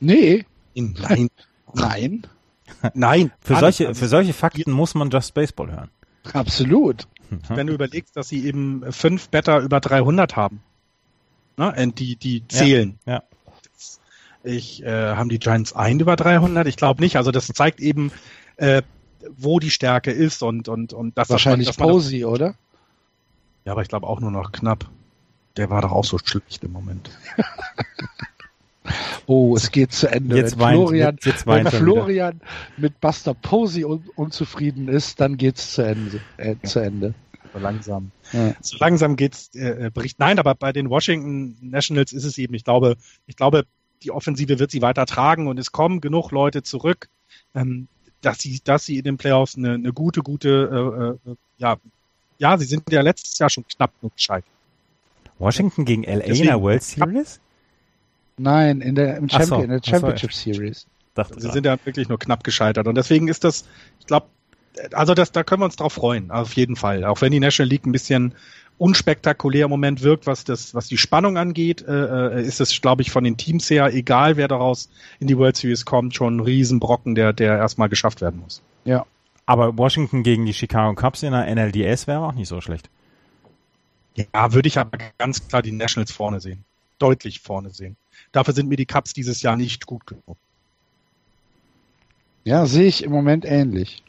Nee. 0.00 0.46
Nein. 0.74 1.28
Nein. 1.74 2.26
Nein. 2.94 3.32
Für 3.40 3.56
solche, 3.56 3.94
für 3.94 4.08
solche 4.08 4.32
Fakten 4.32 4.72
muss 4.72 4.94
man 4.94 5.10
Just 5.10 5.34
Baseball 5.34 5.70
hören. 5.70 5.90
Absolut. 6.32 7.06
Wenn 7.48 7.68
du 7.68 7.74
überlegst, 7.74 8.16
dass 8.16 8.28
sie 8.28 8.44
eben 8.44 8.82
fünf 8.90 9.28
Better 9.28 9.60
über 9.60 9.80
300 9.80 10.34
haben. 10.34 10.62
Ne? 11.56 11.92
Die, 11.96 12.16
die 12.16 12.46
zählen. 12.48 12.98
Ja. 13.06 13.12
ja. 13.14 13.22
Ich, 14.42 14.82
äh, 14.82 15.14
haben 15.14 15.28
die 15.28 15.38
Giants 15.38 15.74
ein 15.74 16.00
über 16.00 16.16
300? 16.16 16.66
Ich 16.66 16.76
glaube 16.76 17.02
nicht. 17.02 17.16
Also 17.16 17.30
das 17.30 17.46
zeigt 17.46 17.78
eben, 17.78 18.10
äh, 18.56 18.82
wo 19.36 19.58
die 19.60 19.70
Stärke 19.70 20.10
ist 20.10 20.42
und 20.42 20.68
und 20.68 20.92
und 20.92 21.16
das 21.16 21.30
wahrscheinlich 21.30 21.68
man, 21.68 21.76
dass 21.76 21.92
Posey, 21.94 22.20
das, 22.20 22.30
oder? 22.30 22.54
Ja, 23.64 23.72
aber 23.72 23.82
ich 23.82 23.88
glaube 23.88 24.06
auch 24.06 24.20
nur 24.20 24.30
noch 24.30 24.52
knapp. 24.52 24.88
Der 25.56 25.70
war 25.70 25.82
doch 25.82 25.92
auch 25.92 26.04
so 26.04 26.18
schlecht 26.18 26.62
im 26.64 26.72
Moment. 26.72 27.10
oh, 29.26 29.56
es 29.56 29.70
geht 29.70 29.92
zu 29.92 30.10
Ende. 30.10 30.36
Jetzt 30.36 30.54
wenn 30.54 30.60
weint, 30.60 30.76
Florian, 30.76 31.14
jetzt, 31.14 31.26
jetzt 31.26 31.46
wenn 31.46 31.66
Florian 31.66 32.40
mit 32.76 33.00
Buster 33.00 33.34
Posey 33.34 33.84
un 33.84 34.04
unzufrieden 34.16 34.88
ist, 34.88 35.20
dann 35.20 35.36
geht's 35.36 35.72
zu 35.72 35.82
Ende. 35.82 36.20
Äh, 36.36 36.56
ja. 36.62 36.62
zu 36.62 36.78
Ende. 36.78 37.14
So 37.52 37.58
langsam. 37.58 38.12
Ja. 38.32 38.54
So 38.60 38.76
langsam 38.78 39.16
geht's 39.16 39.50
äh, 39.54 39.86
äh, 39.86 39.90
Bericht. 39.90 40.18
Nein, 40.18 40.38
aber 40.38 40.54
bei 40.54 40.72
den 40.72 40.88
Washington 40.88 41.56
Nationals 41.60 42.12
ist 42.12 42.24
es 42.24 42.38
eben. 42.38 42.54
Ich 42.54 42.64
glaube, 42.64 42.96
ich 43.26 43.36
glaube, 43.36 43.66
die 44.02 44.12
Offensive 44.12 44.58
wird 44.58 44.70
sie 44.70 44.82
weiter 44.82 45.04
tragen 45.04 45.48
und 45.48 45.58
es 45.58 45.72
kommen 45.72 46.00
genug 46.00 46.30
Leute 46.30 46.62
zurück. 46.62 47.08
Ähm, 47.54 47.88
dass 48.20 48.38
sie, 48.38 48.60
dass 48.62 48.84
sie 48.84 48.98
in 48.98 49.04
den 49.04 49.16
Playoffs 49.16 49.56
eine, 49.56 49.74
eine 49.74 49.92
gute, 49.92 50.22
gute, 50.22 51.18
äh, 51.26 51.30
äh, 51.30 51.34
ja, 51.58 51.76
ja, 52.38 52.56
sie 52.58 52.64
sind 52.64 52.90
ja 52.90 53.02
letztes 53.02 53.38
Jahr 53.38 53.50
schon 53.50 53.66
knapp 53.66 53.92
genug 54.00 54.16
gescheitert. 54.16 54.50
Washington 55.38 55.84
gegen 55.84 56.04
LA 56.04 56.16
Deswegen, 56.18 56.40
in 56.40 56.46
der 56.46 56.60
World 56.60 56.82
Series? 56.82 57.40
Nein, 58.36 58.80
in 58.80 58.94
der, 58.94 59.16
im 59.16 59.28
Ach 59.30 59.42
so, 59.42 59.48
Champion, 59.48 59.62
in 59.62 59.68
der 59.70 59.78
ach 59.78 59.84
so, 59.84 59.90
Championship 59.90 60.32
Series. 60.32 60.86
Dachte 61.14 61.40
Sie 61.40 61.50
sind 61.50 61.66
ja 61.66 61.76
wirklich 61.84 62.08
nur 62.08 62.18
knapp 62.18 62.44
gescheitert. 62.44 62.86
Und 62.86 62.94
deswegen 62.94 63.28
ist 63.28 63.44
das, 63.44 63.64
ich 63.98 64.06
glaube, 64.06 64.26
also 64.92 65.14
das, 65.14 65.32
da 65.32 65.42
können 65.42 65.60
wir 65.60 65.66
uns 65.66 65.76
drauf 65.76 65.94
freuen, 65.94 66.30
auf 66.30 66.54
jeden 66.54 66.76
Fall. 66.76 67.04
Auch 67.04 67.20
wenn 67.20 67.32
die 67.32 67.40
National 67.40 67.68
League 67.68 67.86
ein 67.86 67.92
bisschen 67.92 68.34
unspektakulär 68.80 69.66
im 69.66 69.70
Moment 69.70 70.02
wirkt, 70.02 70.26
was 70.26 70.44
das, 70.44 70.74
was 70.74 70.88
die 70.88 70.96
Spannung 70.96 71.36
angeht, 71.36 71.82
äh, 71.86 72.38
äh, 72.38 72.42
ist 72.42 72.60
es, 72.60 72.80
glaube 72.80 73.02
ich, 73.02 73.10
von 73.10 73.22
den 73.22 73.36
Teams 73.36 73.68
her, 73.68 73.92
egal 73.92 74.38
wer 74.38 74.48
daraus 74.48 74.88
in 75.18 75.26
die 75.26 75.36
World 75.36 75.56
Series 75.56 75.84
kommt, 75.84 76.14
schon 76.14 76.38
ein 76.38 76.40
Riesenbrocken, 76.40 77.14
der, 77.14 77.34
der 77.34 77.58
erstmal 77.58 77.90
geschafft 77.90 78.22
werden 78.22 78.40
muss. 78.40 78.62
Ja. 78.86 79.04
Aber 79.44 79.76
Washington 79.76 80.22
gegen 80.22 80.46
die 80.46 80.54
Chicago 80.54 80.94
Cubs 80.94 81.22
in 81.22 81.32
der 81.32 81.54
NLDS 81.54 82.06
wäre 82.06 82.20
auch 82.20 82.32
nicht 82.32 82.48
so 82.48 82.62
schlecht. 82.62 82.88
Ja, 84.14 84.52
würde 84.54 84.68
ich 84.68 84.78
aber 84.78 84.98
ganz 85.18 85.46
klar 85.46 85.60
die 85.60 85.72
Nationals 85.72 86.10
vorne 86.10 86.40
sehen. 86.40 86.64
Deutlich 86.98 87.40
vorne 87.40 87.70
sehen. 87.70 87.96
Dafür 88.32 88.54
sind 88.54 88.68
mir 88.68 88.76
die 88.76 88.86
Cubs 88.86 89.12
dieses 89.12 89.42
Jahr 89.42 89.56
nicht 89.56 89.84
gut 89.84 90.06
genug. 90.06 90.38
Ja, 92.44 92.64
sehe 92.64 92.86
ich 92.86 93.04
im 93.04 93.12
Moment 93.12 93.44
ähnlich. 93.44 94.02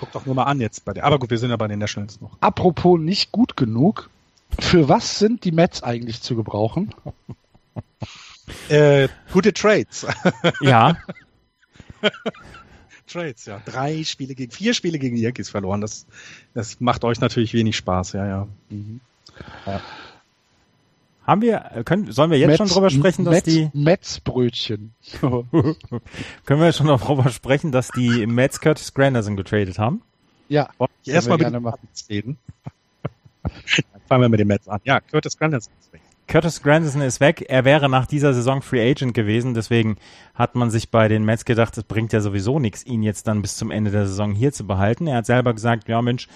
Guck 0.00 0.12
doch 0.12 0.26
nur 0.26 0.34
mal 0.34 0.44
an 0.44 0.60
jetzt 0.60 0.84
bei 0.84 0.92
der. 0.92 1.04
Aber 1.04 1.18
gut, 1.18 1.30
wir 1.30 1.38
sind 1.38 1.50
ja 1.50 1.56
bei 1.56 1.68
den 1.68 1.78
Nationals 1.78 2.20
noch. 2.20 2.36
Apropos 2.40 2.98
nicht 2.98 3.32
gut 3.32 3.56
genug. 3.56 4.10
Für 4.58 4.88
was 4.88 5.18
sind 5.18 5.44
die 5.44 5.52
Mets 5.52 5.82
eigentlich 5.82 6.22
zu 6.22 6.36
gebrauchen? 6.36 6.94
Äh, 8.68 9.06
gute 9.32 9.52
Trades. 9.52 10.04
Ja, 10.60 10.96
Trades, 13.06 13.46
ja. 13.46 13.60
Drei 13.64 14.04
Spiele 14.04 14.34
gegen, 14.34 14.50
vier 14.50 14.74
Spiele 14.74 14.98
gegen 14.98 15.16
die 15.16 15.22
Yankees 15.22 15.50
verloren. 15.50 15.80
Das, 15.80 16.06
das 16.54 16.80
macht 16.80 17.04
euch 17.04 17.20
natürlich 17.20 17.52
wenig 17.54 17.76
Spaß, 17.76 18.12
ja, 18.12 18.26
ja. 18.26 18.48
Haben 21.30 21.42
wir, 21.42 21.70
äh, 21.72 21.84
können, 21.84 22.10
sollen 22.10 22.32
wir 22.32 22.38
jetzt 22.38 22.58
schon 22.58 22.66
drüber 22.66 22.90
sprechen, 22.90 23.24
dass 23.24 23.34
Mets, 23.34 23.44
die, 23.44 23.70
Mets-Brötchen. 23.72 24.94
können 25.20 26.60
wir 26.60 26.72
schon 26.72 26.88
darüber 26.88 27.28
sprechen, 27.30 27.70
dass 27.70 27.88
die 27.88 28.26
Mets 28.26 28.60
Curtis 28.60 28.92
Granderson 28.92 29.36
getradet 29.36 29.78
haben? 29.78 30.02
ja, 30.48 30.68
Wollen 30.78 30.90
wir 31.04 31.14
erstmal 31.14 31.38
mit 31.38 31.46
gerne 31.46 31.60
den 31.60 32.08
reden? 32.08 32.38
Dann 33.44 34.02
fangen 34.08 34.22
wir 34.22 34.28
mit 34.28 34.40
den 34.40 34.48
Mets 34.48 34.66
an. 34.66 34.80
Ja, 34.84 35.00
Curtis 35.00 35.38
Granderson 35.38 35.72
ist 35.80 35.92
weg. 35.92 36.00
Curtis 36.30 36.62
Granderson 36.62 37.02
ist 37.02 37.18
weg. 37.18 37.44
Er 37.48 37.64
wäre 37.64 37.88
nach 37.88 38.06
dieser 38.06 38.32
Saison 38.32 38.62
Free 38.62 38.88
Agent 38.88 39.14
gewesen. 39.14 39.52
Deswegen 39.52 39.96
hat 40.32 40.54
man 40.54 40.70
sich 40.70 40.92
bei 40.92 41.08
den 41.08 41.24
Mets 41.24 41.44
gedacht, 41.44 41.76
es 41.76 41.82
bringt 41.82 42.12
ja 42.12 42.20
sowieso 42.20 42.60
nichts, 42.60 42.86
ihn 42.86 43.02
jetzt 43.02 43.26
dann 43.26 43.42
bis 43.42 43.56
zum 43.56 43.72
Ende 43.72 43.90
der 43.90 44.06
Saison 44.06 44.32
hier 44.32 44.52
zu 44.52 44.64
behalten. 44.64 45.08
Er 45.08 45.16
hat 45.16 45.26
selber 45.26 45.52
gesagt, 45.52 45.88
ja 45.88 46.00
Mensch, 46.00 46.28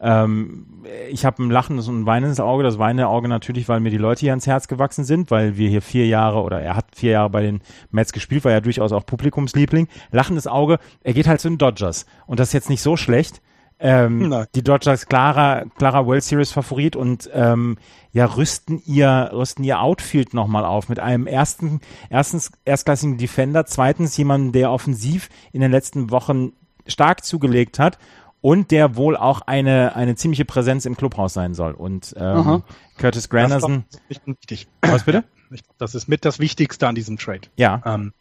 ähm, 0.00 0.84
ich 1.10 1.26
habe 1.26 1.42
ein 1.42 1.50
lachendes 1.50 1.86
und 1.86 2.00
ein 2.00 2.06
weinendes 2.06 2.40
Auge. 2.40 2.62
Das 2.62 2.78
weinende 2.78 3.08
Auge 3.08 3.28
natürlich, 3.28 3.68
weil 3.68 3.80
mir 3.80 3.90
die 3.90 3.98
Leute 3.98 4.20
hier 4.20 4.32
ans 4.32 4.46
Herz 4.46 4.68
gewachsen 4.68 5.04
sind, 5.04 5.30
weil 5.30 5.58
wir 5.58 5.68
hier 5.68 5.82
vier 5.82 6.06
Jahre 6.06 6.40
oder 6.40 6.62
er 6.62 6.74
hat 6.74 6.86
vier 6.96 7.10
Jahre 7.10 7.28
bei 7.28 7.42
den 7.42 7.60
Mets 7.90 8.14
gespielt, 8.14 8.46
war 8.46 8.52
ja 8.52 8.62
durchaus 8.62 8.90
auch 8.90 9.04
Publikumsliebling. 9.04 9.86
Lachendes 10.12 10.46
Auge, 10.46 10.78
er 11.02 11.12
geht 11.12 11.28
halt 11.28 11.42
zu 11.42 11.50
den 11.50 11.58
Dodgers. 11.58 12.06
Und 12.26 12.40
das 12.40 12.48
ist 12.48 12.54
jetzt 12.54 12.70
nicht 12.70 12.80
so 12.80 12.96
schlecht. 12.96 13.42
Ähm, 13.84 14.46
die 14.54 14.62
Dodgers 14.62 15.06
klarer, 15.06 15.64
klarer 15.76 16.06
World 16.06 16.22
Series 16.22 16.52
Favorit 16.52 16.94
und 16.94 17.28
ähm, 17.34 17.78
ja 18.12 18.26
rüsten 18.26 18.80
ihr 18.86 19.30
rüsten 19.32 19.64
ihr 19.64 19.80
Outfield 19.80 20.34
nochmal 20.34 20.64
auf 20.64 20.88
mit 20.88 21.00
einem 21.00 21.26
ersten 21.26 21.80
erstens 22.08 22.52
erstklassigen 22.64 23.18
Defender, 23.18 23.66
zweitens 23.66 24.16
jemanden, 24.16 24.52
der 24.52 24.70
offensiv 24.70 25.28
in 25.52 25.60
den 25.60 25.72
letzten 25.72 26.10
Wochen 26.12 26.52
stark 26.86 27.24
zugelegt 27.24 27.80
hat 27.80 27.98
und 28.40 28.70
der 28.70 28.94
wohl 28.94 29.16
auch 29.16 29.40
eine 29.40 29.96
eine 29.96 30.14
ziemliche 30.14 30.44
Präsenz 30.44 30.84
im 30.84 30.96
Clubhaus 30.96 31.32
sein 31.34 31.54
soll 31.54 31.72
und 31.72 32.14
ähm, 32.16 32.22
Aha. 32.24 32.62
Curtis 32.98 33.24
Das 33.24 33.30
Granderson, 33.30 33.84
ist 34.08 34.26
nicht 34.26 34.38
wichtig. 34.40 34.68
was 34.82 35.04
bitte? 35.04 35.24
Ich 35.50 35.64
glaube, 35.64 35.74
das 35.78 35.94
ist 35.94 36.08
mit 36.08 36.24
das 36.24 36.38
Wichtigste 36.38 36.86
an 36.86 36.94
diesem 36.94 37.18
Trade. 37.18 37.42
Ja, 37.56 37.82
Ähm, 37.84 38.12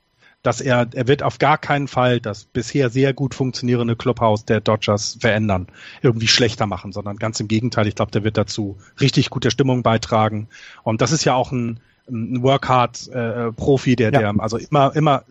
dass 0.43 0.59
er, 0.61 0.87
er 0.93 1.07
wird 1.07 1.21
auf 1.23 1.37
gar 1.37 1.57
keinen 1.57 1.87
Fall 1.87 2.19
das 2.19 2.45
bisher 2.45 2.89
sehr 2.89 3.13
gut 3.13 3.35
funktionierende 3.35 3.95
Clubhaus 3.95 4.43
der 4.45 4.59
Dodgers 4.59 5.17
verändern, 5.19 5.67
irgendwie 6.01 6.27
schlechter 6.27 6.65
machen, 6.65 6.91
sondern 6.91 7.17
ganz 7.17 7.39
im 7.39 7.47
Gegenteil. 7.47 7.87
Ich 7.87 7.95
glaube, 7.95 8.11
der 8.11 8.23
wird 8.23 8.37
dazu 8.37 8.77
richtig 8.99 9.29
gute 9.29 9.51
Stimmung 9.51 9.83
beitragen. 9.83 10.47
Und 10.83 11.01
das 11.01 11.11
ist 11.11 11.25
ja 11.25 11.35
auch 11.35 11.51
ein, 11.51 11.79
ein 12.09 12.41
Workhard-Profi, 12.41 13.95
der, 13.95 14.11
Ja. 14.13 14.19
der 14.19 14.33
also 14.39 14.57
immer, 14.57 14.95
immer, 14.95 15.23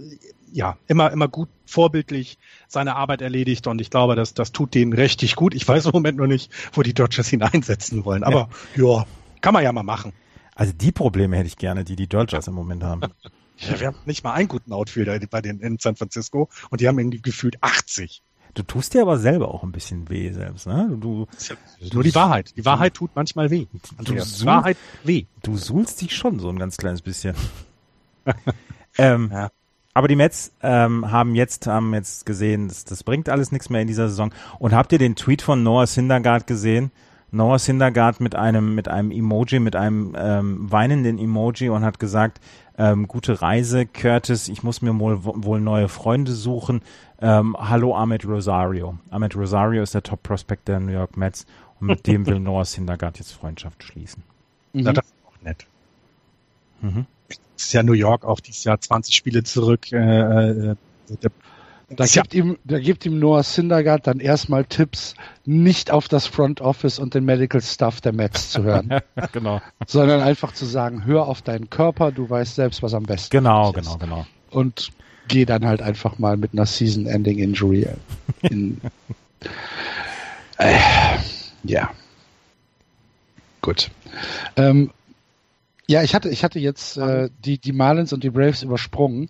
ja, 0.53 0.77
immer, 0.87 1.11
immer 1.11 1.29
gut 1.29 1.49
vorbildlich 1.67 2.39
seine 2.69 2.97
Arbeit 2.97 3.23
erledigt. 3.23 3.67
Und 3.67 3.81
ich 3.81 3.91
glaube, 3.91 4.17
das, 4.17 4.35
das 4.35 4.53
tut 4.53 4.75
denen 4.75 4.93
richtig 4.93 5.37
gut. 5.37 5.55
Ich 5.55 5.67
weiß 5.67 5.87
im 5.87 5.93
Moment 5.93 6.19
noch 6.19 6.27
nicht, 6.27 6.53
wo 6.73 6.83
die 6.83 6.95
Dodgers 6.95 7.33
ihn 7.33 7.43
einsetzen 7.43 8.05
wollen. 8.05 8.25
Aber 8.25 8.49
ja, 8.77 9.07
kann 9.41 9.55
man 9.55 9.63
ja 9.65 9.73
mal 9.73 9.83
machen. 9.83 10.13
also 10.55 10.73
die 10.73 10.93
Probleme 10.93 11.37
hätte 11.37 11.47
ich 11.49 11.57
gerne, 11.57 11.85
die 11.85 11.97
die 11.97 12.07
Dodgers 12.09 12.47
im 12.47 12.55
Moment 12.55 12.83
haben. 12.85 13.01
Ja, 13.61 13.79
wir 13.81 13.87
haben 13.89 13.97
nicht 14.07 14.25
mal 14.25 14.33
einen 14.33 14.49
guten 14.49 14.73
Outfielder 14.73 15.19
bei 15.31 15.41
den 15.41 15.61
in 15.61 15.79
San 15.79 15.97
Francisco 15.97 16.49
und 16.71 16.81
die 16.81 16.89
haben 16.89 16.99
irgendwie 16.99 17.21
gefühlt 17.23 17.57
80. 17.63 18.23
Du 18.55 18.63
tust 18.65 18.95
dir 18.95 19.03
aber 19.03 19.19
selber 19.19 19.55
auch 19.55 19.63
ein 19.63 19.71
bisschen 19.71 20.09
weh 20.09 20.33
selbst, 20.33 20.67
ne? 20.67 20.97
Du 20.99 21.27
ja 21.49 21.55
nur 21.93 22.03
die 22.03 22.15
Wahrheit. 22.15 22.53
Die 22.57 22.65
Wahrheit 22.65 22.95
tut 22.95 23.13
manchmal 23.15 23.51
weh. 23.51 23.67
Andreas. 23.97 24.29
suchst- 24.41 24.47
Wahrheit 24.47 24.77
tut 24.77 25.07
weh. 25.09 25.25
du 25.43 25.57
suhlst 25.57 26.01
dich 26.01 26.17
schon 26.17 26.41
so 26.41 26.49
ein 26.49 26.59
ganz 26.59 26.77
kleines 26.77 27.01
bisschen. 27.03 27.37
ähm, 28.99 29.31
Ja. 29.33 29.51
Aber 29.93 30.07
die 30.07 30.17
Mets 30.17 30.53
ähm, 30.63 31.11
haben 31.11 31.35
jetzt 31.35 31.67
haben 31.67 31.93
jetzt 31.95 32.25
gesehen, 32.25 32.69
das, 32.69 32.85
das 32.85 33.03
bringt 33.03 33.29
alles 33.29 33.51
nichts 33.51 33.71
mehr 33.71 33.81
in 33.83 33.89
dieser 33.89 34.09
Saison. 34.09 34.33
Und 34.61 34.73
habt 34.73 34.93
ihr 34.93 34.99
den 34.99 35.17
Tweet 35.17 35.43
von 35.43 35.63
Noah 35.65 35.87
Syndergaard 35.87 36.47
gesehen? 36.47 36.93
Noah 37.33 37.59
Syndergaard 37.59 38.21
mit 38.21 38.35
einem 38.37 38.75
mit 38.77 38.87
einem 38.89 39.11
Emoji, 39.11 39.59
mit 39.59 39.75
einem 39.75 40.15
ähm, 40.17 40.71
weinenden 40.71 41.19
Emoji 41.19 41.71
und 41.71 41.85
hat 41.85 41.99
gesagt: 41.99 42.41
ähm, 42.81 43.07
Gute 43.09 43.43
Reise, 43.43 43.85
Curtis. 43.85 44.49
Ich 44.49 44.63
muss 44.63 44.81
mir 44.81 44.99
wohl 44.99 45.23
wohl 45.23 45.61
neue 45.61 45.89
Freunde 45.89 46.33
suchen. 46.33 46.81
Ähm, 47.21 47.55
Hallo 47.59 47.95
Ahmed 47.95 48.27
Rosario. 48.27 48.99
Ahmed 49.11 49.37
Rosario 49.37 49.83
ist 49.83 49.95
der 49.95 50.03
Top 50.03 50.23
Prospect 50.23 50.67
der 50.67 50.81
New 50.81 50.93
York 50.93 51.19
Mets 51.19 51.45
und 51.79 51.89
mit 51.89 52.07
dem 52.07 52.27
will 52.27 52.41
Noah 52.41 52.65
Syndergaard 52.65 53.19
jetzt 53.19 53.33
Freundschaft 53.33 53.85
schließen. 53.85 54.23
Na, 54.73 54.93
das 54.93 55.05
ist 55.05 55.15
auch 55.27 55.43
nett. 55.43 55.67
Mhm. 56.81 57.05
Das 57.29 57.67
ist 57.67 57.73
ja 57.75 57.83
New 57.83 57.93
York 57.93 58.25
auch 58.25 58.41
dieses 58.41 58.65
Jahr 58.65 58.81
20 58.81 59.15
Spiele 59.15 59.43
zurück. 59.43 59.93
Äh, 59.93 60.71
äh, 60.71 60.77
der, 61.23 61.31
Da 61.91 62.05
ist 62.05 62.15
ja, 62.15 62.23
gibt, 62.23 62.35
ihm, 62.35 62.57
da 62.65 62.79
gibt 62.79 63.05
ihm 63.05 63.19
Noah 63.19 63.43
Syndergaard 63.43 64.07
dann 64.07 64.21
erstmal 64.21 64.65
Tipps, 64.65 65.15
nicht 65.45 65.91
auf 65.91 66.07
das 66.07 66.27
Front 66.27 66.61
Office 66.61 67.01
und 67.01 67.15
den 67.15 67.25
Medical 67.25 67.61
Stuff 67.61 68.01
der 68.01 68.13
Mets 68.13 68.51
zu 68.51 68.63
hören, 68.63 69.01
genau. 69.33 69.61
sondern 69.87 70.21
einfach 70.21 70.53
zu 70.53 70.67
sagen, 70.67 71.05
hör 71.05 71.27
auf 71.27 71.43
deinen 71.43 71.69
Körper, 71.69 72.13
du 72.13 72.31
weißt 72.31 72.55
selbst, 72.55 72.83
was 72.85 72.95
am 72.95 73.03
besten 73.03 73.31
Genau, 73.31 73.73
dich 73.73 73.83
genau, 73.83 73.95
ist. 73.95 74.01
genau. 74.01 74.27
Und 74.51 74.91
geh 75.27 75.45
dann 75.45 75.67
halt 75.67 75.83
einfach 75.83 76.19
mal 76.19 76.37
mit 76.37 76.53
einer 76.53 76.67
Season-Ending-Injury 76.67 77.89
in. 78.43 78.81
äh, 80.59 80.79
ja. 81.65 81.91
Gut. 83.63 83.91
Ähm, 84.57 84.91
ja, 85.89 86.05
ich 86.05 86.15
hatte, 86.15 86.29
ich 86.29 86.45
hatte 86.45 86.61
jetzt 86.61 86.99
äh, 86.99 87.31
die, 87.45 87.59
die 87.59 87.73
Marlins 87.73 88.13
und 88.13 88.23
die 88.23 88.31
Braves 88.31 88.63
übersprungen. 88.63 89.29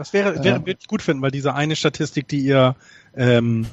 Das 0.00 0.14
wäre, 0.14 0.42
wäre 0.42 0.56
Ähm. 0.56 0.66
würde 0.66 0.78
ich 0.80 0.88
gut 0.88 1.02
finden, 1.02 1.20
weil 1.22 1.30
diese 1.30 1.54
eine 1.54 1.76
Statistik, 1.76 2.26
die 2.26 2.40
ihr, 2.40 2.74
ähm, 3.14 3.66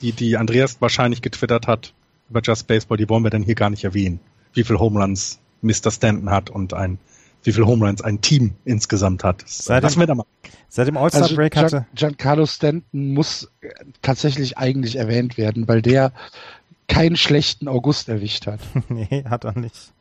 die, 0.00 0.12
die 0.12 0.38
Andreas 0.38 0.80
wahrscheinlich 0.80 1.20
getwittert 1.20 1.66
hat 1.66 1.92
über 2.30 2.40
Just 2.40 2.66
Baseball, 2.66 2.96
die 2.96 3.10
wollen 3.10 3.22
wir 3.22 3.30
dann 3.30 3.42
hier 3.42 3.54
gar 3.54 3.68
nicht 3.68 3.84
erwähnen. 3.84 4.18
Wie 4.54 4.64
viel 4.64 4.78
Home 4.78 4.98
Runs 4.98 5.38
Mr. 5.60 5.90
Stanton 5.90 6.30
hat 6.30 6.48
und 6.48 6.72
ein, 6.72 6.98
wie 7.44 7.52
viel 7.52 7.66
Home 7.66 7.84
Runs 7.84 8.00
ein 8.00 8.22
Team 8.22 8.54
insgesamt 8.64 9.22
hat. 9.22 9.42
Das, 9.42 9.58
Seit 9.58 9.82
lassen 9.82 10.00
wir 10.00 10.06
da 10.06 10.14
mal. 10.14 10.24
Seit 10.70 10.88
dem 10.88 10.96
All-Star 10.96 11.24
Also 11.24 11.36
hatte. 11.36 11.86
Giancarlo 11.94 12.46
Stanton 12.46 13.12
muss 13.12 13.52
äh, 13.60 13.68
tatsächlich 14.00 14.56
eigentlich 14.56 14.96
erwähnt 14.96 15.36
werden, 15.36 15.68
weil 15.68 15.82
der 15.82 16.14
keinen 16.88 17.18
schlechten 17.18 17.68
August 17.68 18.08
erwischt 18.08 18.46
hat. 18.46 18.60
nee, 18.88 19.24
hat 19.28 19.44
er 19.44 19.58
nicht. 19.58 19.92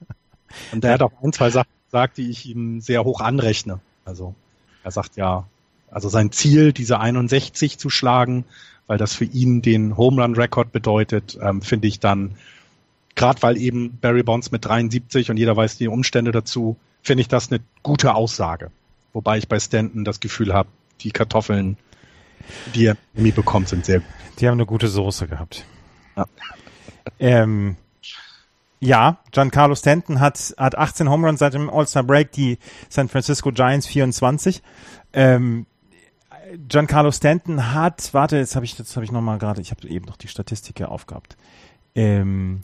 Und 0.71 0.85
der 0.85 0.93
hat 0.93 1.01
auch 1.01 1.11
ein, 1.21 1.33
zwei 1.33 1.49
Sachen 1.49 1.67
gesagt, 1.87 2.17
die 2.17 2.29
ich 2.29 2.45
ihm 2.45 2.79
sehr 2.79 3.03
hoch 3.03 3.19
anrechne. 3.19 3.81
Also 4.05 4.35
er 4.85 4.91
sagt 4.91 5.17
ja, 5.17 5.45
also 5.91 6.09
sein 6.09 6.31
Ziel, 6.31 6.73
diese 6.73 6.99
61 6.99 7.77
zu 7.77 7.89
schlagen, 7.89 8.45
weil 8.87 8.97
das 8.97 9.13
für 9.13 9.25
ihn 9.25 9.61
den 9.61 9.97
Home 9.97 10.21
Run 10.21 10.35
Rekord 10.35 10.71
bedeutet, 10.71 11.37
ähm, 11.41 11.61
finde 11.61 11.87
ich 11.87 11.99
dann, 11.99 12.35
gerade 13.15 13.41
weil 13.41 13.57
eben 13.57 13.97
Barry 13.99 14.23
Bonds 14.23 14.51
mit 14.51 14.65
73 14.65 15.31
und 15.31 15.37
jeder 15.37 15.55
weiß 15.55 15.77
die 15.77 15.87
Umstände 15.87 16.31
dazu, 16.31 16.77
finde 17.01 17.21
ich 17.21 17.27
das 17.27 17.51
eine 17.51 17.61
gute 17.83 18.15
Aussage. 18.15 18.71
Wobei 19.13 19.37
ich 19.37 19.47
bei 19.47 19.59
Stanton 19.59 20.03
das 20.03 20.19
Gefühl 20.19 20.53
habe, 20.53 20.69
die 21.01 21.11
Kartoffeln, 21.11 21.77
die 22.73 22.85
er 22.85 22.97
irgendwie 23.13 23.31
bekommt, 23.31 23.69
sind 23.69 23.85
sehr 23.85 23.99
gut. 23.99 24.09
Die 24.39 24.47
haben 24.47 24.55
eine 24.55 24.65
gute 24.65 24.87
Soße 24.87 25.27
gehabt. 25.27 25.65
Ja. 26.17 26.25
Ähm, 27.19 27.77
ja, 28.79 29.17
Giancarlo 29.31 29.75
Stanton 29.75 30.19
hat, 30.19 30.53
hat 30.57 30.77
18 30.77 31.09
Home 31.09 31.27
Runs 31.27 31.39
seit 31.39 31.53
dem 31.53 31.69
All-Star 31.69 32.03
Break, 32.03 32.31
die 32.33 32.57
San 32.89 33.07
Francisco 33.07 33.51
Giants 33.51 33.87
24. 33.87 34.61
Ähm, 35.13 35.65
Giancarlo 36.67 37.11
Stanton 37.11 37.73
hat, 37.73 38.13
warte, 38.13 38.37
jetzt 38.37 38.55
habe 38.55 38.65
ich, 38.65 38.77
jetzt 38.77 38.95
habe 38.95 39.05
ich 39.05 39.11
noch 39.11 39.21
mal 39.21 39.37
gerade, 39.37 39.61
ich 39.61 39.71
habe 39.71 39.87
eben 39.87 40.05
noch 40.05 40.17
die 40.17 40.27
Statistik 40.27 40.77
hier 40.77 40.89
aufgehabt. 40.89 41.37
Ähm, 41.95 42.63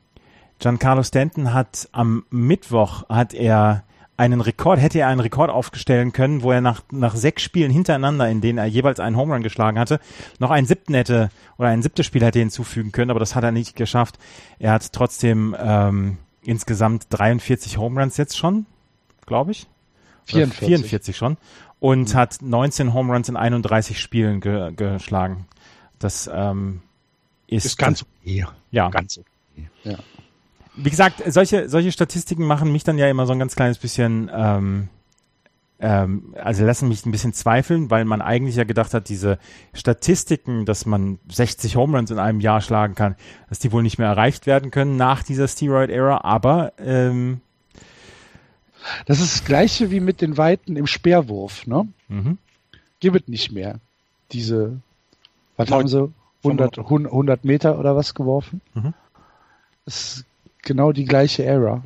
Giancarlo 0.60 1.04
Stanton 1.04 1.54
hat 1.54 1.90
am 1.92 2.26
Mittwoch 2.30 3.08
hat 3.10 3.34
er 3.34 3.84
einen 4.18 4.42
Rekord, 4.42 4.80
hätte 4.80 5.00
er 5.00 5.08
einen 5.08 5.20
Rekord 5.20 5.50
aufstellen 5.50 6.14
können, 6.14 6.44
wo 6.44 6.52
er 6.52 6.62
nach, 6.62 6.84
nach 6.92 7.16
sechs 7.16 7.42
Spielen 7.42 7.72
hintereinander, 7.72 8.30
in 8.30 8.40
denen 8.40 8.60
er 8.60 8.66
jeweils 8.66 9.00
einen 9.00 9.18
Home 9.18 9.34
Run 9.34 9.42
geschlagen 9.42 9.80
hatte, 9.80 10.00
noch 10.38 10.52
einen 10.52 10.68
siebten 10.68 10.94
hätte 10.94 11.32
oder 11.58 11.70
ein 11.70 11.82
siebtes 11.82 12.06
Spiel 12.06 12.24
hätte 12.24 12.38
hinzufügen 12.38 12.92
können, 12.92 13.10
aber 13.10 13.20
das 13.20 13.34
hat 13.34 13.44
er 13.44 13.52
nicht 13.52 13.76
geschafft. 13.76 14.20
Er 14.60 14.74
hat 14.74 14.94
trotzdem 14.94 15.56
ähm, 15.60 16.18
insgesamt 16.44 17.08
43 17.10 17.78
Home 17.78 18.00
Runs 18.00 18.18
jetzt 18.18 18.38
schon, 18.38 18.68
glaube 19.26 19.52
ich. 19.52 19.68
44. 20.26 20.68
44 20.68 21.18
schon. 21.18 21.38
Und 21.82 22.14
mhm. 22.14 22.18
hat 22.18 22.42
19 22.42 22.94
Home 22.94 23.12
Runs 23.12 23.28
in 23.28 23.36
31 23.36 24.00
Spielen 24.00 24.40
ge 24.40 24.72
geschlagen. 24.74 25.48
Das 26.00 26.30
ähm, 26.34 26.82
ist, 27.48 27.66
ist 27.66 27.78
ganz 27.78 28.04
okay. 28.04 28.46
Ja. 28.70 28.90
Ganz 28.90 29.18
okay. 29.18 29.70
Ja 29.84 29.98
wie 30.76 30.90
gesagt, 30.90 31.22
solche, 31.28 31.70
solche 31.70 31.92
Statistiken 31.92 32.46
machen 32.46 32.72
mich 32.72 32.84
dann 32.84 32.98
ja 32.98 33.10
immer 33.10 33.26
so 33.26 33.34
ein 33.34 33.40
ganz 33.40 33.56
kleines 33.56 33.78
bisschen, 33.78 34.32
ähm, 34.34 34.90
ähm, 35.80 36.34
also 36.42 36.66
lassen 36.66 36.88
mich 36.88 37.06
ein 37.06 37.12
bisschen 37.12 37.34
zweifeln, 37.34 37.90
weil 37.90 38.06
man 38.06 38.22
eigentlich 38.22 38.56
ja 38.56 38.64
gedacht 38.64 38.94
hat, 38.94 39.10
diese 39.10 39.38
Statistiken, 39.74 40.66
dass 40.66 40.86
man 40.86 41.20
60 41.30 41.76
Home 41.76 41.98
Runs 41.98 42.12
in 42.12 42.20
einem 42.20 42.40
Jahr 42.40 42.62
schlagen 42.62 42.96
kann, 42.96 43.16
dass 43.50 43.60
die 43.60 43.72
wohl 43.72 43.84
nicht 43.84 43.98
mehr 43.98 44.08
erreicht 44.08 44.46
werden 44.46 44.72
können 44.72 44.96
nach 44.96 45.24
dieser 45.24 45.48
Steroid-Ära, 45.48 46.22
aber 46.24 46.74
ähm, 46.78 47.42
das 49.06 49.20
ist 49.20 49.34
das 49.34 49.46
gleiche 49.46 49.92
wie 49.92 50.00
mit 50.00 50.22
den 50.22 50.38
Weiten 50.38 50.76
im 50.76 50.88
Speerwurf, 50.88 51.68
ne? 51.68 51.88
Mhm. 52.08 52.38
Gibt 53.00 53.28
nicht 53.28 53.52
mehr. 53.52 53.80
Diese, 54.32 54.80
was 55.58 55.72
haben 55.72 55.88
sie? 55.88 56.12
100, 56.44 56.80
100 56.80 57.46
Meter 57.46 57.78
oder 57.78 57.96
was 57.96 58.16
geworfen? 58.16 58.62
Mhm. 58.74 58.94
Das 59.86 60.26
genau 60.62 60.92
die 60.92 61.06
gleiche 61.06 61.44
Era. 61.44 61.84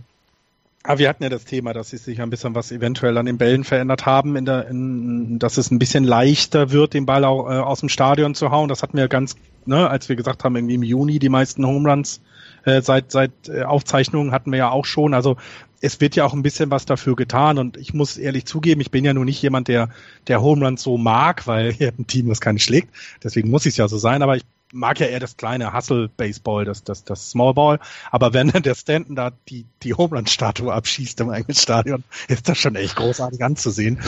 Aber 0.87 0.99
wir 0.99 1.09
hatten 1.09 1.23
ja 1.23 1.29
das 1.29 1.45
Thema, 1.45 1.73
dass 1.73 1.89
sie 1.89 1.97
sich 1.97 2.21
ein 2.21 2.29
bisschen 2.29 2.53
was 2.53 2.71
eventuell 2.71 3.17
an 3.17 3.25
den 3.25 3.39
Bällen 3.39 3.63
verändert 3.63 4.05
haben, 4.05 4.35
in 4.35 4.45
der, 4.45 4.67
in, 4.67 5.39
dass 5.39 5.57
es 5.57 5.71
ein 5.71 5.79
bisschen 5.79 6.03
leichter 6.03 6.71
wird, 6.71 6.93
den 6.93 7.07
Ball 7.07 7.25
auch, 7.25 7.49
äh, 7.49 7.57
aus 7.57 7.79
dem 7.79 7.89
Stadion 7.89 8.35
zu 8.35 8.51
hauen. 8.51 8.69
Das 8.69 8.83
hatten 8.83 8.95
wir 8.95 9.07
ganz, 9.07 9.35
ne, 9.65 9.89
als 9.89 10.09
wir 10.09 10.15
gesagt 10.15 10.43
haben, 10.43 10.55
irgendwie 10.55 10.75
im 10.75 10.83
Juni 10.83 11.17
die 11.17 11.29
meisten 11.29 11.65
Home 11.65 11.89
Runs 11.89 12.21
äh, 12.65 12.83
seit 12.83 13.11
seit 13.11 13.31
äh, 13.47 13.63
Aufzeichnungen 13.63 14.31
hatten 14.31 14.51
wir 14.51 14.59
ja 14.59 14.69
auch 14.69 14.85
schon. 14.85 15.15
Also 15.15 15.37
es 15.81 16.01
wird 16.01 16.15
ja 16.15 16.23
auch 16.23 16.33
ein 16.33 16.43
bisschen 16.43 16.69
was 16.69 16.85
dafür 16.85 17.15
getan 17.15 17.57
und 17.57 17.77
ich 17.77 17.95
muss 17.95 18.17
ehrlich 18.17 18.45
zugeben, 18.45 18.81
ich 18.81 18.91
bin 18.91 19.05
ja 19.05 19.13
nur 19.13 19.25
nicht 19.25 19.41
jemand, 19.41 19.67
der 19.67 19.89
der 20.27 20.41
Home 20.43 20.65
Runs 20.65 20.83
so 20.83 20.97
mag, 20.99 21.47
weil 21.47 21.73
er 21.79 21.93
ein 21.97 22.05
Team, 22.05 22.29
das 22.29 22.41
keine 22.41 22.59
schlägt. 22.59 22.89
Deswegen 23.23 23.49
muss 23.49 23.65
es 23.65 23.77
ja 23.77 23.87
so 23.87 23.97
sein. 23.97 24.21
Aber 24.21 24.35
ich 24.35 24.43
mag 24.73 24.99
ja 24.99 25.07
eher 25.07 25.19
das 25.19 25.37
kleine 25.37 25.73
Hustle-Baseball, 25.73 26.65
das, 26.65 26.83
das, 26.83 27.03
das 27.03 27.31
Smallball. 27.31 27.79
Aber 28.11 28.33
wenn 28.33 28.47
der 28.63 28.75
Stanton 28.75 29.15
da 29.15 29.31
die, 29.49 29.65
die 29.83 29.93
Home 29.93 30.15
Run-Statue 30.15 30.71
abschießt 30.71 31.21
im 31.21 31.29
eigenen 31.29 31.55
Stadion, 31.55 32.03
ist 32.27 32.49
das 32.49 32.57
schon 32.57 32.75
echt 32.75 32.95
großartig 32.95 33.43
anzusehen. 33.43 33.99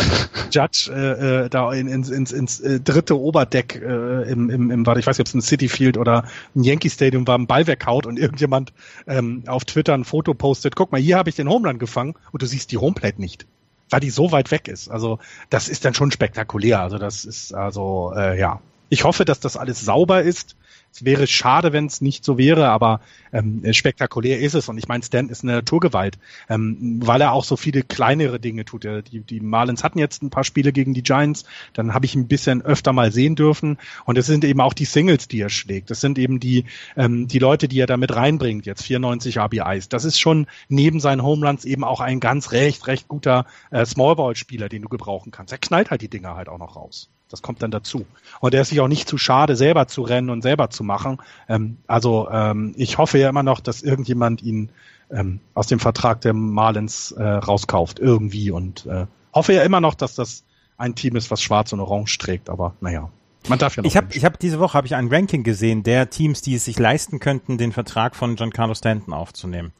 Judge 0.51 0.91
äh, 0.93 1.45
äh, 1.45 1.49
da 1.49 1.71
in, 1.73 1.87
ins, 1.87 2.09
ins, 2.09 2.31
ins 2.31 2.59
äh, 2.59 2.79
dritte 2.79 3.19
Oberdeck 3.19 3.75
äh, 3.75 4.29
im, 4.29 4.49
im, 4.49 4.71
im, 4.71 4.81
ich 4.81 5.07
weiß 5.07 5.17
nicht, 5.17 5.19
ob 5.19 5.27
es 5.27 5.33
ein 5.33 5.41
City 5.41 5.69
Field 5.69 5.97
oder 5.97 6.25
ein 6.55 6.63
Yankee 6.63 6.89
Stadium 6.89 7.27
war, 7.27 7.35
einen 7.35 7.47
Ball 7.47 7.67
weghaut 7.67 8.05
und 8.05 8.17
irgendjemand 8.17 8.73
ähm, 9.07 9.43
auf 9.47 9.65
Twitter 9.65 9.93
ein 9.93 10.03
Foto 10.03 10.33
postet, 10.33 10.75
guck 10.75 10.91
mal, 10.91 11.01
hier 11.01 11.17
habe 11.17 11.29
ich 11.29 11.35
den 11.35 11.49
Home 11.49 11.67
Run 11.67 11.79
gefangen 11.79 12.15
und 12.31 12.41
du 12.41 12.45
siehst 12.45 12.71
die 12.71 12.77
Homeplate 12.77 13.21
nicht 13.21 13.45
weil 13.89 14.01
die 14.01 14.09
so 14.09 14.33
weit 14.33 14.51
weg 14.51 14.67
ist. 14.67 14.89
Also 14.89 15.19
das 15.49 15.69
ist 15.69 15.85
dann 15.85 15.93
schon 15.93 16.11
spektakulär. 16.11 16.81
Also 16.81 16.97
das 16.97 17.23
ist 17.23 17.53
also 17.53 18.11
äh, 18.17 18.37
ja 18.37 18.59
ich 18.89 19.03
hoffe, 19.03 19.25
dass 19.25 19.39
das 19.39 19.57
alles 19.57 19.81
sauber 19.81 20.21
ist. 20.21 20.55
Es 20.93 21.05
wäre 21.05 21.27
schade, 21.27 21.73
wenn 21.73 21.85
es 21.85 22.01
nicht 22.01 22.23
so 22.23 22.37
wäre, 22.37 22.69
aber 22.69 23.01
ähm, 23.31 23.61
spektakulär 23.71 24.39
ist 24.39 24.55
es. 24.55 24.69
Und 24.69 24.77
ich 24.77 24.87
meine, 24.87 25.03
Stan 25.03 25.29
ist 25.29 25.43
eine 25.43 25.53
Naturgewalt, 25.53 26.17
ähm, 26.49 26.99
weil 27.03 27.21
er 27.21 27.33
auch 27.33 27.43
so 27.43 27.57
viele 27.57 27.83
kleinere 27.83 28.39
Dinge 28.39 28.65
tut. 28.65 28.85
Die, 28.85 29.19
die 29.19 29.39
Marlins 29.39 29.83
hatten 29.83 29.99
jetzt 29.99 30.23
ein 30.23 30.29
paar 30.29 30.43
Spiele 30.43 30.71
gegen 30.71 30.93
die 30.93 31.03
Giants, 31.03 31.43
dann 31.73 31.93
habe 31.93 32.05
ich 32.05 32.15
ein 32.15 32.27
bisschen 32.27 32.61
öfter 32.61 32.93
mal 32.93 33.11
sehen 33.11 33.35
dürfen. 33.35 33.77
Und 34.05 34.17
es 34.17 34.25
sind 34.25 34.43
eben 34.43 34.61
auch 34.61 34.73
die 34.73 34.85
Singles, 34.85 35.27
die 35.27 35.41
er 35.41 35.49
schlägt. 35.49 35.91
Das 35.91 36.01
sind 36.01 36.17
eben 36.17 36.39
die, 36.39 36.65
ähm, 36.95 37.27
die 37.27 37.39
Leute, 37.39 37.67
die 37.67 37.79
er 37.79 37.87
damit 37.87 38.15
reinbringt, 38.15 38.65
jetzt 38.65 38.83
94 38.83 39.37
RBIs. 39.37 39.89
Das 39.89 40.05
ist 40.05 40.19
schon 40.19 40.47
neben 40.69 40.99
seinen 40.99 41.21
Homeruns 41.21 41.65
eben 41.65 41.83
auch 41.83 41.99
ein 41.99 42.19
ganz 42.19 42.51
recht, 42.53 42.87
recht 42.87 43.07
guter 43.07 43.45
äh, 43.71 43.85
Smallball-Spieler, 43.85 44.69
den 44.69 44.81
du 44.83 44.89
gebrauchen 44.89 45.31
kannst. 45.31 45.51
Er 45.51 45.59
knallt 45.59 45.91
halt 45.91 46.01
die 46.01 46.09
Dinger 46.09 46.35
halt 46.35 46.49
auch 46.49 46.59
noch 46.59 46.75
raus. 46.75 47.09
Das 47.29 47.41
kommt 47.41 47.61
dann 47.61 47.71
dazu. 47.71 48.05
Und 48.39 48.53
er 48.53 48.61
ist 48.61 48.69
sich 48.69 48.79
auch 48.79 48.87
nicht 48.87 49.07
zu 49.07 49.17
schade, 49.17 49.55
selber 49.55 49.87
zu 49.87 50.01
rennen 50.01 50.29
und 50.29 50.41
selber 50.41 50.69
zu 50.69 50.83
machen. 50.83 51.17
Ähm, 51.49 51.77
also 51.87 52.29
ähm, 52.31 52.73
ich 52.77 52.97
hoffe 52.97 53.17
ja 53.17 53.29
immer 53.29 53.43
noch, 53.43 53.59
dass 53.59 53.81
irgendjemand 53.81 54.41
ihn 54.41 54.69
ähm, 55.11 55.39
aus 55.53 55.67
dem 55.67 55.79
Vertrag 55.79 56.21
der 56.21 56.33
Marlins 56.33 57.11
äh, 57.11 57.23
rauskauft, 57.23 57.99
irgendwie. 57.99 58.51
Und 58.51 58.85
äh, 58.85 59.05
hoffe 59.33 59.53
ja 59.53 59.63
immer 59.63 59.81
noch, 59.81 59.93
dass 59.93 60.15
das 60.15 60.43
ein 60.77 60.95
Team 60.95 61.15
ist, 61.15 61.31
was 61.31 61.41
schwarz 61.41 61.73
und 61.73 61.79
orange 61.79 62.17
trägt. 62.17 62.49
Aber 62.49 62.73
naja. 62.79 63.09
Man 63.47 63.59
darf 63.59 63.75
ja 63.75 63.83
noch 63.83 63.87
ich 63.87 63.95
habe 63.95 64.07
ich 64.11 64.25
hab 64.25 64.39
diese 64.39 64.59
Woche 64.59 64.77
habe 64.77 64.87
ich 64.87 64.95
ein 64.95 65.07
Ranking 65.07 65.43
gesehen 65.43 65.83
der 65.83 66.09
Teams, 66.09 66.41
die 66.41 66.55
es 66.55 66.65
sich 66.65 66.79
leisten 66.79 67.19
könnten, 67.19 67.57
den 67.57 67.71
Vertrag 67.71 68.15
von 68.15 68.35
Giancarlo 68.35 68.73
Stanton 68.73 69.13
aufzunehmen. 69.13 69.71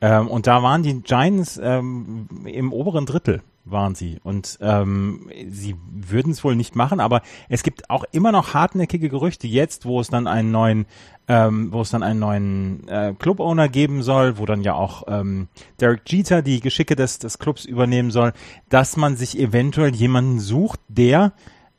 Ähm, 0.00 0.28
und 0.28 0.46
da 0.46 0.62
waren 0.62 0.82
die 0.82 1.00
Giants 1.00 1.58
ähm, 1.62 2.28
im 2.44 2.72
oberen 2.72 3.06
Drittel 3.06 3.42
waren 3.66 3.94
sie. 3.94 4.18
Und 4.22 4.58
ähm, 4.60 5.30
sie 5.48 5.76
würden 5.90 6.32
es 6.32 6.42
wohl 6.44 6.56
nicht 6.56 6.76
machen, 6.76 7.00
aber 7.00 7.22
es 7.48 7.62
gibt 7.62 7.90
auch 7.90 8.04
immer 8.12 8.32
noch 8.32 8.54
hartnäckige 8.54 9.08
Gerüchte 9.08 9.46
jetzt, 9.46 9.84
wo 9.84 10.00
es 10.00 10.08
dann 10.08 10.26
einen 10.26 10.50
neuen, 10.50 10.86
ähm, 11.28 11.72
wo 11.72 11.82
es 11.82 11.90
dann 11.90 12.02
einen 12.02 12.20
neuen 12.20 12.88
äh, 12.88 13.14
Club-Owner 13.18 13.68
geben 13.68 14.02
soll, 14.02 14.38
wo 14.38 14.46
dann 14.46 14.62
ja 14.62 14.74
auch 14.74 15.04
ähm, 15.08 15.48
Derek 15.80 16.02
Jeter 16.06 16.42
die 16.42 16.60
Geschicke 16.60 16.96
des, 16.96 17.18
des 17.18 17.38
Clubs 17.38 17.64
übernehmen 17.64 18.10
soll, 18.10 18.32
dass 18.68 18.96
man 18.96 19.16
sich 19.16 19.38
eventuell 19.38 19.94
jemanden 19.94 20.38
sucht, 20.38 20.80
der 20.88 21.32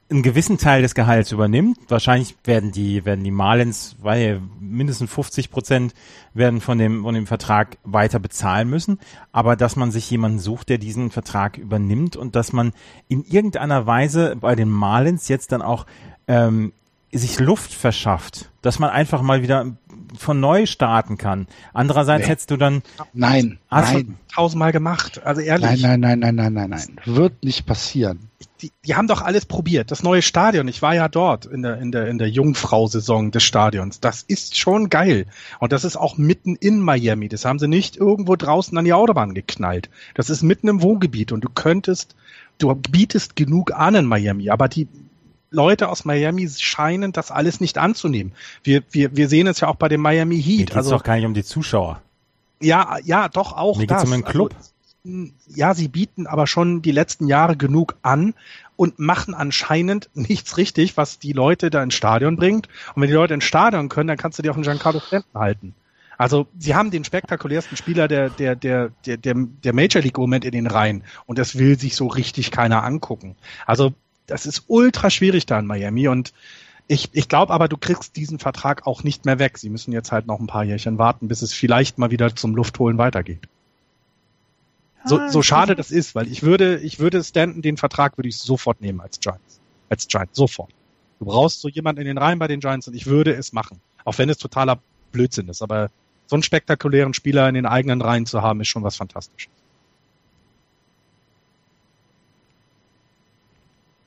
einen 0.10 0.24
gewissen 0.24 0.58
Teil 0.58 0.82
des 0.82 0.96
Gehalts 0.96 1.32
übernimmt. 1.32 1.78
Wahrscheinlich 1.90 2.36
werden 2.46 2.72
die, 2.72 3.04
werden 3.04 3.24
die 3.24 3.32
Marlins, 3.32 3.98
weil 4.02 4.42
mindestens 4.60 5.12
50 5.12 5.52
Prozent 5.52 5.94
werden 6.34 6.62
von 6.62 6.78
dem, 6.78 7.04
von 7.04 7.14
dem 7.14 7.28
Vertrag 7.28 7.78
weiter 7.84 8.20
bezahlen 8.20 8.70
müssen. 8.70 9.00
Aber 9.32 9.56
dass 9.56 9.76
man 9.76 9.92
sich 9.92 10.10
jemanden 10.10 10.40
sucht, 10.40 10.70
der 10.70 10.78
diesen 10.78 11.12
Vertrag 11.12 11.58
übernimmt 11.58 12.16
und 12.16 12.36
dass 12.36 12.54
man 12.54 12.72
in 13.10 13.26
irgendeiner 13.26 13.86
Weise 13.86 14.38
bei 14.40 14.56
den 14.56 14.70
Marlins 14.70 15.28
jetzt 15.28 15.52
dann 15.52 15.62
auch 15.62 15.86
ähm, 16.28 16.72
sich 17.14 17.40
Luft 17.40 17.74
verschafft, 17.74 18.50
dass 18.62 18.80
man 18.80 18.90
einfach 18.90 19.22
mal 19.22 19.42
wieder 19.42 19.78
von 20.18 20.40
neu 20.40 20.66
starten 20.66 21.18
kann. 21.18 21.48
Andererseits 21.74 22.24
nee. 22.24 22.32
hättest 22.32 22.52
du 22.52 22.58
dann 22.58 22.82
nein, 23.14 23.60
nein, 23.70 24.18
tausendmal 24.34 24.72
gemacht. 24.72 25.22
Also 25.24 25.42
ehrlich. 25.42 25.82
Nein, 25.82 26.00
nein, 26.00 26.20
nein, 26.20 26.36
nein, 26.36 26.54
nein, 26.54 26.70
nein, 26.70 26.70
nein. 27.06 27.16
Wird 27.16 27.44
nicht 27.44 27.66
passieren. 27.66 28.30
Die, 28.62 28.72
die 28.86 28.96
haben 28.96 29.08
doch 29.08 29.22
alles 29.22 29.46
probiert. 29.46 29.92
Das 29.92 30.04
neue 30.04 30.22
Stadion. 30.22 30.68
Ich 30.68 30.82
war 30.82 30.96
ja 30.96 31.08
dort 31.08 31.46
in 31.46 31.62
der 31.62 31.78
in 31.80 31.92
der 31.92 32.08
in 32.08 32.18
der 32.18 32.30
Jungfrau-Saison 32.30 33.32
des 33.32 33.44
Stadions. 33.44 34.00
Das 34.00 34.24
ist 34.24 34.58
schon 34.58 34.90
geil. 34.90 35.28
Und 35.60 35.72
das 35.72 35.84
ist 35.84 35.96
auch 35.96 36.18
mitten 36.18 36.56
in 36.56 36.80
Miami. 36.80 37.30
Das 37.30 37.46
haben 37.46 37.60
sie 37.60 37.68
nicht 37.68 37.98
irgendwo 37.98 38.36
draußen 38.36 38.78
an 38.78 38.86
die 38.86 38.94
Autobahn 38.94 39.34
geknallt. 39.34 39.90
Das 40.16 40.30
ist 40.30 40.42
mitten 40.42 40.68
im 40.68 40.82
Wohngebiet 40.82 41.32
und 41.32 41.42
du 41.42 41.50
könntest 41.50 42.16
du 42.58 42.74
bietest 42.74 43.36
genug 43.36 43.72
an 43.72 43.96
in 43.96 44.06
Miami, 44.06 44.50
aber 44.50 44.68
die 44.68 44.88
Leute 45.50 45.90
aus 45.90 46.06
Miami 46.06 46.50
scheinen 46.50 47.12
das 47.12 47.32
alles 47.32 47.62
nicht 47.62 47.78
anzunehmen. 47.78 48.34
Wir, 48.64 48.84
wir, 48.92 49.16
wir 49.16 49.30
sehen 49.30 49.48
es 49.48 49.60
ja 49.62 49.68
auch 49.68 49.76
bei 49.76 49.88
dem 49.88 50.02
Miami 50.02 50.42
Heat. 50.42 50.68
Geht's 50.68 50.76
also 50.76 50.92
doch 50.92 51.04
gar 51.04 51.16
nicht 51.16 51.26
um 51.26 51.34
die 51.34 51.44
Zuschauer. 51.44 52.02
Ja, 52.60 52.98
ja, 53.04 53.30
doch 53.30 53.54
auch 53.54 53.78
Mir 53.78 53.88
das. 53.88 54.00
Geht's 54.00 54.12
um 54.12 54.12
den 54.12 54.26
Club. 54.26 54.54
Also, 54.56 55.32
ja, 55.48 55.74
sie 55.74 55.88
bieten 55.88 56.28
aber 56.28 56.48
schon 56.48 56.82
die 56.82 56.92
letzten 56.92 57.28
Jahre 57.28 57.56
genug 57.56 57.96
an 58.02 58.34
und 58.76 59.00
machen 59.00 59.34
anscheinend 59.34 60.10
nichts 60.16 60.58
richtig, 60.58 60.98
was 60.98 61.20
die 61.20 61.34
Leute 61.34 61.70
da 61.70 61.82
ins 61.82 61.94
Stadion 61.94 62.36
bringt. 62.36 62.68
Und 62.94 63.02
wenn 63.02 63.10
die 63.10 63.16
Leute 63.16 63.34
ins 63.34 63.46
Stadion 63.46 63.90
können, 63.90 64.08
dann 64.08 64.18
kannst 64.18 64.38
du 64.40 64.44
dir 64.44 64.52
auch 64.52 64.56
einen 64.56 64.64
Giancarlo 64.64 65.00
Stanton 65.00 65.40
halten. 65.40 65.76
Also 66.18 66.48
sie 66.58 66.76
haben 66.76 66.90
den 66.90 67.04
spektakulärsten 67.04 67.78
Spieler 67.78 68.08
der, 68.08 68.30
der, 68.30 68.56
der, 68.56 68.90
der, 69.06 69.18
der, 69.18 69.36
der 69.36 69.74
Major 69.74 70.02
League 70.02 70.18
Moment 70.18 70.46
in 70.46 70.52
den 70.52 70.68
Reihen 70.68 71.04
und 71.28 71.38
das 71.38 71.58
will 71.58 71.78
sich 71.78 71.96
so 71.96 72.08
richtig 72.08 72.50
keiner 72.50 72.84
angucken. 72.84 73.36
Also 73.68 73.94
das 74.28 74.46
ist 74.46 74.66
ultra 74.68 75.10
schwierig 75.10 75.46
da 75.46 75.58
in 75.58 75.66
Miami 75.66 76.08
und 76.08 76.34
ich, 76.88 77.10
ich 77.12 77.28
glaube 77.28 77.54
aber, 77.54 77.68
du 77.68 77.76
kriegst 77.76 78.16
diesen 78.16 78.40
Vertrag 78.40 78.88
auch 78.88 79.04
nicht 79.04 79.26
mehr 79.26 79.40
weg. 79.40 79.58
Sie 79.58 79.70
müssen 79.70 79.92
jetzt 79.92 80.14
halt 80.14 80.26
noch 80.26 80.40
ein 80.40 80.48
paar 80.48 80.64
Jährchen 80.64 80.98
warten, 80.98 81.28
bis 81.28 81.42
es 81.42 81.52
vielleicht 81.52 81.98
mal 81.98 82.12
wieder 82.12 82.34
zum 82.34 82.56
Luftholen 82.56 82.98
weitergeht. 82.98 83.42
So, 85.04 85.20
ah, 85.20 85.30
so 85.30 85.42
schade 85.42 85.76
das 85.76 85.92
ist, 85.92 86.16
weil 86.16 86.28
ich 86.32 86.44
würde, 86.44 86.80
ich 86.80 87.00
würde 87.00 87.24
Stanton 87.24 87.62
den 87.62 87.78
Vertrag 87.78 88.18
würde 88.18 88.30
ich 88.30 88.38
sofort 88.38 88.82
nehmen 88.82 89.02
als 89.02 89.20
Giants. 89.20 89.60
Als 89.90 90.08
Giants, 90.08 90.38
sofort. 90.38 90.72
Du 91.20 91.26
brauchst 91.26 91.60
so 91.60 91.68
jemanden 91.68 92.02
in 92.02 92.08
den 92.08 92.18
Reihen 92.18 92.40
bei 92.40 92.48
den 92.48 92.62
Giants 92.62 92.88
und 92.88 92.94
ich 92.94 93.06
würde 93.06 93.34
es 93.34 93.52
machen. 93.52 93.82
Auch 94.06 94.18
wenn 94.18 94.30
es 94.30 94.38
totaler 94.38 94.80
Blödsinn 95.12 95.50
ist. 95.50 95.62
Aber 95.62 95.90
so 96.28 96.36
einen 96.36 96.44
spektakulären 96.44 97.14
Spieler 97.14 97.50
in 97.50 97.56
den 97.56 97.66
eigenen 97.66 98.02
Reihen 98.02 98.26
zu 98.26 98.42
haben, 98.42 98.62
ist 98.62 98.68
schon 98.70 98.84
was 98.84 98.96
Fantastisches. 98.96 99.52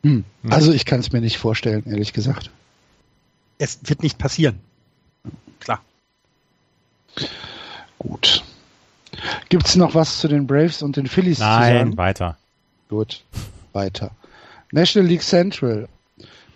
Hm. 0.02 0.24
Also 0.48 0.72
ich 0.72 0.84
kann 0.84 1.00
es 1.00 1.12
mir 1.12 1.20
nicht 1.20 1.38
vorstellen, 1.38 1.84
ehrlich 1.86 2.12
gesagt. 2.12 2.50
Es 3.58 3.78
wird 3.84 4.02
nicht 4.02 4.18
passieren. 4.18 4.58
Klar. 5.60 5.82
Gut. 7.98 8.42
Gibt's 9.50 9.76
noch 9.76 9.94
was 9.94 10.20
zu 10.20 10.28
den 10.28 10.46
Braves 10.46 10.82
und 10.82 10.96
den 10.96 11.06
Phillies 11.06 11.38
zu 11.38 11.44
Nein, 11.44 11.76
sagen? 11.76 11.96
weiter. 11.98 12.38
Gut, 12.88 13.22
weiter. 13.72 14.12
National 14.72 15.08
League 15.08 15.22
Central. 15.22 15.88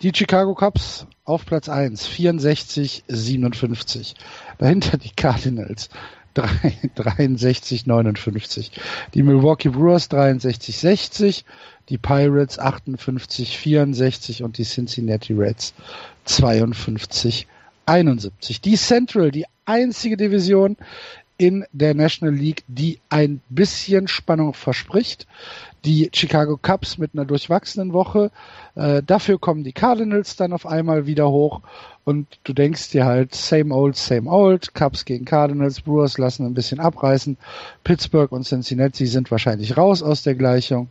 Die 0.01 0.11
Chicago 0.13 0.55
Cubs 0.55 1.05
auf 1.23 1.45
Platz 1.45 1.69
1, 1.69 2.05
64, 2.07 3.03
57. 3.07 4.15
Dahinter 4.57 4.97
die 4.97 5.11
Cardinals, 5.11 5.89
3, 5.89 5.95
63, 6.35 7.85
59. 7.85 8.71
Die 9.13 9.23
Milwaukee 9.23 9.69
Brewers 9.69 10.09
63, 10.09 10.77
60. 10.77 11.45
Die 11.89 11.97
Pirates 11.97 12.57
58, 12.59 13.57
64 13.57 14.43
und 14.43 14.57
die 14.57 14.63
Cincinnati 14.63 15.33
Reds 15.33 15.73
52, 16.25 17.47
71. 17.85 18.61
Die 18.61 18.75
Central, 18.75 19.31
die 19.31 19.45
einzige 19.65 20.17
Division 20.17 20.77
in 21.37 21.65
der 21.73 21.93
National 21.93 22.33
League, 22.33 22.63
die 22.67 22.99
ein 23.09 23.41
bisschen 23.49 24.07
Spannung 24.07 24.53
verspricht. 24.53 25.27
Die 25.83 26.09
Chicago 26.13 26.57
Cubs 26.57 26.97
mit 26.97 27.11
einer 27.13 27.25
durchwachsenen 27.25 27.93
Woche. 27.93 28.31
Äh, 28.75 29.03
dafür 29.03 29.39
kommen 29.39 29.63
die 29.63 29.73
Cardinals 29.73 30.35
dann 30.35 30.53
auf 30.53 30.65
einmal 30.65 31.05
wieder 31.05 31.29
hoch 31.29 31.61
und 32.05 32.27
du 32.43 32.53
denkst 32.53 32.91
dir 32.91 33.05
halt, 33.05 33.35
same 33.35 33.73
old, 33.73 33.95
same 33.95 34.29
old. 34.29 34.73
Cubs 34.73 35.05
gegen 35.05 35.25
Cardinals, 35.25 35.81
Brewers 35.81 36.17
lassen 36.17 36.45
ein 36.45 36.53
bisschen 36.53 36.79
abreißen. 36.79 37.37
Pittsburgh 37.83 38.31
und 38.31 38.43
Cincinnati 38.43 39.07
sind 39.07 39.31
wahrscheinlich 39.31 39.75
raus 39.75 40.03
aus 40.03 40.23
der 40.23 40.35
Gleichung. 40.35 40.89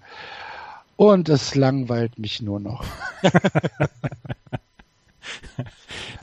Und 0.97 1.29
es 1.29 1.55
langweilt 1.55 2.19
mich 2.19 2.43
nur 2.43 2.61
noch. 2.61 2.85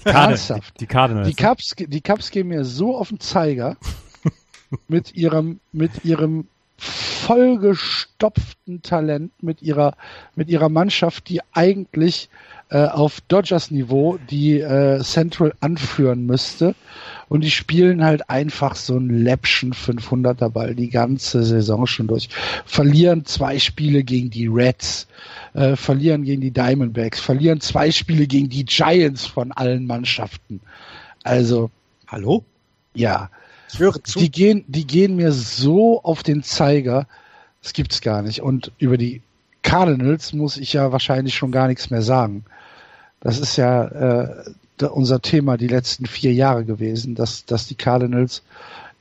Die, 0.06 0.10
Ernsthaft. 0.10 0.80
die 0.80 0.88
Cardinals. 0.88 1.28
Die 1.28 1.36
Cubs, 1.36 1.76
die 1.78 2.02
Cubs 2.02 2.32
gehen 2.32 2.48
mir 2.48 2.66
so 2.66 2.98
auf 2.98 3.10
den 3.10 3.20
Zeiger 3.20 3.78
mit 4.88 5.16
ihrem, 5.16 5.60
mit 5.72 6.06
ihrem 6.06 6.48
vollgestopften 6.78 8.82
Talent, 8.82 9.32
mit 9.42 9.62
ihrer, 9.62 9.96
mit 10.36 10.50
ihrer 10.50 10.70
Mannschaft, 10.70 11.30
die 11.30 11.42
eigentlich 11.54 12.30
äh, 12.70 12.86
auf 12.86 13.22
Dodgers 13.28 13.70
Niveau 13.70 14.18
die 14.30 14.60
äh, 14.60 15.00
Central 15.04 15.54
anführen 15.60 16.26
müsste. 16.26 16.74
Und 17.30 17.44
die 17.44 17.52
spielen 17.52 18.04
halt 18.04 18.30
einfach 18.30 18.76
so 18.76 18.96
einen 18.96 19.24
läppschen 19.24 19.74
500er 19.74 20.50
Ball 20.50 20.74
die 20.74 20.90
ganze 20.90 21.44
Saison 21.44 21.86
schon 21.86 22.08
durch. 22.08 22.30
Verlieren 22.66 23.26
zwei 23.26 23.60
Spiele 23.60 24.04
gegen 24.04 24.32
die 24.32 24.48
Reds, 24.48 25.08
äh, 25.54 25.76
verlieren 25.76 26.24
gegen 26.24 26.42
die 26.42 26.52
Diamondbacks, 26.52 27.20
verlieren 27.20 27.62
zwei 27.62 27.92
Spiele 27.92 28.26
gegen 28.26 28.50
die 28.50 28.66
Giants 28.66 29.26
von 29.26 29.52
allen 29.52 29.86
Mannschaften. 29.86 30.62
Also, 31.24 31.70
Hallo? 32.08 32.44
ja, 32.94 33.30
Ich 33.74 34.04
zu. 34.04 34.20
die 34.20 34.32
gehen, 34.32 34.64
die 34.68 34.86
gehen 34.86 35.16
mir 35.16 35.32
so 35.32 36.02
auf 36.04 36.24
den 36.24 36.44
Zeiger, 36.44 37.08
das 37.62 37.74
gibt's 37.74 38.02
gar 38.02 38.22
nicht. 38.22 38.42
Und 38.42 38.72
über 38.78 38.98
die 38.98 39.22
Cardinals 39.64 40.34
muss 40.34 40.58
ich 40.58 40.74
ja 40.74 40.92
wahrscheinlich 40.92 41.36
schon 41.36 41.52
gar 41.52 41.68
nichts 41.68 41.90
mehr 41.90 42.02
sagen. 42.02 42.44
Das 43.20 43.40
ist 43.40 43.56
ja 43.58 43.86
äh, 43.86 44.44
unser 44.92 45.22
Thema 45.22 45.58
die 45.58 45.68
letzten 45.68 46.08
vier 46.08 46.34
Jahre 46.34 46.66
gewesen, 46.66 47.14
dass, 47.16 47.46
dass 47.46 47.68
die 47.68 47.76
Cardinals 47.76 48.42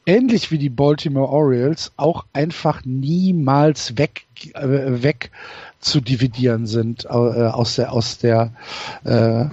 ähnlich 0.06 0.50
wie 0.50 0.58
die 0.58 0.68
Baltimore 0.68 1.28
Orioles 1.28 1.92
auch 1.96 2.24
einfach 2.32 2.84
niemals 2.84 3.96
weg, 3.96 4.26
äh, 4.54 5.02
weg 5.02 5.30
zu 5.80 6.00
dividieren 6.00 6.66
sind 6.66 7.04
äh, 7.04 7.08
aus 7.08 7.76
der 7.76 7.92
aus 7.92 8.18
der 8.18 8.52
äh, 9.04 9.46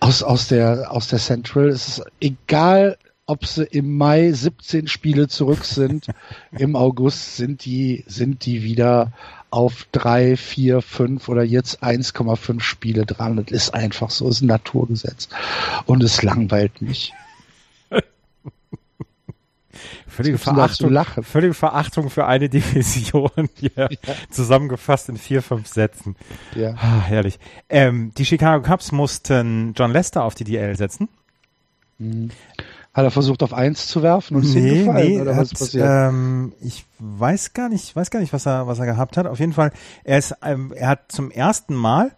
aus, 0.00 0.22
aus 0.22 0.48
der 0.48 0.90
aus 0.90 1.08
der 1.08 1.18
Central. 1.18 1.68
Es 1.68 1.88
ist 1.88 2.02
egal, 2.20 2.96
ob 3.28 3.46
sie 3.46 3.64
im 3.64 3.96
Mai 3.96 4.32
17 4.32 4.88
Spiele 4.88 5.28
zurück 5.28 5.64
sind, 5.64 6.06
im 6.50 6.74
August 6.74 7.36
sind 7.36 7.64
die 7.64 8.04
sind 8.06 8.46
die 8.46 8.62
wieder 8.62 9.12
auf 9.50 9.86
drei, 9.92 10.36
vier, 10.36 10.82
fünf 10.82 11.28
oder 11.28 11.42
jetzt 11.42 11.82
1,5 11.82 12.60
Spiele 12.60 13.06
dran. 13.06 13.36
Das 13.36 13.50
ist 13.50 13.74
einfach 13.74 14.10
so, 14.10 14.28
ist 14.28 14.42
ein 14.42 14.46
Naturgesetz. 14.46 15.28
Und 15.86 16.02
es 16.02 16.22
langweilt 16.22 16.82
mich. 16.82 17.12
Völlige 20.06 20.38
Verachtung, 20.38 20.98
völlige 21.22 21.54
Verachtung 21.54 22.10
für 22.10 22.26
eine 22.26 22.48
Division 22.50 23.30
hier 23.54 23.88
zusammengefasst 24.30 25.08
in 25.08 25.16
vier, 25.16 25.42
fünf 25.42 25.68
Sätzen. 25.68 26.16
Ja. 26.54 26.74
Ah, 26.74 27.00
herrlich. 27.00 27.38
Ähm, 27.68 28.12
die 28.16 28.24
Chicago 28.24 28.66
Cubs 28.66 28.90
mussten 28.90 29.74
John 29.76 29.92
Lester 29.92 30.24
auf 30.24 30.34
die 30.34 30.44
DL 30.44 30.76
setzen. 30.76 31.08
Hat 32.98 33.04
er 33.04 33.12
versucht 33.12 33.44
auf 33.44 33.54
eins 33.54 33.86
zu 33.86 34.02
werfen 34.02 34.36
und 34.36 34.42
ist 34.42 34.54
hingefallen 34.54 35.20
oder 35.20 35.36
was 35.36 35.52
hat, 35.52 35.58
passiert? 35.60 35.86
ähm, 35.88 36.52
ich 36.60 36.84
weiß 36.98 37.52
gar 37.52 37.68
nicht, 37.68 37.94
weiß 37.94 38.10
gar 38.10 38.18
nicht, 38.18 38.32
was 38.32 38.44
er, 38.44 38.66
was 38.66 38.80
er 38.80 38.86
gehabt 38.86 39.16
hat. 39.16 39.28
Auf 39.28 39.38
jeden 39.38 39.52
Fall, 39.52 39.70
er 40.02 40.18
ist, 40.18 40.34
ähm, 40.42 40.72
er 40.74 40.88
hat 40.88 41.12
zum 41.12 41.30
ersten 41.30 41.76
Mal, 41.76 42.10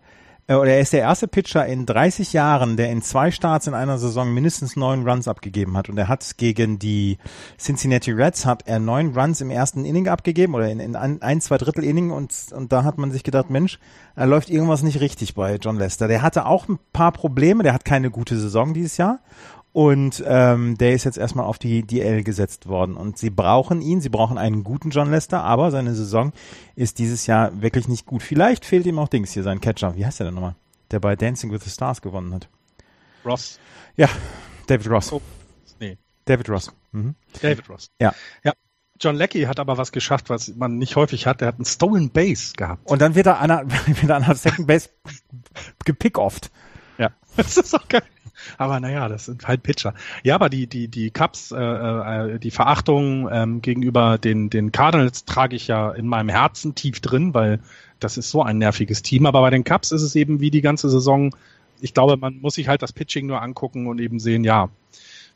äh, 0.47 0.55
oder 0.55 0.71
er 0.71 0.81
ist 0.81 0.95
der 0.95 1.01
erste 1.01 1.29
Pitcher 1.29 1.67
in 1.67 1.85
30 1.85 2.33
Jahren, 2.33 2.79
der 2.79 2.91
in 2.91 3.03
zwei 3.03 3.31
Starts 3.31 3.67
in 3.67 3.75
einer 3.75 3.99
Saison 3.99 4.33
mindestens 4.33 4.75
neun 4.75 5.07
Runs 5.07 5.29
abgegeben 5.29 5.77
hat. 5.77 5.91
Und 5.91 5.99
er 5.99 6.09
hat 6.09 6.39
gegen 6.39 6.79
die 6.79 7.19
Cincinnati 7.59 8.13
Reds 8.13 8.47
hat 8.47 8.67
er 8.67 8.79
neun 8.79 9.15
Runs 9.15 9.43
im 9.43 9.51
ersten 9.51 9.85
Inning 9.85 10.09
abgegeben 10.09 10.55
oder 10.55 10.71
in, 10.71 10.81
in 10.81 10.97
ein, 10.97 11.21
ein, 11.21 11.43
zwei 11.43 11.59
Drittel 11.59 11.85
Inning 11.85 12.11
und, 12.11 12.33
und 12.53 12.73
da 12.73 12.85
hat 12.85 12.97
man 12.97 13.11
sich 13.11 13.23
gedacht, 13.23 13.51
Mensch, 13.51 13.79
da 14.17 14.25
läuft 14.25 14.49
irgendwas 14.49 14.83
nicht 14.83 15.01
richtig 15.01 15.35
bei 15.35 15.57
John 15.57 15.77
Lester. 15.77 16.09
Der 16.09 16.23
hatte 16.23 16.47
auch 16.47 16.69
ein 16.69 16.79
paar 16.95 17.13
Probleme, 17.13 17.65
der 17.65 17.75
hat 17.75 17.85
keine 17.85 18.11
gute 18.11 18.39
Saison 18.39 18.73
dieses 18.73 18.97
Jahr. 18.97 19.21
Und 19.73 20.23
ähm, 20.27 20.77
der 20.79 20.95
ist 20.95 21.05
jetzt 21.05 21.19
erstmal 21.19 21.47
auf 21.47 21.59
die 21.59 21.83
DL 21.83 22.25
gesetzt 22.25 22.67
worden. 22.67 22.97
Und 22.97 23.19
sie 23.19 23.31
brauchen 23.31 23.81
ihn, 23.81 24.01
sie 24.01 24.09
brauchen 24.09 24.37
einen 24.37 24.65
guten 24.65 24.91
John 24.91 25.11
Lester, 25.11 25.43
aber 25.45 25.71
seine 25.71 25.95
Saison 25.95 26.33
ist 26.75 26.99
dieses 26.99 27.27
Jahr 27.27 27.63
wirklich 27.63 27.87
nicht 27.87 28.05
gut. 28.07 28.23
Vielleicht 28.23 28.65
fehlt 28.65 28.87
ihm 28.87 28.99
auch 28.99 29.09
Dings 29.09 29.33
hier, 29.33 29.45
sein 29.45 29.61
Catcher. 29.61 29.95
Wie 29.97 30.05
heißt 30.05 30.19
der 30.19 30.27
denn 30.27 30.35
nochmal? 30.35 30.57
Der 30.91 30.99
bei 30.99 31.15
Dancing 31.15 31.53
with 31.53 31.63
the 31.63 31.71
Stars 31.71 32.03
gewonnen 32.03 32.35
hat. 32.35 32.49
Ross. 33.25 33.61
Ja, 33.97 34.09
David 34.67 34.91
Ross. 34.91 35.13
Oh. 35.13 35.21
Nee, 35.79 35.99
David 36.25 36.49
Ross. 36.49 36.73
Mhm. 36.91 37.15
David 37.41 37.69
Ross. 37.69 37.91
Ja. 38.01 38.13
Ja. 38.43 38.53
John 39.01 39.17
Leckie 39.17 39.47
hat 39.47 39.59
aber 39.59 39.79
was 39.79 39.93
geschafft, 39.93 40.29
was 40.29 40.55
man 40.57 40.77
nicht 40.77 40.95
häufig 40.97 41.27
hat. 41.27 41.41
Der 41.41 41.49
hat 41.49 41.57
einen 41.57 41.65
Stolen 41.65 42.11
Base 42.11 42.53
gehabt. 42.55 42.91
Und 42.91 43.01
dann 43.01 43.15
wird 43.15 43.27
er 43.27 43.39
an 43.39 43.49
der, 43.49 43.65
wird 43.87 44.11
er 44.11 44.17
an 44.17 44.25
der 44.25 44.35
Second 44.35 44.67
Base 44.67 44.91
gepickofft. 45.85 46.51
Ja, 46.99 47.11
das 47.37 47.57
ist 47.57 47.75
auch 47.75 47.89
geil. 47.89 48.03
Aber 48.59 48.81
naja, 48.81 49.09
das 49.09 49.27
sind 49.27 49.47
halt 49.47 49.63
Pitcher. 49.63 49.95
Ja, 50.23 50.35
aber 50.35 50.49
die, 50.49 50.67
die, 50.67 50.89
die 50.89 51.11
Cubs, 51.11 51.53
äh, 51.53 51.57
äh, 51.57 52.39
die 52.39 52.51
Verachtung 52.51 53.29
ähm, 53.31 53.63
gegenüber 53.63 54.19
den, 54.19 54.51
den 54.51 54.73
Cardinals 54.73 55.25
trage 55.25 55.57
ich 55.57 55.69
ja 55.69 55.91
in 55.91 56.07
meinem 56.07 56.29
Herzen 56.29 56.75
tief 56.75 57.01
drin, 57.01 57.35
weil 57.35 57.61
das 57.99 58.17
ist 58.17 58.31
so 58.31 58.43
ein 58.43 58.59
nerviges 58.59 59.03
Team. 59.03 59.27
Aber 59.27 59.41
bei 59.41 59.51
den 59.51 59.65
Cubs 59.65 59.93
ist 59.93 60.03
es 60.03 60.17
eben 60.17 60.41
wie 60.41 60.51
die 60.51 60.63
ganze 60.63 60.89
Saison. 60.91 61.35
Ich 61.81 61.95
glaube, 61.95 62.17
man 62.17 62.41
muss 62.41 62.55
sich 62.55 62.69
halt 62.69 62.83
das 62.83 62.93
Pitching 62.93 63.27
nur 63.27 63.43
angucken 63.43 63.87
und 63.87 64.01
eben 64.01 64.21
sehen, 64.21 64.45
ja, 64.45 64.69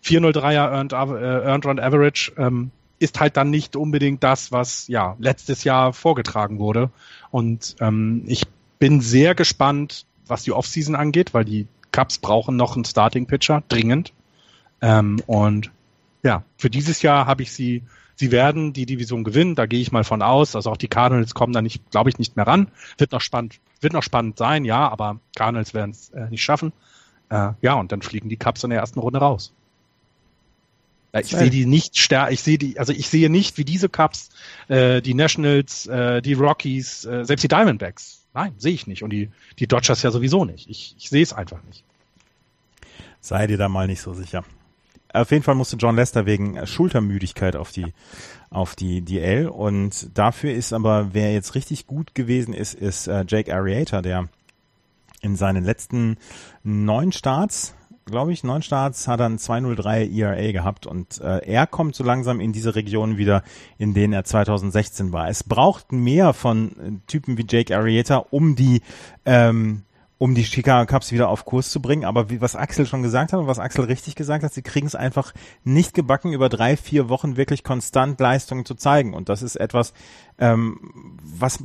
403er 0.05 0.71
Earned, 0.71 0.93
äh, 0.93 0.97
Earned 0.97 1.67
Run 1.67 1.81
Average 1.81 2.33
ähm, 2.37 2.71
ist 2.99 3.21
halt 3.21 3.37
dann 3.37 3.51
nicht 3.51 3.77
unbedingt 3.77 4.23
das, 4.23 4.53
was 4.53 4.89
ja 4.89 5.17
letztes 5.19 5.65
Jahr 5.65 5.93
vorgetragen 5.93 6.59
wurde. 6.59 6.91
Und 7.31 7.77
ähm, 7.81 8.23
ich 8.27 8.45
bin 8.79 9.01
sehr 9.01 9.35
gespannt, 9.35 10.07
was 10.27 10.45
die 10.45 10.53
Offseason 10.53 10.95
angeht, 10.95 11.35
weil 11.35 11.45
die 11.45 11.67
Cubs 11.95 12.19
brauchen 12.19 12.57
noch 12.57 12.75
einen 12.75 12.85
Starting 12.85 13.27
Pitcher 13.27 13.63
dringend. 13.69 14.13
Ähm, 14.83 15.23
und 15.27 15.71
ja, 16.25 16.43
für 16.59 16.69
dieses 16.69 17.03
Jahr 17.03 17.27
habe 17.27 17.43
ich 17.43 17.53
sie, 17.53 17.85
sie 18.17 18.33
werden 18.33 18.73
die 18.73 18.85
Division 18.85 19.23
gewinnen, 19.23 19.55
da 19.55 19.67
gehe 19.67 19.81
ich 19.81 19.93
mal 19.93 20.03
von 20.03 20.21
aus. 20.21 20.57
Also 20.57 20.73
auch 20.73 20.77
die 20.77 20.89
Cardinals 20.89 21.35
kommen 21.35 21.53
da 21.53 21.63
nicht, 21.63 21.89
glaube 21.93 22.11
ich, 22.11 22.19
nicht 22.19 22.35
mehr 22.35 22.49
ran. 22.49 22.67
Wird 22.99 23.13
noch 23.13 23.21
spannend, 23.21 23.61
wird 23.81 23.93
noch 23.93 24.03
spannend 24.03 24.39
sein, 24.39 24.65
ja, 24.65 24.89
aber 24.89 25.21
Cardinals 25.37 25.73
werden 25.73 25.93
es 25.93 26.11
äh, 26.11 26.29
nicht 26.31 26.43
schaffen. 26.43 26.73
Äh, 27.31 27.51
ja, 27.63 27.75
und 27.75 27.93
dann 27.93 28.03
fliegen 28.03 28.29
die 28.29 28.39
Cubs 28.39 28.65
in 28.65 28.71
der 28.71 28.81
ersten 28.81 28.99
Runde 28.99 29.21
raus. 29.21 29.53
Ja, 31.13 31.21
Ich 31.21 31.29
sehe 31.29 31.51
die 31.51 31.65
nicht 31.65 31.97
stärker, 31.97 32.33
ich 32.33 32.43
sehe 32.43 32.59
die, 32.59 32.77
also 32.77 32.93
ich 32.93 33.09
sehe 33.09 33.31
nicht, 33.31 33.57
wie 33.57 33.65
diese 33.65 33.89
Cubs, 33.89 34.31
äh, 34.67 35.01
die 35.01 35.15
Nationals, 35.15 35.87
äh, 35.87 36.21
die 36.23 36.33
Rockies, 36.33 37.05
äh, 37.05 37.25
selbst 37.25 37.45
die 37.45 37.49
Diamondbacks. 37.49 38.24
Nein, 38.35 38.53
sehe 38.59 38.75
ich 38.75 38.87
nicht. 38.87 39.03
Und 39.03 39.11
die, 39.11 39.31
die 39.59 39.69
Dodgers 39.69 40.03
ja 40.03 40.11
sowieso 40.11 40.45
nicht. 40.45 40.69
Ich, 40.69 40.95
ich 40.99 41.09
sehe 41.09 41.23
es 41.23 41.33
einfach 41.33 41.63
nicht. 41.65 41.85
Sei 43.21 43.47
dir 43.47 43.57
da 43.57 43.69
mal 43.69 43.87
nicht 43.87 44.03
so 44.03 44.13
sicher. 44.13 44.45
Auf 45.13 45.31
jeden 45.31 45.45
Fall 45.45 45.55
musste 45.55 45.77
John 45.77 45.95
Lester 45.95 46.27
wegen 46.27 46.67
Schultermüdigkeit 46.67 47.55
auf 47.55 47.71
die 47.71 47.95
auf 48.51 48.77
die 48.77 49.01
DL 49.03 49.49
und 49.49 50.17
dafür 50.17 50.53
ist 50.53 50.73
aber 50.73 51.13
wer 51.13 51.33
jetzt 51.33 51.57
richtig 51.57 51.87
gut 51.87 52.15
gewesen 52.15 52.55
ist, 52.55 52.75
ist 52.75 53.09
äh, 53.09 53.25
Jake 53.27 53.53
Arrieta, 53.53 54.01
der 54.01 54.29
in 55.23 55.35
seinen 55.37 55.65
letzten 55.65 56.19
neun 56.63 57.11
Starts, 57.11 57.75
glaube 58.05 58.33
ich, 58.33 58.45
neun 58.45 58.63
Starts 58.63 59.09
hat 59.09 59.21
ein 59.21 59.39
203 59.39 60.09
ERA 60.09 60.53
gehabt 60.53 60.87
und 60.87 61.21
äh, 61.21 61.39
er 61.47 61.67
kommt 61.67 61.95
so 61.95 62.05
langsam 62.05 62.41
in 62.41 62.53
diese 62.53 62.75
Region 62.75 63.17
wieder, 63.17 63.43
in 63.79 63.95
denen 63.95 64.13
er 64.13 64.25
2016 64.25 65.13
war. 65.13 65.29
Es 65.29 65.43
braucht 65.43 65.93
mehr 65.93 66.33
von 66.33 66.69
äh, 66.73 67.07
Typen 67.07 67.39
wie 67.39 67.47
Jake 67.49 67.77
Arrieta, 67.77 68.19
um 68.31 68.57
die 68.57 68.83
ähm, 69.25 69.83
um 70.19 70.35
die 70.35 70.45
Chicago 70.45 70.87
Cubs 70.87 71.13
wieder 71.13 71.29
auf 71.29 71.45
Kurs 71.45 71.71
zu 71.71 71.83
bringen. 71.83 72.05
Aber 72.05 72.31
wie, 72.31 72.41
was 72.41 72.57
Axel 72.57 72.87
schon 72.87 73.03
gesagt 73.03 73.33
hat 73.33 73.41
und 73.41 73.47
was 73.47 73.59
Axel 73.59 73.85
richtig 73.85 74.15
gesagt 74.15 74.45
hat, 74.45 74.55
sie 74.55 74.63
kriegen 74.63 74.87
es 74.87 74.95
einfach 74.95 75.35
nicht 75.65 75.93
gebacken, 75.93 76.33
über 76.33 76.49
drei, 76.49 76.77
vier 76.77 77.09
Wochen 77.09 77.37
wirklich 77.37 77.65
konstant 77.65 78.19
Leistungen 78.21 78.65
zu 78.65 78.75
zeigen. 78.75 79.13
Und 79.13 79.29
das 79.29 79.43
ist 79.43 79.57
etwas, 79.57 79.93
ähm, 80.39 80.79
was, 81.23 81.59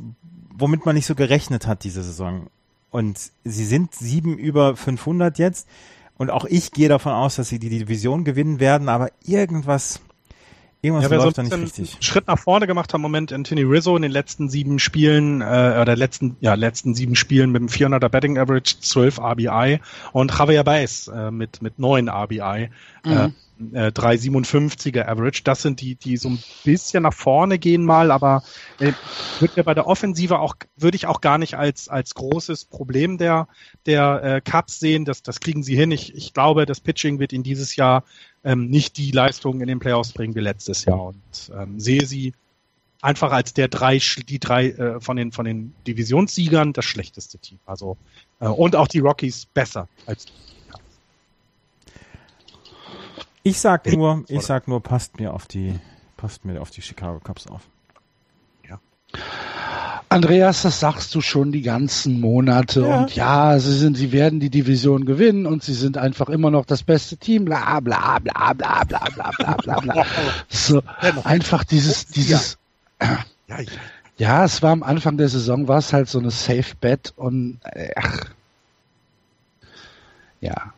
womit 0.53 0.85
man 0.85 0.95
nicht 0.95 1.05
so 1.05 1.15
gerechnet 1.15 1.67
hat 1.67 1.83
diese 1.83 2.03
Saison. 2.03 2.47
Und 2.89 3.31
sie 3.43 3.65
sind 3.65 3.93
sieben 3.93 4.37
über 4.37 4.75
500 4.75 5.37
jetzt. 5.37 5.67
Und 6.19 6.31
auch 6.31 6.43
ich 6.43 6.71
gehe 6.71 6.89
davon 6.89 7.13
aus, 7.13 7.37
dass 7.37 7.47
sie 7.47 7.59
die 7.59 7.69
Division 7.69 8.25
gewinnen 8.25 8.59
werden, 8.59 8.89
aber 8.89 9.09
irgendwas, 9.25 10.01
irgendwas 10.81 11.09
ja, 11.09 11.15
läuft 11.15 11.37
so 11.37 11.41
da 11.41 11.43
nicht 11.43 11.57
richtig. 11.57 11.93
Einen 11.93 12.01
Schritt 12.03 12.27
nach 12.27 12.37
vorne 12.37 12.67
gemacht 12.67 12.93
haben, 12.93 12.99
im 12.99 13.03
Moment 13.03 13.31
Anthony 13.31 13.63
Rizzo 13.63 13.95
in 13.95 14.01
den 14.01 14.11
letzten 14.11 14.49
sieben 14.49 14.79
Spielen, 14.79 15.39
äh, 15.39 15.79
oder 15.81 15.95
letzten, 15.95 16.35
ja, 16.41 16.55
letzten 16.55 16.93
sieben 16.93 17.15
Spielen 17.15 17.51
mit 17.51 17.61
dem 17.61 17.69
400er 17.69 18.09
Betting 18.09 18.37
Average, 18.37 18.81
12 18.81 19.17
RBI 19.17 19.79
und 20.11 20.37
Javier 20.37 20.65
Baez 20.65 21.07
äh, 21.07 21.31
mit, 21.31 21.61
mit 21.61 21.79
neun 21.79 22.09
RBI. 22.09 22.39
Äh, 22.41 22.69
mhm. 23.05 23.11
Äh, 23.13 23.29
äh, 23.73 23.87
3,57er 23.87 25.07
Average. 25.07 25.41
Das 25.43 25.61
sind 25.61 25.81
die, 25.81 25.95
die 25.95 26.17
so 26.17 26.29
ein 26.29 26.39
bisschen 26.63 27.03
nach 27.03 27.13
vorne 27.13 27.59
gehen 27.59 27.85
mal, 27.85 28.11
aber 28.11 28.43
äh, 28.79 28.93
würde 29.39 29.53
mir 29.57 29.63
bei 29.63 29.73
der 29.73 29.87
Offensive 29.87 30.39
auch, 30.39 30.55
würde 30.77 30.95
ich 30.95 31.05
auch 31.07 31.21
gar 31.21 31.37
nicht 31.37 31.55
als, 31.55 31.89
als 31.89 32.15
großes 32.15 32.65
Problem 32.65 33.17
der, 33.17 33.47
der 33.85 34.23
äh, 34.23 34.41
Cups 34.41 34.79
sehen. 34.79 35.05
Das, 35.05 35.23
das 35.23 35.39
kriegen 35.39 35.63
sie 35.63 35.75
hin. 35.75 35.91
Ich, 35.91 36.15
ich 36.15 36.33
glaube, 36.33 36.65
das 36.65 36.79
Pitching 36.79 37.19
wird 37.19 37.33
in 37.33 37.43
dieses 37.43 37.75
Jahr 37.75 38.03
ähm, 38.43 38.69
nicht 38.69 38.97
die 38.97 39.11
Leistung 39.11 39.61
in 39.61 39.67
den 39.67 39.79
Playoffs 39.79 40.13
bringen 40.13 40.35
wie 40.35 40.39
letztes 40.39 40.85
Jahr 40.85 41.07
und 41.07 41.51
ähm, 41.53 41.79
sehe 41.79 42.05
sie 42.05 42.33
einfach 43.01 43.31
als 43.31 43.53
der 43.53 43.67
drei, 43.67 43.99
die 44.27 44.39
drei 44.39 44.69
äh, 44.69 44.99
von 44.99 45.17
den 45.17 45.31
von 45.31 45.45
den 45.45 45.73
Divisionssiegern 45.87 46.73
das 46.73 46.85
schlechteste 46.85 47.37
Team. 47.37 47.59
Also 47.65 47.97
äh, 48.39 48.47
und 48.47 48.75
auch 48.75 48.87
die 48.87 48.99
Rockies 48.99 49.45
besser 49.45 49.87
als 50.05 50.25
die. 50.25 50.31
Ich 53.49 53.59
sag 53.59 53.91
nur, 53.91 54.23
ich 54.27 54.41
sag 54.43 54.67
nur, 54.67 54.79
passt 54.83 55.19
mir 55.19 55.33
auf 55.33 55.47
die, 55.47 55.79
passt 56.17 56.45
mir 56.45 56.61
auf 56.61 56.69
die 56.69 56.83
Chicago 56.83 57.19
Cubs 57.19 57.47
auf. 57.47 57.61
Ja. 58.69 58.79
Andreas, 60.07 60.61
das 60.61 60.79
sagst 60.79 61.15
du 61.15 61.21
schon 61.21 61.51
die 61.51 61.63
ganzen 61.63 62.19
Monate 62.21 62.81
ja. 62.81 62.99
und 62.99 63.15
ja, 63.15 63.57
sie 63.57 63.75
sind, 63.75 63.97
sie 63.97 64.11
werden 64.11 64.39
die 64.39 64.51
Division 64.51 65.05
gewinnen 65.05 65.47
und 65.47 65.63
sie 65.63 65.73
sind 65.73 65.97
einfach 65.97 66.29
immer 66.29 66.51
noch 66.51 66.65
das 66.65 66.83
beste 66.83 67.17
Team, 67.17 67.45
bla 67.45 67.79
bla 67.79 68.19
bla 68.19 68.53
bla 68.53 68.83
bla 68.83 69.09
bla 69.09 69.31
bla 69.31 69.55
bla 69.55 69.79
bla. 69.79 70.05
so, 70.47 70.83
einfach 71.23 71.63
dieses, 71.63 72.05
dieses, 72.05 72.59
ja. 73.01 73.57
Ja, 74.17 74.45
es 74.45 74.61
war 74.61 74.73
am 74.73 74.83
Anfang 74.83 75.17
der 75.17 75.29
Saison, 75.29 75.67
war 75.67 75.79
es 75.79 75.91
halt 75.91 76.07
so 76.07 76.19
eine 76.19 76.29
Safe 76.29 76.75
Bet 76.79 77.13
und 77.15 77.59
ach, 77.95 78.25
ja, 80.39 80.73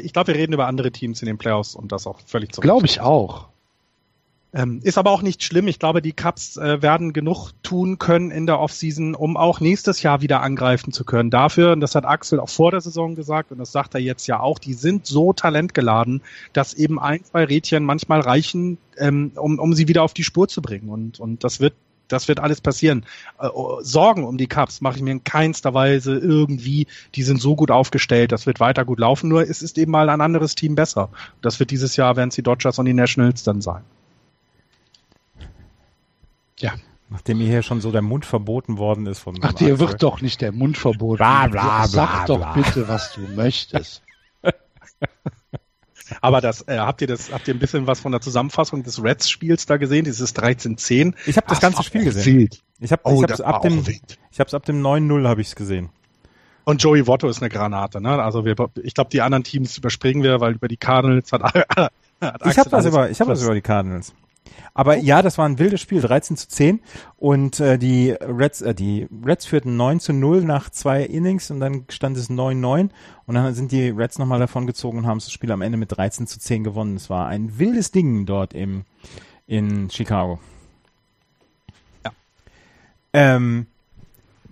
ich 0.00 0.12
glaube, 0.12 0.28
wir 0.28 0.34
reden 0.36 0.52
über 0.52 0.66
andere 0.66 0.90
Teams 0.90 1.20
in 1.22 1.26
den 1.26 1.38
Playoffs 1.38 1.74
und 1.74 1.92
das 1.92 2.06
auch 2.06 2.20
völlig 2.26 2.52
zu 2.52 2.60
Glaube 2.60 2.86
ich 2.86 3.00
auch. 3.00 3.48
Ähm, 4.54 4.80
ist 4.84 4.98
aber 4.98 5.10
auch 5.10 5.22
nicht 5.22 5.42
schlimm. 5.42 5.66
Ich 5.66 5.80
glaube, 5.80 6.00
die 6.00 6.12
Cups 6.12 6.56
äh, 6.56 6.80
werden 6.80 7.12
genug 7.12 7.50
tun 7.64 7.98
können 7.98 8.30
in 8.30 8.46
der 8.46 8.60
Offseason, 8.60 9.16
um 9.16 9.36
auch 9.36 9.58
nächstes 9.58 10.02
Jahr 10.02 10.22
wieder 10.22 10.42
angreifen 10.42 10.92
zu 10.92 11.04
können. 11.04 11.28
Dafür, 11.30 11.72
und 11.72 11.80
das 11.80 11.96
hat 11.96 12.04
Axel 12.04 12.38
auch 12.38 12.48
vor 12.48 12.70
der 12.70 12.80
Saison 12.80 13.16
gesagt 13.16 13.50
und 13.50 13.58
das 13.58 13.72
sagt 13.72 13.94
er 13.94 14.00
jetzt 14.00 14.28
ja 14.28 14.38
auch, 14.38 14.60
die 14.60 14.74
sind 14.74 15.06
so 15.06 15.32
talentgeladen, 15.32 16.22
dass 16.52 16.72
eben 16.72 17.00
ein, 17.00 17.24
zwei 17.24 17.44
Rädchen 17.44 17.82
manchmal 17.84 18.20
reichen, 18.20 18.78
ähm, 18.96 19.32
um, 19.34 19.58
um 19.58 19.74
sie 19.74 19.88
wieder 19.88 20.04
auf 20.04 20.14
die 20.14 20.22
Spur 20.22 20.46
zu 20.46 20.62
bringen. 20.62 20.88
Und, 20.88 21.18
und 21.18 21.42
das 21.42 21.58
wird 21.58 21.74
das 22.08 22.28
wird 22.28 22.40
alles 22.40 22.60
passieren. 22.60 23.04
Äh, 23.38 23.48
oh, 23.48 23.80
Sorgen 23.82 24.24
um 24.24 24.38
die 24.38 24.46
Cups 24.46 24.80
mache 24.80 24.96
ich 24.96 25.02
mir 25.02 25.12
in 25.12 25.24
keinster 25.24 25.74
Weise 25.74 26.16
irgendwie. 26.16 26.86
Die 27.14 27.22
sind 27.22 27.40
so 27.40 27.56
gut 27.56 27.70
aufgestellt, 27.70 28.32
das 28.32 28.46
wird 28.46 28.60
weiter 28.60 28.84
gut 28.84 29.00
laufen. 29.00 29.28
Nur 29.28 29.42
es 29.42 29.62
ist 29.62 29.78
eben 29.78 29.92
mal 29.92 30.08
ein 30.08 30.20
anderes 30.20 30.54
Team 30.54 30.74
besser. 30.74 31.08
Das 31.42 31.60
wird 31.60 31.70
dieses 31.70 31.96
Jahr, 31.96 32.16
werden 32.16 32.28
es 32.28 32.34
die 32.34 32.42
Dodgers 32.42 32.78
und 32.78 32.86
die 32.86 32.94
Nationals 32.94 33.42
dann 33.42 33.60
sein. 33.60 33.82
Ja. 36.58 36.74
Nachdem 37.10 37.38
mir 37.38 37.46
hier 37.46 37.62
schon 37.62 37.80
so 37.80 37.92
der 37.92 38.02
Mund 38.02 38.24
verboten 38.24 38.78
worden 38.78 39.06
ist 39.06 39.20
von. 39.20 39.38
Ach, 39.42 39.52
dir 39.52 39.78
wird 39.78 40.02
doch 40.02 40.20
nicht 40.20 40.40
der 40.40 40.52
Mund 40.52 40.78
verboten. 40.78 41.18
Bla, 41.18 41.46
bla, 41.46 41.86
bla, 41.86 41.86
Sag 41.86 42.26
doch 42.26 42.54
bitte, 42.54 42.88
was 42.88 43.12
du 43.12 43.20
möchtest. 43.20 44.02
Aber 46.24 46.40
das, 46.40 46.66
äh, 46.68 46.78
habt 46.78 47.02
ihr 47.02 47.06
das, 47.06 47.30
habt 47.30 47.48
ihr 47.48 47.54
ein 47.54 47.58
bisschen 47.58 47.86
was 47.86 48.00
von 48.00 48.10
der 48.10 48.22
Zusammenfassung 48.22 48.82
des 48.82 49.02
Reds-Spiels 49.02 49.66
da 49.66 49.76
gesehen? 49.76 50.06
Dieses 50.06 50.34
13-10? 50.34 51.12
Ich 51.26 51.36
habe 51.36 51.46
das 51.48 51.58
Ach, 51.58 51.60
ganze 51.60 51.82
Spiel 51.82 52.04
gesehen. 52.04 52.48
Ich 52.80 52.92
habe 52.92 53.02
oh, 53.04 53.22
ich 53.22 53.44
ab 53.44 53.60
dem, 53.60 53.84
ich 54.30 54.40
hab's 54.40 54.54
ab 54.54 54.64
dem 54.64 54.80
9-0 54.80 55.28
habe 55.28 55.42
ich's 55.42 55.54
gesehen. 55.54 55.90
Und 56.64 56.82
Joey 56.82 57.06
Votto 57.06 57.28
ist 57.28 57.42
eine 57.42 57.50
Granate, 57.50 58.00
ne? 58.00 58.22
Also 58.22 58.46
wir, 58.46 58.56
ich 58.82 58.94
glaube, 58.94 59.10
die 59.10 59.20
anderen 59.20 59.44
Teams 59.44 59.76
überspringen 59.76 60.22
wir, 60.22 60.40
weil 60.40 60.54
über 60.54 60.66
die 60.66 60.78
Cardinals 60.78 61.30
hat, 61.30 61.42
hat 61.76 61.92
Ich 62.46 62.56
habe 62.56 62.72
was 62.72 62.86
über, 62.86 63.10
ich 63.10 63.20
habe 63.20 63.30
was 63.30 63.42
über 63.42 63.54
die 63.54 63.60
Cardinals. 63.60 64.14
Aber 64.74 64.96
ja, 64.96 65.22
das 65.22 65.38
war 65.38 65.48
ein 65.48 65.58
wildes 65.58 65.80
Spiel, 65.80 66.00
13 66.00 66.36
zu 66.36 66.48
10. 66.48 66.80
Und 67.16 67.60
äh, 67.60 67.78
die 67.78 68.10
Reds, 68.10 68.60
äh, 68.60 68.74
die 68.74 69.08
Reds 69.24 69.46
führten 69.46 69.76
9 69.76 70.00
zu 70.00 70.12
0 70.12 70.44
nach 70.44 70.70
zwei 70.70 71.02
Innings 71.02 71.50
und 71.50 71.60
dann 71.60 71.84
stand 71.88 72.16
es 72.16 72.28
9-9. 72.28 72.90
Und 73.26 73.34
dann 73.34 73.54
sind 73.54 73.72
die 73.72 73.90
Reds 73.90 74.18
nochmal 74.18 74.40
davon 74.40 74.66
gezogen 74.66 74.98
und 74.98 75.06
haben 75.06 75.18
das 75.18 75.30
Spiel 75.30 75.52
am 75.52 75.62
Ende 75.62 75.78
mit 75.78 75.96
13 75.96 76.26
zu 76.26 76.38
10 76.38 76.64
gewonnen. 76.64 76.96
Es 76.96 77.08
war 77.08 77.28
ein 77.28 77.58
wildes 77.58 77.92
Ding 77.92 78.26
dort 78.26 78.52
im, 78.52 78.84
in 79.46 79.90
Chicago. 79.90 80.40
Ja. 82.04 82.12
Ähm, 83.12 83.66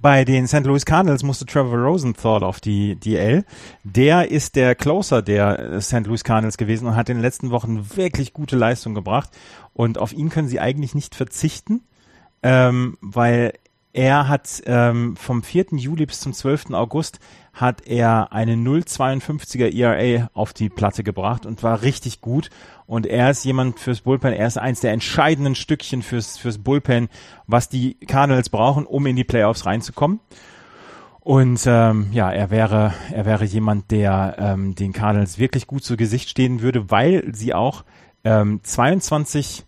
bei 0.03 0.25
den 0.25 0.49
St. 0.49 0.65
Louis 0.65 0.85
Cardinals 0.85 1.23
musste 1.23 1.47
Trevor 1.47 1.79
Rosenthal 1.79 2.43
auf 2.43 2.61
die 2.61 2.97
DL. 2.97 3.45
Der 3.85 4.31
ist 4.31 4.57
der 4.57 4.75
Closer 4.75 5.23
der 5.23 5.81
St. 5.81 6.07
Louis 6.07 6.25
Cardinals 6.25 6.59
gewesen 6.59 6.87
und 6.87 6.97
hat 6.97 7.09
in 7.09 7.17
den 7.17 7.23
letzten 7.23 7.51
Wochen 7.51 7.97
wirklich 7.97 8.33
gute 8.33 8.57
Leistung 8.57 8.95
gebracht. 8.95 9.31
Und 9.73 9.99
auf 9.99 10.13
ihn 10.13 10.29
können 10.29 10.49
sie 10.49 10.61
eigentlich 10.61 10.95
nicht 10.95 11.15
verzichten, 11.15 11.83
ähm, 12.43 12.99
weil 13.01 13.55
er 13.93 14.29
hat 14.29 14.63
ähm, 14.67 15.17
vom 15.17 15.43
4. 15.43 15.67
Juli 15.73 16.07
bis 16.07 16.21
zum 16.21 16.33
12. 16.33 16.71
August 16.73 17.21
hat 17.53 17.87
er 17.87 18.33
eine 18.33 18.55
0,52er 18.55 19.71
ERA 19.71 20.31
auf 20.33 20.53
die 20.55 20.71
Platte 20.71 21.05
gebracht 21.05 21.45
und 21.45 21.63
war 21.63 21.83
richtig 21.83 22.23
gut. 22.23 22.49
Und 22.93 23.07
er 23.07 23.31
ist 23.31 23.43
jemand 23.47 23.81
fürs 23.81 24.03
Bullpen, 24.03 24.35
er 24.35 24.47
ist 24.47 24.59
eins 24.59 24.81
der 24.81 24.93
entscheidenden 24.93 25.55
Stückchen 25.55 26.03
fürs, 26.03 26.37
fürs 26.37 26.59
Bullpen, 26.59 27.09
was 27.47 27.71
die 27.71 27.95
Cardinals 27.95 28.51
brauchen, 28.51 28.85
um 28.85 29.07
in 29.07 29.17
die 29.17 29.25
Playoffs 29.25 29.65
reinzukommen. 29.65 30.21
Und 31.21 31.63
ähm, 31.67 32.09
ja, 32.13 32.31
er 32.31 32.51
wäre, 32.51 32.93
er 33.11 33.25
wäre 33.25 33.47
jemand, 33.47 33.91
der 33.91 34.37
ähm, 34.39 34.75
den 34.75 34.93
Cardinals 34.93 35.39
wirklich 35.39 35.67
gut 35.67 35.83
zu 35.83 35.97
Gesicht 35.97 36.29
stehen 36.29 36.61
würde, 36.61 36.91
weil 36.91 37.35
sie 37.35 37.55
auch 37.55 37.85
ähm, 38.25 38.61
22 38.63 39.65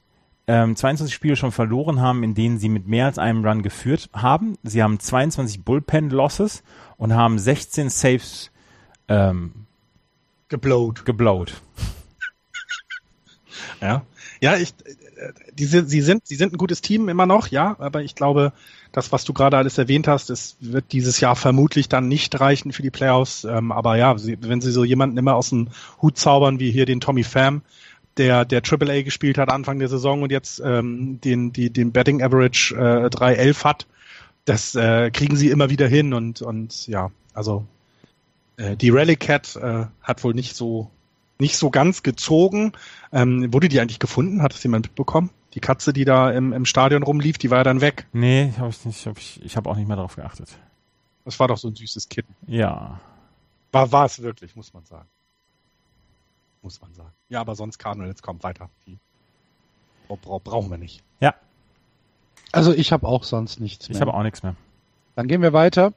ähm, 0.46 0.76
22 0.76 1.14
Spiele 1.14 1.36
schon 1.36 1.50
verloren 1.50 2.02
haben, 2.02 2.24
in 2.24 2.34
denen 2.34 2.58
sie 2.58 2.68
mit 2.68 2.86
mehr 2.86 3.06
als 3.06 3.18
einem 3.18 3.42
Run 3.42 3.62
geführt 3.62 4.10
haben. 4.12 4.58
Sie 4.64 4.82
haben 4.82 5.00
22 5.00 5.64
Bullpen-Losses 5.64 6.62
und 6.98 7.14
haben 7.14 7.38
16 7.38 7.88
Saves 7.88 8.50
ähm, 9.08 9.64
geblowt. 10.50 11.06
geblowt. 11.06 11.62
Ja, 13.80 14.02
ja, 14.40 14.56
ich, 14.56 14.70
äh, 15.16 15.32
diese, 15.52 15.84
sie 15.86 16.00
sind, 16.00 16.26
sie 16.26 16.36
sind 16.36 16.52
ein 16.52 16.58
gutes 16.58 16.80
Team 16.80 17.08
immer 17.08 17.26
noch, 17.26 17.48
ja, 17.48 17.76
aber 17.78 18.02
ich 18.02 18.14
glaube, 18.14 18.52
das, 18.94 19.10
was 19.10 19.24
du 19.24 19.32
gerade 19.32 19.56
alles 19.56 19.76
erwähnt 19.76 20.06
hast, 20.06 20.30
es 20.30 20.56
wird 20.60 20.92
dieses 20.92 21.18
Jahr 21.18 21.34
vermutlich 21.34 21.88
dann 21.88 22.06
nicht 22.06 22.38
reichen 22.40 22.72
für 22.72 22.82
die 22.82 22.90
Playoffs. 22.90 23.44
Ähm, 23.44 23.72
aber 23.72 23.96
ja, 23.96 24.16
sie, 24.16 24.38
wenn 24.40 24.60
sie 24.60 24.70
so 24.70 24.84
jemanden 24.84 25.16
immer 25.18 25.34
aus 25.34 25.50
dem 25.50 25.68
Hut 26.00 26.16
zaubern 26.16 26.60
wie 26.60 26.70
hier 26.70 26.86
den 26.86 27.00
Tommy 27.00 27.24
Pham, 27.24 27.62
der 28.16 28.44
der 28.44 28.62
AAA 28.62 29.02
gespielt 29.02 29.36
hat 29.36 29.50
Anfang 29.50 29.80
der 29.80 29.88
Saison 29.88 30.22
und 30.22 30.30
jetzt 30.30 30.62
ähm, 30.64 31.20
den 31.20 31.52
die 31.52 31.70
den 31.70 31.90
Betting 31.90 32.22
Average 32.22 32.76
äh, 32.76 33.10
311 33.10 33.64
hat, 33.64 33.86
das 34.44 34.76
äh, 34.76 35.10
kriegen 35.10 35.34
sie 35.34 35.50
immer 35.50 35.70
wieder 35.70 35.88
hin 35.88 36.14
und 36.14 36.40
und 36.40 36.86
ja, 36.86 37.10
also 37.32 37.66
äh, 38.56 38.76
die 38.76 38.90
Rally 38.90 39.16
Cat 39.16 39.56
äh, 39.56 39.86
hat 40.02 40.22
wohl 40.22 40.34
nicht 40.34 40.54
so 40.54 40.90
nicht 41.38 41.56
so 41.56 41.70
ganz 41.70 42.02
gezogen. 42.02 42.72
Ähm, 43.12 43.52
wurde 43.52 43.68
die 43.68 43.80
eigentlich 43.80 43.98
gefunden? 43.98 44.42
Hat 44.42 44.54
es 44.54 44.62
jemand 44.62 44.86
mitbekommen? 44.86 45.30
Die 45.54 45.60
Katze, 45.60 45.92
die 45.92 46.04
da 46.04 46.30
im, 46.30 46.52
im 46.52 46.64
Stadion 46.64 47.02
rumlief, 47.02 47.38
die 47.38 47.50
war 47.50 47.58
ja 47.58 47.64
dann 47.64 47.80
weg. 47.80 48.06
Nee, 48.12 48.52
hab 48.58 48.70
ich 48.70 48.84
nicht. 48.84 49.06
Hab 49.06 49.18
ich 49.18 49.40
ich 49.44 49.56
habe 49.56 49.70
auch 49.70 49.76
nicht 49.76 49.86
mehr 49.86 49.96
darauf 49.96 50.16
geachtet. 50.16 50.48
Das 51.24 51.38
war 51.40 51.48
doch 51.48 51.58
so 51.58 51.68
ein 51.68 51.74
süßes 51.74 52.08
Kind. 52.08 52.26
Ja. 52.46 53.00
War 53.72 53.92
war 53.92 54.06
es 54.06 54.22
wirklich, 54.22 54.56
muss 54.56 54.74
man 54.74 54.84
sagen 54.84 55.08
muss 56.64 56.80
man 56.80 56.92
sagen. 56.94 57.12
Ja, 57.28 57.40
aber 57.42 57.54
sonst 57.54 57.78
Cardinals 57.78 58.22
kommt 58.22 58.42
weiter. 58.42 58.70
Die 58.86 58.98
bra 60.08 60.38
brauchen 60.38 60.70
wir 60.70 60.78
nicht. 60.78 61.02
Ja. 61.20 61.34
Also 62.50 62.72
ich 62.72 62.92
habe 62.92 63.06
auch 63.06 63.22
sonst 63.22 63.60
nichts 63.60 63.88
mehr. 63.88 63.96
Ich 63.96 64.00
habe 64.00 64.14
auch 64.14 64.22
nichts 64.22 64.42
mehr. 64.42 64.56
Dann 65.14 65.28
gehen 65.28 65.42
wir 65.42 65.52
weiter 65.52 65.92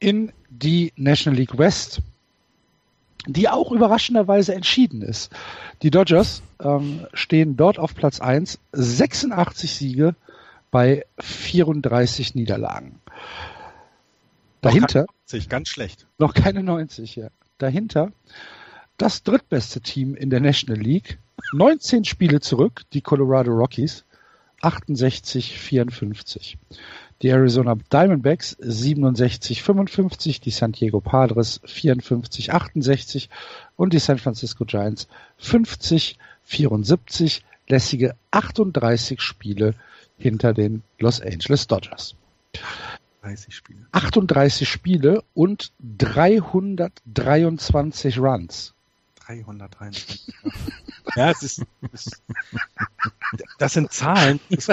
in 0.00 0.32
die 0.50 0.92
National 0.96 1.38
League 1.38 1.56
West, 1.56 2.02
die 3.32 3.48
auch 3.48 3.72
überraschenderweise 3.72 4.54
entschieden 4.54 5.02
ist. 5.02 5.30
Die 5.82 5.90
Dodgers 5.90 6.42
ähm, 6.60 7.06
stehen 7.12 7.56
dort 7.56 7.78
auf 7.78 7.94
Platz 7.94 8.20
1, 8.20 8.58
86 8.72 9.74
Siege 9.74 10.14
bei 10.70 11.04
34 11.18 12.34
Niederlagen. 12.34 13.00
Dahinter. 14.60 15.02
Noch 15.02 15.14
90, 15.32 15.48
ganz 15.48 15.68
schlecht. 15.68 16.06
Noch 16.18 16.34
keine 16.34 16.62
90, 16.62 17.16
ja. 17.16 17.28
Dahinter 17.58 18.12
das 18.98 19.22
drittbeste 19.22 19.80
Team 19.80 20.14
in 20.14 20.28
der 20.28 20.40
National 20.40 20.80
League. 20.80 21.18
19 21.52 22.04
Spiele 22.04 22.40
zurück, 22.40 22.82
die 22.92 23.00
Colorado 23.00 23.52
Rockies. 23.52 24.04
68, 24.60 25.56
54. 25.56 26.58
Die 27.22 27.30
Arizona 27.30 27.76
Diamondbacks 27.92 28.56
67, 28.60 29.62
55, 29.62 30.40
die 30.40 30.50
San 30.50 30.70
Diego 30.70 31.00
Padres 31.00 31.60
54, 31.64 32.52
68 32.52 33.28
und 33.76 33.92
die 33.92 33.98
San 33.98 34.18
Francisco 34.18 34.64
Giants 34.64 35.08
50, 35.38 36.16
74, 36.44 37.44
lässige 37.66 38.14
38 38.30 39.20
Spiele 39.20 39.74
hinter 40.16 40.54
den 40.54 40.84
Los 41.00 41.20
Angeles 41.20 41.66
Dodgers. 41.66 42.14
30 43.22 43.54
Spiele. 43.54 43.80
38 43.90 44.68
Spiele 44.68 45.24
und 45.34 45.72
323 45.98 48.20
Runs. 48.20 48.74
323. 49.28 50.32
ja, 51.16 51.30
es 51.30 51.42
ist, 51.42 51.62
es, 51.92 52.22
das 53.58 53.72
sind 53.74 53.92
Zahlen. 53.92 54.40
Das 54.50 54.68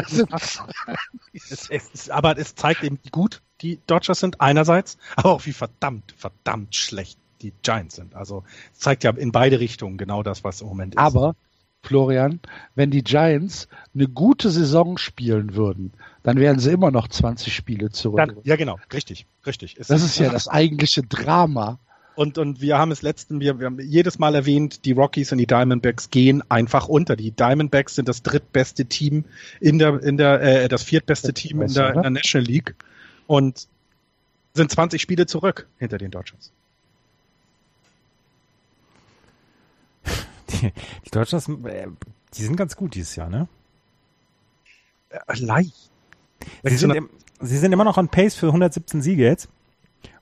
es, 1.34 1.70
es 1.70 1.90
ist, 1.90 2.12
aber 2.12 2.38
es 2.38 2.56
zeigt 2.56 2.84
eben, 2.84 2.98
wie 3.04 3.10
gut 3.10 3.42
die 3.62 3.80
Dodgers 3.88 4.22
sind 4.22 4.40
einerseits, 4.40 4.98
aber 5.16 5.32
auch 5.32 5.46
wie 5.46 5.54
verdammt, 5.54 6.14
verdammt 6.18 6.76
schlecht 6.76 7.20
die 7.42 7.52
Giants 7.62 7.96
sind. 7.96 8.16
Also 8.16 8.44
es 8.74 8.80
zeigt 8.80 9.04
ja 9.04 9.12
in 9.12 9.32
beide 9.34 9.60
Richtungen 9.60 9.98
genau 9.98 10.24
das, 10.24 10.44
was 10.46 10.62
im 10.62 10.68
Moment 10.68 10.96
ist. 10.96 11.00
Aber 11.00 11.36
Florian, 11.84 12.40
wenn 12.74 12.90
die 12.90 13.04
Giants 13.04 13.68
eine 13.94 14.08
gute 14.08 14.50
Saison 14.50 14.98
spielen 14.98 15.56
würden, 15.56 15.94
dann 16.24 16.38
wären 16.38 16.60
sie 16.60 16.72
immer 16.72 16.92
noch 16.92 17.08
20 17.08 17.54
Spiele 17.54 17.92
zurück. 17.92 18.18
Dann, 18.18 18.38
ja, 18.44 18.56
genau, 18.56 18.80
richtig, 18.92 19.28
richtig. 19.46 19.76
Es 19.78 19.88
das 19.88 20.02
ist 20.02 20.18
ja 20.18 20.30
das 20.30 20.48
eigentliche 20.48 21.04
Drama. 21.04 21.80
Und, 22.16 22.38
und 22.38 22.62
wir 22.62 22.78
haben 22.78 22.92
es 22.92 23.02
letzten, 23.02 23.42
wir, 23.42 23.60
wir 23.60 23.66
haben 23.66 23.80
jedes 23.80 24.20
Mal 24.20 24.36
erwähnt, 24.36 24.86
die 24.86 24.94
Rockies 24.94 25.32
und 25.32 25.38
die 25.38 25.48
Diamondbacks 25.48 26.10
gehen 26.10 26.44
einfach 26.50 26.88
unter. 26.88 27.16
Die 27.16 27.32
Diamondbacks 27.32 27.96
sind 27.96 28.08
das 28.08 28.24
drittbeste 28.24 28.86
Team 28.86 29.26
in 29.60 29.80
der, 29.80 30.02
in 30.02 30.18
der, 30.18 30.42
äh, 30.42 30.68
das 30.70 30.84
viertbeste 30.84 31.34
das 31.34 31.42
Team 31.42 31.62
in 31.62 31.74
der, 31.74 31.94
in 31.94 32.02
der 32.02 32.12
National 32.12 32.48
League 32.48 32.76
und 33.28 33.68
sind 34.54 34.72
20 34.72 35.02
Spiele 35.02 35.26
zurück 35.26 35.68
hinter 35.78 35.98
den 35.98 36.12
Dodgers. 36.12 36.52
Die, 40.50 40.72
die 41.06 41.12
Dodgers, 41.12 41.50
äh, 41.50 41.88
die 42.34 42.44
sind 42.44 42.56
ganz 42.56 42.78
gut 42.78 42.96
dieses 42.96 43.16
Jahr, 43.18 43.30
ne? 43.30 43.48
Äh, 45.10 45.20
leicht. 45.40 45.90
Sie 46.64 46.78
sind, 46.78 46.96
im, 46.96 47.10
sie 47.42 47.58
sind 47.58 47.74
immer 47.74 47.84
noch 47.84 47.98
on 47.98 48.08
Pace 48.08 48.36
für 48.36 48.48
117 48.48 49.02
Siege 49.02 49.24
jetzt. 49.24 49.50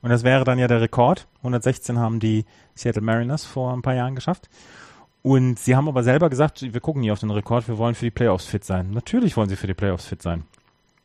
Und 0.04 0.10
das 0.10 0.24
wäre 0.24 0.44
dann 0.44 0.60
ja 0.60 0.68
der 0.68 0.82
Rekord. 0.82 1.28
116 1.38 1.98
haben 1.98 2.20
die 2.20 2.46
Seattle 2.76 3.02
Mariners 3.02 3.46
vor 3.46 3.74
ein 3.74 3.82
paar 3.82 3.96
Jahren 3.96 4.16
geschafft. 4.16 4.50
Und 5.22 5.58
sie 5.58 5.78
haben 5.78 5.88
aber 5.88 6.04
selber 6.04 6.30
gesagt, 6.30 6.62
wir 6.62 6.82
gucken 6.82 7.02
nie 7.02 7.12
auf 7.12 7.22
den 7.22 7.32
Rekord, 7.32 7.70
wir 7.70 7.78
wollen 7.78 7.96
für 7.96 8.06
die 8.06 8.12
Playoffs 8.12 8.46
fit 8.46 8.66
sein. 8.66 8.92
Natürlich 8.92 9.38
wollen 9.38 9.48
sie 9.48 9.56
für 9.56 9.68
die 9.68 9.74
Playoffs 9.74 10.06
fit 10.06 10.22
sein. 10.22 10.44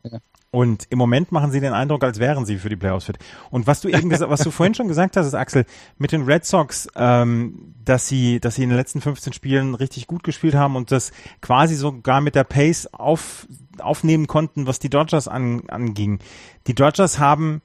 Ja. 0.03 0.19
Und 0.51 0.87
im 0.89 0.97
Moment 0.97 1.31
machen 1.31 1.51
sie 1.51 1.61
den 1.61 1.71
Eindruck, 1.71 2.03
als 2.03 2.19
wären 2.19 2.43
sie 2.43 2.57
für 2.57 2.67
die 2.67 2.75
Playoffs 2.75 3.05
fit. 3.05 3.19
Und 3.51 3.67
was 3.67 3.79
du 3.79 3.87
eben 3.87 4.09
gesagt, 4.09 4.29
was 4.29 4.41
du 4.41 4.51
vorhin 4.51 4.73
schon 4.73 4.89
gesagt 4.89 5.15
hast, 5.15 5.27
ist 5.27 5.33
Axel, 5.33 5.65
mit 5.97 6.11
den 6.11 6.23
Red 6.23 6.43
Sox, 6.43 6.89
ähm, 6.95 7.73
dass 7.85 8.09
sie, 8.09 8.41
dass 8.41 8.55
sie 8.55 8.63
in 8.63 8.69
den 8.69 8.77
letzten 8.77 8.99
15 8.99 9.31
Spielen 9.31 9.75
richtig 9.75 10.07
gut 10.07 10.23
gespielt 10.23 10.55
haben 10.55 10.75
und 10.75 10.91
das 10.91 11.11
quasi 11.39 11.75
sogar 11.75 12.19
mit 12.19 12.35
der 12.35 12.43
Pace 12.43 12.87
auf, 12.91 13.47
aufnehmen 13.79 14.27
konnten, 14.27 14.67
was 14.67 14.79
die 14.79 14.89
Dodgers 14.89 15.29
an, 15.29 15.69
anging. 15.69 16.19
Die 16.67 16.75
Dodgers 16.75 17.19
haben 17.19 17.61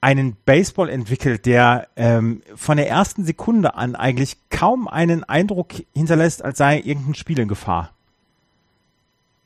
einen 0.00 0.36
Baseball 0.44 0.88
entwickelt, 0.88 1.46
der 1.46 1.88
ähm, 1.96 2.42
von 2.54 2.76
der 2.76 2.88
ersten 2.88 3.24
Sekunde 3.24 3.74
an 3.74 3.94
eigentlich 3.96 4.36
kaum 4.48 4.88
einen 4.88 5.24
Eindruck 5.24 5.74
hinterlässt, 5.94 6.42
als 6.42 6.58
sei 6.58 6.78
irgendein 6.78 7.14
Spiel 7.14 7.38
in 7.38 7.48
Gefahr. 7.48 7.92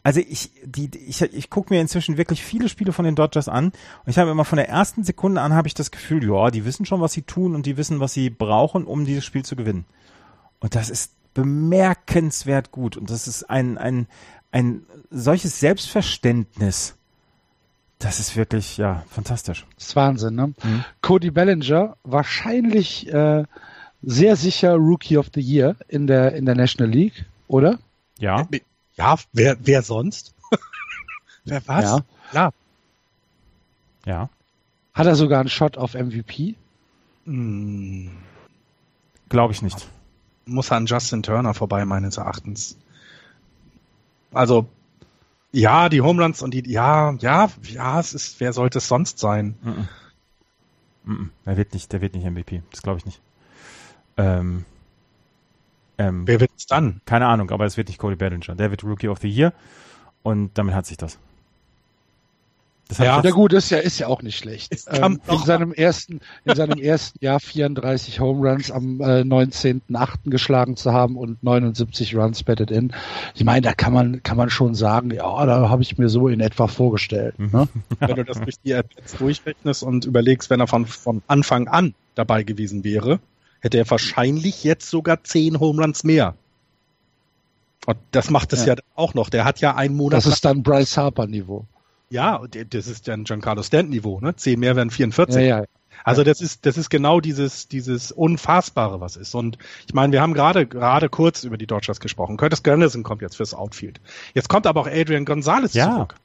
Also 0.04 0.20
ich, 0.20 0.50
die, 0.64 0.90
ich, 0.98 1.22
ich 1.22 1.48
gucke 1.48 1.72
mir 1.72 1.80
inzwischen 1.80 2.18
wirklich 2.18 2.44
viele 2.44 2.68
Spiele 2.68 2.92
von 2.92 3.06
den 3.06 3.16
Dodgers 3.16 3.48
an 3.48 3.66
und 3.66 4.10
ich 4.10 4.18
habe 4.18 4.30
immer 4.30 4.44
von 4.44 4.58
der 4.58 4.68
ersten 4.68 5.02
Sekunde 5.02 5.40
an 5.40 5.54
habe 5.54 5.66
ich 5.66 5.74
das 5.74 5.90
Gefühl, 5.90 6.28
ja, 6.28 6.50
die 6.50 6.66
wissen 6.66 6.84
schon, 6.84 7.00
was 7.00 7.14
sie 7.14 7.22
tun 7.22 7.54
und 7.54 7.64
die 7.64 7.78
wissen, 7.78 8.00
was 8.00 8.12
sie 8.12 8.28
brauchen, 8.28 8.84
um 8.84 9.06
dieses 9.06 9.24
Spiel 9.24 9.46
zu 9.46 9.56
gewinnen. 9.56 9.86
Und 10.60 10.74
das 10.74 10.90
ist 10.90 11.12
bemerkenswert 11.32 12.70
gut 12.70 12.96
und 12.98 13.10
das 13.10 13.26
ist 13.26 13.44
ein, 13.44 13.78
ein, 13.78 14.06
ein 14.52 14.82
solches 15.10 15.58
Selbstverständnis 15.58 16.96
das 18.04 18.20
ist 18.20 18.36
wirklich, 18.36 18.76
ja, 18.76 19.02
fantastisch. 19.08 19.64
Das 19.76 19.88
ist 19.88 19.96
Wahnsinn, 19.96 20.34
ne? 20.34 20.48
Mhm. 20.62 20.84
Cody 21.00 21.30
Bellinger, 21.30 21.96
wahrscheinlich 22.04 23.10
äh, 23.10 23.44
sehr 24.02 24.36
sicher 24.36 24.74
Rookie 24.74 25.16
of 25.16 25.30
the 25.34 25.40
Year 25.40 25.76
in 25.88 26.06
der, 26.06 26.34
in 26.34 26.44
der 26.44 26.54
National 26.54 26.92
League, 26.92 27.24
oder? 27.48 27.78
Ja. 28.18 28.46
Ja, 28.96 29.16
wer, 29.32 29.56
wer 29.60 29.82
sonst? 29.82 30.34
wer 31.44 31.66
was? 31.66 31.84
Ja. 31.84 32.02
ja. 32.34 32.52
Ja. 34.04 34.28
Hat 34.92 35.06
er 35.06 35.16
sogar 35.16 35.40
einen 35.40 35.48
Shot 35.48 35.78
auf 35.78 35.94
MVP? 35.94 36.56
Hm. 37.24 38.10
Glaube 39.30 39.54
ich 39.54 39.62
nicht. 39.62 39.88
Muss 40.44 40.70
an 40.70 40.84
Justin 40.84 41.22
Turner 41.22 41.54
vorbei, 41.54 41.86
meines 41.86 42.18
Erachtens. 42.18 42.76
Also 44.30 44.66
ja, 45.54 45.88
die 45.88 46.00
Homeruns 46.00 46.42
und 46.42 46.52
die, 46.52 46.68
ja, 46.70 47.12
ja, 47.20 47.50
ja, 47.62 48.00
es 48.00 48.12
ist, 48.12 48.40
wer 48.40 48.52
sollte 48.52 48.78
es 48.78 48.88
sonst 48.88 49.18
sein? 49.18 49.56
Mm 49.62 51.10
-mm. 51.10 51.28
Der 51.46 51.56
wird 51.56 51.74
nicht, 51.74 51.92
der 51.92 52.00
wird 52.00 52.14
nicht 52.14 52.24
MVP. 52.24 52.62
Das 52.70 52.82
glaube 52.82 52.98
ich 52.98 53.06
nicht. 53.06 53.20
Ähm, 54.16 54.64
ähm, 55.98 56.26
wer 56.26 56.40
wird 56.40 56.50
es 56.56 56.66
dann? 56.66 57.00
Keine 57.04 57.26
Ahnung, 57.26 57.50
aber 57.50 57.66
es 57.66 57.76
wird 57.76 57.88
nicht 57.88 57.98
Cody 57.98 58.16
Bellinger. 58.16 58.54
Der 58.54 58.70
wird 58.70 58.82
Rookie 58.84 59.08
of 59.08 59.18
the 59.18 59.28
Year 59.28 59.52
und 60.22 60.56
damit 60.58 60.74
hat 60.74 60.86
sich 60.86 60.96
das. 60.96 61.18
Das 62.88 62.98
ja, 62.98 63.20
ja 63.22 63.30
gut, 63.30 63.54
ist 63.54 63.70
ja, 63.70 63.78
ist 63.78 63.98
ja 63.98 64.08
auch 64.08 64.20
nicht 64.20 64.36
schlecht. 64.36 64.84
Ähm, 64.88 65.18
in 65.26 65.38
seinem 65.38 65.72
ersten, 65.72 66.20
in 66.44 66.54
seinem 66.54 66.78
ersten 66.78 67.24
Jahr 67.24 67.40
34 67.40 68.20
Home 68.20 68.46
Runs 68.46 68.70
am 68.70 69.00
äh, 69.00 69.22
19.8. 69.22 70.30
geschlagen 70.30 70.76
zu 70.76 70.92
haben 70.92 71.16
und 71.16 71.42
79 71.42 72.14
Runs 72.14 72.42
batted 72.42 72.70
in. 72.70 72.92
Ich 73.34 73.44
meine, 73.44 73.62
da 73.62 73.72
kann 73.72 73.94
man, 73.94 74.22
kann 74.22 74.36
man 74.36 74.50
schon 74.50 74.74
sagen, 74.74 75.10
ja, 75.12 75.46
da 75.46 75.70
habe 75.70 75.82
ich 75.82 75.96
mir 75.96 76.10
so 76.10 76.28
in 76.28 76.40
etwa 76.40 76.68
vorgestellt. 76.68 77.38
Ne? 77.38 77.68
wenn 78.00 78.16
du 78.16 78.24
das 78.24 78.40
durch 78.40 78.56
die 78.62 78.74
Ads 78.74 79.16
durchrechnest 79.18 79.82
und 79.82 80.04
überlegst, 80.04 80.50
wenn 80.50 80.60
er 80.60 80.66
von, 80.66 80.84
von 80.84 81.22
Anfang 81.26 81.68
an 81.68 81.94
dabei 82.14 82.42
gewesen 82.42 82.84
wäre, 82.84 83.18
hätte 83.60 83.78
er 83.78 83.90
wahrscheinlich 83.90 84.62
jetzt 84.62 84.90
sogar 84.90 85.24
10 85.24 85.58
Home 85.58 85.82
Runs 85.82 86.04
mehr. 86.04 86.34
Und 87.86 87.98
das 88.10 88.30
macht 88.30 88.52
es 88.52 88.66
ja. 88.66 88.74
ja 88.74 88.82
auch 88.94 89.14
noch. 89.14 89.30
Der 89.30 89.44
hat 89.44 89.60
ja 89.60 89.74
einen 89.74 89.96
Monat. 89.96 90.18
Das 90.18 90.26
ist 90.26 90.44
dann 90.44 90.62
Bryce 90.62 90.96
Harper 90.96 91.26
Niveau. 91.26 91.66
Ja, 92.10 92.42
das 92.70 92.86
ist 92.86 93.08
ein 93.08 93.24
Giancarlo 93.24 93.62
Stanton-Niveau, 93.62 94.20
ne? 94.20 94.36
Zehn 94.36 94.60
mehr 94.60 94.76
wären 94.76 94.90
44. 94.90 95.36
Ja, 95.36 95.60
ja. 95.60 95.64
Also 96.04 96.22
das 96.22 96.40
ist, 96.40 96.66
das 96.66 96.76
ist 96.76 96.90
genau 96.90 97.20
dieses, 97.20 97.68
dieses 97.68 98.12
Unfassbare, 98.12 99.00
was 99.00 99.16
ist. 99.16 99.34
Und 99.34 99.58
ich 99.86 99.94
meine, 99.94 100.12
wir 100.12 100.20
haben 100.20 100.34
gerade, 100.34 100.66
gerade 100.66 101.08
kurz 101.08 101.44
über 101.44 101.56
die 101.56 101.66
Dodgers 101.66 102.00
gesprochen. 102.00 102.36
Curtis 102.36 102.62
Granderson 102.62 103.02
kommt 103.02 103.22
jetzt 103.22 103.36
fürs 103.36 103.54
Outfield. 103.54 104.00
Jetzt 104.34 104.48
kommt 104.48 104.66
aber 104.66 104.82
auch 104.82 104.86
Adrian 104.86 105.24
Gonzalez 105.24 105.72
ja. 105.72 105.94
zurück. 105.94 106.16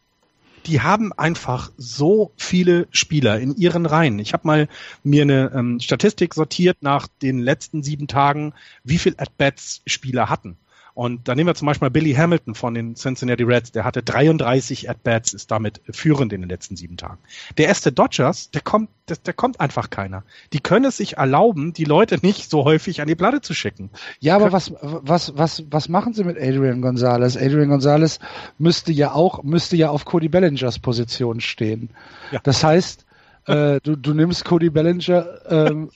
Die 0.65 0.81
haben 0.81 1.13
einfach 1.13 1.71
so 1.77 2.31
viele 2.35 2.87
Spieler 2.91 3.39
in 3.39 3.55
ihren 3.55 3.85
Reihen. 3.85 4.19
Ich 4.19 4.33
habe 4.33 4.45
mal 4.45 4.67
mir 5.03 5.21
eine 5.21 5.51
ähm, 5.55 5.79
Statistik 5.79 6.33
sortiert 6.33 6.77
nach 6.81 7.07
den 7.21 7.39
letzten 7.39 7.81
sieben 7.81 8.07
Tagen, 8.07 8.53
wie 8.83 8.97
viel 8.97 9.15
At-Bats 9.17 9.81
Spieler 9.87 10.29
hatten. 10.29 10.57
Und 10.99 11.29
da 11.29 11.33
nehmen 11.33 11.47
wir 11.47 11.55
zum 11.55 11.65
Beispiel 11.65 11.89
Billy 11.89 12.13
Hamilton 12.13 12.55
von 12.55 12.73
den 12.73 12.95
Cincinnati 12.95 13.43
Reds, 13.43 13.71
der 13.71 13.85
hatte 13.85 14.03
33 14.03 14.89
At-Bats, 14.89 15.31
ist 15.31 15.49
damit 15.49 15.79
führend 15.89 16.33
in 16.33 16.41
den 16.41 16.49
letzten 16.49 16.75
sieben 16.75 16.97
Tagen. 16.97 17.19
Der 17.57 17.67
erste 17.67 17.93
Dodgers, 17.93 18.51
der 18.51 18.59
kommt, 18.59 18.89
der, 19.07 19.15
der 19.15 19.31
kommt 19.31 19.61
einfach 19.61 19.91
keiner. 19.91 20.25
Die 20.51 20.59
können 20.59 20.83
es 20.83 20.97
sich 20.97 21.15
erlauben, 21.15 21.71
die 21.71 21.85
Leute 21.85 22.17
nicht 22.21 22.49
so 22.49 22.65
häufig 22.65 22.99
an 22.99 23.07
die 23.07 23.15
Platte 23.15 23.39
zu 23.39 23.53
schicken. 23.53 23.91
Ja, 24.19 24.35
aber 24.35 24.51
was, 24.51 24.73
was, 24.81 25.37
was, 25.37 25.63
was 25.71 25.87
machen 25.87 26.13
sie 26.13 26.25
mit 26.25 26.35
Adrian 26.37 26.81
Gonzalez? 26.81 27.37
Adrian 27.37 27.69
Gonzalez 27.69 28.19
müsste 28.57 28.91
ja 28.91 29.13
auch, 29.13 29.41
müsste 29.41 29.77
ja 29.77 29.91
auf 29.91 30.03
Cody 30.03 30.27
Bellingers 30.27 30.79
Position 30.79 31.39
stehen. 31.39 31.91
Ja. 32.33 32.41
Das 32.43 32.61
heißt, 32.61 33.05
äh, 33.45 33.79
du, 33.81 33.95
du 33.95 34.13
nimmst 34.13 34.43
Cody 34.43 34.69
Bellinger 34.69 35.25
ähm, 35.47 35.91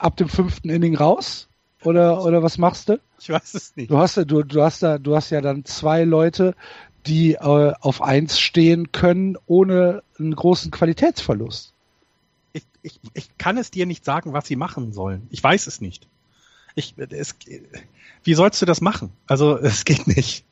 ab 0.00 0.16
dem 0.16 0.28
fünften 0.28 0.68
Inning 0.68 0.96
raus 0.96 1.47
oder, 1.84 2.24
oder 2.24 2.42
was 2.42 2.58
machst 2.58 2.88
du? 2.88 3.00
Ich 3.20 3.30
weiß 3.30 3.54
es 3.54 3.76
nicht. 3.76 3.90
Du 3.90 3.98
hast, 3.98 4.16
du, 4.16 4.42
du 4.42 4.62
hast 4.62 4.82
da, 4.82 4.98
du 4.98 5.14
hast 5.14 5.30
ja 5.30 5.40
dann 5.40 5.64
zwei 5.64 6.04
Leute, 6.04 6.54
die 7.06 7.34
äh, 7.34 7.72
auf 7.80 8.02
eins 8.02 8.38
stehen 8.38 8.92
können, 8.92 9.36
ohne 9.46 10.02
einen 10.18 10.34
großen 10.34 10.70
Qualitätsverlust. 10.70 11.72
Ich, 12.52 12.64
ich, 12.82 13.00
ich 13.14 13.38
kann 13.38 13.58
es 13.58 13.70
dir 13.70 13.86
nicht 13.86 14.04
sagen, 14.04 14.32
was 14.32 14.46
sie 14.46 14.56
machen 14.56 14.92
sollen. 14.92 15.26
Ich 15.30 15.42
weiß 15.42 15.66
es 15.66 15.80
nicht. 15.80 16.06
Ich, 16.74 16.94
es, 16.96 17.34
wie 18.24 18.34
sollst 18.34 18.60
du 18.60 18.66
das 18.66 18.80
machen? 18.80 19.12
Also 19.26 19.56
es 19.62 19.84
geht 19.84 20.06
nicht. 20.06 20.44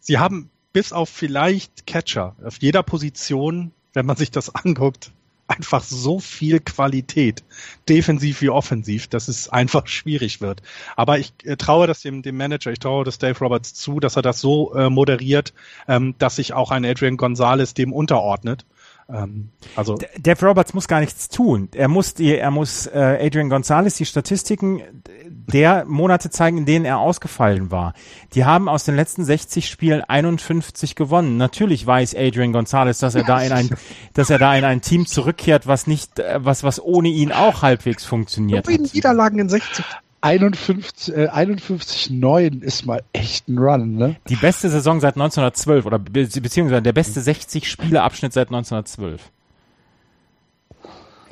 Sie 0.00 0.18
haben 0.18 0.50
bis 0.72 0.92
auf 0.92 1.08
vielleicht 1.08 1.86
Catcher 1.86 2.36
auf 2.44 2.58
jeder 2.58 2.82
Position, 2.82 3.72
wenn 3.94 4.06
man 4.06 4.16
sich 4.16 4.30
das 4.30 4.54
anguckt, 4.54 5.10
einfach 5.48 5.82
so 5.82 6.18
viel 6.18 6.60
Qualität, 6.60 7.44
defensiv 7.88 8.40
wie 8.42 8.50
offensiv, 8.50 9.06
dass 9.06 9.28
es 9.28 9.48
einfach 9.48 9.86
schwierig 9.88 10.40
wird. 10.40 10.62
Aber 10.96 11.18
ich 11.18 11.32
äh, 11.44 11.56
traue 11.56 11.86
das 11.86 12.02
dem, 12.02 12.22
dem 12.22 12.36
Manager, 12.36 12.72
ich 12.72 12.78
traue 12.78 13.04
das 13.04 13.18
Dave 13.18 13.38
Roberts 13.38 13.74
zu, 13.74 14.00
dass 14.00 14.16
er 14.16 14.22
das 14.22 14.40
so 14.40 14.74
äh, 14.74 14.90
moderiert, 14.90 15.54
ähm, 15.88 16.14
dass 16.18 16.36
sich 16.36 16.52
auch 16.52 16.70
ein 16.70 16.84
Adrian 16.84 17.16
Gonzalez 17.16 17.74
dem 17.74 17.92
unterordnet 17.92 18.66
ähm, 19.08 19.50
also 19.76 19.96
Dave 20.18 20.44
Roberts 20.44 20.74
muss 20.74 20.88
gar 20.88 21.00
nichts 21.00 21.28
tun. 21.28 21.68
Er 21.74 21.88
muss 21.88 22.14
die, 22.14 22.36
er 22.36 22.50
muss 22.50 22.86
äh, 22.86 23.18
Adrian 23.20 23.48
Gonzalez 23.48 23.96
die 23.96 24.06
Statistiken 24.06 24.82
der 25.28 25.84
Monate 25.84 26.28
zeigen, 26.30 26.58
in 26.58 26.66
denen 26.66 26.84
er 26.84 26.98
ausgefallen 26.98 27.70
war. 27.70 27.94
Die 28.34 28.44
haben 28.44 28.68
aus 28.68 28.84
den 28.84 28.96
letzten 28.96 29.24
60 29.24 29.68
Spielen 29.68 30.02
51 30.02 30.96
gewonnen. 30.96 31.36
Natürlich 31.36 31.86
weiß 31.86 32.16
Adrian 32.16 32.52
Gonzalez, 32.52 32.98
dass 32.98 33.14
er 33.14 33.22
da 33.22 33.40
in 33.40 33.52
ein, 33.52 33.70
dass 34.14 34.28
er 34.28 34.38
da 34.38 34.56
in 34.56 34.64
ein 34.64 34.80
Team 34.80 35.06
zurückkehrt, 35.06 35.68
was 35.68 35.86
nicht, 35.86 36.18
äh, 36.18 36.44
was 36.44 36.64
was 36.64 36.82
ohne 36.82 37.08
ihn 37.08 37.30
auch 37.30 37.62
halbwegs 37.62 38.04
funktioniert. 38.04 38.66
Neun 38.66 38.88
Niederlagen 38.92 39.38
in 39.38 39.48
60 39.48 39.84
51, 40.26 41.14
äh, 41.16 41.28
51 41.28 42.10
9 42.10 42.60
ist 42.62 42.84
mal 42.84 43.02
echt 43.12 43.48
ein 43.48 43.58
Run, 43.58 43.94
ne? 43.94 44.16
Die 44.28 44.36
beste 44.36 44.68
Saison 44.68 45.00
seit 45.00 45.14
1912 45.14 45.86
oder 45.86 45.98
be 45.98 46.26
beziehungsweise 46.26 46.82
der 46.82 46.92
beste 46.92 47.20
60 47.20 47.70
Spieleabschnitt 47.70 48.32
seit 48.32 48.48
1912. 48.48 49.30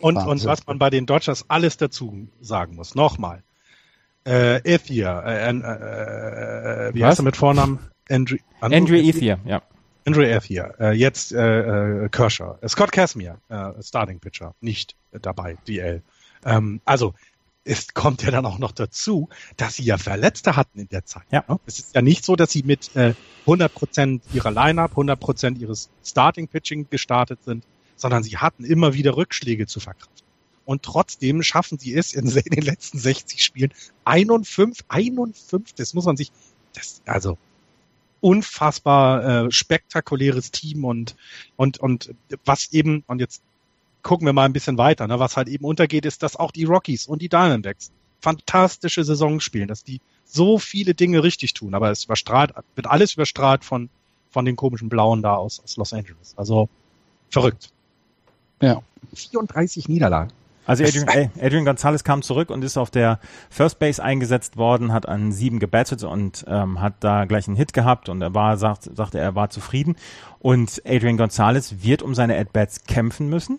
Und, 0.00 0.16
und 0.16 0.44
was 0.44 0.66
man 0.66 0.78
bei 0.78 0.90
den 0.90 1.06
Dodgers 1.06 1.46
alles 1.48 1.76
dazu 1.76 2.28
sagen 2.40 2.76
muss, 2.76 2.94
nochmal. 2.94 3.42
Äh, 4.26 4.60
Ethier, 4.62 5.22
äh, 5.26 5.50
äh, 5.50 6.88
äh, 6.88 6.94
wie 6.94 7.00
was? 7.00 7.10
heißt 7.10 7.20
er 7.20 7.24
mit 7.24 7.36
Vornamen? 7.36 7.78
Andrew, 8.08 8.36
Andrew, 8.60 8.76
Andrew 8.78 8.96
Ethier, 8.96 9.38
ja. 9.44 9.62
Andrew 10.06 10.22
Ethier, 10.22 10.74
äh, 10.78 10.92
jetzt 10.92 11.32
äh, 11.32 12.04
äh, 12.04 12.08
Kershaw, 12.10 12.56
Scott 12.68 12.92
Casimir, 12.92 13.38
äh, 13.48 13.82
Starting 13.82 14.20
Pitcher, 14.20 14.54
nicht 14.60 14.94
dabei, 15.10 15.56
DL. 15.66 16.02
Ähm, 16.44 16.80
also 16.84 17.14
es 17.64 17.94
kommt 17.94 18.22
ja 18.22 18.30
dann 18.30 18.46
auch 18.46 18.58
noch 18.58 18.72
dazu, 18.72 19.28
dass 19.56 19.76
sie 19.76 19.84
ja 19.84 19.98
Verletzte 19.98 20.56
hatten 20.56 20.78
in 20.78 20.88
der 20.88 21.04
Zeit. 21.04 21.24
Ja. 21.30 21.44
Ne? 21.48 21.58
Es 21.66 21.78
ist 21.78 21.94
ja 21.94 22.02
nicht 22.02 22.24
so, 22.24 22.36
dass 22.36 22.52
sie 22.52 22.62
mit 22.62 22.94
äh, 22.94 23.14
100% 23.46 24.20
ihrer 24.32 24.50
Lineup, 24.50 24.96
100% 24.96 25.58
ihres 25.58 25.88
Starting 26.04 26.48
Pitching 26.48 26.86
gestartet 26.90 27.42
sind, 27.44 27.64
sondern 27.96 28.22
sie 28.22 28.36
hatten 28.36 28.64
immer 28.64 28.94
wieder 28.94 29.16
Rückschläge 29.16 29.66
zu 29.66 29.80
verkraften. 29.80 30.24
Und 30.66 30.82
trotzdem 30.82 31.42
schaffen 31.42 31.78
sie 31.78 31.94
es 31.94 32.12
in, 32.12 32.26
in 32.28 32.42
den 32.54 32.64
letzten 32.64 32.98
60 32.98 33.42
Spielen 33.42 33.72
51, 34.04 34.84
51, 34.88 35.74
das 35.74 35.94
muss 35.94 36.04
man 36.04 36.16
sich, 36.16 36.32
das, 36.74 37.02
also 37.06 37.38
unfassbar 38.20 39.46
äh, 39.46 39.52
spektakuläres 39.52 40.50
Team 40.50 40.86
und 40.86 41.14
und 41.56 41.78
und 41.78 42.14
was 42.46 42.72
eben 42.72 43.04
und 43.06 43.20
jetzt 43.20 43.42
gucken 44.04 44.26
wir 44.26 44.32
mal 44.32 44.44
ein 44.44 44.52
bisschen 44.52 44.78
weiter. 44.78 45.08
Ne? 45.08 45.18
Was 45.18 45.36
halt 45.36 45.48
eben 45.48 45.64
untergeht, 45.64 46.04
ist, 46.04 46.22
dass 46.22 46.36
auch 46.36 46.52
die 46.52 46.64
Rockies 46.64 47.06
und 47.06 47.20
die 47.20 47.28
Diamondbacks 47.28 47.90
fantastische 48.20 49.02
Saison 49.02 49.40
spielen, 49.40 49.66
dass 49.66 49.82
die 49.82 50.00
so 50.24 50.58
viele 50.58 50.94
Dinge 50.94 51.24
richtig 51.24 51.54
tun. 51.54 51.74
Aber 51.74 51.90
es 51.90 52.04
überstrahlt, 52.04 52.52
wird 52.76 52.86
alles 52.86 53.14
überstrahlt 53.14 53.64
von, 53.64 53.88
von 54.30 54.44
den 54.44 54.54
komischen 54.54 54.88
Blauen 54.88 55.22
da 55.22 55.34
aus, 55.34 55.60
aus 55.64 55.76
Los 55.76 55.92
Angeles. 55.92 56.34
Also 56.36 56.68
verrückt. 57.30 57.70
Ja. 58.62 58.82
34 59.14 59.88
Niederlagen. 59.88 60.32
Also 60.66 60.82
Adrian, 60.84 61.30
Adrian 61.38 61.64
Gonzalez 61.66 62.04
kam 62.04 62.22
zurück 62.22 62.48
und 62.48 62.64
ist 62.64 62.78
auf 62.78 62.90
der 62.90 63.20
First 63.50 63.78
Base 63.78 64.02
eingesetzt 64.02 64.56
worden, 64.56 64.92
hat 64.92 65.06
an 65.06 65.30
sieben 65.30 65.58
gebattet 65.58 66.02
und 66.04 66.44
ähm, 66.48 66.80
hat 66.80 66.94
da 67.00 67.26
gleich 67.26 67.46
einen 67.46 67.56
Hit 67.56 67.74
gehabt 67.74 68.08
und 68.08 68.22
er 68.22 68.32
war, 68.34 68.56
sagt, 68.56 68.88
sagte, 68.96 69.18
er 69.18 69.34
war 69.34 69.50
zufrieden. 69.50 69.96
Und 70.38 70.80
Adrian 70.86 71.18
Gonzalez 71.18 71.76
wird 71.82 72.02
um 72.02 72.14
seine 72.14 72.38
At-Bats 72.38 72.84
kämpfen 72.84 73.28
müssen. 73.28 73.58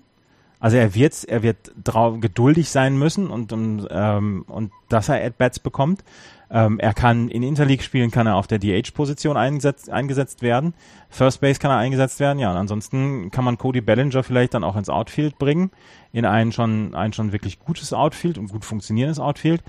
Also 0.60 0.78
er 0.78 0.96
wird, 0.96 1.24
er 1.26 1.44
wird 1.44 1.74
geduldig 1.84 2.70
sein 2.70 2.98
müssen 2.98 3.28
und, 3.28 3.52
und, 3.54 3.88
ähm, 3.90 4.46
und 4.48 4.72
dass 4.90 5.10
er 5.10 5.24
At-Bats 5.24 5.60
bekommt. 5.60 6.04
Ähm, 6.50 6.80
er 6.80 6.94
kann 6.94 7.30
in 7.30 7.44
Interleague 7.44 7.84
spielen, 7.84 8.12
kann 8.12 8.28
er 8.28 8.36
auf 8.36 8.48
der 8.48 8.60
DH-Position 8.60 9.36
eingesetzt, 9.36 9.90
eingesetzt 9.90 10.42
werden. 10.42 10.74
First 11.10 11.42
Base 11.42 11.60
kann 11.60 11.72
er 11.72 11.78
eingesetzt 11.78 12.20
werden, 12.20 12.40
ja. 12.40 12.52
Und 12.52 12.58
ansonsten 12.58 13.32
kann 13.32 13.44
man 13.44 13.58
Cody 13.58 13.82
Bellinger 13.82 14.24
vielleicht 14.24 14.54
dann 14.54 14.64
auch 14.64 14.76
ins 14.76 14.90
Outfield 14.90 15.38
bringen, 15.40 15.72
in 16.12 16.26
ein 16.26 16.52
schon, 16.52 16.94
ein 16.94 17.14
schon 17.14 17.32
wirklich 17.32 17.60
gutes 17.60 17.94
Outfield 17.94 18.38
und 18.38 18.50
gut 18.50 18.64
funktionierendes 18.64 19.20
Outfield. 19.20 19.64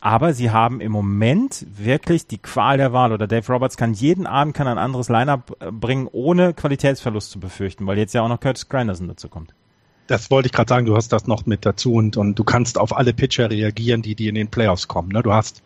Aber 0.00 0.32
sie 0.32 0.50
haben 0.50 0.80
im 0.80 0.90
Moment 0.90 1.64
wirklich 1.70 2.26
die 2.26 2.38
Qual 2.38 2.76
der 2.76 2.92
Wahl 2.92 3.12
oder 3.12 3.28
Dave 3.28 3.52
Roberts 3.52 3.76
kann 3.76 3.94
jeden 3.94 4.26
Abend 4.26 4.54
kann 4.54 4.66
ein 4.66 4.78
anderes 4.78 5.08
Lineup 5.08 5.56
äh, 5.60 5.70
bringen, 5.70 6.08
ohne 6.10 6.54
Qualitätsverlust 6.54 7.30
zu 7.30 7.38
befürchten, 7.38 7.86
weil 7.86 7.98
jetzt 7.98 8.14
ja 8.14 8.22
auch 8.22 8.28
noch 8.28 8.40
Curtis 8.40 8.68
Granderson 8.68 9.06
dazu 9.06 9.28
kommt 9.28 9.54
das 10.06 10.30
wollte 10.30 10.46
ich 10.46 10.52
gerade 10.52 10.68
sagen, 10.68 10.86
du 10.86 10.96
hast 10.96 11.12
das 11.12 11.26
noch 11.26 11.46
mit 11.46 11.64
dazu 11.64 11.94
und, 11.94 12.16
und 12.16 12.38
du 12.38 12.44
kannst 12.44 12.78
auf 12.78 12.96
alle 12.96 13.12
Pitcher 13.12 13.50
reagieren, 13.50 14.02
die, 14.02 14.14
die 14.14 14.28
in 14.28 14.34
den 14.34 14.48
Playoffs 14.48 14.88
kommen. 14.88 15.10
Ne? 15.10 15.22
Du 15.22 15.32
hast, 15.32 15.62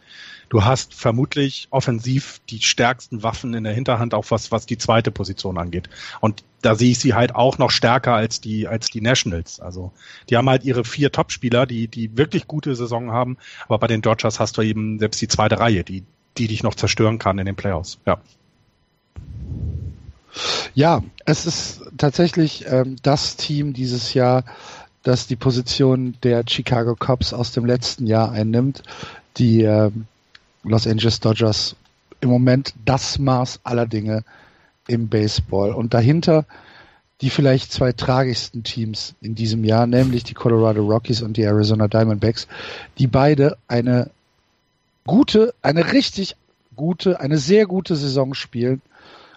du 0.48 0.64
hast 0.64 0.94
vermutlich 0.94 1.68
offensiv 1.70 2.40
die 2.50 2.60
stärksten 2.60 3.22
Waffen 3.22 3.54
in 3.54 3.64
der 3.64 3.72
Hinterhand, 3.72 4.14
auch 4.14 4.26
was, 4.30 4.52
was 4.52 4.66
die 4.66 4.78
zweite 4.78 5.10
Position 5.10 5.58
angeht. 5.58 5.88
Und 6.20 6.44
da 6.62 6.74
sehe 6.74 6.90
ich 6.90 6.98
sie 6.98 7.14
halt 7.14 7.34
auch 7.34 7.58
noch 7.58 7.70
stärker 7.70 8.14
als 8.14 8.40
die, 8.40 8.68
als 8.68 8.88
die 8.88 9.00
Nationals. 9.00 9.60
Also, 9.60 9.92
die 10.28 10.36
haben 10.36 10.48
halt 10.48 10.64
ihre 10.64 10.84
vier 10.84 11.12
Topspieler, 11.12 11.66
die, 11.66 11.88
die 11.88 12.16
wirklich 12.16 12.46
gute 12.46 12.74
Saison 12.74 13.12
haben. 13.12 13.36
Aber 13.66 13.78
bei 13.78 13.86
den 13.86 14.02
Dodgers 14.02 14.40
hast 14.40 14.58
du 14.58 14.62
eben 14.62 14.98
selbst 14.98 15.20
die 15.20 15.28
zweite 15.28 15.58
Reihe, 15.58 15.84
die, 15.84 16.04
die 16.36 16.48
dich 16.48 16.62
noch 16.62 16.74
zerstören 16.74 17.18
kann 17.18 17.38
in 17.38 17.46
den 17.46 17.56
Playoffs. 17.56 17.98
Ja. 18.06 18.20
Ja, 20.74 21.02
es 21.24 21.46
ist 21.46 21.82
tatsächlich 21.96 22.66
ähm, 22.68 22.96
das 23.02 23.36
Team 23.36 23.72
dieses 23.72 24.14
Jahr, 24.14 24.44
das 25.02 25.26
die 25.26 25.36
Position 25.36 26.16
der 26.22 26.44
Chicago 26.46 26.94
Cubs 26.94 27.32
aus 27.32 27.52
dem 27.52 27.64
letzten 27.64 28.06
Jahr 28.06 28.32
einnimmt. 28.32 28.82
Die 29.36 29.62
ähm, 29.62 30.06
Los 30.62 30.86
Angeles 30.86 31.20
Dodgers 31.20 31.76
im 32.20 32.30
Moment 32.30 32.74
das 32.84 33.18
Maß 33.18 33.60
aller 33.64 33.86
Dinge 33.86 34.24
im 34.88 35.08
Baseball. 35.08 35.72
Und 35.72 35.94
dahinter 35.94 36.44
die 37.20 37.30
vielleicht 37.30 37.72
zwei 37.72 37.92
tragischsten 37.92 38.62
Teams 38.62 39.14
in 39.22 39.34
diesem 39.34 39.64
Jahr, 39.64 39.86
nämlich 39.86 40.24
die 40.24 40.34
Colorado 40.34 40.82
Rockies 40.82 41.22
und 41.22 41.36
die 41.36 41.42
Arizona 41.42 41.88
Diamondbacks, 41.88 42.46
die 42.98 43.06
beide 43.06 43.56
eine 43.68 44.10
gute, 45.06 45.54
eine 45.62 45.92
richtig 45.92 46.36
gute, 46.74 47.20
eine 47.20 47.38
sehr 47.38 47.66
gute 47.66 47.96
Saison 47.96 48.34
spielen 48.34 48.82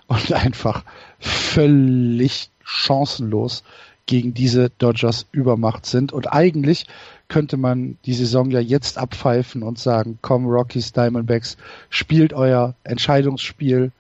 und 0.10 0.34
einfach 0.34 0.84
völlig 1.20 2.50
chancenlos 2.64 3.64
gegen 4.06 4.34
diese 4.34 4.72
Dodgers 4.72 5.28
Übermacht 5.32 5.86
sind. 5.86 6.12
Und 6.12 6.34
eigentlich 6.34 6.88
könnte 7.28 7.58
man 7.58 7.98
die 8.06 8.16
Saison 8.16 8.50
ja 8.50 8.60
jetzt 8.60 8.98
abpfeifen 8.98 9.62
und 9.62 9.78
sagen, 9.78 10.18
komm 10.22 10.46
Rockies, 10.48 10.94
Diamondbacks, 10.94 11.58
spielt 11.90 12.34
euer 12.34 12.74
Entscheidungsspiel 12.84 13.92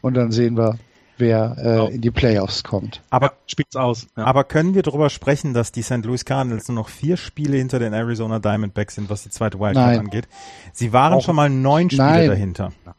und 0.00 0.14
dann 0.14 0.32
sehen 0.32 0.56
wir, 0.56 0.78
wer 1.16 1.54
äh, 1.58 1.62
genau. 1.62 1.86
in 1.86 2.00
die 2.00 2.10
Playoffs 2.10 2.64
kommt. 2.64 3.02
Aber 3.10 3.26
ja, 3.26 3.32
spielt's 3.46 3.76
aus. 3.76 4.08
Ja. 4.16 4.24
Aber 4.24 4.42
können 4.42 4.74
wir 4.74 4.82
darüber 4.82 5.10
sprechen, 5.10 5.54
dass 5.54 5.70
die 5.70 5.82
St. 5.82 6.04
Louis 6.04 6.24
Cardinals 6.24 6.66
nur 6.66 6.74
noch 6.74 6.88
vier 6.88 7.16
Spiele 7.16 7.56
hinter 7.56 7.78
den 7.78 7.92
Arizona 7.92 8.40
Diamondbacks 8.40 8.96
sind, 8.96 9.10
was 9.10 9.22
die 9.22 9.30
zweite 9.30 9.60
Wildcard 9.60 9.96
angeht? 9.96 10.26
Sie 10.72 10.92
waren 10.92 11.12
Brauchen. 11.12 11.24
schon 11.24 11.36
mal 11.36 11.50
neun 11.50 11.88
Spiele 11.88 12.02
nein. 12.02 12.28
dahinter. 12.28 12.72
Nein, 12.84 12.94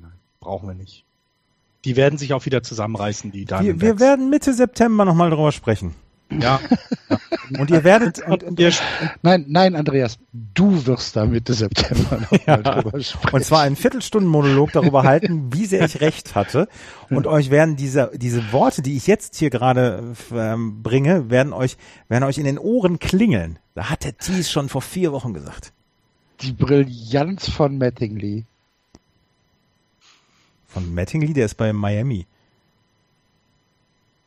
nein, 0.00 0.12
brauchen 0.38 0.68
wir 0.68 0.76
nicht 0.76 1.07
die 1.84 1.96
werden 1.96 2.18
sich 2.18 2.32
auch 2.34 2.44
wieder 2.46 2.62
zusammenreißen, 2.62 3.30
die 3.30 3.44
Diamondbacks. 3.44 3.80
Wir, 3.80 3.88
wir 3.88 4.00
werden 4.00 4.30
Mitte 4.30 4.52
September 4.52 5.04
nochmal 5.04 5.30
drüber 5.30 5.52
sprechen. 5.52 5.94
Ja. 6.30 6.60
ja. 7.08 7.18
Und 7.58 7.70
ihr 7.70 7.84
werdet. 7.84 8.18
Und, 8.26 8.42
und 8.42 8.60
ihr, 8.60 8.72
nein, 9.22 9.46
nein, 9.48 9.74
Andreas, 9.74 10.18
du 10.32 10.84
wirst 10.86 11.16
da 11.16 11.24
Mitte 11.24 11.54
September 11.54 12.18
nochmal 12.20 12.40
ja. 12.46 12.56
drüber 12.58 13.00
sprechen. 13.00 13.34
Und 13.34 13.44
zwar 13.44 13.62
einen 13.62 13.76
Viertelstunden-Monolog 13.76 14.72
darüber 14.72 15.04
halten, 15.04 15.52
wie 15.52 15.64
sehr 15.64 15.84
ich 15.84 16.00
recht 16.00 16.34
hatte. 16.34 16.68
Und 17.08 17.26
euch 17.26 17.50
werden 17.50 17.76
diese, 17.76 18.10
diese 18.14 18.52
Worte, 18.52 18.82
die 18.82 18.96
ich 18.96 19.06
jetzt 19.06 19.36
hier 19.36 19.48
gerade 19.48 20.14
ähm, 20.32 20.82
bringe, 20.82 21.30
werden 21.30 21.54
euch, 21.54 21.78
werden 22.08 22.24
euch 22.24 22.36
in 22.36 22.44
den 22.44 22.58
Ohren 22.58 22.98
klingeln. 22.98 23.58
Da 23.74 23.88
hat 23.88 24.04
der 24.04 24.18
Thies 24.18 24.50
schon 24.50 24.68
vor 24.68 24.82
vier 24.82 25.12
Wochen 25.12 25.32
gesagt. 25.32 25.72
Die 26.42 26.52
Brillanz 26.52 27.48
von 27.48 27.78
Mattingly. 27.78 28.44
Von 30.78 30.94
Mattingly, 30.94 31.32
der 31.32 31.46
ist 31.46 31.56
bei 31.56 31.72
Miami. 31.72 32.24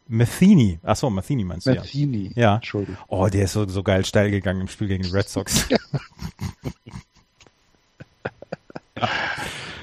Matheny. 0.10 0.80
Achso, 0.84 1.10
Matheny 1.10 1.46
meinst 1.46 1.66
du 1.66 1.74
Matheny. 1.74 2.34
ja. 2.36 2.42
Ja. 2.42 2.56
Entschuldigung. 2.56 2.98
Oh, 3.08 3.28
der 3.28 3.46
ist 3.46 3.54
so, 3.54 3.66
so 3.70 3.84
geil 3.84 4.04
steil 4.04 4.30
gegangen 4.30 4.60
im 4.60 4.68
Spiel 4.68 4.90
gegen 4.90 5.04
die 5.04 5.12
Red 5.12 5.30
Sox. 5.30 5.70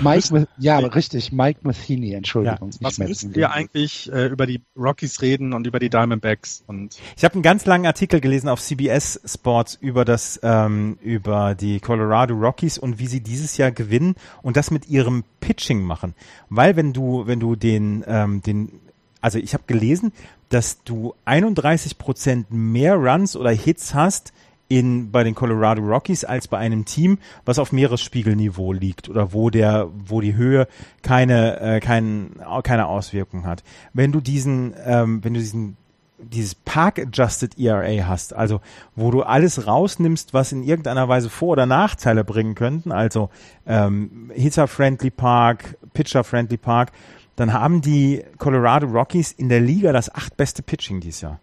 Mike, 0.00 0.46
ja, 0.58 0.78
richtig, 0.78 1.32
Mike 1.32 1.60
Matheny, 1.62 2.12
Entschuldigung. 2.14 2.70
Ja. 2.70 2.78
Was 2.80 2.98
müssen 2.98 3.34
wir 3.34 3.52
eigentlich 3.52 4.10
äh, 4.12 4.26
über 4.26 4.46
die 4.46 4.62
Rockies 4.76 5.22
reden 5.22 5.52
und 5.52 5.66
über 5.66 5.78
die 5.78 5.90
Diamondbacks? 5.90 6.64
Und 6.66 6.96
ich 7.16 7.24
habe 7.24 7.34
einen 7.34 7.42
ganz 7.42 7.66
langen 7.66 7.86
Artikel 7.86 8.20
gelesen 8.20 8.48
auf 8.48 8.60
CBS 8.60 9.20
Sports 9.24 9.78
über 9.80 10.04
das, 10.04 10.40
ähm, 10.42 10.98
über 11.02 11.54
die 11.54 11.80
Colorado 11.80 12.34
Rockies 12.34 12.78
und 12.78 12.98
wie 12.98 13.06
sie 13.06 13.20
dieses 13.20 13.56
Jahr 13.56 13.70
gewinnen 13.70 14.16
und 14.42 14.56
das 14.56 14.70
mit 14.70 14.88
ihrem 14.88 15.24
Pitching 15.40 15.82
machen. 15.82 16.14
Weil 16.48 16.76
wenn 16.76 16.92
du, 16.92 17.26
wenn 17.26 17.40
du 17.40 17.56
den, 17.56 18.04
ähm, 18.06 18.42
den, 18.42 18.80
also 19.20 19.38
ich 19.38 19.54
habe 19.54 19.64
gelesen, 19.66 20.12
dass 20.48 20.82
du 20.84 21.14
31 21.24 21.98
Prozent 21.98 22.46
mehr 22.50 22.96
Runs 22.96 23.36
oder 23.36 23.50
Hits 23.50 23.94
hast 23.94 24.32
in, 24.78 25.10
bei 25.10 25.22
den 25.22 25.34
Colorado 25.34 25.82
Rockies 25.82 26.24
als 26.24 26.48
bei 26.48 26.58
einem 26.58 26.84
Team, 26.84 27.18
was 27.44 27.58
auf 27.58 27.72
Meeresspiegelniveau 27.72 28.72
liegt 28.72 29.08
oder 29.08 29.32
wo 29.32 29.50
der, 29.50 29.88
wo 29.92 30.20
die 30.20 30.34
Höhe 30.34 30.66
keine, 31.02 31.60
äh, 31.60 31.80
kein, 31.80 32.36
keine 32.62 32.86
Auswirkung 32.86 33.46
hat. 33.46 33.62
Wenn 33.92 34.12
du 34.12 34.20
diesen, 34.20 34.74
ähm, 34.84 35.22
wenn 35.22 35.34
du 35.34 35.40
diesen 35.40 35.76
dieses 36.24 36.54
Park-Adjusted 36.54 37.58
ERA 37.58 38.06
hast, 38.06 38.32
also 38.32 38.60
wo 38.94 39.10
du 39.10 39.22
alles 39.22 39.66
rausnimmst, 39.66 40.32
was 40.32 40.52
in 40.52 40.62
irgendeiner 40.62 41.08
Weise 41.08 41.28
Vor- 41.28 41.50
oder 41.50 41.66
Nachteile 41.66 42.22
bringen 42.22 42.54
könnten, 42.54 42.92
also 42.92 43.28
ähm, 43.66 44.30
Hitter-Friendly 44.32 45.10
Park, 45.10 45.76
Pitcher-Friendly 45.94 46.58
Park, 46.58 46.92
dann 47.34 47.52
haben 47.52 47.80
die 47.80 48.22
Colorado 48.38 48.86
Rockies 48.86 49.32
in 49.32 49.48
der 49.48 49.60
Liga 49.60 49.92
das 49.92 50.14
acht 50.14 50.36
beste 50.36 50.62
Pitching 50.62 51.00
dieses 51.00 51.22
Jahr. 51.22 51.40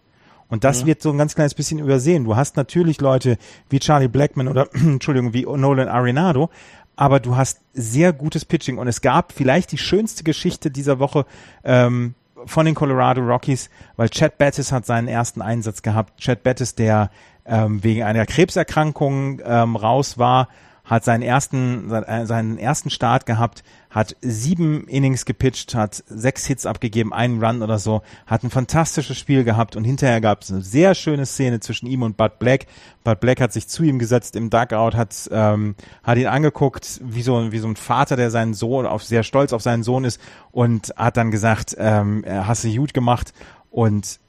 Und 0.50 0.64
das 0.64 0.82
ja. 0.82 0.88
wird 0.88 1.02
so 1.02 1.12
ein 1.12 1.18
ganz 1.18 1.36
kleines 1.36 1.54
bisschen 1.54 1.80
übersehen. 1.80 2.26
Du 2.26 2.36
hast 2.36 2.58
natürlich 2.58 3.00
Leute 3.00 3.38
wie 3.70 3.80
Charlie 3.80 4.08
Blackman 4.08 4.48
oder 4.48 4.68
Entschuldigung, 4.74 5.34
wie 5.34 5.44
Nolan 5.44 5.88
Arenado, 5.88 6.50
aber 6.96 7.20
du 7.20 7.38
hast 7.38 7.62
sehr 7.74 8.12
gutes 8.12 8.44
Pitching 8.46 8.78
und 8.78 8.88
es 8.88 9.02
gab 9.02 9.32
vielleicht 9.32 9.72
die 9.72 9.78
schönste 9.78 10.24
Geschichte 10.24 10.70
dieser 10.70 11.00
Woche 11.00 11.26
ähm, 11.64 12.16
von 12.46 12.66
den 12.66 12.76
Colorado 12.76 13.22
Rockies, 13.22 13.70
weil 13.96 14.10
Chad 14.10 14.38
Bettis 14.38 14.72
hat 14.72 14.86
seinen 14.86 15.08
ersten 15.08 15.42
Einsatz 15.42 15.82
gehabt. 15.82 16.20
Chad 16.20 16.44
Bettis, 16.44 16.76
der 16.76 17.10
ähm, 17.46 17.84
wegen 17.84 18.04
einer 18.04 18.26
Krebserkrankung 18.26 19.42
ähm, 19.44 19.76
raus 19.76 20.18
war, 20.18 20.50
hat 20.90 21.06
seinen 21.06 21.22
ersten, 21.22 21.92
äh, 21.92 22.26
seinen 22.26 22.58
ersten 22.58 22.90
Start 22.90 23.28
gehabt, 23.28 23.64
hat 23.92 24.16
sieben 24.22 24.88
Innings 24.88 25.26
gepitcht, 25.26 25.76
hat 25.76 26.04
sechs 26.08 26.48
Hits 26.48 26.66
abgegeben, 26.66 27.14
einen 27.14 27.44
Run 27.44 27.62
oder 27.62 27.78
so, 27.78 28.02
hat 28.26 28.44
ein 28.44 28.50
fantastisches 28.50 29.18
Spiel 29.18 29.44
gehabt 29.44 29.76
und 29.76 29.84
hinterher 29.84 30.20
gab 30.20 30.42
es 30.42 30.52
eine 30.52 30.62
sehr 30.62 30.96
schöne 30.96 31.28
Szene 31.28 31.60
zwischen 31.60 31.86
ihm 31.86 32.02
und 32.02 32.18
Bud 32.18 32.40
Black. 32.40 32.66
Bud 33.04 33.20
Black 33.20 33.40
hat 33.40 33.54
sich 33.54 33.68
zu 33.68 33.84
ihm 33.84 34.00
gesetzt 34.00 34.36
im 34.36 34.50
Dugout, 34.50 34.98
hat, 34.98 35.30
ähm, 35.32 35.76
hat 36.04 36.18
ihn 36.18 36.28
angeguckt, 36.28 37.00
wie 37.04 37.22
so, 37.22 37.52
wie 37.52 37.60
so 37.60 37.68
ein 37.68 37.76
Vater, 37.76 38.16
der 38.16 38.32
seinen 38.32 38.56
Sohn, 38.56 38.88
auf, 38.88 39.04
sehr 39.04 39.22
stolz 39.22 39.54
auf 39.54 39.62
seinen 39.62 39.84
Sohn 39.84 40.06
ist 40.06 40.20
und 40.52 40.92
hat 40.96 41.18
dann 41.18 41.30
gesagt, 41.30 41.76
ähm, 41.78 42.26
hast 42.28 42.64
du 42.64 42.76
gut 42.76 42.96
gemacht 42.96 43.34
und 43.70 44.20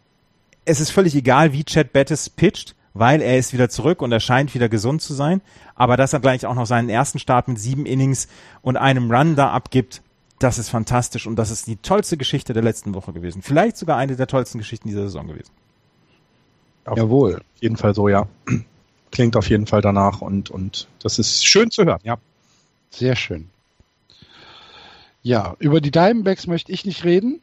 es 0.66 0.78
ist 0.78 0.90
völlig 0.90 1.14
egal, 1.14 1.54
wie 1.54 1.64
Chad 1.64 1.94
Bettis 1.94 2.28
pitcht 2.28 2.76
weil 2.94 3.22
er 3.22 3.38
ist 3.38 3.52
wieder 3.52 3.68
zurück 3.68 4.02
und 4.02 4.12
er 4.12 4.20
scheint 4.20 4.54
wieder 4.54 4.68
gesund 4.68 5.02
zu 5.02 5.14
sein. 5.14 5.40
Aber 5.80 5.96
dass 5.96 6.12
er 6.12 6.20
gleich 6.20 6.44
auch 6.44 6.54
noch 6.54 6.66
seinen 6.66 6.90
ersten 6.90 7.18
Start 7.18 7.48
mit 7.48 7.58
sieben 7.58 7.86
Innings 7.86 8.28
und 8.60 8.76
einem 8.76 9.10
Run 9.10 9.34
da 9.34 9.50
abgibt, 9.50 10.02
das 10.38 10.58
ist 10.58 10.68
fantastisch 10.68 11.26
und 11.26 11.36
das 11.36 11.50
ist 11.50 11.66
die 11.68 11.76
tollste 11.76 12.18
Geschichte 12.18 12.52
der 12.52 12.62
letzten 12.62 12.92
Woche 12.92 13.14
gewesen. 13.14 13.40
Vielleicht 13.40 13.78
sogar 13.78 13.96
eine 13.96 14.14
der 14.14 14.26
tollsten 14.26 14.58
Geschichten 14.58 14.88
dieser 14.88 15.04
Saison 15.04 15.28
gewesen. 15.28 15.50
Auf 16.84 16.98
Jawohl. 16.98 17.40
jeden 17.62 17.78
Fall 17.78 17.94
so, 17.94 18.08
ja. 18.08 18.28
Klingt 19.10 19.36
auf 19.36 19.48
jeden 19.48 19.66
Fall 19.66 19.80
danach 19.80 20.20
und, 20.20 20.50
und 20.50 20.86
das 21.02 21.18
ist 21.18 21.46
schön 21.46 21.70
zu 21.70 21.86
hören, 21.86 22.00
ja. 22.02 22.18
Sehr 22.90 23.16
schön. 23.16 23.48
Ja, 25.22 25.56
über 25.60 25.80
die 25.80 25.90
Diamondbacks 25.90 26.46
möchte 26.46 26.72
ich 26.72 26.84
nicht 26.84 27.04
reden. 27.04 27.40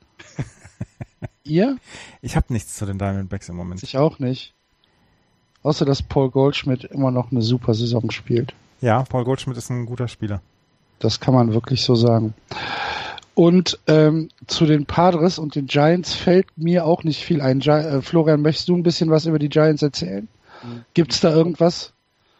Ihr? 1.44 1.78
Ich 2.22 2.36
habe 2.36 2.54
nichts 2.54 2.76
zu 2.76 2.86
den 2.86 3.00
Diamondbacks 3.00 3.50
im 3.50 3.56
Moment. 3.56 3.82
Ich 3.82 3.98
auch 3.98 4.20
nicht. 4.20 4.54
Außer 5.64 5.86
dass 5.86 6.02
Paul 6.02 6.30
Goldschmidt 6.30 6.84
immer 6.86 7.12
noch 7.12 7.32
eine 7.32 7.42
super 7.42 7.74
Saison 7.74 8.12
spielt. 8.12 8.54
Ja, 8.82 9.04
Paul 9.04 9.24
Goldschmidt 9.24 9.58
ist 9.58 9.70
ein 9.70 9.86
guter 9.86 10.08
Spieler. 10.08 10.42
Das 11.00 11.20
kann 11.20 11.34
man 11.34 11.54
wirklich 11.54 11.82
so 11.82 11.96
sagen. 11.96 12.34
Und 13.34 13.80
ähm, 13.86 14.30
zu 14.48 14.66
den 14.66 14.86
Padres 14.86 15.38
und 15.38 15.56
den 15.56 15.68
Giants 15.68 16.16
fällt 16.16 16.48
mir 16.58 16.86
auch 16.86 17.04
nicht 17.04 17.24
viel 17.24 17.42
ein. 17.42 17.60
Gi 17.60 17.70
äh, 17.70 18.02
Florian, 18.02 18.42
möchtest 18.42 18.70
du 18.70 18.76
ein 18.76 18.82
bisschen 18.82 19.12
was 19.12 19.26
über 19.26 19.38
die 19.38 19.50
Giants 19.50 19.84
erzählen? 19.84 20.28
Mhm. 20.64 20.86
Gibt 20.96 21.14
es 21.14 21.20
da 21.20 21.32
irgendwas, 21.32 21.94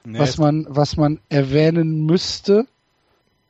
nee, 0.04 0.18
was 0.18 0.40
man, 0.40 0.66
was 0.70 0.98
man 0.98 1.20
erwähnen 1.30 2.06
müsste? 2.06 2.66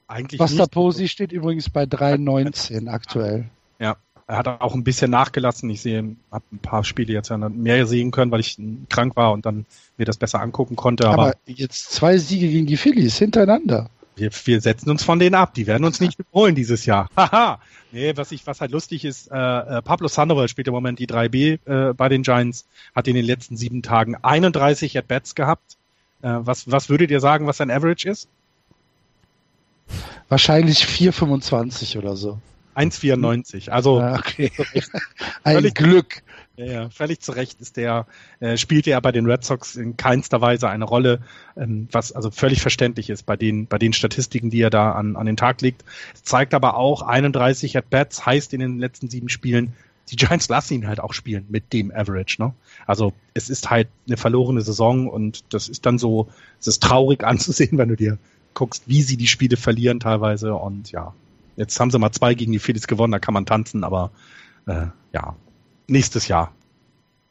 Eigentlich 0.08 0.40
da 0.58 0.66
Posi 0.66 1.08
steht 1.08 1.32
übrigens 1.32 1.70
bei 1.70 1.84
3,19 1.84 2.90
aktuell. 2.90 3.46
Ja, 3.80 3.96
er 4.28 4.38
hat 4.38 4.48
auch 4.48 4.76
ein 4.76 4.84
bisschen 4.84 5.10
nachgelassen. 5.10 5.70
Ich 5.70 5.82
sehe, 5.82 6.16
habe 6.32 6.44
ein 6.52 6.60
paar 6.60 6.84
Spiele 6.84 7.14
jetzt 7.14 7.32
mehr 7.32 7.88
sehen 7.88 8.12
können, 8.12 8.30
weil 8.30 8.42
ich 8.42 8.58
krank 8.90 9.16
war 9.16 9.32
und 9.32 9.46
dann 9.46 9.66
mir 9.98 10.06
das 10.06 10.18
besser 10.18 10.42
angucken 10.42 10.76
konnte. 10.76 11.08
Aber, 11.08 11.28
aber 11.28 11.34
jetzt 11.46 11.92
zwei 11.94 12.18
Siege 12.18 12.50
gegen 12.50 12.68
die 12.68 12.76
Phillies 12.76 13.18
hintereinander. 13.18 13.90
Wir, 14.18 14.32
wir 14.46 14.62
setzen 14.62 14.90
uns 14.90 15.04
von 15.04 15.20
denen 15.20 15.36
ab. 15.36 15.54
Die 15.54 15.66
werden 15.66 15.86
uns 15.86 16.02
nicht 16.02 16.20
überholen 16.20 16.56
dieses 16.56 16.86
Jahr. 16.86 17.10
Haha. 17.18 17.62
nee, 17.94 18.12
was 18.18 18.34
ich, 18.34 18.46
was 18.46 18.60
halt 18.60 18.72
lustig 18.72 19.06
ist, 19.06 19.32
äh, 19.32 19.36
äh 19.36 19.82
Pablo 19.82 20.10
Sandoval 20.10 20.50
spielt 20.50 20.68
im 20.68 20.74
Moment 20.74 21.00
die 21.00 21.08
3B 21.08 21.60
äh, 21.66 21.94
bei 21.94 22.10
den 22.10 22.24
Giants, 22.24 22.66
hat 22.94 23.08
in 23.08 23.16
den 23.16 23.26
letzten 23.26 23.56
sieben 23.56 23.82
Tagen 23.82 24.18
31 24.22 24.98
At-Bats 24.98 25.36
gehabt. 25.36 25.78
Äh, 26.22 26.34
was, 26.40 26.70
was 26.70 26.90
würdet 26.90 27.12
ihr 27.12 27.22
sagen, 27.22 27.48
was 27.48 27.58
sein 27.58 27.72
Average 27.72 28.10
ist? 28.10 28.28
Wahrscheinlich 30.28 30.84
4,25 30.84 31.98
oder 31.98 32.18
so. 32.18 32.40
1,94. 32.78 33.70
Also 33.70 34.00
ah, 34.00 34.16
okay. 34.18 34.52
ein 35.44 35.64
Glück. 35.74 36.22
Ja, 36.58 36.66
ja, 36.66 36.90
völlig 36.90 37.20
zu 37.20 37.34
Recht 37.34 37.62
ist 37.62 37.78
der, 37.78 38.08
äh, 38.40 38.58
spielte 38.58 38.90
er 38.90 39.00
bei 39.00 39.12
den 39.12 39.28
Red 39.28 39.44
Sox 39.44 39.76
in 39.76 39.96
keinster 39.96 40.42
Weise 40.42 40.70
eine 40.70 40.86
Rolle, 40.86 41.20
ähm, 41.56 41.88
was 41.92 42.12
also 42.12 42.32
völlig 42.32 42.62
verständlich 42.62 43.12
ist 43.12 43.28
bei 43.28 43.38
den, 43.38 43.68
bei 43.68 43.78
den 43.78 43.94
Statistiken, 43.94 44.50
die 44.50 44.62
er 44.62 44.72
da 44.72 44.94
an, 44.94 45.16
an 45.16 45.28
den 45.28 45.38
Tag 45.38 45.62
legt. 45.62 45.84
Es 46.16 46.24
zeigt 46.24 46.56
aber 46.56 46.76
auch 46.76 47.04
31 47.04 47.78
At-Bats, 47.78 48.26
heißt 48.26 48.54
in 48.54 48.60
den 48.60 48.80
letzten 48.80 49.08
sieben 49.08 49.30
Spielen, 49.30 49.74
die 50.10 50.16
Giants 50.16 50.50
lassen 50.50 50.76
ihn 50.76 50.88
halt 50.88 51.00
auch 51.00 51.14
spielen 51.14 51.46
mit 51.50 51.74
dem 51.74 51.92
Average, 51.92 52.42
ne? 52.42 52.54
Also 52.88 53.14
es 53.34 53.50
ist 53.50 53.70
halt 53.70 53.90
eine 54.08 54.18
verlorene 54.18 54.62
Saison 54.62 55.08
und 55.08 55.44
das 55.54 55.70
ist 55.70 55.86
dann 55.86 56.00
so, 56.00 56.28
es 56.60 56.68
ist 56.68 56.82
traurig 56.82 57.24
anzusehen, 57.26 57.78
wenn 57.78 57.90
du 57.90 57.96
dir 57.96 58.18
guckst, 58.56 58.84
wie 58.88 59.04
sie 59.04 59.18
die 59.18 59.28
Spiele 59.28 59.58
verlieren 59.58 60.00
teilweise 60.00 60.56
und 60.56 60.92
ja, 60.92 61.14
Jetzt 61.58 61.80
haben 61.80 61.92
sie 61.92 62.00
mal 62.00 62.12
zwei 62.12 62.36
gegen 62.36 62.52
die 62.52 62.60
Phillies 62.60 62.88
gewonnen, 62.88 63.12
da 63.12 63.20
kann 63.20 63.34
man 63.34 63.46
tanzen, 63.46 63.84
aber 63.84 64.12
äh, 64.68 64.88
ja, 65.12 65.36
nächstes 65.88 66.28
Jahr. 66.28 66.54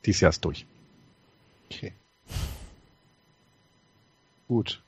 Dieses 0.05 0.20
Jahr 0.20 0.31
ist 0.31 0.44
durch. 0.44 0.66
Okay. 1.70 1.93
Gut. 4.48 4.82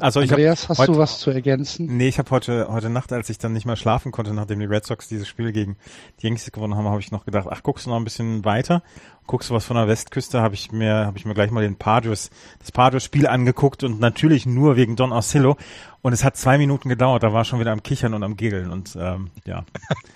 Also 0.00 0.20
ich 0.20 0.30
Andreas, 0.30 0.68
hast 0.68 0.78
heute, 0.78 0.92
du 0.92 0.98
was 0.98 1.18
zu 1.18 1.30
ergänzen? 1.30 1.96
Nee, 1.96 2.08
ich 2.08 2.18
habe 2.18 2.30
heute 2.30 2.68
heute 2.70 2.88
Nacht, 2.88 3.12
als 3.12 3.30
ich 3.30 3.38
dann 3.38 3.52
nicht 3.52 3.66
mehr 3.66 3.74
schlafen 3.74 4.12
konnte, 4.12 4.32
nachdem 4.32 4.60
die 4.60 4.66
Red 4.66 4.84
Sox 4.84 5.08
dieses 5.08 5.26
Spiel 5.26 5.50
gegen 5.50 5.76
die 6.20 6.26
Yankees 6.26 6.52
gewonnen 6.52 6.76
haben, 6.76 6.86
habe 6.86 7.00
ich 7.00 7.10
noch 7.10 7.24
gedacht, 7.24 7.48
ach, 7.50 7.62
guckst 7.64 7.86
du 7.86 7.90
noch 7.90 7.96
ein 7.96 8.04
bisschen 8.04 8.44
weiter? 8.44 8.82
Guckst 9.26 9.50
du 9.50 9.54
was 9.54 9.64
von 9.64 9.76
der 9.76 9.88
Westküste? 9.88 10.40
Habe 10.40 10.54
ich 10.54 10.70
mir 10.70 11.06
habe 11.06 11.18
ich 11.18 11.24
mir 11.24 11.34
gleich 11.34 11.50
mal 11.50 11.62
den 11.62 11.76
Padres 11.76 12.30
das 12.60 12.70
Padres 12.70 13.02
Spiel 13.02 13.26
angeguckt 13.26 13.82
und 13.82 13.98
natürlich 13.98 14.46
nur 14.46 14.76
wegen 14.76 14.94
Don 14.94 15.10
Orsillo 15.10 15.56
und 16.00 16.12
es 16.12 16.22
hat 16.22 16.36
zwei 16.36 16.58
Minuten 16.58 16.88
gedauert, 16.88 17.24
da 17.24 17.32
war 17.32 17.44
schon 17.44 17.58
wieder 17.58 17.72
am 17.72 17.82
Kichern 17.82 18.14
und 18.14 18.22
am 18.22 18.36
Giggeln 18.36 18.70
und 18.70 18.96
ähm, 19.00 19.30
ja. 19.46 19.64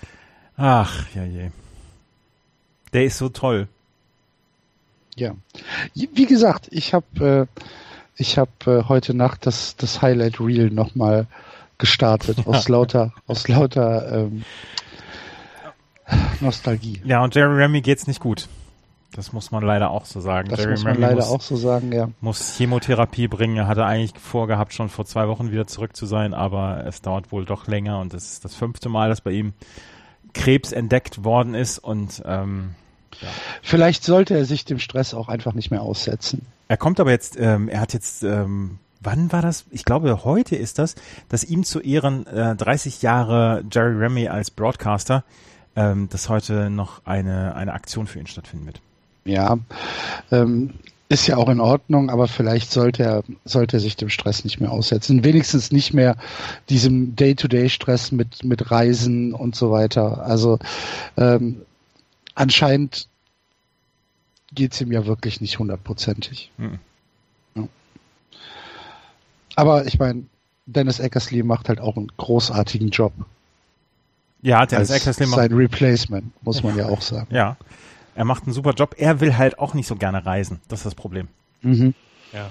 Ach, 0.57 1.07
ja 1.15 1.25
je. 1.25 1.51
Der 2.93 3.05
ist 3.05 3.19
so 3.19 3.31
toll. 3.31 3.67
Ja. 5.17 5.35
Wie 5.95 6.27
gesagt, 6.27 6.69
ich 6.71 6.95
habe 6.95 7.49
äh, 7.53 7.61
ich 8.23 8.39
habe 8.39 8.51
äh, 8.67 8.89
heute 8.89 9.15
Nacht 9.15 9.47
das, 9.47 9.77
das 9.77 10.01
Highlight 10.01 10.41
Reel 10.41 10.71
nochmal 10.71 11.27
gestartet 11.77 12.47
aus 12.47 12.69
lauter, 12.69 13.13
aus 13.27 13.49
lauter 13.49 14.27
ähm, 14.27 14.45
Nostalgie. 16.41 17.03
Ja, 17.05 17.23
und 17.25 17.35
Jerry 17.35 17.55
Remy 17.63 17.81
geht's 17.81 18.07
nicht 18.07 18.21
gut. 18.21 18.49
Das 19.15 19.33
muss 19.33 19.51
man 19.51 19.65
leider 19.65 19.91
auch 19.91 20.07
so 20.07 20.21
sagen. 20.21 20.49
Das 20.49 20.61
Jerry 20.61 20.71
muss 20.71 20.85
man 20.85 20.93
Remy 20.95 21.05
leider 21.05 21.17
muss, 21.17 21.31
auch 21.31 21.41
so 21.41 21.57
sagen, 21.57 21.93
ja. 21.93 22.09
Muss 22.21 22.57
Chemotherapie 22.57 23.27
bringen. 23.27 23.57
Er 23.57 23.67
hatte 23.67 23.85
eigentlich 23.85 24.13
vorgehabt, 24.19 24.73
schon 24.73 24.89
vor 24.89 25.05
zwei 25.05 25.27
Wochen 25.27 25.51
wieder 25.51 25.67
zurück 25.67 25.97
zu 25.97 26.07
sein, 26.07 26.33
aber 26.33 26.87
es 26.87 27.03
dauert 27.03 27.33
wohl 27.33 27.45
doch 27.45 27.67
länger 27.67 27.99
und 27.99 28.15
es 28.15 28.35
ist 28.35 28.45
das 28.45 28.55
fünfte 28.55 28.89
Mal, 28.89 29.09
dass 29.09 29.21
bei 29.21 29.33
ihm 29.33 29.53
Krebs 30.33 30.71
entdeckt 30.71 31.25
worden 31.25 31.55
ist 31.55 31.79
und 31.79 32.23
ähm, 32.25 32.77
ja. 33.21 33.29
Vielleicht 33.63 34.05
sollte 34.05 34.35
er 34.35 34.45
sich 34.45 34.65
dem 34.65 34.79
Stress 34.79 35.13
auch 35.13 35.29
einfach 35.29 35.53
nicht 35.53 35.71
mehr 35.71 35.83
aussetzen. 35.83 36.47
Er 36.73 36.79
kommt 36.79 37.01
aber 37.01 37.11
jetzt, 37.11 37.37
ähm, 37.39 37.69
er 37.69 37.83
hat 37.83 37.93
jetzt, 37.93 38.23
ähm, 38.23 38.79
wann 39.03 39.31
war 39.31 39.43
das? 39.43 39.67
Ich 39.73 39.85
glaube, 39.85 40.25
heute 40.25 40.57
ist 40.57 40.79
das, 40.79 40.95
dass 41.29 41.45
ihm 41.45 41.65
zu 41.65 41.81
Ehren 41.81 42.27
äh, 42.27 42.57
30 42.57 43.03
Jahre 43.03 43.63
Jerry 43.71 43.95
Remy 43.95 44.29
als 44.29 44.51
Broadcaster, 44.51 45.23
ähm, 45.77 46.09
dass 46.09 46.31
heute 46.31 46.71
noch 46.71 47.05
eine, 47.05 47.55
eine 47.57 47.75
Aktion 47.75 48.07
für 48.07 48.21
ihn 48.21 48.27
stattfinden 48.27 48.65
wird. 48.65 48.81
Ja, 49.27 49.59
ähm, 50.31 50.73
ist 51.11 51.27
ja 51.27 51.37
auch 51.37 51.51
in 51.51 51.61
Ordnung, 51.61 52.09
aber 52.09 52.27
vielleicht 52.27 52.73
sollte 52.73 53.03
er, 53.03 53.23
sollte 53.45 53.77
er 53.77 53.81
sich 53.81 53.97
dem 53.97 54.09
Stress 54.09 54.43
nicht 54.43 54.59
mehr 54.59 54.73
aussetzen. 54.73 55.25
Wenigstens 55.25 55.73
nicht 55.73 55.93
mehr 55.93 56.17
diesem 56.71 57.15
Day-to-Day-Stress 57.17 58.13
mit, 58.13 58.45
mit 58.45 58.71
Reisen 58.71 59.35
und 59.35 59.55
so 59.55 59.71
weiter. 59.71 60.25
Also 60.25 60.59
ähm, 61.19 61.67
anscheinend 62.35 63.09
geht 64.55 64.73
es 64.73 64.81
ihm 64.81 64.93
ja 64.93 65.07
wirklich 65.07 65.41
nicht 65.41 65.59
hundertprozentig. 65.59 66.51
Mhm. 66.57 66.79
Ja. 67.55 67.69
Aber 69.57 69.87
ich 69.87 69.99
meine, 69.99 70.25
Dennis 70.67 70.99
Eckersley 70.99 71.43
macht 71.43 71.69
halt 71.69 71.81
auch 71.81 71.97
einen 71.97 72.09
großartigen 72.17 72.91
Job. 72.91 73.13
Ja, 74.43 74.67
Dennis 74.67 74.91
Eckersley 74.91 75.27
macht 75.27 75.41
sein 75.41 75.53
Replacement, 75.53 76.45
muss 76.45 76.63
man 76.63 76.77
ja 76.77 76.87
auch 76.87 77.01
sagen. 77.01 77.35
Ja. 77.35 77.57
Er 78.15 78.25
macht 78.25 78.45
einen 78.45 78.53
super 78.53 78.73
Job. 78.73 78.95
Er 78.99 79.21
will 79.21 79.37
halt 79.37 79.59
auch 79.59 79.75
nicht 79.75 79.87
so 79.87 79.97
gerne 79.97 80.27
reisen. 80.27 80.61
Das 80.69 80.81
ist 80.81 80.87
das 80.87 80.95
Problem. 80.95 81.29
Mhm. 81.63 81.95
Ja. 82.33 82.51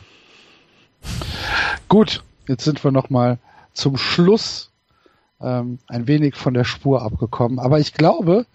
Gut, 1.88 2.24
jetzt 2.48 2.64
sind 2.64 2.84
wir 2.84 2.92
noch 2.92 3.10
mal 3.10 3.38
zum 3.74 3.98
Schluss 3.98 4.72
ähm, 5.40 5.80
ein 5.88 6.08
wenig 6.08 6.36
von 6.36 6.54
der 6.54 6.64
Spur 6.64 7.02
abgekommen. 7.02 7.60
Aber 7.60 7.80
ich 7.80 7.94
glaube, 7.94 8.46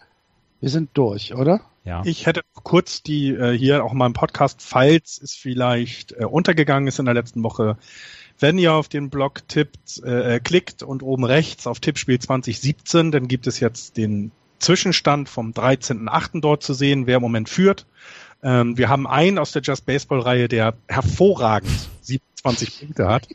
wir 0.61 0.71
sind 0.71 0.91
durch, 0.95 1.35
oder? 1.35 1.61
Ja. 1.87 2.03
Ich 2.05 2.27
hätte 2.27 2.43
kurz 2.65 3.05
die 3.05 3.29
äh, 3.29 3.57
hier 3.57 3.85
auch 3.85 3.93
mal 3.93 4.07
im 4.07 4.13
Podcast, 4.13 4.61
falls 4.61 5.21
es 5.23 5.35
vielleicht 5.35 6.13
äh, 6.13 6.25
untergegangen 6.25 6.89
ist 6.89 6.99
in 6.99 7.05
der 7.05 7.15
letzten 7.15 7.45
Woche, 7.45 7.79
wenn 8.41 8.59
ihr 8.59 8.75
auf 8.75 8.89
den 8.89 9.09
Blog 9.09 9.47
tippt, 9.47 10.03
äh, 10.03 10.41
klickt 10.41 10.83
und 10.83 11.05
oben 11.05 11.25
rechts 11.25 11.69
auf 11.69 11.79
Tippspiel 11.79 12.19
2017, 12.19 13.13
dann 13.13 13.29
gibt 13.29 13.47
es 13.47 13.61
jetzt 13.61 13.97
den 13.97 14.33
Zwischenstand 14.59 15.29
vom 15.29 15.53
13.8. 15.53 16.41
dort 16.41 16.65
zu 16.65 16.75
sehen, 16.75 17.07
wer 17.07 17.17
im 17.17 17.23
Moment 17.23 17.49
führt. 17.49 17.87
Ähm, 18.43 18.77
wir 18.77 18.89
haben 18.89 19.07
einen 19.07 19.39
aus 19.39 19.53
der 19.53 19.63
Just 19.63 19.87
Baseball 19.87 20.21
Reihe, 20.21 20.49
der 20.49 20.75
hervorragend 20.89 21.89
27 22.03 22.81
Punkte 22.81 23.09
hat. 23.09 23.29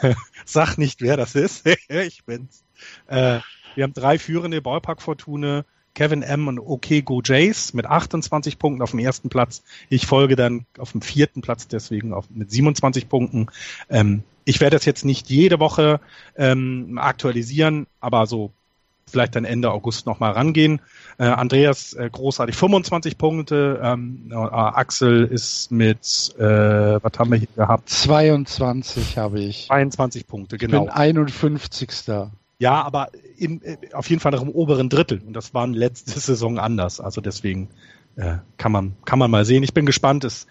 Sag 0.46 0.78
nicht, 0.78 1.02
wer 1.02 1.18
das 1.18 1.34
ist. 1.34 1.66
ich 1.88 2.24
bin's. 2.24 2.64
Äh, 3.06 3.40
wir 3.74 3.84
haben 3.84 3.92
drei 3.92 4.18
führende 4.18 4.62
Ballpark 4.62 5.02
Fortune, 5.02 5.66
Kevin 5.96 6.22
M. 6.22 6.46
und 6.46 6.60
OK 6.60 7.04
Go 7.04 7.22
Jays 7.24 7.74
mit 7.74 7.86
28 7.86 8.58
Punkten 8.58 8.82
auf 8.82 8.90
dem 8.90 9.00
ersten 9.00 9.30
Platz. 9.30 9.64
Ich 9.88 10.06
folge 10.06 10.36
dann 10.36 10.66
auf 10.78 10.92
dem 10.92 11.00
vierten 11.00 11.40
Platz, 11.40 11.66
deswegen 11.66 12.12
auf, 12.12 12.26
mit 12.30 12.50
27 12.50 13.08
Punkten. 13.08 13.46
Ähm, 13.88 14.22
ich 14.44 14.60
werde 14.60 14.76
das 14.76 14.84
jetzt 14.84 15.04
nicht 15.04 15.28
jede 15.30 15.58
Woche 15.58 16.00
ähm, 16.36 16.98
aktualisieren, 16.98 17.86
aber 18.00 18.26
so 18.26 18.52
vielleicht 19.08 19.36
dann 19.36 19.44
Ende 19.44 19.70
August 19.70 20.06
nochmal 20.06 20.32
rangehen. 20.32 20.80
Äh, 21.18 21.24
Andreas 21.24 21.94
äh, 21.94 22.10
großartig 22.10 22.56
25 22.56 23.16
Punkte. 23.16 23.80
Ähm, 23.82 24.28
äh, 24.30 24.34
Axel 24.34 25.24
ist 25.24 25.70
mit, 25.70 26.34
äh, 26.38 26.42
was 26.42 27.18
haben 27.18 27.30
wir 27.30 27.38
hier 27.38 27.48
gehabt? 27.56 27.88
22 27.88 29.16
habe 29.16 29.40
ich. 29.40 29.68
22 29.68 30.26
Punkte, 30.26 30.56
Ich 30.56 30.60
genau. 30.60 30.84
bin 30.84 30.90
51. 30.90 31.88
Ja, 32.58 32.82
aber 32.82 33.10
im, 33.36 33.60
äh, 33.62 33.76
auf 33.92 34.08
jeden 34.08 34.20
Fall 34.20 34.32
noch 34.32 34.42
im 34.42 34.48
oberen 34.48 34.88
Drittel. 34.88 35.20
Und 35.26 35.34
das 35.34 35.52
war 35.52 35.66
letzte 35.66 36.18
Saison 36.18 36.58
anders. 36.58 37.00
Also 37.00 37.20
deswegen 37.20 37.68
äh, 38.16 38.36
kann 38.56 38.72
man 38.72 38.96
kann 39.04 39.18
man 39.18 39.30
mal 39.30 39.44
sehen. 39.44 39.62
Ich 39.62 39.74
bin 39.74 39.86
gespannt. 39.86 40.24
Es 40.24 40.46